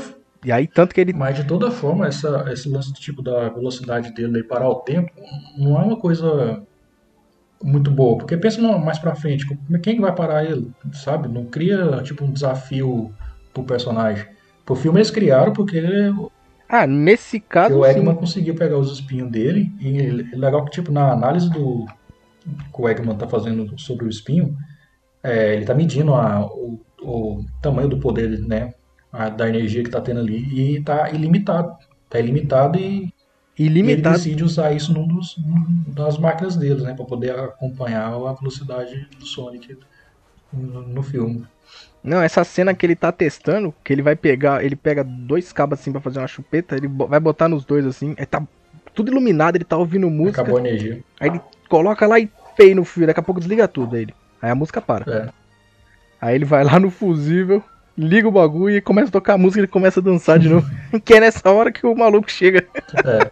E 0.44 0.50
aí, 0.50 0.66
tanto 0.66 0.94
que 0.94 1.00
ele. 1.00 1.12
Mas 1.12 1.36
de 1.36 1.44
toda 1.44 1.70
forma, 1.70 2.06
essa, 2.06 2.46
esse 2.50 2.68
lance 2.68 2.92
tipo 2.94 3.22
da 3.22 3.48
velocidade 3.50 4.14
dele 4.14 4.38
aí 4.38 4.42
parar 4.42 4.68
o 4.70 4.76
tempo 4.76 5.10
não 5.58 5.78
é 5.78 5.84
uma 5.84 5.96
coisa 5.96 6.62
muito 7.62 7.90
boa. 7.90 8.16
Porque 8.18 8.36
pensa 8.36 8.60
no- 8.62 8.78
mais 8.78 8.98
pra 8.98 9.14
frente, 9.14 9.46
como- 9.46 9.60
quem 9.80 9.96
que 9.96 10.00
vai 10.00 10.14
parar 10.14 10.44
ele, 10.44 10.70
sabe? 10.92 11.28
Não 11.28 11.44
cria 11.44 12.00
tipo 12.02 12.24
um 12.24 12.32
desafio 12.32 13.12
pro 13.52 13.62
personagem. 13.64 14.26
Pro 14.66 14.74
filme 14.74 14.98
eles 14.98 15.10
criaram 15.10 15.52
porque 15.54 15.80
Ah, 16.68 16.86
nesse 16.86 17.40
caso, 17.40 17.76
o 17.78 17.86
Eggman 17.86 18.14
sim. 18.14 18.20
conseguiu 18.20 18.54
pegar 18.54 18.76
os 18.76 18.92
espinhos 18.92 19.30
dele 19.30 19.72
e 19.80 19.98
é 19.98 20.36
legal 20.36 20.64
que 20.64 20.72
tipo 20.72 20.92
na 20.92 21.12
análise 21.12 21.48
do 21.48 21.86
que 22.74 22.80
o 22.82 22.88
Eggman 22.88 23.16
tá 23.16 23.26
fazendo 23.26 23.78
sobre 23.78 24.04
o 24.04 24.08
espinho, 24.08 24.54
é, 25.22 25.54
ele 25.54 25.64
tá 25.64 25.74
medindo 25.74 26.14
a- 26.14 26.44
o, 26.46 26.80
o 27.02 27.44
tamanho 27.62 27.88
do 27.88 27.98
poder, 27.98 28.28
né, 28.40 28.74
a- 29.12 29.28
da 29.28 29.48
energia 29.48 29.82
que 29.82 29.90
tá 29.90 30.00
tendo 30.00 30.20
ali 30.20 30.76
e 30.76 30.82
tá 30.82 31.10
ilimitado. 31.10 31.72
Tá 32.10 32.18
ilimitado 32.20 32.78
e 32.78 33.12
ele 33.58 33.80
Ilimitado. 33.80 34.16
decide 34.16 34.44
usar 34.44 34.72
isso 34.72 34.92
num 34.92 35.06
dos, 35.08 35.36
num 35.38 35.84
das 35.92 36.18
máquinas 36.18 36.56
deles, 36.56 36.82
né? 36.82 36.92
Pra 36.94 37.04
poder 37.04 37.30
acompanhar 37.38 38.06
a 38.12 38.32
velocidade 38.34 39.08
do 39.18 39.24
Sonic 39.26 39.76
no, 40.52 40.82
no 40.82 41.02
filme. 41.02 41.44
Não, 42.02 42.22
essa 42.22 42.44
cena 42.44 42.72
que 42.72 42.86
ele 42.86 42.94
tá 42.94 43.10
testando, 43.10 43.74
que 43.82 43.92
ele 43.92 44.02
vai 44.02 44.14
pegar, 44.14 44.64
ele 44.64 44.76
pega 44.76 45.02
dois 45.02 45.52
cabos 45.52 45.80
assim 45.80 45.90
pra 45.90 46.00
fazer 46.00 46.20
uma 46.20 46.28
chupeta, 46.28 46.76
ele 46.76 46.86
vai 46.86 47.18
botar 47.18 47.48
nos 47.48 47.64
dois 47.64 47.84
assim, 47.84 48.14
aí 48.16 48.24
tá 48.24 48.40
tudo 48.94 49.10
iluminado, 49.10 49.56
ele 49.56 49.64
tá 49.64 49.76
ouvindo 49.76 50.08
música, 50.08 50.42
Acabou 50.42 50.58
a 50.58 50.60
energia. 50.60 51.02
aí 51.18 51.30
ele 51.30 51.40
coloca 51.68 52.06
lá 52.06 52.20
e 52.20 52.30
pei 52.56 52.74
no 52.74 52.84
fio, 52.84 53.06
daqui 53.06 53.18
a 53.18 53.22
pouco 53.22 53.40
desliga 53.40 53.66
tudo 53.66 53.96
aí 53.96 54.02
ele. 54.02 54.14
Aí 54.40 54.50
a 54.50 54.54
música 54.54 54.80
para. 54.80 55.12
É. 55.12 55.28
Aí 56.20 56.34
ele 56.34 56.44
vai 56.44 56.62
lá 56.62 56.78
no 56.78 56.90
fusível, 56.90 57.62
liga 57.98 58.28
o 58.28 58.32
bagulho 58.32 58.76
e 58.76 58.80
começa 58.80 59.08
a 59.08 59.12
tocar 59.12 59.34
a 59.34 59.38
música 59.38 59.60
e 59.60 59.62
ele 59.62 59.68
começa 59.68 59.98
a 59.98 60.02
dançar 60.02 60.38
de 60.38 60.48
novo. 60.48 60.70
que 61.04 61.14
é 61.14 61.20
nessa 61.20 61.50
hora 61.50 61.72
que 61.72 61.86
o 61.86 61.94
maluco 61.94 62.30
chega. 62.30 62.66
É. 63.04 63.30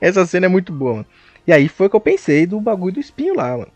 Essa 0.00 0.26
cena 0.26 0.46
é 0.46 0.48
muito 0.48 0.72
boa, 0.72 0.92
mano. 0.92 1.06
E 1.46 1.52
aí 1.52 1.68
foi 1.68 1.88
que 1.88 1.96
eu 1.96 2.00
pensei 2.00 2.46
do 2.46 2.60
bagulho 2.60 2.94
do 2.94 3.00
espinho 3.00 3.34
lá, 3.34 3.56
mano. 3.56 3.72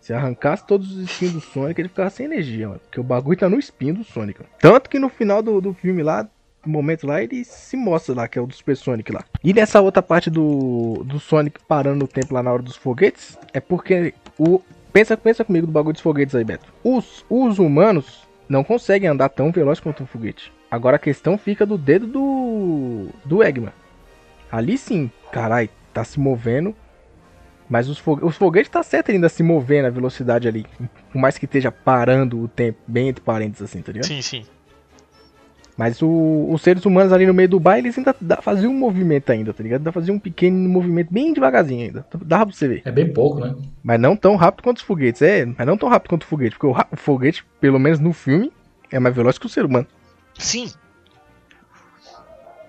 Se 0.00 0.14
arrancasse 0.14 0.66
todos 0.66 0.90
os 0.90 1.04
espinhos 1.04 1.34
do 1.34 1.40
Sonic, 1.40 1.80
ele 1.80 1.88
ficava 1.88 2.10
sem 2.10 2.26
energia, 2.26 2.68
mano. 2.68 2.80
Porque 2.80 3.00
o 3.00 3.04
bagulho 3.04 3.38
tá 3.38 3.48
no 3.48 3.58
espinho 3.58 3.94
do 3.94 4.04
Sonic. 4.04 4.40
mano. 4.40 4.50
Tanto 4.58 4.88
que 4.88 4.98
no 4.98 5.08
final 5.08 5.42
do, 5.42 5.60
do 5.60 5.74
filme 5.74 6.02
lá, 6.02 6.26
no 6.64 6.72
momento 6.72 7.06
lá, 7.06 7.22
ele 7.22 7.44
se 7.44 7.76
mostra 7.76 8.14
lá, 8.14 8.28
que 8.28 8.38
é 8.38 8.42
o 8.42 8.46
do 8.46 8.54
Super 8.54 8.76
Sonic 8.76 9.12
lá. 9.12 9.24
E 9.44 9.52
nessa 9.52 9.80
outra 9.80 10.02
parte 10.02 10.30
do, 10.30 11.02
do 11.04 11.20
Sonic 11.20 11.60
parando 11.68 11.98
no 11.98 12.08
tempo 12.08 12.34
lá 12.34 12.42
na 12.42 12.52
hora 12.52 12.62
dos 12.62 12.76
foguetes, 12.76 13.38
é 13.52 13.60
porque 13.60 14.14
o. 14.38 14.60
Pensa, 14.92 15.16
pensa 15.16 15.44
comigo 15.44 15.66
do 15.66 15.72
bagulho 15.72 15.92
dos 15.92 16.02
foguetes 16.02 16.34
aí, 16.34 16.42
Beto. 16.42 16.72
Os, 16.82 17.24
os 17.30 17.60
humanos 17.60 18.26
não 18.48 18.64
conseguem 18.64 19.08
andar 19.08 19.28
tão 19.28 19.52
veloz 19.52 19.78
quanto 19.78 20.02
um 20.02 20.06
foguete. 20.06 20.52
Agora 20.70 20.96
a 20.96 21.00
questão 21.00 21.38
fica 21.38 21.64
do 21.64 21.78
dedo 21.78 22.06
do. 22.06 23.06
do 23.24 23.42
Eggman. 23.42 23.72
Ali 24.50 24.76
sim, 24.76 25.10
carai, 25.30 25.70
tá 25.92 26.02
se 26.04 26.18
movendo. 26.18 26.74
Mas 27.70 27.88
os, 27.88 27.98
fogue 27.98 28.24
os 28.24 28.36
foguetes 28.36 28.68
tá 28.68 28.82
certo 28.82 29.12
ainda 29.12 29.28
se 29.28 29.42
mover 29.44 29.82
na 29.84 29.90
velocidade 29.90 30.48
ali. 30.48 30.66
Por 31.12 31.18
mais 31.20 31.38
que 31.38 31.44
esteja 31.44 31.70
parando 31.70 32.40
o 32.42 32.48
tempo, 32.48 32.78
bem 32.86 33.08
entre 33.08 33.22
parênteses 33.22 33.62
assim, 33.62 33.80
tá 33.80 33.92
ligado? 33.92 34.08
Sim, 34.08 34.20
sim. 34.20 34.44
Mas 35.76 36.02
o- 36.02 36.48
os 36.52 36.60
seres 36.62 36.84
humanos 36.84 37.12
ali 37.12 37.26
no 37.26 37.32
meio 37.32 37.48
do 37.48 37.60
baile, 37.60 37.86
eles 37.86 37.96
ainda 37.96 38.14
dá, 38.20 38.42
faziam 38.42 38.70
um 38.72 38.76
movimento 38.76 39.30
ainda, 39.30 39.54
tá 39.54 39.62
ligado? 39.62 39.82
Dá 39.82 39.92
pra 39.92 40.00
fazer 40.02 40.10
um 40.12 40.18
pequeno 40.18 40.68
movimento 40.68 41.10
bem 41.12 41.32
devagarzinho 41.32 41.86
ainda. 41.86 42.04
Dá 42.22 42.44
pra 42.44 42.52
você 42.54 42.66
ver. 42.68 42.82
É 42.84 42.90
bem 42.90 43.10
pouco, 43.12 43.40
né? 43.40 43.54
Mas 43.82 43.98
não 44.00 44.14
tão 44.16 44.34
rápido 44.36 44.62
quanto 44.64 44.78
os 44.78 44.82
foguetes. 44.82 45.22
É, 45.22 45.46
mas 45.46 45.64
não 45.66 45.78
tão 45.78 45.88
rápido 45.88 46.10
quanto 46.10 46.24
o 46.24 46.26
foguete. 46.26 46.58
Porque 46.58 46.66
o, 46.66 46.72
o 46.92 46.96
foguete, 46.96 47.44
pelo 47.60 47.78
menos 47.78 47.98
no 48.00 48.12
filme, 48.12 48.52
é 48.90 48.98
mais 48.98 49.14
veloz 49.14 49.38
que 49.38 49.46
o 49.46 49.48
ser 49.48 49.64
humano. 49.64 49.86
Sim. 50.36 50.70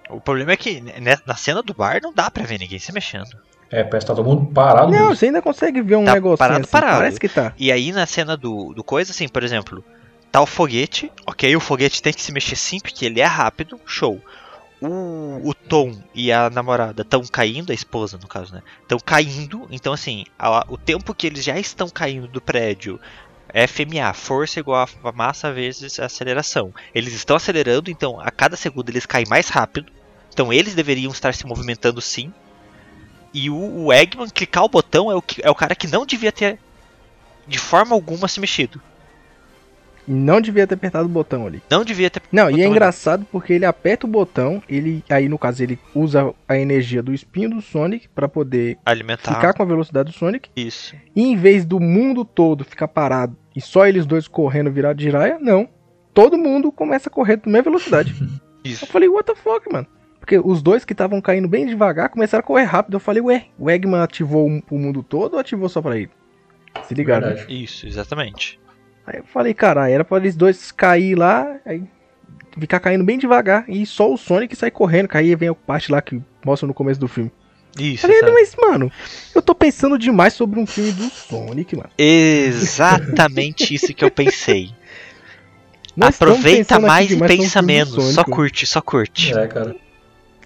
O 0.10 0.22
problema 0.22 0.52
é 0.52 0.58
que 0.58 0.82
na 1.26 1.36
cena 1.36 1.64
do 1.64 1.74
bar 1.74 2.00
não 2.02 2.14
dá 2.14 2.30
pra 2.30 2.44
ver 2.46 2.60
ninguém 2.60 2.80
se 2.80 2.94
mexendo. 2.94 3.30
É, 3.72 3.84
parece 3.84 4.06
que 4.06 4.12
tá 4.12 4.16
todo 4.16 4.26
mundo 4.28 4.52
parado. 4.54 4.92
Não, 4.92 5.00
mesmo. 5.00 5.16
você 5.16 5.28
ainda 5.28 5.42
consegue 5.42 5.82
ver 5.82 5.96
um 5.96 6.04
Tá 6.06 6.14
negocinho 6.14 6.38
parado, 6.38 6.62
assim. 6.62 6.72
parado. 6.72 6.98
Parece 6.98 7.20
que 7.20 7.30
tá. 7.30 7.54
E 7.58 7.72
aí 7.72 7.92
na 7.92 8.06
cena 8.06 8.36
do, 8.36 8.74
do 8.74 8.84
coisa, 8.84 9.12
assim, 9.12 9.28
por 9.30 9.44
exemplo, 9.44 9.84
tá 10.32 10.42
o 10.42 10.46
foguete, 10.46 11.12
ok, 11.26 11.56
o 11.56 11.60
foguete 11.60 12.02
tem 12.02 12.12
que 12.14 12.22
se 12.22 12.32
mexer 12.34 12.56
sim, 12.58 12.80
porque 12.82 13.06
ele 13.06 13.22
é 13.22 13.26
rápido, 13.26 13.80
show. 13.86 14.20
O, 14.82 15.50
o 15.50 15.54
Tom 15.54 15.96
e 16.14 16.32
a 16.32 16.50
namorada 16.50 17.04
estão 17.04 17.22
caindo, 17.26 17.72
a 17.72 17.76
esposa 17.76 18.18
no 18.20 18.28
caso, 18.28 18.54
né? 18.56 18.62
Estão 18.82 18.98
caindo, 19.00 19.68
então 19.70 19.94
assim, 19.94 20.26
a- 20.40 20.66
o 20.68 20.76
tempo 20.76 21.14
que 21.14 21.28
eles 21.28 21.44
já 21.44 21.58
estão 21.60 21.88
caindo 21.88 22.28
do 22.28 22.42
prédio 22.42 23.00
é 23.54 23.68
FMA, 23.68 24.12
força 24.14 24.60
igual 24.60 24.88
a, 25.04 25.10
a 25.10 25.12
massa 25.12 25.52
vezes 25.54 26.00
a 26.00 26.06
aceleração. 26.08 26.74
Eles 26.96 27.14
estão 27.14 27.36
acelerando, 27.36 27.92
então 27.92 28.20
a 28.20 28.32
cada 28.32 28.58
segundo 28.58 28.90
eles 28.90 29.06
caem 29.06 29.28
mais 29.30 29.50
rápido. 29.50 29.92
Então 30.34 30.52
eles 30.52 30.74
deveriam 30.74 31.12
estar 31.12 31.34
se 31.36 31.46
movimentando 31.46 32.02
sim. 32.02 32.34
E 33.34 33.50
o, 33.50 33.86
o 33.86 33.94
Eggman 33.94 34.30
clicar 34.30 34.64
o 34.64 34.70
botão 34.70 35.12
é 35.12 35.16
o, 35.16 35.24
é 35.42 35.50
o 35.50 35.56
cara 35.56 35.76
que 35.76 35.88
não 35.88 36.06
devia 36.06 36.32
ter 36.32 36.60
de 37.48 37.58
forma 37.60 37.96
alguma 37.96 38.28
se 38.28 38.40
mexido. 38.40 38.82
Não 40.08 40.42
devia 40.42 40.66
ter 40.66 40.76
apertado 40.76 41.06
o 41.06 41.10
botão 41.10 41.46
ali. 41.46 41.62
Não 41.70 41.86
devia 41.86 42.10
ter. 42.10 42.22
Não, 42.32 42.50
e 42.50 42.62
é 42.62 42.66
engraçado 42.66 43.26
porque 43.32 43.54
ele 43.54 43.66
aperta 43.66 44.06
o 44.06 44.10
botão, 44.10 44.62
ele 44.68 45.04
aí 45.10 45.30
no 45.30 45.38
caso 45.38 45.62
ele 45.62 45.80
usa 45.94 46.34
a 46.48 46.58
energia 46.58 47.04
do 47.04 47.14
espinho 47.14 47.50
do 47.50 47.62
Sonic 47.62 48.10
pra 48.10 48.28
poder 48.28 48.78
alimentar. 48.86 49.36
ficar 49.36 49.54
com 49.54 49.62
a 49.62 49.66
velocidade 49.66 50.12
do 50.12 50.18
Sonic. 50.18 50.50
Isso. 50.56 50.96
E 51.16 51.22
em 51.22 51.36
vez 51.38 51.66
do 51.66 51.80
mundo 51.80 52.26
todo 52.26 52.66
ficar 52.66 52.88
parado 52.88 53.38
e 53.56 53.62
só 53.62 53.86
eles 53.86 54.06
dois 54.06 54.28
correndo 54.28 54.72
virado 54.72 54.98
de 54.98 55.10
raia, 55.10 55.38
não. 55.40 55.70
Todo 56.14 56.38
mundo 56.38 56.72
começa 56.72 57.08
a 57.08 57.12
correr 57.12 57.40
na 57.46 57.52
mesma 57.52 57.72
velocidade. 57.72 58.14
Isso. 58.64 58.84
Eu 58.86 58.90
falei, 58.90 59.08
what 59.08 59.26
the 59.26 59.36
fuck, 59.36 59.72
mano? 59.72 59.88
Porque 60.22 60.38
os 60.38 60.62
dois 60.62 60.86
que 60.86 60.94
estavam 60.94 61.20
caindo 61.20 61.48
bem 61.48 61.66
devagar 61.66 62.08
começaram 62.08 62.42
a 62.42 62.46
correr 62.46 62.64
rápido. 62.64 62.94
Eu 62.94 63.00
falei, 63.00 63.22
ué, 63.24 63.48
o 63.58 63.70
Eggman 63.70 64.02
ativou 64.02 64.48
o 64.70 64.78
mundo 64.78 65.02
todo 65.02 65.34
ou 65.34 65.40
ativou 65.40 65.68
só 65.68 65.82
pra 65.82 65.98
ele? 65.98 66.12
Se 66.88 66.94
ligaram? 66.94 67.32
né? 67.32 67.44
Isso, 67.50 67.88
exatamente. 67.88 68.60
Aí 69.06 69.18
eu 69.18 69.26
falei, 69.26 69.54
cara, 69.54 69.90
era 69.90 70.06
pra 70.06 70.18
eles 70.18 70.36
dois 70.36 70.72
cair 70.72 71.16
lá, 71.16 71.60
aí 71.66 71.84
ficar 72.60 72.80
caindo 72.80 73.04
bem 73.04 73.18
devagar 73.18 73.66
e 73.68 73.84
só 73.84 74.14
o 74.14 74.18
Sonic 74.18 74.56
sair 74.56 74.72
correndo. 74.72 75.08
Que 75.10 75.18
aí 75.18 75.36
vem 75.36 75.50
a 75.50 75.56
parte 75.56 75.92
lá 75.92 76.00
que 76.02 76.22
mostra 76.46 76.68
no 76.68 76.74
começo 76.74 77.00
do 77.00 77.08
filme. 77.08 77.32
Isso. 77.80 78.04
Falei, 78.04 78.20
sabe? 78.20 78.32
mas 78.32 78.56
mano, 78.56 78.92
eu 79.34 79.42
tô 79.42 79.56
pensando 79.56 79.98
demais 79.98 80.34
sobre 80.34 80.60
um 80.60 80.68
filme 80.68 80.92
do 80.92 81.10
Sonic, 81.10 81.76
mano. 81.76 81.90
Exatamente 81.98 83.74
isso 83.76 83.92
que 83.94 84.06
eu 84.06 84.12
pensei. 84.12 84.72
Nós 85.98 86.16
Aproveita 86.16 86.80
mais 86.80 87.10
e 87.10 87.18
pensa 87.18 87.62
menos. 87.62 87.96
Sonic, 87.96 88.14
Só 88.14 88.24
curte, 88.24 88.66
só 88.68 88.82
curte. 88.82 89.38
É, 89.38 89.48
cara. 89.48 89.76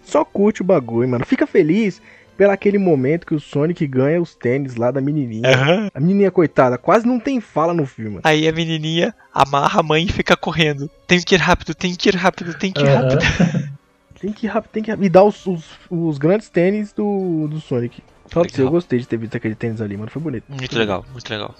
Só 0.05 0.23
curte 0.23 0.61
o 0.61 0.65
bagulho, 0.65 1.09
mano. 1.09 1.25
Fica 1.25 1.45
feliz 1.47 2.01
pelo 2.37 2.51
aquele 2.51 2.77
momento 2.77 3.25
que 3.25 3.33
o 3.33 3.39
Sonic 3.39 3.87
ganha 3.87 4.21
os 4.21 4.35
tênis 4.35 4.75
lá 4.75 4.91
da 4.91 4.99
menininha. 5.01 5.49
Aham. 5.49 5.89
A 5.93 5.99
menininha, 5.99 6.29
coitada, 6.31 6.77
quase 6.77 7.07
não 7.07 7.19
tem 7.19 7.39
fala 7.39 7.73
no 7.73 7.85
filme. 7.85 8.11
mano. 8.11 8.21
Aí 8.23 8.47
a 8.47 8.51
menininha 8.51 9.15
amarra 9.33 9.79
a 9.79 9.83
mãe 9.83 10.05
e 10.05 10.11
fica 10.11 10.35
correndo. 10.35 10.89
Tem 11.07 11.21
que 11.21 11.35
ir 11.35 11.39
rápido, 11.39 11.73
tem 11.73 11.95
que 11.95 12.09
ir 12.09 12.15
rápido, 12.15 12.53
tem 12.53 12.71
que 12.71 12.81
ir 12.81 12.87
rápido. 12.87 13.21
Aham. 13.23 13.75
Tem 14.17 14.31
que 14.31 14.47
ir 14.47 14.49
rápido, 14.49 14.71
tem 14.71 14.81
que 14.81 14.89
ir 14.89 14.91
rápido. 14.93 15.05
E 15.05 15.09
dá 15.09 15.23
os, 15.23 15.45
os, 15.45 15.65
os 15.89 16.17
grandes 16.17 16.49
tênis 16.49 16.93
do, 16.93 17.47
do 17.49 17.59
Sonic. 17.59 18.01
Fala 18.27 18.45
pra 18.47 18.55
você, 18.55 18.61
eu 18.61 18.71
gostei 18.71 18.97
de 18.97 19.05
ter 19.07 19.17
visto 19.17 19.35
aquele 19.35 19.53
tênis 19.53 19.81
ali, 19.81 19.95
mano. 19.97 20.09
Foi 20.09 20.21
bonito. 20.21 20.45
Muito 20.47 20.75
legal, 20.79 21.05
muito 21.11 21.29
legal. 21.29 21.53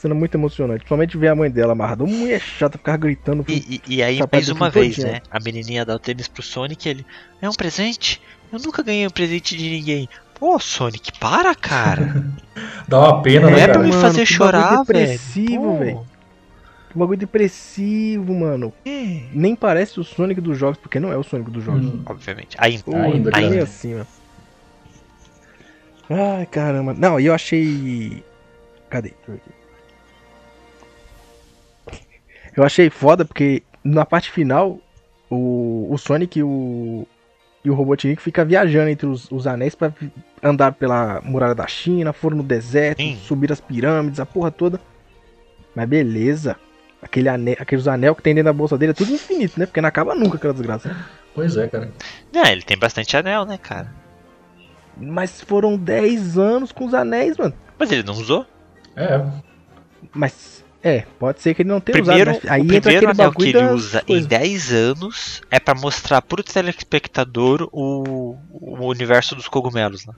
Cena 0.00 0.14
muito 0.14 0.34
emocionante. 0.34 0.78
Principalmente 0.78 1.18
ver 1.18 1.28
a 1.28 1.34
mãe 1.34 1.50
dela 1.50 1.72
amarrada. 1.72 2.02
Uma 2.04 2.16
mulher 2.16 2.40
chata, 2.40 2.78
ficar 2.78 2.96
gritando. 2.96 3.44
E, 3.46 3.82
e- 3.86 3.96
e 3.96 4.02
aí, 4.02 4.18
mais 4.32 4.48
uma 4.48 4.70
vez, 4.70 4.96
todinho. 4.96 5.12
né? 5.12 5.20
A 5.30 5.38
menininha 5.38 5.84
dá 5.84 5.94
o 5.94 5.98
tênis 5.98 6.26
pro 6.26 6.42
Sonic 6.42 6.86
e 6.86 6.90
ele. 6.90 7.06
É 7.42 7.48
um 7.48 7.52
presente? 7.52 8.20
Eu 8.50 8.58
nunca 8.60 8.82
ganhei 8.82 9.06
um 9.06 9.10
presente 9.10 9.54
de 9.56 9.68
ninguém. 9.68 10.08
Pô, 10.38 10.58
Sonic, 10.58 11.12
para, 11.18 11.54
cara. 11.54 12.24
Dá 12.88 12.98
uma 12.98 13.22
pena, 13.22 13.50
Não 13.50 13.56
né, 13.56 13.64
é 13.64 13.68
pra 13.68 13.78
me 13.82 13.90
mano, 13.90 14.00
fazer 14.00 14.20
que 14.26 14.32
chorar, 14.32 14.62
bagulho 14.62 14.84
velho. 14.86 15.06
depressivo, 15.06 15.78
velho. 15.78 16.06
Que 16.90 16.98
bagulho 16.98 17.18
depressivo, 17.18 18.34
mano. 18.34 18.72
É, 18.86 19.20
Nem 19.34 19.54
parece 19.54 20.00
o 20.00 20.04
Sonic 20.04 20.40
dos 20.40 20.56
jogos, 20.58 20.78
porque 20.78 20.98
não 20.98 21.12
é 21.12 21.16
o 21.18 21.22
Sonic 21.22 21.50
dos 21.50 21.62
jogos. 21.62 21.84
Hum. 21.84 22.02
Obviamente. 22.06 22.56
Ainda. 22.58 22.82
Pô, 22.82 22.96
Ainda, 22.96 23.30
bem 23.30 23.50
cara. 23.50 23.62
assim, 23.62 23.92
mano. 23.94 24.06
Ai, 26.08 26.46
caramba. 26.46 26.94
Não, 26.94 27.20
e 27.20 27.26
eu 27.26 27.34
achei. 27.34 28.24
Cadê? 28.88 29.10
Deixa 29.10 29.22
eu 29.28 29.34
ver 29.34 29.40
aqui. 29.44 29.49
Eu 32.60 32.66
achei 32.66 32.90
foda 32.90 33.24
porque 33.24 33.62
na 33.82 34.04
parte 34.04 34.30
final 34.30 34.78
o, 35.30 35.86
o 35.90 35.96
Sonic 35.96 36.38
e 36.38 36.42
o, 36.42 37.06
e 37.64 37.70
o 37.70 37.74
Robotnik 37.74 38.20
fica 38.20 38.44
viajando 38.44 38.90
entre 38.90 39.06
os, 39.06 39.30
os 39.30 39.46
anéis 39.46 39.74
pra 39.74 39.88
vi- 39.88 40.12
andar 40.42 40.72
pela 40.72 41.22
muralha 41.22 41.54
da 41.54 41.66
China, 41.66 42.12
foram 42.12 42.36
no 42.36 42.42
deserto, 42.42 42.98
Sim. 43.00 43.16
subir 43.22 43.50
as 43.50 43.62
pirâmides, 43.62 44.20
a 44.20 44.26
porra 44.26 44.50
toda. 44.50 44.78
Mas 45.74 45.88
beleza. 45.88 46.54
Aquele 47.00 47.30
anel, 47.30 47.56
aqueles 47.58 47.88
anel 47.88 48.14
que 48.14 48.22
tem 48.22 48.34
dentro 48.34 48.52
da 48.52 48.52
bolsa 48.52 48.76
dele 48.76 48.90
é 48.90 48.94
tudo 48.94 49.10
infinito, 49.10 49.58
né? 49.58 49.64
Porque 49.64 49.80
não 49.80 49.88
acaba 49.88 50.14
nunca 50.14 50.36
aquela 50.36 50.52
desgraça. 50.52 50.94
Pois 51.34 51.56
é, 51.56 51.66
cara. 51.66 51.90
Não, 52.30 52.44
ele 52.44 52.60
tem 52.60 52.76
bastante 52.78 53.16
anel, 53.16 53.46
né, 53.46 53.56
cara? 53.56 53.90
Mas 54.98 55.40
foram 55.40 55.78
10 55.78 56.36
anos 56.36 56.72
com 56.72 56.84
os 56.84 56.92
anéis, 56.92 57.38
mano. 57.38 57.54
Mas 57.78 57.90
ele 57.90 58.02
não 58.02 58.12
usou. 58.12 58.44
É. 58.94 59.24
Mas, 60.12 60.62
é, 60.82 61.04
pode 61.18 61.42
ser 61.42 61.54
que 61.54 61.62
ele 61.62 61.68
não 61.68 61.80
tenha 61.80 62.02
Primeiro, 62.02 62.30
usado. 62.30 62.42
Mas 62.44 62.52
aí 62.52 62.60
o 62.60 62.64
entra 62.64 62.80
primeiro 62.80 63.10
anel 63.10 63.32
que 63.32 63.48
ele 63.48 63.64
usa 63.66 64.00
em 64.00 64.06
coisas. 64.06 64.26
10 64.26 64.72
anos 64.72 65.42
é 65.50 65.60
pra 65.60 65.74
mostrar 65.74 66.22
pro 66.22 66.42
telespectador 66.42 67.68
o, 67.70 68.36
o 68.50 68.86
universo 68.86 69.34
dos 69.34 69.46
cogumelos, 69.46 70.06
né? 70.06 70.14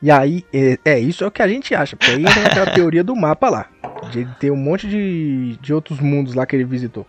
E 0.00 0.10
aí, 0.10 0.44
é, 0.52 0.78
é, 0.84 0.98
isso 1.00 1.24
é 1.24 1.26
o 1.26 1.30
que 1.30 1.42
a 1.42 1.48
gente 1.48 1.74
acha. 1.74 1.96
Porque 1.96 2.12
aí 2.12 2.22
entra 2.22 2.42
naquela 2.42 2.70
teoria 2.70 3.02
do 3.02 3.16
mapa 3.16 3.50
lá. 3.50 3.68
De 4.10 4.20
ele 4.20 4.30
ter 4.38 4.50
um 4.52 4.56
monte 4.56 4.86
de, 4.86 5.56
de 5.60 5.74
outros 5.74 5.98
mundos 5.98 6.34
lá 6.34 6.46
que 6.46 6.54
ele 6.54 6.64
visitou. 6.64 7.06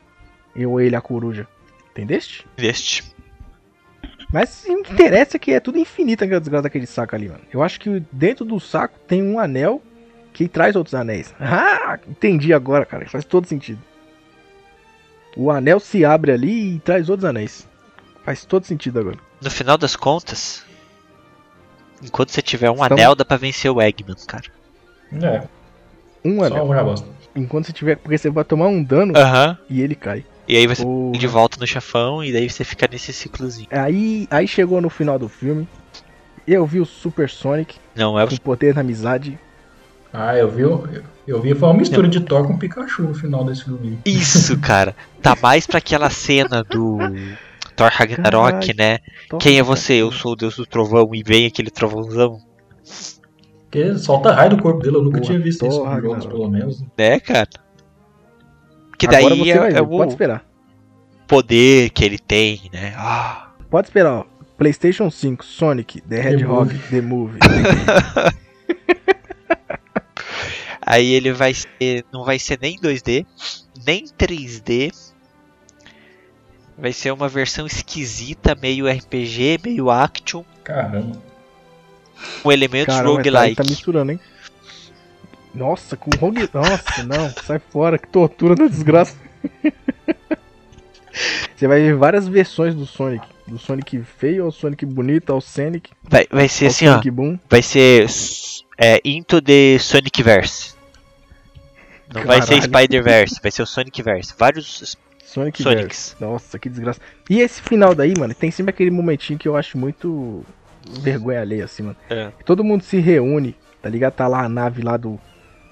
Eu, 0.56 0.80
ele, 0.80 0.96
a 0.96 1.02
coruja. 1.02 1.48
Entendeste? 1.92 2.48
Deste. 2.58 3.04
Mas 4.32 4.66
o 4.68 4.82
que 4.82 4.94
interessa 4.94 5.38
é 5.38 5.40
que 5.40 5.52
é 5.52 5.60
tudo 5.60 5.78
infinito 5.78 6.24
aquela 6.24 6.40
desgraça 6.40 6.64
daquele 6.64 6.88
saco 6.88 7.16
ali, 7.16 7.30
mano. 7.30 7.42
Eu 7.54 7.62
acho 7.62 7.80
que 7.80 8.02
dentro 8.12 8.44
do 8.44 8.60
saco 8.60 8.98
tem 9.08 9.22
um 9.22 9.40
anel 9.40 9.82
que 10.36 10.50
traz 10.50 10.76
outros 10.76 10.94
anéis. 10.94 11.34
Ah, 11.40 11.98
entendi 12.10 12.54
agora, 12.54 12.86
cara. 12.86 13.08
Faz 13.08 13.24
todo 13.24 13.48
sentido. 13.48 13.80
O 15.38 15.50
anel 15.50 15.80
se 15.80 16.04
abre 16.04 16.32
ali 16.34 16.76
e 16.76 16.80
traz 16.80 17.10
outros 17.10 17.28
anéis. 17.28 17.66
Faz 18.26 18.44
todo 18.44 18.66
sentido 18.66 19.00
agora. 19.00 19.18
No 19.42 19.50
final 19.50 19.78
das 19.78 19.96
contas, 19.96 20.66
enquanto 22.04 22.32
você 22.32 22.42
tiver 22.42 22.70
um 22.70 22.74
Então- 22.76 22.86
anel, 22.98 23.16
dá 23.16 23.24
pra 23.24 23.38
vencer 23.38 23.72
o 23.72 23.82
Eggman, 23.82 24.16
cara. 24.28 24.44
É, 25.22 25.48
Um 26.24 26.40
só 26.40 26.46
anel. 26.46 26.96
Enquanto 27.36 27.66
você 27.68 27.74
tiver. 27.74 27.96
Porque 27.98 28.18
você 28.18 28.30
vai 28.30 28.44
tomar 28.44 28.68
um 28.68 28.84
dano 28.84 29.14
Aham. 29.18 29.58
e 29.70 29.82
ele 29.82 29.96
cai. 29.96 30.26
E 30.48 30.56
aí 30.58 30.68
você 30.68 30.84
de 31.18 31.28
volta 31.28 31.58
no 31.60 31.66
chafão 31.68 32.24
e 32.24 32.32
daí 32.34 32.50
você 32.50 32.64
fica 32.64 32.88
nesse 32.92 33.12
ciclozinho. 33.14 33.68
Aí, 33.72 34.28
aí 34.30 34.48
chegou 34.48 34.82
no 34.82 34.90
final 34.90 35.18
do 35.18 35.28
filme. 35.30 35.68
Eu 36.48 36.66
vi 36.66 36.80
o 36.80 36.86
Super 36.86 37.28
Sonic 37.30 37.78
Não, 37.96 38.20
é 38.20 38.24
o 38.24 38.28
com 38.28 38.38
poder 38.38 38.74
da 38.74 38.82
amizade. 38.82 39.40
Ah, 40.18 40.38
eu 40.38 40.50
vi, 40.50 40.62
eu, 40.62 40.88
eu 41.28 41.42
vi 41.42 41.54
foi 41.54 41.68
uma 41.70 41.78
mistura 41.78 42.08
de 42.08 42.20
Thor 42.22 42.48
com 42.48 42.58
Pikachu 42.58 43.04
no 43.04 43.14
final 43.14 43.44
desse 43.44 43.66
filme. 43.66 44.00
Isso, 44.06 44.58
cara. 44.60 44.96
Tá 45.22 45.36
mais 45.42 45.68
pra 45.68 45.80
aquela 45.80 46.10
cena 46.10 46.64
do 46.64 46.98
Thor 47.76 47.90
Ragnarok, 47.92 48.52
Caralho. 48.52 48.76
né? 48.78 49.00
Top, 49.30 49.44
Quem 49.44 49.60
é 49.60 49.64
você? 49.64 49.94
Eu 49.96 50.12
sou 50.12 50.32
o 50.34 50.36
deus 50.36 50.56
do 50.56 50.66
trovão 50.66 51.10
e 51.14 51.22
vem 51.24 51.46
aquele 51.46 51.70
trovãozão. 51.70 52.40
Porque 53.64 53.98
solta 53.98 54.32
raio 54.32 54.52
do 54.52 54.62
corpo 54.62 54.80
dele, 54.82 54.96
eu 54.96 55.02
nunca 55.04 55.18
Boa, 55.18 55.26
tinha 55.28 55.40
visto 55.40 55.66
isso 55.66 55.78
Thor 55.78 55.86
nos 55.90 56.02
jogos, 56.02 56.12
Ragnarok. 56.26 56.28
pelo 56.30 56.50
menos. 56.50 56.84
Né, 56.98 57.20
cara? 57.20 57.50
Que 58.98 59.08
daí 59.08 59.26
Agora 59.26 59.36
você 59.36 59.50
é, 59.52 59.60
vai 59.60 59.72
ver, 59.72 59.78
é 59.78 59.84
pode 59.84 59.94
o 59.96 60.06
esperar. 60.14 60.46
poder 61.28 61.90
que 61.90 62.06
ele 62.06 62.18
tem, 62.18 62.62
né? 62.72 62.94
Ah, 62.96 63.50
Pode 63.70 63.88
esperar, 63.88 64.14
ó. 64.14 64.24
PlayStation 64.58 65.12
5, 65.12 65.44
Sonic, 65.44 66.00
The 66.00 66.30
Hedgehog, 66.30 66.78
The 66.90 67.02
Movie. 67.02 67.40
Aí 70.86 71.14
ele 71.14 71.34
vai 71.34 71.54
ser. 71.54 72.06
Não 72.14 72.24
vai 72.24 72.38
ser 72.38 72.60
nem 72.62 72.78
2D, 72.80 73.26
nem 73.86 74.06
3D. 74.06 74.94
Vai 76.78 76.94
ser 76.94 77.12
uma 77.12 77.28
versão 77.28 77.66
esquisita, 77.66 78.54
meio 78.54 78.88
RPG, 78.88 79.60
meio 79.64 79.90
action, 79.90 80.44
Caramba. 80.64 81.18
com 82.44 82.52
elementos 82.52 82.94
Caramba, 82.94 83.12
tá, 83.12 83.18
roguelike. 83.18 83.56
tá 83.56 83.64
misturando, 83.64 84.12
hein? 84.12 84.20
Nossa, 85.54 85.96
com 85.96 86.10
rogue... 86.20 86.50
Nossa, 86.54 87.02
não. 87.04 87.30
Sai 87.30 87.60
fora, 87.60 87.98
que 87.98 88.10
tortura 88.10 88.56
da 88.56 88.68
desgraça. 88.68 89.16
Você 91.56 91.66
vai 91.66 91.80
ver 91.80 91.96
várias 91.96 92.28
versões 92.28 92.76
do 92.76 92.86
Sonic. 92.86 93.26
Do 93.48 93.58
Sonic 93.58 94.04
feio 94.04 94.44
ao 94.44 94.52
Sonic 94.52 94.86
bonito, 94.86 95.32
ao 95.32 95.40
Sonic, 95.40 95.92
Vai, 96.04 96.28
vai 96.30 96.50
ser 96.50 96.66
assim, 96.66 96.88
ó. 96.88 96.92
Sonic 96.92 97.10
Boom. 97.10 97.40
Vai 97.50 97.62
ser 97.62 98.06
é, 98.78 99.00
Into 99.06 99.42
the 99.42 99.80
Sonic 99.80 100.22
Verse. 100.22 100.75
Não 102.16 102.26
vai 102.26 102.42
ser. 102.42 102.62
Spider-Verse, 102.62 103.40
vai 103.42 103.52
ser 103.52 103.62
o 103.62 103.66
Sonic 103.66 104.02
Verse. 104.02 104.34
Vários 104.38 104.98
Sonic 105.24 105.62
Sonics. 105.62 105.84
Verse. 105.84 106.16
Nossa, 106.20 106.58
que 106.58 106.70
desgraça. 106.70 107.00
E 107.30 107.42
esse 107.42 107.62
final 107.62 107.94
daí, 107.94 108.14
mano, 108.18 108.34
tem 108.34 108.52
sempre 108.52 108.70
aquele 108.70 108.92
momentinho 108.92 109.38
que 109.38 109.48
eu 109.48 109.58
acho 109.58 109.78
muito 109.78 110.46
vergonha 111.02 111.42
alheia, 111.42 111.66
assim, 111.66 111.84
mano. 111.84 111.98
É. 112.10 112.32
Todo 112.46 112.64
mundo 112.64 112.84
se 112.84 112.98
reúne, 113.00 113.56
tá 113.82 113.90
ligado? 113.90 114.14
Tá 114.14 114.28
lá 114.28 114.44
a 114.44 114.50
nave 114.50 114.82
lá 114.82 114.98
do, 114.98 115.20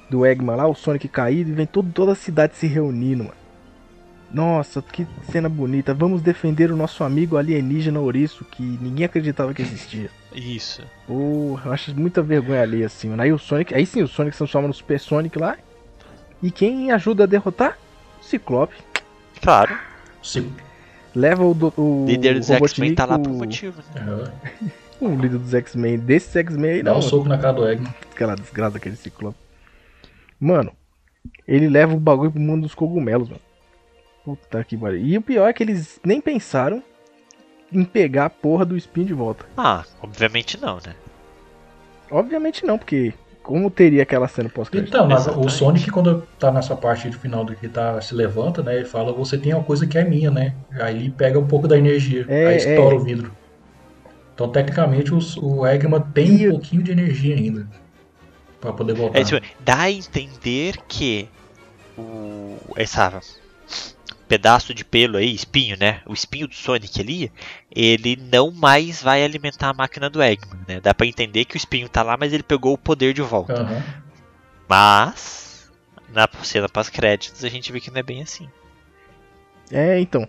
do 0.10 0.26
Eggman 0.26 0.56
lá, 0.56 0.68
o 0.68 0.76
Sonic 0.76 1.08
caído, 1.08 1.52
e 1.52 1.54
vem 1.54 1.66
todo, 1.66 1.92
toda 1.92 2.12
a 2.12 2.16
cidade 2.16 2.56
se 2.56 2.68
reunindo, 2.68 3.24
mano. 3.24 3.44
Nossa, 4.34 4.82
que 4.82 5.08
cena 5.32 5.48
bonita. 5.48 5.94
Vamos 5.94 6.24
defender 6.24 6.72
o 6.72 6.76
nosso 6.76 7.04
amigo 7.04 7.38
alienígena 7.38 8.00
ouriço, 8.00 8.44
que 8.44 8.64
ninguém 8.64 9.06
acreditava 9.06 9.54
que 9.54 9.62
existia. 9.62 10.10
Isso. 10.34 10.82
Porra, 11.06 11.68
eu 11.68 11.72
acho 11.72 11.96
muita 11.96 12.24
vergonha 12.24 12.64
ali, 12.64 12.84
assim, 12.84 13.10
mano. 13.10 13.22
Aí 13.22 13.32
o 13.32 13.38
Sonic, 13.38 13.76
aí 13.76 13.86
sim, 13.86 14.02
o 14.02 14.08
Sonic 14.08 14.34
se 14.36 14.40
transforma 14.40 14.68
no 14.68 14.74
Super 14.74 15.00
Sonic 15.00 15.38
lá. 15.38 15.56
E 16.44 16.52
quem 16.52 16.92
ajuda 16.92 17.24
a 17.24 17.28
derrotar? 17.28 17.78
Ciclope. 18.22 18.76
Claro. 19.42 19.76
Se, 20.22 20.48
Leva 21.16 21.44
o, 21.46 21.54
do, 21.54 21.74
o 21.78 22.06
líder 22.08 22.36
dos 22.40 22.50
X-Men 22.50 22.96
tá 22.96 23.06
lá 23.06 23.18
por 23.20 23.30
o- 23.30 23.34
motivo, 23.36 23.82
né? 23.96 24.32
é, 25.00 25.06
O 25.06 25.10
líder 25.16 25.38
dos 25.38 25.54
X-Men, 25.54 25.98
desses 26.00 26.36
X-Men 26.36 26.72
aí 26.72 26.84
dá 26.84 26.92
não. 26.92 26.98
um 26.98 27.02
mano. 27.02 27.10
soco 27.10 27.28
na 27.30 27.38
cara 27.38 27.54
do 27.54 27.68
Eggman. 27.70 27.94
Aquela 28.12 28.36
desgraça 28.36 28.72
daquele 28.74 28.96
Ciclope. 28.96 29.38
Mano, 30.40 30.72
ele 31.48 31.70
leva 31.70 31.94
o 31.94 32.00
bagulho 32.00 32.32
pro 32.32 32.42
mundo 32.42 32.64
dos 32.64 32.74
cogumelos, 32.76 33.30
mano. 33.30 33.42
Puta 34.26 34.64
que 34.64 34.76
pariu. 34.76 35.00
E 35.06 35.18
o 35.18 35.22
pior 35.22 35.48
é 35.48 35.54
que 35.54 35.62
eles 35.64 36.00
nem 36.04 36.20
pensaram 36.20 36.82
em 37.72 37.84
pegar 37.86 38.26
a 38.26 38.30
porra 38.30 38.66
do 38.66 38.76
espinho 38.78 39.06
de 39.08 39.14
volta. 39.14 39.46
Ah, 39.56 39.84
obviamente 40.02 40.60
não, 40.60 40.78
né? 40.78 40.96
Obviamente 42.10 42.66
não, 42.66 42.78
porque 42.78 43.14
como 43.44 43.70
teria 43.70 44.04
aquela 44.04 44.28
cena 44.28 44.50
pós-crédito? 44.50 44.90
Então, 44.90 45.08
mas 45.08 45.28
o. 45.28 45.50
Sonic, 45.50 45.92
quando 45.92 46.24
tá 46.40 46.52
nessa 46.52 46.76
parte 46.76 47.10
do 47.10 47.18
final 47.20 47.44
do 47.46 47.54
que 47.56 47.68
tá, 47.68 48.00
se 48.02 48.16
levanta, 48.16 48.64
né? 48.64 48.78
Ele 48.78 48.86
fala, 48.86 49.12
você 49.14 49.38
tem 49.38 49.54
uma 49.54 49.64
coisa 49.64 49.86
que 49.86 49.98
é 49.98 50.04
minha, 50.04 50.32
né? 50.32 50.56
Aí 50.80 50.96
ele 50.96 51.10
pega 51.12 51.38
um 51.38 51.46
pouco 51.46 51.68
da 51.68 51.78
energia, 51.78 52.26
É, 52.28 52.48
aí 52.48 52.58
estoura 52.58 52.96
é. 52.96 52.98
o 52.98 53.02
vidro. 53.02 53.32
Então, 54.34 54.50
tecnicamente, 54.50 55.14
o, 55.14 55.20
o 55.44 55.68
Eggman 55.68 56.02
tem 56.14 56.42
E- 56.42 56.48
um 56.48 56.52
pouquinho 56.52 56.82
de 56.82 56.92
energia 56.92 57.36
ainda. 57.36 57.68
Pra 58.60 58.72
poder 58.74 58.94
voltar. 58.94 59.20
É, 59.20 59.24
tipo, 59.24 59.46
dá 59.60 59.82
a 59.82 59.92
entender 59.92 60.78
que 60.88 61.28
o 61.98 62.58
essa 62.76 63.22
pedaço 64.34 64.74
de 64.74 64.84
pelo 64.84 65.18
aí, 65.18 65.32
espinho, 65.32 65.78
né? 65.78 66.02
O 66.08 66.14
espinho 66.14 66.48
do 66.48 66.56
Sonic 66.56 67.00
ali, 67.00 67.32
ele 67.70 68.16
não 68.16 68.50
mais 68.50 69.00
vai 69.00 69.24
alimentar 69.24 69.70
a 69.70 69.74
máquina 69.76 70.10
do 70.10 70.24
Eggman, 70.24 70.60
né? 70.68 70.80
Dá 70.80 70.92
pra 70.92 71.06
entender 71.06 71.46
que 71.46 71.56
o 71.56 71.58
espinho 71.58 71.88
tá 71.88 72.02
lá, 72.02 72.18
mas 72.18 72.34
ele 72.34 72.42
pegou 72.42 72.74
o 72.74 72.78
poder 72.78 73.14
de 73.14 73.22
volta. 73.22 73.62
Aham. 73.62 73.84
Mas 74.68 75.72
na 76.12 76.28
cena 76.42 76.68
pós-créditos 76.68 77.46
a 77.46 77.50
gente 77.50 77.72
vê 77.72 77.80
que 77.80 77.92
não 77.92 78.00
é 78.00 78.04
bem 78.04 78.24
assim. 78.24 78.50
É, 79.72 80.00
então. 80.00 80.28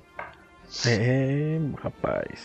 É, 0.87 1.59
rapaz. 1.83 2.43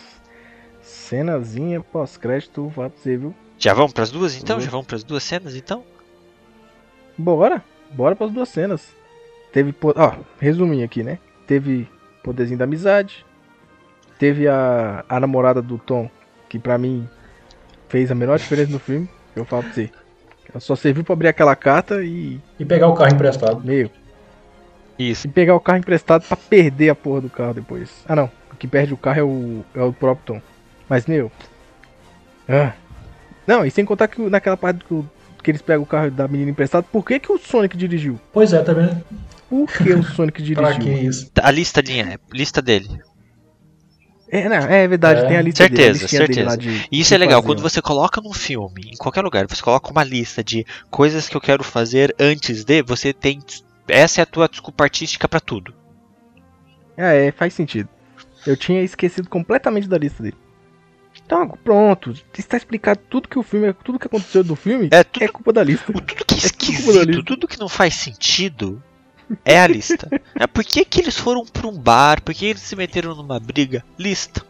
Cenazinha 0.81 1.81
pós-crédito, 1.81 2.71
falar 2.73 2.89
pra 2.89 2.99
você, 2.99 3.17
viu? 3.17 3.35
Já 3.57 3.73
vamos 3.73 3.91
pras 3.91 4.09
duas 4.09 4.33
então? 4.33 4.55
Uhum. 4.55 4.61
Já 4.61 4.71
vamos 4.71 4.87
pras 4.87 5.03
duas 5.03 5.23
cenas 5.23 5.55
então? 5.57 5.83
Bora, 7.17 7.61
bora 7.91 8.15
pras 8.15 8.31
duas 8.31 8.47
cenas. 8.47 8.95
Teve, 9.51 9.75
ó, 9.83 10.15
resuminho 10.39 10.85
aqui, 10.85 11.03
né? 11.03 11.19
Teve 11.49 11.87
poderzinho 12.23 12.59
da 12.59 12.65
amizade. 12.65 13.25
Teve 14.19 14.47
a, 14.47 15.03
a 15.09 15.19
namorada 15.19 15.63
do 15.63 15.79
Tom, 15.79 16.07
que 16.47 16.59
pra 16.59 16.77
mim 16.77 17.09
fez 17.87 18.11
a 18.11 18.15
menor 18.15 18.37
diferença 18.37 18.71
no 18.71 18.77
filme. 18.77 19.09
Eu 19.35 19.43
falo 19.45 19.63
pra 19.63 19.73
você. 19.73 19.89
Ela 20.51 20.59
só 20.59 20.75
serviu 20.75 21.03
pra 21.03 21.13
abrir 21.13 21.27
aquela 21.29 21.55
carta 21.55 22.03
e. 22.03 22.39
E 22.59 22.63
pegar 22.65 22.87
o 22.87 22.93
carro 22.93 23.11
emprestado. 23.15 23.61
Meu. 23.65 23.89
Isso. 24.99 25.25
E 25.25 25.31
pegar 25.31 25.55
o 25.55 25.59
carro 25.59 25.79
emprestado 25.79 26.23
pra 26.27 26.37
perder 26.37 26.89
a 26.91 26.95
porra 26.95 27.21
do 27.21 27.29
carro 27.31 27.55
depois. 27.55 27.89
Ah 28.07 28.15
não. 28.15 28.29
O 28.53 28.55
que 28.55 28.67
perde 28.67 28.93
o 28.93 28.97
carro 28.97 29.19
é 29.19 29.23
o, 29.23 29.65
é 29.73 29.81
o 29.81 29.91
próprio 29.91 30.35
Tom. 30.35 30.41
Mas, 30.87 31.07
meu. 31.07 31.31
Ah. 32.47 32.73
Não, 33.47 33.65
e 33.65 33.71
sem 33.71 33.83
contar 33.85 34.07
que 34.07 34.21
naquela 34.29 34.55
parte 34.57 34.85
que, 34.85 34.93
o- 34.93 35.09
que 35.43 35.49
eles 35.49 35.63
pegam 35.63 35.81
o 35.81 35.87
carro 35.87 36.11
da 36.11 36.27
menina 36.27 36.51
emprestado, 36.51 36.83
por 36.91 37.03
que, 37.03 37.19
que 37.19 37.31
o 37.31 37.39
Sonic 37.39 37.75
dirigiu? 37.75 38.19
Pois 38.31 38.53
é, 38.53 38.61
tá 38.61 38.71
vendo? 38.73 39.03
Por 39.49 39.67
que 39.71 39.93
o 39.93 40.03
Sonic 40.03 40.53
Pra 40.53 40.71
dirigiu? 40.73 40.79
que 41.01 41.07
isso? 41.07 41.31
A 41.41 41.49
lista 41.51 41.81
linha, 41.81 42.19
lista 42.31 42.61
dele. 42.61 42.87
É, 44.31 44.47
não, 44.47 44.57
é 44.57 44.87
verdade, 44.87 45.21
É. 45.21 45.27
tem 45.27 45.37
a 45.37 45.41
lista 45.41 45.67
dele, 45.67 45.81
a 45.81 45.93
Certeza, 45.95 46.17
dele 46.27 46.33
certeza. 46.35 46.57
de- 46.57 46.87
E 46.91 46.99
isso 46.99 47.09
de 47.09 47.15
é 47.15 47.17
legal, 47.17 47.41
fazer, 47.41 47.47
quando 47.47 47.61
você 47.63 47.81
coloca 47.81 48.21
num 48.21 48.31
filme, 48.33 48.91
em 48.93 48.97
qualquer 48.97 49.21
lugar, 49.23 49.47
você 49.49 49.61
coloca 49.61 49.89
uma 49.89 50.03
lista 50.03 50.43
de 50.43 50.63
coisas 50.91 51.27
que 51.27 51.35
eu 51.35 51.41
quero 51.41 51.63
fazer 51.63 52.15
antes 52.19 52.63
de, 52.63 52.83
você 52.83 53.11
tem. 53.11 53.39
Essa 53.87 54.21
é 54.21 54.23
a 54.23 54.27
tua 54.27 54.47
desculpa 54.47 54.83
artística 54.83 55.27
pra 55.27 55.39
tudo. 55.39 55.73
É, 56.95 57.27
é, 57.27 57.31
faz 57.31 57.55
sentido. 57.55 57.89
Eu 58.45 58.55
tinha 58.55 58.83
esquecido 58.83 59.27
completamente 59.27 59.87
da 59.87 59.97
lista 59.97 60.21
dele. 60.21 60.37
Então, 61.25 61.47
pronto. 61.63 62.13
Está 62.37 62.55
explicado 62.55 62.99
tudo 63.09 63.27
que 63.27 63.37
o 63.39 63.43
filme, 63.43 63.73
tudo 63.83 63.97
que 63.97 64.05
aconteceu 64.07 64.43
do 64.43 64.55
filme 64.55 64.89
É 64.91 65.03
tudo, 65.03 65.23
é 65.23 65.27
culpa 65.27 65.51
da 65.51 65.63
lista. 65.63 65.91
o- 65.91 65.93
tudo 66.01 66.05
que 66.25 66.33
é 66.35 66.37
é 66.37 66.37
esquisito, 66.37 67.03
lista. 67.03 67.23
tudo 67.25 67.47
que 67.47 67.59
não 67.59 67.67
faz 67.67 67.95
sentido 67.95 68.81
é 69.45 69.59
a 69.59 69.67
lista. 69.67 70.07
é, 70.35 70.47
por 70.47 70.63
que, 70.63 70.83
que 70.85 71.01
eles 71.01 71.17
foram 71.17 71.45
pra 71.45 71.67
um 71.67 71.77
bar? 71.77 72.21
Por 72.21 72.33
que 72.33 72.45
eles 72.45 72.61
se 72.61 72.75
meteram 72.75 73.15
numa 73.15 73.39
briga? 73.39 73.83
Lista. 73.97 74.43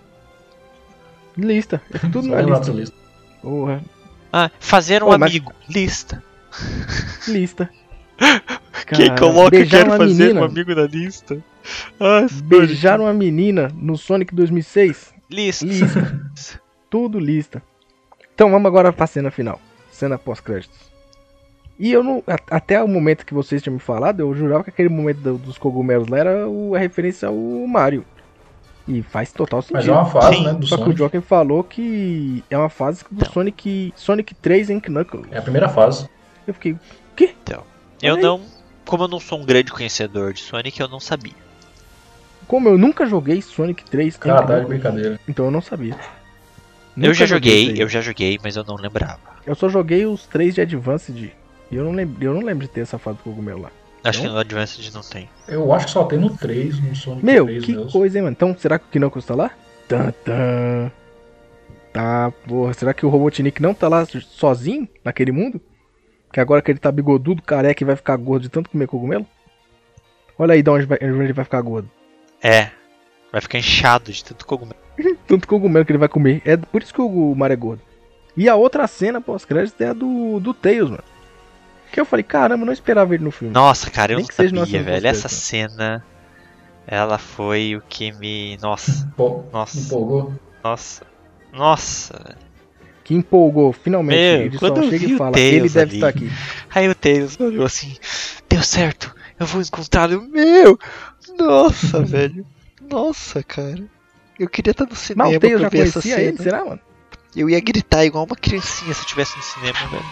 Lista. 1.38 1.81
É 1.93 1.99
tudo 1.99 2.27
na 2.27 2.41
lista. 2.41 2.72
lista. 2.72 2.95
Porra. 3.41 3.81
Ah, 4.31 4.51
fazer 4.60 5.01
um 5.03 5.07
Pô, 5.07 5.18
mas- 5.18 5.30
amigo. 5.31 5.53
Lista. 5.69 6.23
Lista. 7.27 7.69
Quem 8.88 9.07
Cara, 9.07 9.19
coloca 9.19 9.51
beijar 9.51 9.85
quero 9.85 9.97
fazer 9.97 10.14
menina, 10.23 10.41
um 10.41 10.43
amigo 10.43 10.76
na 10.76 10.84
lista? 10.84 11.43
Ah, 11.99 12.26
Beijar 12.43 12.99
uma 12.99 13.14
menina 13.14 13.72
no 13.76 13.97
Sonic 13.97 14.34
2006? 14.35 15.14
lista. 15.30 15.65
Lista. 15.65 16.22
Tudo 16.89 17.19
lista. 17.19 17.61
Então 18.34 18.49
vamos 18.51 18.65
agora 18.68 18.91
pra 18.91 19.06
cena 19.07 19.30
final. 19.31 19.61
Cena 19.91 20.18
pós-créditos. 20.18 20.77
E 21.80 21.91
eu 21.93 22.03
não. 22.03 22.22
Até 22.51 22.84
o 22.84 22.88
momento 22.88 23.26
que 23.26 23.34
vocês 23.34 23.61
tinham 23.61 23.73
me 23.76 23.80
falado, 23.80 24.19
eu 24.19 24.35
jurava 24.35 24.64
que 24.65 24.69
aquele 24.69 24.89
momento 24.89 25.19
do- 25.19 25.38
dos 25.38 25.57
cogumelos 25.57 26.10
lá 26.10 26.18
era 26.19 26.47
o- 26.47 26.76
a 26.76 26.80
referência 26.80 27.30
ao 27.30 27.35
Mario. 27.68 28.03
E 28.88 29.01
faz 29.01 29.31
total 29.31 29.61
sentido. 29.61 29.76
Mas 29.77 29.88
é 29.88 29.91
uma 29.91 30.06
fase, 30.06 30.35
Sim. 30.35 30.43
né, 30.45 30.53
do 30.53 30.68
Só 30.68 30.76
que 30.76 30.81
o 30.81 30.85
Sonic. 30.85 30.97
Joker 30.97 31.22
falou 31.22 31.64
que 31.64 32.43
é 32.49 32.57
uma 32.57 32.69
fase 32.69 33.03
do 33.10 33.22
Então. 33.22 33.31
Sonic. 33.31 33.93
Sonic 33.95 34.35
3 34.35 34.69
em 34.69 34.80
Knuckles. 34.80 35.27
É 35.31 35.38
a 35.38 35.41
primeira 35.41 35.69
fase. 35.69 36.10
Eu 36.45 36.53
fiquei. 36.53 36.76
Eu 38.01 38.14
Olha 38.14 38.15
aí. 38.15 38.22
não. 38.23 38.41
Como 38.85 39.03
eu 39.03 39.07
não 39.07 39.19
sou 39.19 39.39
um 39.39 39.45
grande 39.45 39.72
conhecedor 39.72 40.34
de 40.34 40.41
Sonic, 40.41 40.80
eu 40.80 40.88
não 40.88 40.99
sabia. 40.99 41.34
Como 42.47 42.68
eu 42.68 42.77
nunca 42.77 43.06
joguei 43.06 43.41
Sonic 43.41 43.84
3 43.85 44.15
em 44.15 44.19
Cara, 44.19 44.38
tá 44.38 44.41
de 44.41 44.47
Knuckles, 44.47 44.68
brincadeira. 44.69 45.19
então 45.27 45.45
eu 45.45 45.51
não 45.51 45.61
sabia. 45.61 45.93
Eu 45.93 45.99
Nunca 46.95 47.14
já 47.14 47.26
isso 47.26 47.34
joguei, 47.35 47.73
eu 47.77 47.88
já 47.88 48.01
joguei, 48.01 48.39
mas 48.43 48.56
eu 48.56 48.64
não 48.64 48.76
lembrava. 48.76 49.19
Eu 49.45 49.53
só 49.56 49.69
joguei 49.69 50.06
os 50.06 50.26
três 50.26 50.56
de 50.56 50.61
Advanced 50.61 51.31
e 51.72 51.76
eu 51.76 51.84
não 51.84 51.91
lembro, 51.91 52.24
eu 52.24 52.34
não 52.34 52.41
lembro 52.41 52.66
de 52.68 52.72
ter 52.72 52.82
essa 52.82 52.98
fase 52.98 53.18
do 53.18 53.24
cogumelo 53.24 53.62
lá. 53.62 53.72
Acho 54.04 54.20
Não? 54.20 54.28
que 54.28 54.34
no 54.34 54.40
Advanced 54.40 54.94
não 54.94 55.02
tem. 55.02 55.30
Eu 55.48 55.74
acho 55.74 55.88
que 55.88 55.91
só 55.91 56.06
tem 56.06 56.18
no 56.18 56.30
3, 56.36 56.80
no 56.80 56.96
Sonic 56.96 57.26
Meu, 57.26 57.46
3 57.46 57.66
que 57.66 57.76
mesmo. 57.76 57.91
coisa, 57.91 58.18
hein, 58.18 58.24
mano? 58.24 58.32
Então, 58.38 58.56
será 58.58 58.80
que 58.80 58.86
o 58.86 59.02
Knuckles 59.02 59.26
tá 59.26 59.36
lá? 59.36 59.52
Tan, 59.90 60.12
tan. 60.24 60.90
Tá, 61.91 62.32
porra. 62.48 62.74
Será 62.74 62.94
que 62.94 63.06
o 63.06 63.10
Robotnik 63.10 63.62
não 63.62 63.74
tá 63.74 63.90
lá 63.90 64.06
sozinho 64.06 64.88
naquele 65.04 65.32
mundo? 65.34 65.60
Que 66.32 66.40
agora 66.40 66.62
que 66.62 66.72
ele 66.72 66.80
tá 66.80 66.91
bigodudo, 66.91 67.41
careca 67.41 67.84
e 67.84 67.86
vai 67.86 67.96
ficar 67.96 68.16
gordo 68.16 68.44
de 68.44 68.50
tanto 68.50 68.70
comer 68.70 68.88
cogumelo? 68.88 69.26
Olha 70.38 70.54
aí 70.54 70.62
de 70.64 70.70
onde, 70.70 70.86
vai, 70.86 70.98
onde 71.02 71.24
ele 71.24 71.34
vai 71.34 71.44
ficar 71.44 71.60
gordo. 71.62 71.90
É. 72.41 72.70
Vai 73.32 73.41
ficar 73.41 73.58
inchado 73.58 74.12
de 74.12 74.24
tanto 74.24 74.46
cogumelo. 74.46 74.80
Tanto 75.28 75.48
cogumelo 75.48 75.86
que 75.86 75.91
ele 75.91 76.00
vai 76.00 76.10
comer. 76.10 76.41
É 76.46 76.56
por 76.58 76.82
isso 76.82 76.94
que 76.94 77.02
o 77.02 77.36
Mario 77.36 77.54
é 77.54 77.58
gordo. 77.58 77.82
E 78.36 78.48
a 78.50 78.56
outra 78.56 78.88
cena 78.88 79.20
pós-crédito 79.22 79.80
é 79.82 79.88
a 79.90 79.94
do, 79.94 80.40
do 80.40 80.54
Tails, 80.54 80.90
mano. 80.90 81.04
Que 81.91 81.99
eu 81.99 82.06
falei, 82.06 82.24
caramba, 82.24 82.61
eu 82.64 82.66
não 82.68 82.74
esperava 82.74 83.14
ele 83.16 83.24
no 83.24 83.32
filme. 83.32 83.53
Nossa, 83.53 83.90
cara, 83.90 84.14
eu 84.14 84.18
Nem 84.18 84.28
não 84.52 84.61
sabia, 84.66 84.84
velho. 84.84 85.07
Essa 85.07 85.28
cena. 85.28 86.06
Ela 86.88 87.18
foi 87.18 87.76
o 87.76 87.82
que 87.88 88.11
me. 88.14 88.57
Nossa, 88.61 89.11
Pô, 89.16 89.44
nossa, 89.52 89.80
empolgou? 89.80 90.34
nossa. 90.64 91.06
Nossa, 91.53 92.20
velho. 92.26 92.38
Que 93.03 93.14
empolgou, 93.16 93.74
finalmente. 93.74 94.18
Meu, 94.18 94.41
ele 94.45 94.57
só 94.57 94.68
quando 94.72 94.84
eu 94.84 94.90
chega 94.91 95.06
vi 95.06 95.11
e 95.11 95.16
o 95.16 95.18
fala, 95.18 95.32
Tails 95.32 95.53
ele 95.56 95.70
deve 95.70 95.80
ali. 95.82 95.95
estar 95.95 96.07
aqui. 96.07 96.32
Aí 96.74 96.90
o 96.90 96.95
Tails 96.95 97.40
olhou 97.40 97.66
assim, 97.66 97.95
deu 98.48 98.61
certo, 98.61 99.14
eu 99.40 99.45
vou 99.48 99.61
encontrá-lo. 99.61 100.22
Meu! 100.30 100.78
Nossa, 101.38 102.02
velho. 102.06 102.45
Nossa, 102.82 103.41
cara. 103.44 103.84
Eu 104.40 104.48
queria 104.48 104.72
estar 104.72 104.86
no 104.86 104.95
cinema 104.95 105.26
Mas 105.26 105.38
o 105.38 105.40
Tails 105.40 105.61
já 105.61 105.70
pra 105.70 105.80
ver 105.80 105.88
essa 105.88 106.02
cena. 106.02 106.22
ele, 106.22 106.38
será, 106.38 106.64
mano? 106.66 106.80
Eu 107.36 107.49
ia 107.49 107.60
gritar 107.60 108.06
igual 108.06 108.26
uma 108.26 108.36
criancinha 108.36 108.94
se 108.94 108.99
eu 109.02 109.03
estivesse 109.06 109.36
no 109.38 109.44
cinema, 109.44 109.80
velho. 109.91 110.06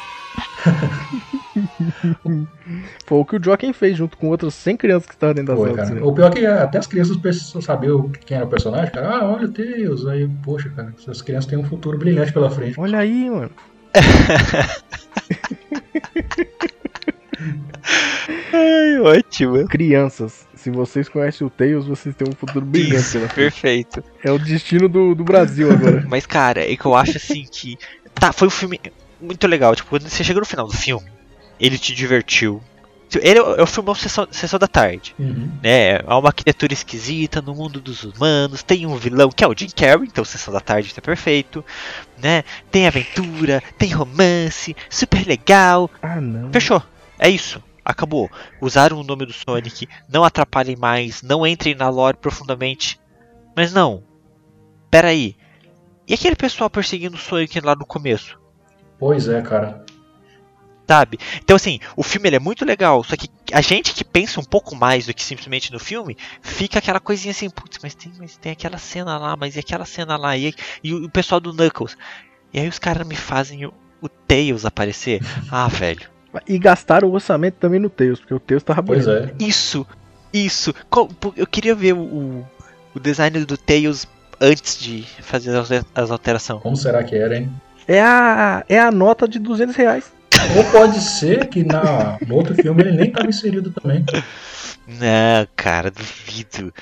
Foi 3.06 3.18
o 3.20 3.26
que 3.26 3.36
o 3.38 3.44
Joaquim 3.44 3.74
fez 3.74 3.98
junto 3.98 4.18
com 4.18 4.28
outras 4.28 4.54
100 4.54 4.78
crianças 4.78 5.08
que 5.08 5.14
estavam 5.14 5.34
dentro 5.36 5.54
da 5.54 5.56
Foi, 5.56 5.66
sala 5.66 5.76
cara. 5.78 5.88
cinema. 5.88 6.08
O 6.08 6.14
pior 6.14 6.28
é 6.32 6.36
que 6.36 6.46
até 6.46 6.78
as 6.78 6.88
crianças 6.88 7.18
precisam 7.18 7.62
saber 7.62 7.92
o- 7.92 8.10
quem 8.10 8.38
era 8.38 8.46
o 8.46 8.50
personagem, 8.50 8.92
cara. 8.92 9.08
Ah, 9.18 9.32
olha 9.32 9.46
o 9.48 9.52
Tails. 9.52 10.06
Aí, 10.08 10.28
poxa, 10.44 10.70
cara, 10.70 10.94
essas 10.98 11.22
crianças 11.22 11.50
têm 11.50 11.58
um 11.60 11.64
futuro 11.64 11.98
brilhante 11.98 12.32
pela 12.34 12.50
frente. 12.50 12.80
Olha 12.80 13.00
aí, 13.00 13.30
mano. 13.30 13.52
Ai, 18.54 19.00
ótimo. 19.00 19.66
Crianças, 19.68 20.48
se 20.56 20.70
vocês 20.70 21.08
conhecem 21.10 21.46
o 21.46 21.50
Tails, 21.50 21.86
vocês 21.86 22.16
têm 22.16 22.28
um 22.28 22.36
futuro 22.36 22.66
brilhante 22.66 22.96
Isso, 23.18 23.20
perfeito. 23.34 24.04
É 24.24 24.32
o 24.32 24.40
destino 24.40 24.88
do, 24.90 25.14
do 25.16 25.24
Brasil 25.24 25.72
agora. 25.72 26.06
Mas, 26.08 26.26
cara, 26.26 26.62
é 26.62 26.76
que 26.76 26.86
eu 26.86 26.96
acho 26.96 27.18
assim 27.18 27.44
que. 27.52 27.78
Tá, 28.16 28.32
foi 28.34 28.48
um 28.48 28.52
filme 28.52 28.80
muito 29.20 29.48
legal. 29.48 29.76
Tipo, 29.76 29.90
quando 29.90 30.08
você 30.08 30.24
chega 30.24 30.40
no 30.40 30.46
final 30.46 30.68
do 30.68 30.74
filme, 30.74 31.10
ele 31.60 31.78
te 31.78 31.94
divertiu. 31.94 32.62
Ele 33.16 33.40
é 33.40 33.42
o 33.42 33.56
é 33.56 33.64
o 33.64 33.68
filme 33.68 33.96
sessão, 33.96 34.28
sessão 34.30 34.60
da 34.60 34.68
tarde. 34.68 35.16
Uhum. 35.18 35.50
né? 35.64 36.00
Há 36.06 36.18
uma 36.18 36.34
criatura 36.34 36.74
esquisita 36.74 37.42
no 37.42 37.56
mundo 37.56 37.80
dos 37.80 38.04
humanos, 38.04 38.64
tem 38.64 38.86
um 38.86 38.96
vilão 38.98 39.30
que 39.30 39.44
é 39.44 39.48
o 39.48 39.58
Jim 39.58 39.70
Carrey, 39.70 40.08
então 40.08 40.26
Sessão 40.26 40.54
da 40.54 40.60
Tarde 40.60 40.94
tá 40.94 41.02
perfeito, 41.02 41.64
né? 42.22 42.44
Tem 42.70 42.86
aventura, 42.86 43.64
tem 43.78 43.94
romance, 43.94 44.76
super 44.90 45.26
legal. 45.26 45.90
Ah, 46.02 46.20
não. 46.20 46.52
Fechou. 46.52 46.84
É 47.18 47.30
isso. 47.30 47.64
Acabou. 47.84 48.30
Usaram 48.60 49.00
o 49.00 49.04
nome 49.04 49.26
do 49.26 49.32
Sonic, 49.32 49.88
não 50.10 50.26
atrapalhem 50.26 50.76
mais, 50.76 51.22
não 51.22 51.48
entrem 51.48 51.74
na 51.74 51.88
lore 51.88 52.18
profundamente. 52.18 53.00
Mas 53.56 53.72
não. 53.72 54.04
Pera 54.92 55.08
aí. 55.08 55.36
E 56.06 56.14
aquele 56.14 56.36
pessoal 56.36 56.70
perseguindo 56.70 57.16
o 57.16 57.20
Sonic 57.20 57.60
lá 57.62 57.76
no 57.76 57.86
começo? 57.86 58.38
Pois 59.00 59.28
é, 59.28 59.42
cara. 59.42 59.86
Sabe? 60.88 61.20
Então, 61.44 61.58
assim, 61.58 61.80
o 61.98 62.04
filme 62.04 62.30
ele 62.30 62.38
é 62.38 62.40
muito 62.40 62.64
legal, 62.64 63.04
só 63.04 63.18
que 63.18 63.30
a 63.52 63.60
gente 63.60 63.94
que 63.94 64.06
pensa 64.06 64.40
um 64.40 64.44
pouco 64.44 64.74
mais 64.74 65.06
do 65.06 65.14
que 65.14 65.22
simplesmente 65.22 65.72
no 65.72 65.80
filme, 65.80 66.16
fica 66.42 66.80
aquela 66.80 67.00
coisinha 67.00 67.32
assim, 67.32 67.50
putz, 67.50 67.78
mas 67.84 67.94
tem, 67.94 68.12
mas 68.18 68.38
tem 68.38 68.54
aquela 68.54 68.78
cena 68.78 69.18
lá, 69.18 69.36
mas 69.36 69.58
e 69.58 69.60
aquela 69.60 69.84
cena 69.84 70.16
lá, 70.16 70.38
e, 70.38 70.56
e 70.82 70.94
o, 70.94 71.10
pessoal 71.10 71.42
do 71.42 71.52
Knuckles. 71.52 71.98
E 72.54 72.60
aí 72.62 72.70
os 72.70 72.80
caras 72.80 73.06
me 73.06 73.18
fazem 73.18 73.66
o, 73.66 73.74
o 74.02 74.08
Tails 74.08 74.64
aparecer. 74.64 75.22
Ah, 75.52 75.68
velho. 75.68 76.08
E 76.48 76.58
gastaram 76.58 77.10
o 77.10 77.14
orçamento 77.14 77.56
também 77.56 77.82
no 77.82 77.90
Tails, 77.90 78.20
porque 78.20 78.34
o 78.34 78.40
Tails 78.40 78.64
tava 78.64 78.82
Pois 78.82 79.08
é. 79.08 79.34
Isso, 79.40 79.86
isso. 80.32 80.74
Eu 81.36 81.48
queria 81.48 81.76
ver 81.76 81.94
o, 81.94 82.46
o, 82.96 83.00
design 83.00 83.44
do 83.44 83.58
Tails 83.58 84.08
antes 84.40 84.80
de 84.80 85.04
fazer 85.22 85.54
as, 85.58 85.70
as 85.94 86.12
alterações. 86.12 86.62
Como 86.62 86.78
será 86.78 87.04
que 87.04 87.16
era, 87.16 87.38
hein? 87.38 87.52
É 87.88 88.02
a, 88.02 88.64
é 88.68 88.80
a 88.80 88.92
nota 88.92 89.28
de 89.28 89.40
200 89.40 89.76
reais. 89.76 90.12
Ou 90.56 90.64
pode 90.66 91.00
ser 91.02 91.48
que 91.48 91.64
na, 91.64 92.18
no 92.28 92.36
outro 92.36 92.54
filme 92.54 92.82
ele 92.84 92.92
nem 92.98 93.12
tava 93.12 93.28
inserido 93.28 93.72
também. 93.72 94.04
Não, 94.88 95.48
cara, 95.56 95.90
duvido. 95.92 96.74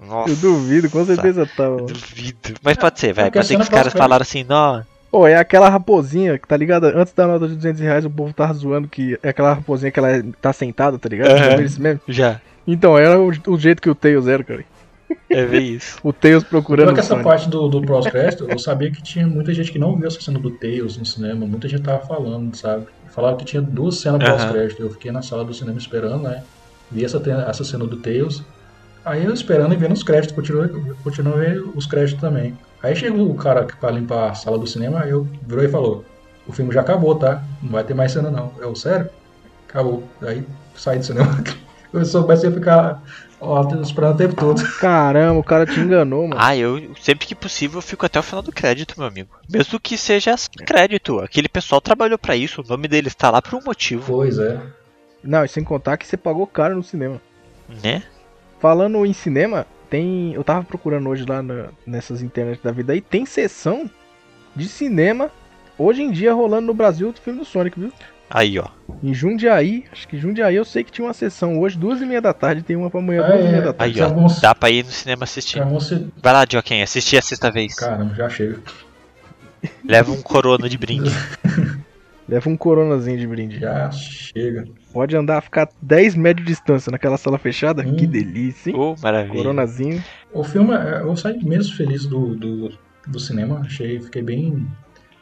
Nossa. 0.00 0.30
Eu 0.30 0.36
duvido, 0.36 0.90
com 0.90 1.04
certeza 1.04 1.48
tava. 1.56 1.80
eu 1.80 1.86
Duvido. 1.86 2.54
Mas 2.62 2.76
pode 2.76 2.98
ser, 3.00 3.12
vai. 3.12 3.26
porque 3.26 3.38
Pode 3.38 3.48
ser 3.48 3.56
que 3.56 3.62
os 3.62 3.68
caras 3.68 3.92
falaram 3.92 4.22
assim, 4.22 4.44
não. 4.44 4.84
Pô, 5.10 5.26
é 5.28 5.36
aquela 5.36 5.68
raposinha, 5.68 6.36
que 6.38 6.48
tá 6.48 6.56
ligado? 6.56 6.86
Antes 6.86 7.12
da 7.14 7.26
nota 7.26 7.46
de 7.46 7.54
200 7.54 7.80
reais, 7.80 8.04
o 8.04 8.10
povo 8.10 8.32
tava 8.34 8.52
zoando 8.52 8.88
que 8.88 9.16
é 9.22 9.28
aquela 9.28 9.54
raposinha 9.54 9.90
que 9.92 9.98
ela 9.98 10.10
é- 10.10 10.24
tá 10.42 10.52
sentada, 10.52 10.98
tá 10.98 11.08
ligado? 11.08 11.56
Mesmo? 11.56 12.00
Já. 12.08 12.40
Então, 12.66 12.98
era 12.98 13.18
o, 13.20 13.30
o 13.46 13.58
jeito 13.58 13.80
que 13.80 13.88
o 13.88 13.94
Tails 13.94 14.26
era, 14.26 14.42
cara. 14.42 14.64
É 15.28 15.44
ver 15.44 15.60
isso. 15.60 15.98
O 16.02 16.12
Tails 16.12 16.44
procurando 16.44 16.86
Pior 16.86 16.92
o 16.92 16.94
que 16.94 17.00
essa 17.00 17.16
parte 17.16 17.48
do, 17.48 17.68
do 17.68 17.82
pós-crédito, 17.82 18.46
eu 18.48 18.58
sabia 18.58 18.90
que 18.90 19.02
tinha 19.02 19.26
muita 19.26 19.52
gente 19.52 19.72
que 19.72 19.78
não 19.78 19.96
viu 19.96 20.06
essa 20.06 20.20
cena 20.20 20.38
do 20.38 20.50
Tails 20.50 20.96
no 20.96 21.04
cinema. 21.04 21.46
Muita 21.46 21.68
gente 21.68 21.82
tava 21.82 22.04
falando, 22.04 22.54
sabe? 22.56 22.86
Falaram 23.10 23.36
que 23.36 23.44
tinha 23.44 23.62
duas 23.62 23.98
cenas 23.98 24.22
Aham. 24.22 24.32
pós-crédito. 24.32 24.82
Eu 24.82 24.90
fiquei 24.90 25.10
na 25.10 25.22
sala 25.22 25.44
do 25.44 25.54
cinema 25.54 25.78
esperando, 25.78 26.22
né? 26.22 26.42
Vi 26.90 27.04
essa, 27.04 27.22
essa 27.48 27.64
cena 27.64 27.86
do 27.86 27.96
Tails. 27.96 28.42
Aí 29.04 29.24
eu 29.24 29.34
esperando 29.34 29.74
e 29.74 29.76
vendo 29.76 29.92
os 29.92 30.02
créditos, 30.02 30.34
continuei, 30.34 30.68
continuei 31.02 31.50
vendo 31.50 31.72
os 31.74 31.86
créditos 31.86 32.20
também. 32.20 32.56
Aí 32.82 32.96
chegou 32.96 33.30
o 33.30 33.34
cara 33.34 33.64
que 33.64 33.76
pra 33.76 33.90
limpar 33.90 34.30
a 34.30 34.34
sala 34.34 34.58
do 34.58 34.66
cinema, 34.66 35.00
aí 35.00 35.10
eu 35.10 35.26
virou 35.46 35.64
e 35.64 35.68
falou: 35.68 36.04
O 36.46 36.52
filme 36.52 36.72
já 36.72 36.80
acabou, 36.80 37.14
tá? 37.14 37.42
Não 37.62 37.72
vai 37.72 37.84
ter 37.84 37.94
mais 37.94 38.12
cena 38.12 38.30
não. 38.30 38.52
Eu, 38.58 38.74
sério? 38.74 39.10
Acabou. 39.68 40.04
Aí 40.22 40.44
saí 40.76 40.98
do 40.98 41.04
cinema. 41.04 41.42
Eu 41.92 42.04
soubesse 42.04 42.44
ia 42.44 42.50
ficar 42.50 43.00
ó, 43.40 43.62
esperando 43.82 44.14
o 44.14 44.18
tempo 44.18 44.34
todo. 44.34 44.62
Caramba, 44.80 45.38
o 45.38 45.44
cara 45.44 45.66
te 45.66 45.78
enganou, 45.80 46.28
mano. 46.28 46.40
Ah, 46.42 46.56
eu 46.56 46.94
sempre 47.00 47.26
que 47.26 47.34
possível 47.34 47.78
eu 47.78 47.82
fico 47.82 48.04
até 48.06 48.18
o 48.18 48.22
final 48.22 48.42
do 48.42 48.52
crédito, 48.52 48.94
meu 48.98 49.06
amigo. 49.06 49.30
Mesmo 49.48 49.78
que 49.80 49.96
seja 49.98 50.34
crédito. 50.66 51.18
Aquele 51.20 51.48
pessoal 51.48 51.80
trabalhou 51.80 52.18
pra 52.18 52.36
isso, 52.36 52.62
o 52.62 52.66
nome 52.66 52.88
deles 52.88 53.14
tá 53.14 53.30
lá 53.30 53.40
por 53.42 53.54
um 53.54 53.62
motivo, 53.64 54.12
Pois 54.12 54.38
é. 54.38 54.60
Não, 55.22 55.44
e 55.44 55.48
sem 55.48 55.64
contar 55.64 55.96
que 55.96 56.06
você 56.06 56.16
pagou 56.16 56.46
caro 56.46 56.76
no 56.76 56.82
cinema. 56.82 57.20
né? 57.82 58.02
Falando 58.60 59.04
em 59.06 59.12
cinema, 59.12 59.66
tem. 59.90 60.32
Eu 60.34 60.44
tava 60.44 60.62
procurando 60.64 61.08
hoje 61.08 61.24
lá 61.26 61.42
na- 61.42 61.68
nessas 61.86 62.22
internet 62.22 62.60
da 62.62 62.70
vida 62.72 62.92
aí, 62.92 63.00
tem 63.00 63.24
sessão 63.26 63.88
de 64.54 64.68
cinema 64.68 65.30
hoje 65.78 66.02
em 66.02 66.10
dia 66.10 66.32
rolando 66.32 66.66
no 66.66 66.74
Brasil 66.74 67.10
do 67.12 67.20
filme 67.20 67.38
do 67.40 67.44
Sonic, 67.44 67.78
viu? 67.80 67.92
Aí, 68.28 68.58
ó. 68.58 68.68
Em 69.02 69.14
Jundiaí, 69.14 69.84
acho 69.92 70.08
que 70.08 70.18
Jundiaí 70.18 70.56
eu 70.56 70.64
sei 70.64 70.82
que 70.82 70.90
tinha 70.90 71.06
uma 71.06 71.14
sessão 71.14 71.60
hoje, 71.60 71.78
duas 71.78 72.00
e 72.00 72.06
meia 72.06 72.20
da 72.20 72.32
tarde, 72.32 72.62
tem 72.62 72.74
uma 72.74 72.90
pra 72.90 73.00
amanhã, 73.00 73.22
Ah, 73.24 73.30
duas 73.30 73.44
e 73.44 73.48
meia 73.48 73.62
da 73.62 73.72
tarde. 73.72 74.02
Aí, 74.02 74.10
ó. 74.10 74.40
Dá 74.40 74.54
pra 74.54 74.70
ir 74.70 74.84
no 74.84 74.90
cinema 74.90 75.24
assistir. 75.24 75.62
Você. 75.64 76.06
Vai 76.22 76.32
lá, 76.32 76.46
Joaquim, 76.50 76.82
assistir 76.82 77.18
a 77.18 77.22
sexta 77.22 77.50
vez. 77.50 77.74
Caramba, 77.74 78.14
já 78.14 78.28
chega. 78.28 78.58
Leva 79.84 80.10
um 80.10 80.20
corona 80.20 80.68
de 80.68 80.76
brinde. 80.76 81.10
Leva 82.26 82.48
um 82.48 82.56
coronazinho 82.56 83.18
de 83.18 83.26
brinde. 83.26 83.58
Já 83.58 83.90
chega. 83.90 84.64
Pode 84.92 85.14
andar, 85.14 85.42
ficar 85.42 85.68
10 85.82 86.14
metros 86.14 86.46
de 86.46 86.52
distância 86.52 86.90
naquela 86.90 87.18
sala 87.18 87.38
fechada. 87.38 87.82
Hum. 87.82 87.96
Que 87.96 88.06
delícia, 88.06 88.70
hein? 88.70 88.76
Oh, 88.78 88.94
maravilha. 89.02 89.36
Coronazinho. 89.36 90.02
O 90.32 90.42
filme, 90.42 90.74
é, 90.74 91.02
eu 91.02 91.14
saí 91.16 91.44
menos 91.44 91.70
feliz 91.72 92.06
do, 92.06 92.34
do, 92.34 92.72
do 93.06 93.20
cinema. 93.20 93.60
Achei, 93.60 94.00
fiquei 94.00 94.22
bem. 94.22 94.66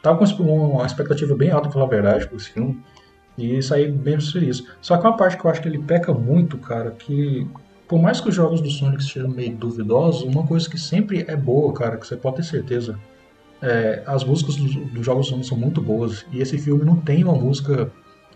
Tava 0.01 0.25
com 0.25 0.43
uma 0.43 0.85
expectativa 0.85 1.35
bem 1.35 1.51
alta, 1.51 1.63
pra 1.63 1.73
falar 1.73 1.85
a 1.85 1.89
verdade, 1.89 2.27
com 2.27 2.37
esse 2.37 2.51
filme. 2.51 2.81
E 3.37 3.61
saí 3.61 3.91
menos 3.91 4.31
feliz. 4.31 4.63
Só 4.81 4.97
que 4.97 5.07
uma 5.07 5.17
parte 5.17 5.37
que 5.37 5.45
eu 5.45 5.51
acho 5.51 5.61
que 5.61 5.67
ele 5.67 5.79
peca 5.79 6.13
muito, 6.13 6.57
cara, 6.57 6.91
que. 6.91 7.47
Por 7.87 8.01
mais 8.01 8.21
que 8.21 8.29
os 8.29 8.35
jogos 8.35 8.61
do 8.61 8.69
Sonic 8.69 9.03
sejam 9.03 9.29
meio 9.29 9.55
duvidosos, 9.55 10.23
uma 10.23 10.45
coisa 10.47 10.69
que 10.69 10.79
sempre 10.79 11.25
é 11.27 11.35
boa, 11.35 11.73
cara, 11.73 11.97
que 11.97 12.07
você 12.07 12.15
pode 12.15 12.37
ter 12.37 12.43
certeza. 12.43 12.97
É, 13.61 14.03
as 14.05 14.23
músicas 14.23 14.55
dos, 14.55 14.75
dos 14.75 15.05
jogos 15.05 15.27
do 15.27 15.29
Sonic 15.31 15.47
são 15.47 15.57
muito 15.57 15.81
boas. 15.81 16.25
E 16.31 16.41
esse 16.41 16.57
filme 16.57 16.83
não 16.83 16.95
tem 16.95 17.23
uma 17.23 17.33
música 17.33 17.91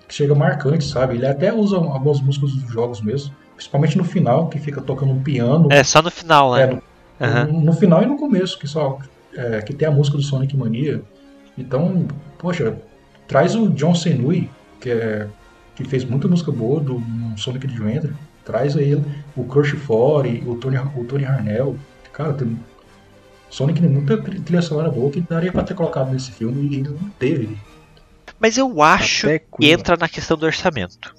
que 0.08 0.14
chega 0.14 0.36
marcante, 0.36 0.84
sabe? 0.84 1.16
Ele 1.16 1.26
até 1.26 1.54
usa 1.54 1.78
algumas 1.78 2.22
músicas 2.22 2.52
dos 2.52 2.72
jogos 2.72 3.02
mesmo. 3.02 3.34
Principalmente 3.56 3.98
no 3.98 4.04
final, 4.04 4.48
que 4.48 4.60
fica 4.60 4.82
tocando 4.82 5.14
um 5.14 5.24
piano. 5.24 5.70
É, 5.72 5.84
só 5.84 6.02
no 6.02 6.12
final, 6.12 6.54
né? 6.54 6.80
É, 7.20 7.44
no, 7.46 7.54
no, 7.54 7.62
no 7.62 7.74
final 7.74 8.04
e 8.04 8.06
no 8.06 8.18
começo, 8.18 8.60
que 8.60 8.68
só 8.68 9.00
é, 9.36 9.62
que 9.62 9.74
tem 9.74 9.88
a 9.88 9.92
música 9.92 10.18
do 10.18 10.24
Sonic 10.24 10.56
Mania. 10.56 11.02
Então, 11.58 12.08
poxa, 12.38 12.78
traz 13.28 13.56
o 13.56 13.70
John 13.70 13.96
Senui, 13.96 14.50
que 14.80 14.90
é 14.90 15.28
que 15.76 15.84
fez 15.84 16.04
muita 16.04 16.28
música 16.28 16.52
boa 16.52 16.80
do 16.80 17.02
Sonic 17.38 17.68
Adventure. 17.68 18.14
Traz 18.44 18.76
ele, 18.76 19.04
o 19.36 19.44
Crush 19.44 19.76
Fore, 19.78 20.44
o 20.48 20.56
Tony, 20.56 20.78
o 20.78 21.04
Tony 21.06 21.26
Harnell. 21.26 21.78
Cara, 22.14 22.34
tem. 22.34 22.58
Sonic 23.50 23.80
tem 23.80 23.90
muita 23.90 24.18
tri- 24.22 24.40
trilha 24.40 24.62
sonora 24.62 24.90
boa 24.90 25.12
que 25.12 25.22
daria 25.22 25.52
pra 25.52 25.64
ter 25.64 25.74
colocado 25.74 26.12
nesse 26.12 26.32
filme 26.32 26.76
e 26.76 26.82
não 26.82 26.98
teve. 27.20 27.58
Mas 28.40 28.58
eu 28.58 28.82
acho 28.82 29.28
que 29.28 29.72
entra 29.72 29.96
na 29.98 30.08
questão 30.10 30.38
do 30.38 30.46
orçamento. 30.46 31.14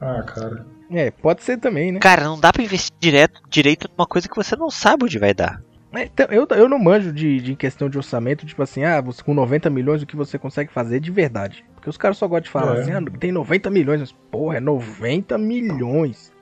Ah, 0.00 0.22
cara. 0.22 0.66
É, 0.90 1.10
pode 1.10 1.42
ser 1.42 1.58
também, 1.58 1.92
né? 1.92 2.00
Cara, 2.00 2.24
não 2.24 2.38
dá 2.38 2.52
pra 2.52 2.62
investir 2.62 2.92
direto, 3.00 3.40
direito 3.48 3.88
numa 3.96 4.06
coisa 4.06 4.28
que 4.28 4.36
você 4.36 4.54
não 4.56 4.70
sabe 4.70 5.04
onde 5.04 5.18
vai 5.18 5.32
dar. 5.32 5.62
É, 5.94 6.04
então, 6.04 6.26
eu, 6.30 6.46
eu 6.56 6.68
não 6.68 6.78
manjo 6.78 7.12
de, 7.12 7.40
de 7.40 7.54
questão 7.54 7.88
de 7.88 7.98
orçamento, 7.98 8.46
tipo 8.46 8.62
assim, 8.62 8.82
ah, 8.84 9.00
você 9.00 9.22
com 9.22 9.34
90 9.34 9.68
milhões 9.68 10.02
o 10.02 10.06
que 10.06 10.16
você 10.16 10.38
consegue 10.38 10.72
fazer 10.72 11.00
de 11.00 11.10
verdade. 11.10 11.64
Porque 11.74 11.90
os 11.90 11.96
caras 11.98 12.16
só 12.16 12.26
gostam 12.26 12.44
de 12.44 12.50
falar 12.50 12.76
É. 12.76 12.80
assim, 12.80 12.92
ah, 12.92 13.02
tem 13.18 13.30
90 13.32 13.68
milhões, 13.70 14.00
mas 14.00 14.12
porra, 14.30 14.56
é 14.56 14.60
90 14.60 15.36
milhões. 15.36 16.32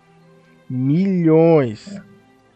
Milhões. 0.68 2.00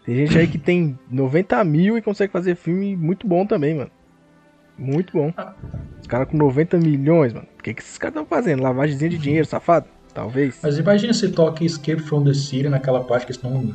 Tem 0.07 0.15
gente 0.17 0.39
aí 0.39 0.47
que 0.47 0.59
tem 0.59 0.99
90 1.11 1.65
mil 1.65 1.97
e 1.99 2.03
consegue 2.03 2.33
fazer 2.33 2.55
filme 2.55 2.95
muito 2.97 3.27
bom 3.27 3.45
também, 3.47 3.75
mano. 3.75 3.91
Muito 4.79 5.13
bom. 5.13 5.33
Os 6.01 6.07
caras 6.07 6.29
com 6.29 6.37
90 6.37 6.77
milhões, 6.79 7.33
mano. 7.33 7.47
O 7.59 7.63
que, 7.63 7.75
que 7.75 7.81
esses 7.83 7.97
caras 7.99 8.13
estão 8.15 8.27
fazendo? 8.27 8.63
Lavagemzinha 8.63 9.11
de 9.11 9.19
dinheiro, 9.19 9.47
safado? 9.47 9.87
Talvez. 10.13 10.59
Mas 10.63 10.79
imagina 10.79 11.13
se 11.13 11.31
toca 11.31 11.65
Escape 11.65 12.01
from 12.03 12.23
the 12.25 12.35
City 12.35 12.69
naquela 12.69 13.03
parte 13.03 13.27
que 13.27 13.33
eles 13.33 13.37
estão 13.43 13.73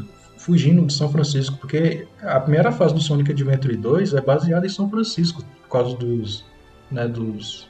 fugindo 0.49 0.83
de 0.83 0.93
São 0.93 1.11
Francisco, 1.11 1.57
porque 1.57 2.07
a 2.23 2.39
primeira 2.39 2.71
fase 2.71 2.91
do 2.95 2.99
Sonic 2.99 3.31
Adventure 3.31 3.77
2 3.77 4.15
é 4.15 4.21
baseada 4.21 4.65
em 4.65 4.69
São 4.69 4.89
Francisco, 4.89 5.43
por 5.61 5.69
causa 5.69 5.95
dos, 5.95 6.43
né, 6.89 7.07
dos 7.07 7.69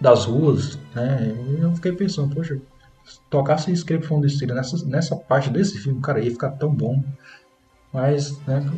das 0.00 0.24
ruas, 0.24 0.78
né? 0.94 1.34
Eu 1.60 1.74
fiquei 1.74 1.92
pensando, 1.92 2.32
poxa, 2.34 2.60
se 3.04 3.20
tocasse 3.28 3.72
Escape 3.72 4.04
from 4.04 4.20
the 4.20 4.28
City 4.28 4.46
nessa, 4.46 4.84
nessa 4.86 5.16
parte 5.16 5.50
desse 5.50 5.78
filme, 5.78 6.00
cara, 6.00 6.20
ia 6.20 6.30
ficar 6.30 6.50
tão 6.50 6.72
bom. 6.72 7.02
Mas, 7.92 8.38
né, 8.46 8.68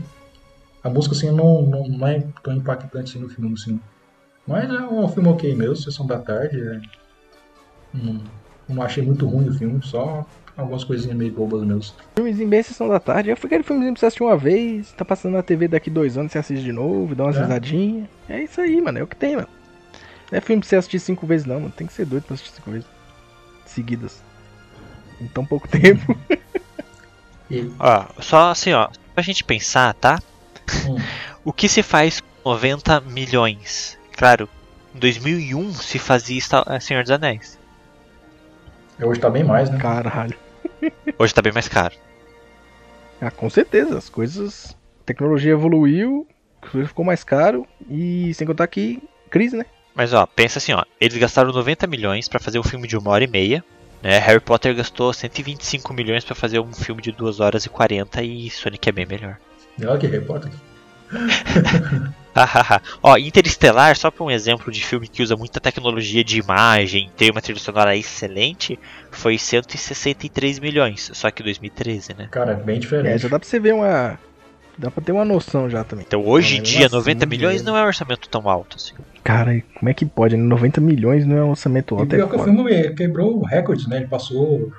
a 0.83 0.89
música 0.89 1.15
assim 1.15 1.31
não, 1.31 1.62
não, 1.62 1.87
não 1.87 2.07
é 2.07 2.21
tão 2.43 2.55
impactante 2.55 3.11
assim, 3.11 3.19
no 3.19 3.29
filme, 3.29 3.53
assim. 3.53 3.79
Mas 4.47 4.71
é 4.71 4.81
um 4.81 5.09
filme 5.09 5.29
ok 5.29 5.55
mesmo, 5.55 5.77
Sessão 5.77 6.07
da 6.07 6.19
Tarde, 6.19 6.61
é, 6.61 6.81
não, 7.93 8.23
não 8.69 8.83
achei 8.83 9.03
muito 9.03 9.27
ruim 9.27 9.49
o 9.49 9.55
filme, 9.55 9.81
só 9.83 10.27
algumas 10.56 10.85
coisinhas 10.85 11.16
meio 11.16 11.32
bobas 11.32 11.62
mesmo. 11.62 11.94
Filmezinho 12.16 12.48
bem 12.48 12.62
sessão 12.62 12.89
da 12.89 13.01
tarde. 13.01 13.31
Eu 13.31 13.36
fui 13.36 13.48
aquele 13.48 13.62
filmezinho 13.64 13.93
pra 13.94 14.01
você 14.01 14.06
assistir 14.06 14.22
uma 14.22 14.36
vez, 14.36 14.93
tá 14.93 15.05
passando 15.05 15.32
na 15.35 15.43
TV 15.43 15.68
daqui 15.68 15.90
dois 15.90 16.16
anos, 16.16 16.32
você 16.32 16.39
assiste 16.39 16.62
de 16.64 16.72
novo, 16.72 17.14
dá 17.14 17.24
umas 17.24 17.36
É. 17.36 17.40
risadinhas. 17.43 18.09
É 18.28 18.43
isso 18.43 18.60
aí, 18.60 18.81
mano. 18.81 18.98
É 18.98 19.02
o 19.02 19.06
que 19.06 19.16
tem, 19.16 19.36
mano. 19.36 19.48
Não 20.31 20.39
é 20.39 20.40
filme 20.40 20.60
pra 20.60 20.68
você 20.68 20.76
assistir 20.76 20.98
cinco 21.01 21.26
vezes, 21.26 21.47
não, 21.47 21.56
mano. 21.60 21.72
Tem 21.76 21.86
que 21.86 21.93
ser 21.93 22.06
doido 22.06 22.24
pra 22.24 22.35
assistir 22.35 22.55
cinco 22.55 22.70
vezes. 22.70 22.86
Seguidas. 23.66 24.22
Em 25.20 25.26
tão 25.28 25.44
pouco 25.44 25.66
tempo. 25.68 26.16
Ó, 27.78 28.06
só 28.20 28.51
assim, 28.51 28.72
ó, 28.72 28.89
pra 29.14 29.22
gente 29.22 29.44
pensar, 29.44 29.94
tá? 29.94 30.18
hum, 30.89 30.97
O 31.44 31.52
que 31.52 31.68
se 31.68 31.82
faz 31.82 32.20
com 32.43 32.51
90 32.51 33.01
milhões? 33.02 33.98
Claro, 34.16 34.48
em 34.94 34.98
2001 34.98 35.72
se 35.74 35.98
fazia 35.98 36.40
eh, 36.68 36.81
Senhor 36.81 37.02
dos 37.02 37.10
Anéis. 37.10 37.59
hoje 39.02 39.20
tá 39.20 39.28
bem 39.28 39.44
mais, 39.44 39.68
né? 39.68 39.76
Caralho. 39.78 40.35
Hoje 41.19 41.35
tá 41.35 41.43
bem 41.43 41.52
mais 41.52 41.69
caro. 41.69 41.94
Ah, 43.20 43.31
com 43.31 43.48
certeza. 43.48 43.97
As 43.97 44.09
coisas. 44.09 44.77
A 45.02 45.05
tecnologia 45.06 45.52
evoluiu, 45.52 46.27
ficou 46.86 47.05
mais 47.05 47.23
caro. 47.24 47.66
E 47.89 48.32
sem 48.35 48.47
contar 48.47 48.66
que. 48.66 49.02
Crise, 49.31 49.56
né? 49.56 49.66
Mas 49.94 50.12
ó, 50.12 50.27
pensa 50.27 50.59
assim, 50.59 50.73
ó, 50.73 50.85
eles 51.01 51.16
gastaram 51.16 51.52
90 51.52 51.86
milhões 51.86 52.28
pra 52.28 52.40
fazer 52.40 52.59
um 52.59 52.62
filme 52.62 52.86
de 52.86 52.97
uma 52.97 53.11
hora 53.11 53.24
e 53.24 53.28
meia. 53.28 53.65
Né? 54.02 54.19
Harry 54.19 54.40
Potter 54.40 54.74
gastou 54.74 55.12
125 55.12 55.94
milhões 55.94 56.24
pra 56.24 56.35
fazer 56.35 56.61
um 56.61 56.73
filme 56.73 57.01
de 57.01 57.11
2 57.12 57.40
horas 57.40 57.65
e 57.65 57.70
40 57.70 58.23
e 58.23 58.51
Sonic 58.51 58.89
é 58.89 58.93
bem 58.93 59.06
melhor. 59.06 59.39
Olha 59.81 59.98
que 59.98 60.06
repórter. 60.06 60.52
Hahaha. 61.11 62.15
Ó, 63.02 63.16
Interestelar, 63.16 63.97
só 63.97 64.11
pra 64.11 64.24
um 64.24 64.31
exemplo 64.31 64.73
de 64.73 64.85
filme 64.85 65.06
que 65.09 65.23
usa 65.23 65.36
muita 65.36 65.61
tecnologia 65.61 66.24
de 66.24 66.39
imagem, 66.39 67.11
tem 67.16 67.31
uma 67.31 67.40
trilha 67.40 67.59
sonora 67.61 67.97
excelente, 67.97 68.78
foi 69.11 69.39
163 69.39 70.59
milhões, 70.59 71.11
só 71.15 71.31
que 71.31 71.43
2013, 71.43 72.15
né? 72.19 72.28
Cara, 72.31 72.52
é 72.52 72.56
bem 72.56 72.77
É, 72.77 72.78
diferente. 72.78 73.23
já 73.23 73.28
dá 73.28 73.39
pra 73.39 73.48
você 73.48 73.59
ver 73.61 73.74
uma. 73.74 74.19
Dá 74.77 74.90
pra 74.90 75.02
ter 75.05 75.12
uma 75.12 75.24
noção 75.24 75.70
já 75.70 75.85
também. 75.85 76.05
Então 76.06 76.27
hoje 76.27 76.56
em 76.56 76.59
Mas 76.61 76.69
dia, 76.69 76.81
mesmo 76.81 76.98
90 76.98 77.24
assim, 77.24 77.31
milhões 77.31 77.61
é. 77.62 77.65
não 77.65 77.77
é 77.77 77.82
um 77.85 77.86
orçamento 77.86 78.28
tão 78.28 78.48
alto 78.48 78.77
assim. 78.77 78.94
Cara, 79.23 79.62
como 79.78 79.89
é 79.89 79.94
que 79.94 80.05
pode? 80.05 80.36
né? 80.36 80.43
90 80.43 80.81
milhões 80.81 81.24
não 81.24 81.36
é 81.36 81.44
um 81.44 81.51
orçamento 81.51 81.94
E 81.94 81.98
alto. 82.01 82.12
É 82.12 82.16
pior 82.16 82.28
que 82.28 82.36
o 82.36 82.43
filme 82.43 82.90
quebrou 82.94 83.40
recordes, 83.44 83.86
né? 83.86 83.98
Ele 83.98 84.09
passou 84.09 84.62
o 84.65 84.73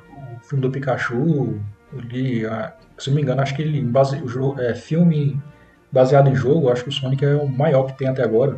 filme 0.44 0.62
do 0.62 0.70
Pikachu, 0.70 1.58
ele, 1.98 2.46
ah, 2.46 2.74
se 2.98 3.10
não 3.10 3.16
me 3.16 3.22
engano, 3.22 3.42
acho 3.42 3.56
que 3.56 3.62
ele 3.62 3.82
base, 3.82 4.22
o 4.22 4.28
jogo, 4.28 4.60
é, 4.62 4.76
filme 4.76 5.42
baseado 5.96 6.30
em 6.30 6.36
jogo, 6.36 6.70
acho 6.70 6.84
que 6.84 6.90
o 6.90 6.92
Sonic 6.92 7.24
é 7.24 7.34
o 7.34 7.48
maior 7.48 7.84
que 7.88 7.98
tem 7.98 8.10
até 8.10 8.22
agora. 8.22 8.58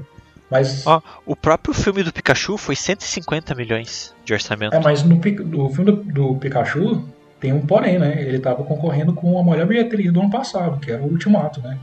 Mas, 0.49 0.85
Ó, 0.87 1.01
o 1.25 1.35
próprio 1.35 1.73
filme 1.73 2.01
do 2.01 2.11
Pikachu 2.11 2.57
foi 2.57 2.75
150 2.75 3.53
milhões 3.53 4.15
de 4.25 4.33
orçamento. 4.33 4.75
é, 4.75 4.79
mas 4.79 5.03
no, 5.03 5.15
no 5.15 5.69
filme 5.69 5.91
do, 5.91 5.97
do 6.03 6.35
Pikachu 6.35 7.03
tem 7.39 7.53
um 7.53 7.61
porém, 7.61 7.99
né? 7.99 8.19
Ele 8.21 8.39
tava 8.39 8.63
concorrendo 8.63 9.13
com 9.13 9.37
a 9.39 9.43
melhor 9.43 9.67
bilheteria 9.67 10.11
do 10.11 10.19
ano 10.19 10.31
passado, 10.31 10.79
que 10.79 10.91
era 10.91 11.03
o 11.03 11.05
Ultimato, 11.11 11.61
né? 11.61 11.77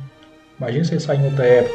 Imagina 0.58 0.84
se 0.84 0.92
ele 0.92 1.00
sair 1.00 1.20
em 1.20 1.26
outra 1.26 1.46
época. 1.46 1.74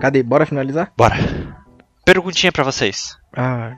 Cadê? 0.00 0.22
Bora 0.22 0.46
finalizar? 0.46 0.92
Bora. 0.96 1.16
Perguntinha 2.04 2.50
pra 2.50 2.64
vocês. 2.64 3.18
Ah. 3.36 3.76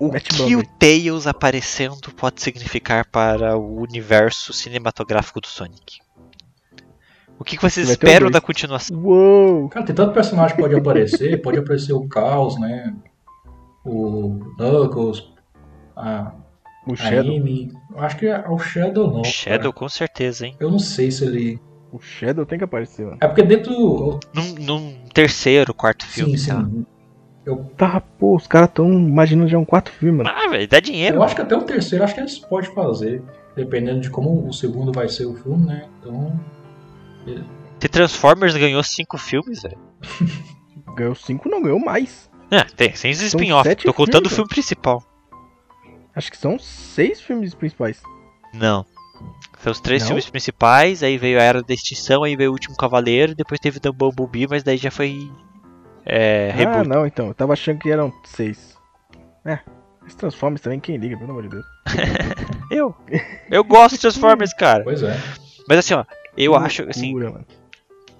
O 0.00 0.10
que 0.18 0.56
o. 0.56 0.62
Tails 0.78 1.26
aparecendo 1.26 2.12
pode 2.16 2.42
significar 2.42 3.06
para 3.06 3.56
o 3.56 3.80
universo 3.80 4.52
cinematográfico 4.52 5.40
do 5.40 5.46
Sonic? 5.46 6.00
O 7.38 7.44
que, 7.44 7.56
que 7.56 7.62
vocês 7.62 7.88
o 7.88 7.92
esperam 7.92 8.30
da 8.30 8.40
continuação? 8.40 8.96
Uou! 8.98 9.68
Cara, 9.68 9.84
tem 9.84 9.94
tanto 9.94 10.12
personagem 10.12 10.56
que 10.56 10.62
pode 10.62 10.74
aparecer. 10.74 11.40
pode 11.42 11.58
aparecer 11.58 11.92
o 11.92 12.08
Caos, 12.08 12.58
né? 12.58 12.94
O 13.84 14.40
Knuckles, 14.58 15.22
a, 15.94 16.32
O 16.86 16.94
a 16.94 16.96
Shadow. 16.96 17.36
Amy. 17.36 17.72
Eu 17.94 18.00
Acho 18.00 18.16
que 18.16 18.26
é 18.26 18.44
o 18.48 18.58
Shadow 18.58 19.12
não. 19.12 19.22
Shadow, 19.24 19.72
cara. 19.72 19.72
com 19.72 19.88
certeza, 19.88 20.46
hein? 20.46 20.56
Eu 20.58 20.70
não 20.70 20.78
sei 20.78 21.10
se 21.10 21.24
ele. 21.24 21.60
O 21.92 22.00
Shadow 22.00 22.44
tem 22.44 22.58
que 22.58 22.64
aparecer, 22.64 23.04
mano. 23.06 23.18
É 23.20 23.26
porque 23.26 23.42
dentro. 23.42 24.18
Num, 24.34 24.54
num 24.58 24.94
terceiro, 25.14 25.72
quarto 25.72 26.04
filme, 26.04 26.36
Sim, 26.36 26.44
sei 26.44 26.54
lá. 26.54 26.68
Eu, 27.44 27.64
Tá, 27.76 28.00
pô, 28.00 28.34
os 28.34 28.46
caras 28.46 28.70
tão 28.74 28.90
imaginando 28.92 29.48
já 29.48 29.56
um 29.56 29.64
quarto 29.64 29.90
filme, 29.90 30.18
mano. 30.18 30.30
Ah, 30.34 30.48
velho, 30.48 30.66
dá 30.68 30.80
dinheiro. 30.80 31.16
eu 31.16 31.22
acho 31.22 31.34
que 31.34 31.42
até 31.42 31.56
o 31.56 31.62
terceiro, 31.62 32.02
acho 32.04 32.14
que 32.14 32.20
eles 32.20 32.38
podem 32.38 32.74
fazer. 32.74 33.22
Dependendo 33.54 34.00
de 34.00 34.10
como 34.10 34.46
o 34.46 34.52
segundo 34.52 34.92
vai 34.92 35.08
ser 35.08 35.26
o 35.26 35.34
filme, 35.34 35.64
né? 35.66 35.88
Então. 36.00 36.38
Se 37.80 37.88
Transformers 37.88 38.56
ganhou 38.56 38.82
cinco 38.82 39.16
filmes, 39.16 39.62
velho. 39.62 39.78
Ganhou 40.94 41.14
5, 41.14 41.48
não 41.48 41.62
ganhou 41.62 41.78
mais. 41.78 42.30
É, 42.50 42.62
tem, 42.64 42.94
sem 42.94 43.10
os 43.10 43.20
spin-off. 43.20 43.74
Tô 43.76 43.92
contando 43.92 44.26
o 44.26 44.30
filme 44.30 44.48
principal. 44.48 45.02
Acho 46.14 46.30
que 46.30 46.38
são 46.38 46.58
seis 46.58 47.20
filmes 47.20 47.54
principais. 47.54 48.00
Não. 48.54 48.86
São 49.62 49.72
os 49.72 49.80
três 49.80 50.02
Não? 50.02 50.08
filmes 50.08 50.28
principais, 50.30 51.02
aí 51.02 51.16
veio 51.18 51.38
a 51.40 51.42
Era 51.42 51.62
da 51.62 51.72
Extinção, 51.74 52.22
aí 52.22 52.36
veio 52.36 52.50
o 52.50 52.52
Último 52.52 52.76
Cavaleiro, 52.76 53.34
depois 53.34 53.58
teve 53.58 53.80
The 53.80 53.90
Bumblebee, 53.90 54.46
mas 54.48 54.62
daí 54.62 54.76
já 54.76 54.90
foi. 54.90 55.30
É. 56.04 56.50
Ah, 56.50 56.54
Reboot. 56.54 56.88
não, 56.88 57.06
então. 57.06 57.26
Eu 57.28 57.34
tava 57.34 57.52
achando 57.54 57.78
que 57.78 57.90
eram 57.90 58.12
seis. 58.24 58.76
É. 59.44 59.58
Os 60.06 60.14
Transformers 60.14 60.60
também, 60.60 60.78
quem 60.78 60.96
liga, 60.96 61.16
pelo 61.16 61.30
amor 61.30 61.42
de 61.44 61.48
Deus. 61.48 61.64
Eu. 62.70 62.94
Eu 63.50 63.64
gosto 63.64 63.94
de 63.94 64.00
Transformers, 64.02 64.52
cara. 64.58 64.84
Pois 64.84 65.02
é. 65.02 65.18
Mas 65.68 65.78
assim, 65.78 65.94
ó, 65.94 66.04
eu 66.36 66.52
Que 66.52 66.58
acho, 66.58 66.82
assim, 66.88 67.12
loucura, 67.12 67.30
mano. 67.32 67.46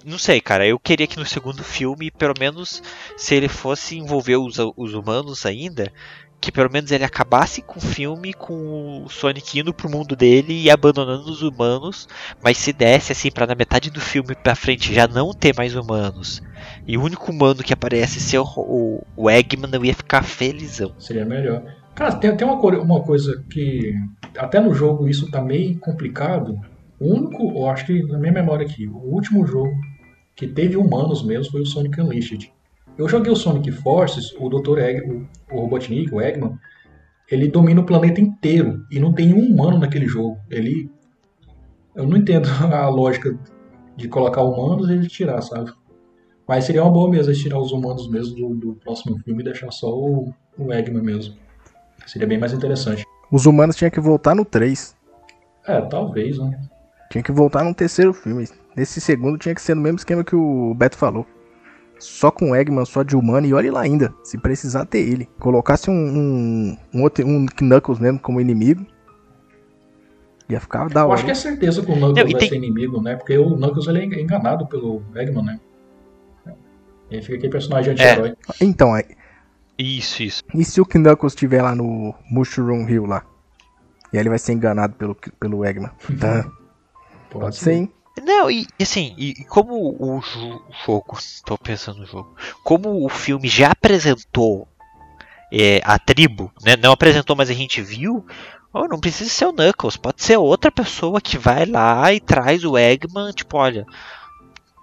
não 0.05 0.17
sei, 0.17 0.41
cara, 0.41 0.65
eu 0.67 0.77
queria 0.79 1.07
que 1.07 1.17
no 1.17 1.25
segundo 1.25 1.63
filme, 1.63 2.11
pelo 2.11 2.33
menos, 2.37 2.81
se 3.15 3.35
ele 3.35 3.47
fosse 3.47 3.97
envolver 3.97 4.35
os, 4.37 4.57
os 4.75 4.93
humanos 4.93 5.45
ainda, 5.45 5.91
que 6.39 6.51
pelo 6.51 6.71
menos 6.71 6.91
ele 6.91 7.03
acabasse 7.03 7.61
com 7.61 7.79
o 7.79 7.81
filme 7.81 8.33
com 8.33 9.03
o 9.03 9.09
Sonic 9.09 9.59
indo 9.59 9.73
pro 9.73 9.89
mundo 9.89 10.15
dele 10.15 10.61
e 10.61 10.69
abandonando 10.69 11.29
os 11.29 11.41
humanos, 11.41 12.07
mas 12.43 12.57
se 12.57 12.71
desse 12.71 13.11
assim 13.11 13.31
pra 13.31 13.47
na 13.47 13.55
metade 13.55 13.89
do 13.89 13.99
filme 13.99 14.35
pra 14.35 14.55
frente 14.55 14.93
já 14.93 15.07
não 15.07 15.33
ter 15.33 15.55
mais 15.55 15.75
humanos. 15.75 16.41
E 16.85 16.97
o 16.97 17.03
único 17.03 17.31
humano 17.31 17.63
que 17.63 17.73
aparece 17.73 18.19
ser 18.19 18.39
o, 18.39 19.03
o, 19.15 19.29
Eggman, 19.29 19.71
eu 19.73 19.85
ia 19.85 19.93
ficar 19.93 20.23
felizão. 20.23 20.93
Seria 20.99 21.25
melhor. 21.25 21.63
Cara, 21.95 22.15
tem, 22.15 22.47
uma, 22.47 22.55
uma 22.55 23.01
coisa 23.01 23.43
que. 23.49 23.93
Até 24.37 24.59
no 24.59 24.73
jogo 24.73 25.09
isso 25.09 25.31
tá 25.31 25.41
meio 25.41 25.79
complicado. 25.79 26.59
O 26.99 27.13
único, 27.13 27.51
eu 27.57 27.69
acho 27.69 27.85
que 27.85 28.03
na 28.03 28.19
minha 28.19 28.31
memória 28.31 28.65
aqui, 28.65 28.87
o 28.87 28.97
último 28.97 29.45
jogo 29.45 29.73
que 30.35 30.47
teve 30.47 30.77
humanos 30.77 31.23
mesmo 31.23 31.51
foi 31.51 31.61
o 31.61 31.65
Sonic 31.65 31.99
Unleashed. 31.99 32.51
Eu 32.97 33.07
joguei 33.07 33.31
o 33.31 33.35
Sonic 33.35 33.71
Forces, 33.71 34.33
o 34.39 34.49
Dr. 34.49 34.79
Egg, 34.79 35.11
o, 35.11 35.27
o 35.51 35.61
Robotnik, 35.61 36.13
o 36.13 36.21
Eggman, 36.21 36.57
ele 37.29 37.47
domina 37.47 37.81
o 37.81 37.85
planeta 37.85 38.21
inteiro 38.21 38.85
e 38.89 38.99
não 38.99 39.13
tem 39.13 39.33
um 39.33 39.39
humano 39.39 39.77
naquele 39.77 40.07
jogo. 40.07 40.37
Ele. 40.49 40.89
Eu 41.95 42.07
não 42.07 42.17
entendo 42.17 42.47
a 42.71 42.87
lógica 42.87 43.37
de 43.95 44.07
colocar 44.07 44.43
humanos 44.43 44.89
e 44.89 44.97
de 44.97 45.07
tirar, 45.07 45.41
sabe? 45.41 45.71
Mas 46.47 46.63
seria 46.63 46.83
uma 46.83 46.91
boa 46.91 47.09
mesmo 47.09 47.33
tirar 47.33 47.59
os 47.59 47.71
humanos 47.71 48.09
mesmo 48.09 48.35
do, 48.35 48.55
do 48.55 48.75
próximo 48.75 49.17
filme 49.19 49.41
e 49.41 49.45
deixar 49.45 49.69
só 49.71 49.89
o, 49.89 50.33
o 50.57 50.71
Eggman 50.71 51.03
mesmo. 51.03 51.35
Seria 52.05 52.27
bem 52.27 52.37
mais 52.37 52.53
interessante. 52.53 53.03
Os 53.29 53.45
humanos 53.45 53.75
tinham 53.75 53.91
que 53.91 53.99
voltar 53.99 54.33
no 54.33 54.45
3. 54.45 54.95
É, 55.67 55.81
talvez, 55.81 56.37
né? 56.37 56.57
Tinha 57.11 57.21
que 57.21 57.31
voltar 57.31 57.65
no 57.65 57.73
terceiro 57.73 58.13
filme. 58.13 58.47
Nesse 58.75 59.01
segundo 59.01 59.37
tinha 59.37 59.53
que 59.53 59.61
ser 59.61 59.75
no 59.75 59.81
mesmo 59.81 59.97
esquema 59.97 60.23
que 60.23 60.35
o 60.35 60.73
Beto 60.73 60.97
falou. 60.97 61.25
Só 61.99 62.29
com 62.29 62.51
o 62.51 62.55
Eggman, 62.55 62.85
só 62.85 63.03
de 63.03 63.15
humano, 63.15 63.47
e 63.47 63.53
olhe 63.53 63.71
lá 63.71 63.81
ainda, 63.81 64.13
se 64.23 64.37
precisar 64.37 64.85
ter 64.85 64.99
ele. 64.99 65.27
Colocasse 65.39 65.89
um, 65.89 65.93
um, 65.93 66.77
um, 66.93 67.03
outro, 67.03 67.25
um 67.25 67.45
Knuckles 67.45 67.99
mesmo 67.99 68.19
como 68.19 68.39
inimigo. 68.39 68.85
Ia 70.49 70.59
ficar 70.59 70.87
da 70.89 71.05
hora. 71.05 71.09
Eu 71.09 71.13
acho 71.13 71.25
que 71.25 71.31
é 71.31 71.35
certeza 71.35 71.81
que 71.81 71.91
o 71.91 71.95
Knuckles 71.95 72.15
Não, 72.15 72.31
vai 72.31 72.39
tem... 72.39 72.49
ser 72.49 72.55
inimigo, 72.55 73.01
né? 73.01 73.15
Porque 73.15 73.37
o 73.37 73.55
Knuckles 73.55 73.87
ele 73.87 73.99
é 73.99 74.21
enganado 74.21 74.65
pelo 74.67 75.01
Eggman, 75.15 75.43
né? 75.43 75.59
Ele 77.09 77.21
fica 77.21 77.37
aquele 77.37 77.51
personagem 77.51 77.93
anti-herói. 77.93 78.29
É. 78.29 78.63
Então, 78.63 78.93
aí. 78.93 79.05
Isso, 79.77 80.23
isso. 80.23 80.43
E 80.53 80.63
se 80.63 80.81
o 80.81 80.85
Knuckles 80.85 81.33
estiver 81.33 81.61
lá 81.61 81.75
no 81.75 82.13
Mushroom 82.29 82.87
Hill 82.87 83.05
lá? 83.05 83.23
E 84.11 84.17
aí 84.17 84.21
ele 84.21 84.29
vai 84.29 84.39
ser 84.39 84.53
enganado 84.53 84.95
pelo, 84.95 85.15
pelo 85.39 85.65
Eggman. 85.65 85.91
Tá. 86.19 86.43
Pode, 87.29 87.43
Pode 87.43 87.55
ser, 87.57 87.73
hein? 87.73 87.91
Não, 88.27 88.51
e 88.51 88.67
assim, 88.81 89.15
e, 89.17 89.45
como 89.45 89.95
o 89.97 90.21
jogo, 90.85 91.17
tô 91.45 91.57
pensando 91.57 91.99
no 91.99 92.05
jogo, 92.05 92.35
como 92.61 93.05
o 93.05 93.07
filme 93.07 93.47
já 93.47 93.71
apresentou 93.71 94.67
é, 95.49 95.79
a 95.81 95.97
tribo, 95.97 96.51
né, 96.61 96.75
não 96.75 96.91
apresentou, 96.91 97.37
mas 97.37 97.49
a 97.49 97.53
gente 97.53 97.81
viu, 97.81 98.25
oh, 98.73 98.85
não 98.85 98.99
precisa 98.99 99.29
ser 99.29 99.45
o 99.45 99.53
Knuckles, 99.53 99.95
pode 99.95 100.21
ser 100.21 100.35
outra 100.35 100.69
pessoa 100.69 101.21
que 101.21 101.37
vai 101.37 101.65
lá 101.65 102.11
e 102.11 102.19
traz 102.19 102.65
o 102.65 102.77
Eggman, 102.77 103.31
tipo, 103.31 103.55
olha, 103.55 103.85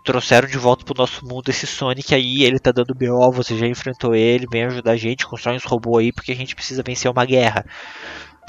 trouxeram 0.06 0.48
de 0.48 0.56
volta 0.56 0.82
pro 0.82 0.96
nosso 0.96 1.22
mundo 1.26 1.50
esse 1.50 1.66
Sonic 1.66 2.14
aí, 2.14 2.44
ele 2.44 2.58
tá 2.58 2.72
dando 2.72 2.94
BO, 2.94 3.30
você 3.30 3.58
já 3.58 3.66
enfrentou 3.66 4.14
ele, 4.14 4.48
vem 4.50 4.64
ajudar 4.64 4.92
a 4.92 4.96
gente, 4.96 5.26
constrói 5.26 5.56
uns 5.56 5.64
robôs 5.64 6.02
aí 6.02 6.12
porque 6.12 6.32
a 6.32 6.36
gente 6.36 6.54
precisa 6.54 6.82
vencer 6.82 7.10
uma 7.10 7.26
guerra 7.26 7.66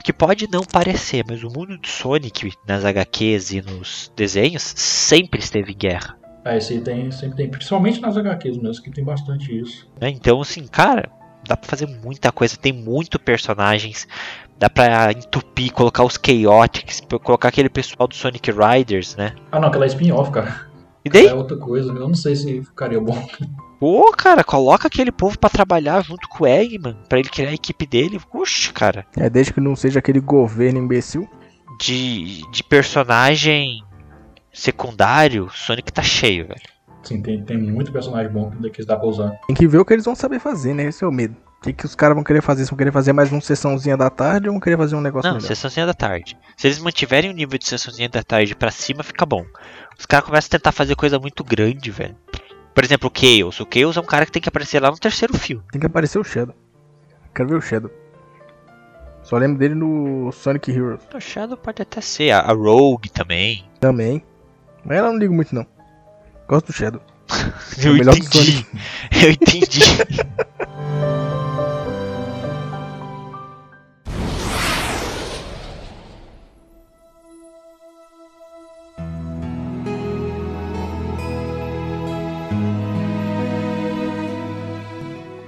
que 0.03 0.13
pode 0.13 0.47
não 0.51 0.61
parecer, 0.63 1.23
mas 1.27 1.43
o 1.43 1.49
mundo 1.49 1.77
de 1.77 1.87
Sonic 1.89 2.51
nas 2.67 2.85
HQs 2.85 3.51
e 3.51 3.61
nos 3.61 4.11
desenhos 4.15 4.61
sempre 4.63 5.39
esteve 5.39 5.71
em 5.71 5.77
guerra. 5.77 6.17
É, 6.43 6.57
esse 6.57 6.73
aí 6.73 6.81
tem, 6.81 7.11
sempre 7.11 7.37
tem, 7.37 7.49
principalmente 7.49 7.99
nas 7.99 8.15
HQs 8.15 8.57
mesmo, 8.57 8.83
que 8.83 8.91
tem 8.91 9.03
bastante 9.03 9.57
isso. 9.57 9.89
É, 9.99 10.09
então, 10.09 10.41
assim, 10.41 10.67
cara, 10.67 11.09
dá 11.47 11.57
pra 11.57 11.67
fazer 11.67 11.87
muita 11.87 12.31
coisa, 12.31 12.55
tem 12.55 12.71
muito 12.71 13.19
personagens, 13.19 14.07
dá 14.59 14.69
pra 14.69 15.11
entupir, 15.11 15.71
colocar 15.71 16.03
os 16.03 16.19
Chaotix, 16.23 17.01
colocar 17.23 17.49
aquele 17.49 17.69
pessoal 17.69 18.07
do 18.07 18.15
Sonic 18.15 18.51
Riders, 18.51 19.15
né? 19.15 19.33
Ah 19.51 19.59
não, 19.59 19.69
aquela 19.69 19.87
spin-off, 19.87 20.31
cara. 20.31 20.67
E 21.05 21.09
daí? 21.09 21.27
É 21.27 21.33
outra 21.35 21.55
coisa, 21.55 21.91
eu 21.91 22.07
não 22.07 22.15
sei 22.15 22.35
se 22.35 22.63
ficaria 22.63 22.99
bom. 22.99 23.15
Pô, 23.79 24.11
cara, 24.11 24.43
coloca 24.43 24.87
aquele 24.87 25.11
povo 25.11 25.37
para 25.37 25.51
trabalhar 25.51 26.01
junto 26.03 26.27
com 26.27 26.43
o 26.43 26.47
Eggman, 26.47 26.97
para 27.07 27.19
ele 27.19 27.29
criar 27.29 27.49
a 27.49 27.53
equipe 27.53 27.85
dele. 27.85 28.19
Puxa, 28.31 28.73
cara. 28.73 29.05
É, 29.15 29.29
desde 29.29 29.53
que 29.53 29.61
não 29.61 29.75
seja 29.75 29.99
aquele 29.99 30.19
governo 30.19 30.79
imbecil. 30.79 31.29
De, 31.79 32.41
de 32.51 32.63
personagem 32.63 33.83
secundário, 34.51 35.49
Sonic 35.51 35.91
tá 35.91 36.01
cheio, 36.01 36.47
velho. 36.47 36.61
Sim, 37.03 37.21
tem, 37.21 37.43
tem 37.43 37.57
muito 37.57 37.91
personagem 37.91 38.31
bom 38.31 38.49
que 38.73 38.83
dá 38.83 38.95
pra 38.95 39.07
usar. 39.07 39.31
Tem 39.45 39.55
que 39.55 39.67
ver 39.67 39.77
o 39.77 39.85
que 39.85 39.93
eles 39.93 40.05
vão 40.05 40.15
saber 40.15 40.39
fazer, 40.39 40.73
né? 40.73 40.85
Esse 40.85 41.03
é 41.03 41.07
o 41.07 41.11
medo. 41.11 41.35
O 41.65 41.67
que, 41.67 41.73
que 41.73 41.85
os 41.87 41.95
caras 41.95 42.13
vão 42.13 42.23
querer 42.23 42.43
fazer? 42.43 42.63
Se 42.63 42.69
vão 42.69 42.77
querer 42.77 42.91
fazer 42.91 43.11
mais 43.11 43.31
uma 43.31 43.41
sessãozinha 43.41 43.97
da 43.97 44.07
tarde 44.07 44.47
ou 44.47 44.53
vão 44.53 44.59
querer 44.59 44.77
fazer 44.77 44.95
um 44.95 45.01
negócio 45.01 45.27
Não, 45.27 45.37
melhor? 45.37 45.47
sessãozinha 45.47 45.87
da 45.87 45.95
tarde. 45.95 46.37
Se 46.55 46.67
eles 46.67 46.77
mantiverem 46.77 47.31
o 47.31 47.33
nível 47.33 47.57
de 47.57 47.67
sessãozinha 47.67 48.07
da 48.07 48.21
tarde 48.21 48.53
pra 48.55 48.69
cima, 48.69 49.01
fica 49.01 49.25
bom. 49.25 49.43
Os 49.97 50.05
caras 50.05 50.27
começam 50.27 50.47
a 50.47 50.51
tentar 50.51 50.71
fazer 50.71 50.95
coisa 50.95 51.17
muito 51.17 51.43
grande, 51.43 51.89
velho. 51.89 52.15
Por 52.71 52.83
exemplo, 52.83 53.09
o 53.11 53.19
Chaos. 53.19 53.59
O 53.59 53.67
Chaos 53.73 53.97
é 53.97 53.99
um 53.99 54.05
cara 54.05 54.27
que 54.27 54.31
tem 54.31 54.41
que 54.43 54.47
aparecer 54.49 54.79
lá 54.79 54.91
no 54.91 54.97
terceiro 54.99 55.35
filme. 55.35 55.63
Tem 55.71 55.79
que 55.81 55.87
aparecer 55.87 56.19
o 56.19 56.23
Shadow. 56.23 56.53
Quero 57.33 57.49
ver 57.49 57.55
o 57.55 57.61
Shadow. 57.61 57.89
Só 59.23 59.37
lembro 59.37 59.57
dele 59.57 59.73
no 59.73 60.31
Sonic 60.31 60.69
Heroes. 60.69 61.01
O 61.15 61.19
Shadow 61.19 61.57
pode 61.57 61.81
até 61.81 61.99
ser. 61.99 62.29
A 62.29 62.53
Rogue 62.53 63.09
também. 63.09 63.65
Também. 63.79 64.23
Mas 64.83 64.99
ela 64.99 65.11
não 65.11 65.17
ligo 65.17 65.33
muito 65.33 65.55
não. 65.55 65.65
Gosto 66.47 66.67
do 66.67 66.73
Shadow. 66.73 67.01
Eu, 67.83 67.95
é 67.95 67.99
entendi. 68.01 68.67
Eu 69.11 69.31
entendi. 69.31 69.79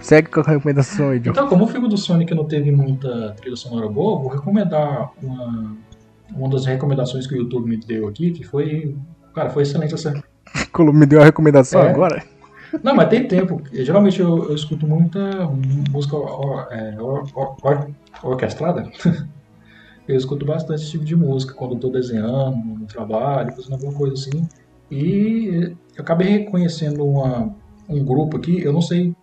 Segue 0.07 0.29
com 0.29 0.39
a 0.39 0.43
recomendação 0.43 1.09
aí, 1.09 1.19
John. 1.19 1.31
Então, 1.31 1.49
como 1.49 1.65
o 1.65 1.67
filme 1.67 1.89
do 1.89 1.97
Sonic 1.97 2.33
não 2.33 2.45
teve 2.45 2.71
muita 2.71 3.31
trilha 3.33 3.57
sonora 3.57 3.89
boa, 3.89 4.17
vou 4.17 4.29
recomendar 4.29 5.11
uma, 5.21 5.75
uma 6.33 6.49
das 6.49 6.65
recomendações 6.65 7.27
que 7.27 7.33
o 7.33 7.37
YouTube 7.37 7.67
me 7.67 7.75
deu 7.75 8.07
aqui, 8.07 8.31
que 8.31 8.41
foi. 8.41 8.95
Cara, 9.35 9.49
foi 9.49 9.63
excelente 9.63 9.93
essa. 9.93 10.13
Me 10.93 11.05
deu 11.05 11.21
a 11.21 11.25
recomendação 11.25 11.81
é. 11.81 11.89
agora? 11.89 12.23
Não, 12.81 12.95
mas 12.95 13.09
tem 13.09 13.27
tempo. 13.27 13.61
Geralmente 13.73 14.21
eu, 14.21 14.45
eu 14.45 14.55
escuto 14.55 14.87
muita 14.87 15.19
música 15.91 16.15
or, 16.15 16.67
é, 16.71 16.95
or, 17.01 17.27
or, 17.35 17.89
orquestrada. 18.23 18.89
eu 20.07 20.15
escuto 20.15 20.45
bastante 20.45 20.83
esse 20.83 20.91
tipo 20.91 21.03
de 21.03 21.17
música 21.17 21.53
quando 21.53 21.73
eu 21.73 21.79
tô 21.79 21.89
desenhando, 21.89 22.55
no 22.55 22.85
trabalho, 22.85 23.51
fazendo 23.53 23.73
alguma 23.73 23.93
coisa 23.93 24.13
assim. 24.13 24.47
E 24.89 25.75
eu 25.97 26.01
acabei 26.01 26.29
reconhecendo 26.29 27.05
uma, 27.05 27.53
um 27.89 28.05
grupo 28.05 28.37
aqui, 28.37 28.61
eu 28.61 28.71
não 28.71 28.81
sei 28.81 29.13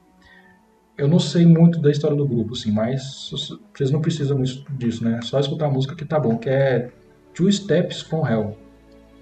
eu 0.97 1.09
não 1.09 1.19
sei 1.19 1.45
muito 1.45 1.81
da 1.81 1.91
história 1.91 2.17
do 2.17 2.27
grupo, 2.27 2.55
assim, 2.55 2.71
mas 2.71 3.31
vocês 3.75 3.91
não 3.91 4.01
precisam 4.01 4.41
disso, 4.71 5.03
né? 5.05 5.21
Só 5.23 5.41
escutar 5.41 5.67
a 5.67 5.71
música 5.71 5.95
que 5.95 6.05
tá 6.05 6.19
bom, 6.21 6.39
que 6.39 6.49
é 6.49 6.91
Two 7.35 7.51
Steps 7.51 8.03
from 8.03 8.27
Hell, 8.27 8.57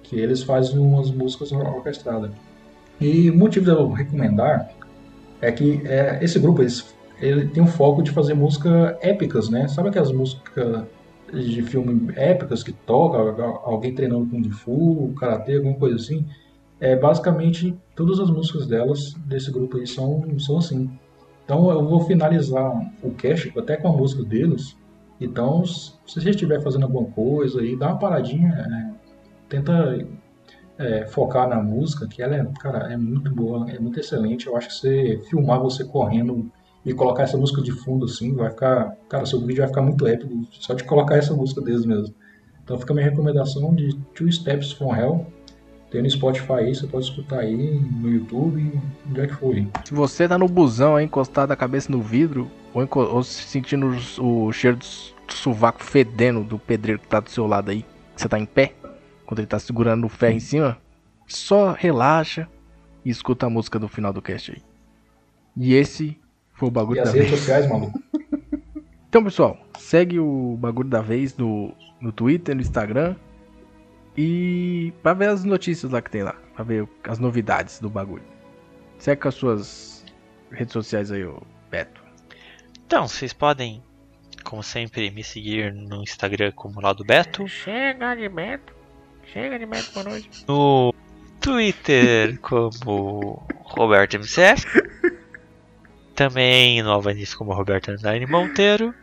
que 0.03 0.17
eles 0.17 0.43
fazem 0.43 0.79
umas 0.79 1.11
músicas 1.11 1.51
orquestradas. 1.51 2.31
E 3.01 3.31
o 3.31 3.37
motivo 3.37 3.65
de 3.65 3.71
eu 3.71 3.91
recomendar 3.91 4.71
é 5.41 5.51
que 5.51 5.81
é, 5.87 6.23
esse 6.23 6.39
grupo 6.39 6.63
eles, 6.63 6.95
ele 7.21 7.49
tem 7.49 7.63
um 7.63 7.67
foco 7.67 8.03
de 8.03 8.11
fazer 8.11 8.35
música 8.35 8.99
épicas, 9.01 9.49
né? 9.49 9.67
Sabe 9.67 9.89
aquelas 9.89 10.13
músicas 10.13 10.85
de 11.33 11.63
filme 11.63 12.13
épicas 12.15 12.63
que 12.63 12.73
toca 12.73 13.19
alguém 13.65 13.95
treinando 13.95 14.27
com 14.27 14.51
Fu, 14.51 15.15
karatê, 15.19 15.57
alguma 15.57 15.75
coisa 15.75 15.97
assim? 15.97 16.27
É 16.79 16.95
basicamente 16.95 17.75
todas 17.97 18.21
as 18.21 18.29
músicas 18.29 18.67
delas 18.67 19.15
desse 19.25 19.51
grupo 19.51 19.79
aí 19.79 19.87
são 19.87 20.23
são 20.39 20.59
assim. 20.59 20.91
Então 21.45 21.71
eu 21.71 21.87
vou 21.87 22.01
finalizar 22.01 22.73
o 23.03 23.11
cast 23.11 23.53
até 23.59 23.77
com 23.77 23.89
a 23.89 23.93
música 23.93 24.25
deles. 24.25 24.77
Então, 25.21 25.65
se 25.65 25.95
você 26.07 26.31
estiver 26.31 26.61
fazendo 26.61 26.85
alguma 26.85 27.09
coisa 27.11 27.61
aí, 27.61 27.77
dá 27.77 27.89
uma 27.89 27.99
paradinha, 27.99 28.49
é, 28.49 28.95
tenta 29.49 30.07
é, 30.79 31.07
focar 31.07 31.49
na 31.49 31.63
música, 31.63 32.09
que 32.09 32.23
ela 32.23 32.35
é, 32.35 32.45
cara, 32.61 32.93
é 32.93 32.97
muito 32.97 33.33
boa, 33.33 33.71
é 33.71 33.79
muito 33.79 34.01
excelente. 34.01 34.47
Eu 34.47 34.57
acho 34.57 34.69
que 34.69 34.75
você 34.75 35.21
filmar 35.29 35.61
você 35.61 35.85
correndo 35.85 36.51
e 36.85 36.93
colocar 36.93 37.23
essa 37.23 37.37
música 37.37 37.63
de 37.63 37.71
fundo 37.71 38.07
assim, 38.07 38.35
vai 38.35 38.51
ficar, 38.51 38.97
cara, 39.09 39.25
seu 39.25 39.41
vídeo 39.41 39.59
vai 39.59 39.69
ficar 39.69 39.83
muito 39.83 40.07
épico 40.07 40.35
só 40.51 40.75
de 40.75 40.85
colocar 40.85 41.17
essa 41.17 41.35
música 41.35 41.61
deles 41.61 41.87
mesmo. 41.87 42.15
Então 42.65 42.79
fica 42.79 42.93
a 42.93 42.97
minha 42.97 43.09
recomendação 43.09 43.75
de 43.75 43.95
Two 44.15 44.31
Steps 44.31 44.73
from 44.73 44.95
Hell, 44.95 45.27
tem 45.93 46.03
no 46.03 46.11
Spotify 46.11 46.53
aí, 46.55 46.75
você 46.75 46.87
pode 46.87 47.05
escutar 47.05 47.41
aí 47.41 47.55
no 47.55 48.11
YouTube, 48.11 48.81
onde 49.09 49.21
é 49.21 49.27
que 49.27 49.35
for. 49.35 49.55
Se 49.85 49.93
você 49.93 50.27
tá 50.27 50.39
no 50.39 50.49
busão 50.49 50.97
aí, 50.97 51.05
encostado 51.05 51.53
a 51.53 51.57
cabeça 51.57 51.93
no 51.93 52.01
vidro, 52.01 52.51
ou, 52.73 52.89
ou 52.95 53.23
sentindo 53.23 53.95
o, 54.19 54.47
o 54.47 54.53
cheiro 54.53 54.79
do, 54.79 54.87
sovaco 55.35 55.83
fedendo 55.83 56.43
do 56.43 56.59
pedreiro 56.59 57.01
que 57.01 57.07
tá 57.07 57.21
do 57.21 57.31
seu 57.31 57.47
lado 57.47 57.71
aí, 57.71 57.85
que 58.15 58.23
você 58.23 58.29
tá 58.29 58.39
em 58.39 58.47
pé, 58.47 58.73
quando 59.27 59.41
ele 59.41 59.47
tá 59.47 59.59
segurando 59.59 60.07
o 60.07 60.09
ferro 60.09 60.35
em 60.35 60.41
cima, 60.41 60.79
só 61.27 61.73
relaxa 61.73 62.49
e 63.05 63.11
escuta 63.11 63.47
a 63.47 63.51
música 63.51 63.79
do 63.79 63.89
final 63.89 64.13
do 64.13 64.23
cast 64.23 64.51
aí. 64.51 64.63
E 65.57 65.75
esse 65.75 66.19
foi 66.55 66.69
o 66.69 66.71
bagulho 66.71 67.01
e 67.01 67.05
da 67.05 67.11
as 67.11 67.15
redes 67.15 67.39
sociais, 67.39 67.69
maluco. 67.69 68.03
então, 69.09 69.23
pessoal, 69.23 69.59
segue 69.79 70.19
o 70.19 70.57
bagulho 70.59 70.89
da 70.89 71.03
vez 71.03 71.37
no, 71.37 71.75
no 72.01 72.13
Twitter, 72.13 72.55
no 72.55 72.63
Instagram 72.63 73.15
e 74.17 74.93
para 75.03 75.15
ver 75.15 75.29
as 75.31 75.45
notícias 75.45 75.91
lá 75.91 76.03
que 76.03 76.11
tem 76.11 76.23
lá, 76.23 76.35
para 76.55 76.65
ver 76.65 76.89
as 77.05 77.19
novidades 77.19 77.79
do 77.81 77.89
bagulho. 77.89 78.25
Segue 78.99 79.21
com 79.21 79.29
as 79.29 79.35
suas 79.35 80.05
redes 80.51 80.73
sociais 80.73 81.11
aí, 81.11 81.25
ô 81.25 81.43
Beto. 81.71 82.03
Então, 82.87 83.09
vocês 83.09 83.33
podem, 83.33 83.83
como 84.45 84.63
sempre, 84.63 85.11
me 85.11 85.25
seguir 85.25 85.73
no 85.73 86.03
Instagram 86.03 86.53
como 86.53 86.81
Lado 86.81 87.05
Beto. 87.05 87.49
Chega 87.49 88.15
de 88.15 88.29
Beto. 88.29 88.75
Chega 89.25 89.59
de 89.59 89.67
Beto 89.67 89.91
por 89.93 90.07
hoje. 90.07 90.29
No 90.47 90.95
Twitter 91.41 92.39
como 92.43 93.47
Roberto 93.65 94.17
MCF. 94.17 94.67
Também 96.15 96.83
no 96.83 96.91
Alvanis 96.91 97.35
como 97.35 97.55
Roberto 97.55 97.91
Andrade 97.91 98.27
Monteiro. 98.27 98.95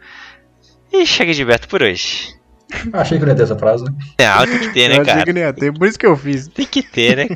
E 0.94 1.06
chega 1.06 1.34
de 1.34 1.44
Beto 1.44 1.68
por 1.68 1.82
hoje. 1.82 2.39
Achei 2.94 3.18
que 3.18 3.26
não 3.26 3.32
ia 3.32 3.36
ter 3.38 3.44
essa 3.44 3.58
frase, 3.58 3.84
né? 3.86 3.92
Ah, 4.20 4.46
tem 4.46 4.60
que 4.60 4.74
ter, 4.74 4.82
Eu 4.82 4.90
né, 4.90 4.96
achei 5.02 5.06
cara? 5.06 5.26
que 5.26 5.34
nem 5.34 5.44
ia 5.44 5.54
ter, 5.54 5.74
por 5.74 5.88
isso 5.88 5.98
que 5.98 6.06
eu 6.06 6.16
fiz. 6.16 6.48
Tem 6.48 6.66
que 6.66 6.84
ter, 6.84 7.18
né? 7.18 7.28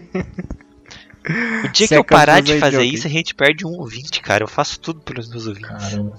O 1.64 1.69
dia 1.69 1.88
que 1.88 1.93
eu 1.95 1.99
Seca 1.99 2.15
parar 2.15 2.41
de 2.41 2.51
aí, 2.53 2.60
fazer 2.60 2.84
isso, 2.84 3.07
a 3.07 3.10
gente 3.10 3.34
perde 3.34 3.65
um 3.65 3.72
ouvinte, 3.80 4.22
cara. 4.22 4.43
Eu 4.43 4.47
faço 4.47 4.80
tudo 4.80 4.99
pelos 5.01 5.30
meus 5.30 5.47
ouvintes. 5.47 5.69
Caramba. 5.69 6.18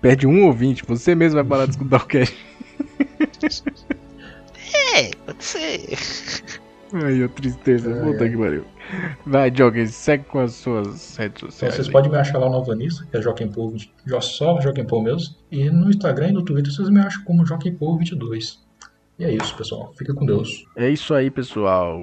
Perde 0.00 0.26
um 0.26 0.46
ouvinte, 0.46 0.82
você 0.86 1.14
mesmo 1.14 1.36
vai 1.36 1.44
parar 1.44 1.66
de 1.66 1.72
escutar 1.72 1.98
o 2.02 2.06
cast. 2.06 2.34
É, 4.94 5.10
pode 5.26 5.44
ser. 5.44 5.98
Ai, 6.92 7.22
a 7.22 7.28
tristeza, 7.28 7.90
puta 8.02 8.24
ai. 8.24 8.30
que 8.30 8.36
pariu. 8.36 8.64
Vai, 9.26 9.52
Joguem, 9.54 9.86
segue 9.86 10.24
com 10.24 10.38
as 10.40 10.52
suas 10.52 11.16
redes 11.16 11.38
Então, 11.42 11.50
sociais. 11.50 11.74
vocês 11.74 11.86
aí. 11.86 11.92
podem 11.92 12.10
me 12.10 12.16
achar 12.18 12.38
lá 12.38 12.48
no 12.48 12.56
Alvanista, 12.56 13.06
que 13.10 13.16
é 13.16 13.22
Joaquim 13.22 13.48
Paul, 13.48 13.70
20 13.70 13.92
jo- 14.06 14.20
só 14.20 14.60
Joaquim 14.60 14.84
Paul 14.84 15.02
mesmo. 15.02 15.34
E 15.50 15.70
no 15.70 15.88
Instagram 15.88 16.28
e 16.28 16.32
no 16.32 16.42
Twitter 16.44 16.72
vocês 16.72 16.88
me 16.90 17.00
acham 17.00 17.22
como 17.24 17.44
Joaquim 17.46 17.72
Paul 17.74 17.98
22. 17.98 18.60
E 19.18 19.24
é 19.24 19.32
isso, 19.32 19.56
pessoal. 19.56 19.92
Fica 19.96 20.12
com 20.14 20.26
Deus. 20.26 20.66
É 20.76 20.88
isso 20.88 21.14
aí, 21.14 21.30
pessoal. 21.30 22.02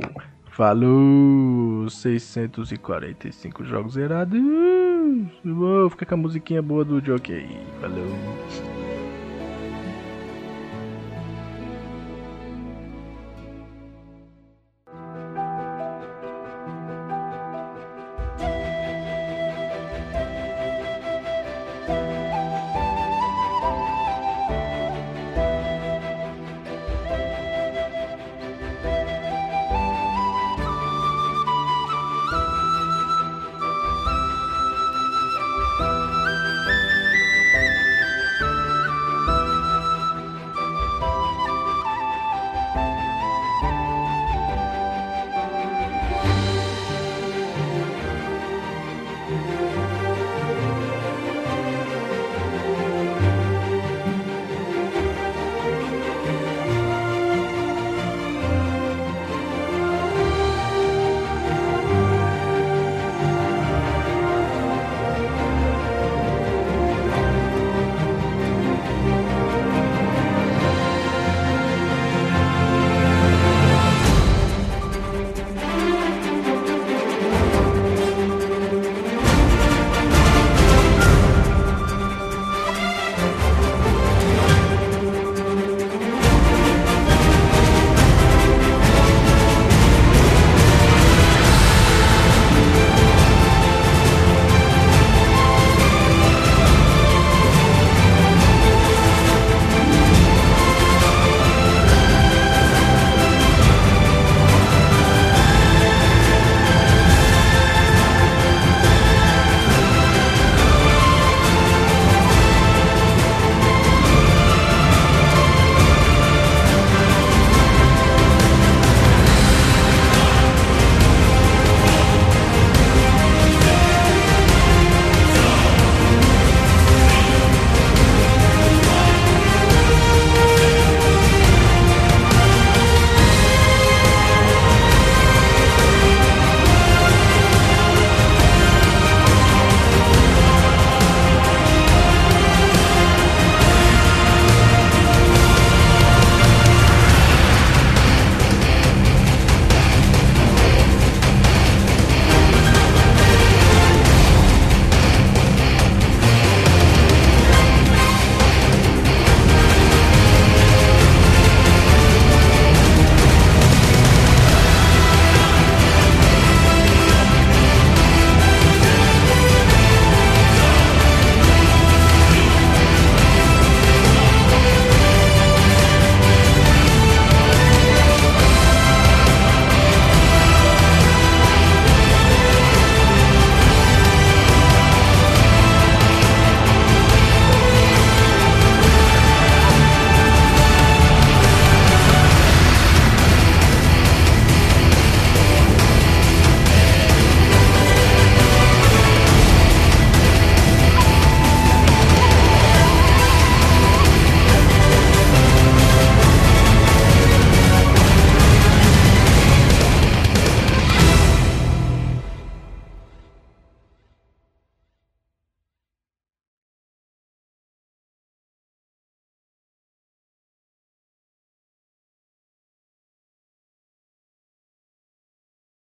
Falou! 0.52 1.90
645 1.90 3.64
jogos 3.64 3.94
zerados. 3.94 4.40
Vou 5.44 5.90
ficar 5.90 6.06
com 6.06 6.16
a 6.16 6.18
musiquinha 6.18 6.62
boa 6.62 6.84
do 6.86 7.04
Jockey. 7.04 7.48
Falou! 7.80 8.89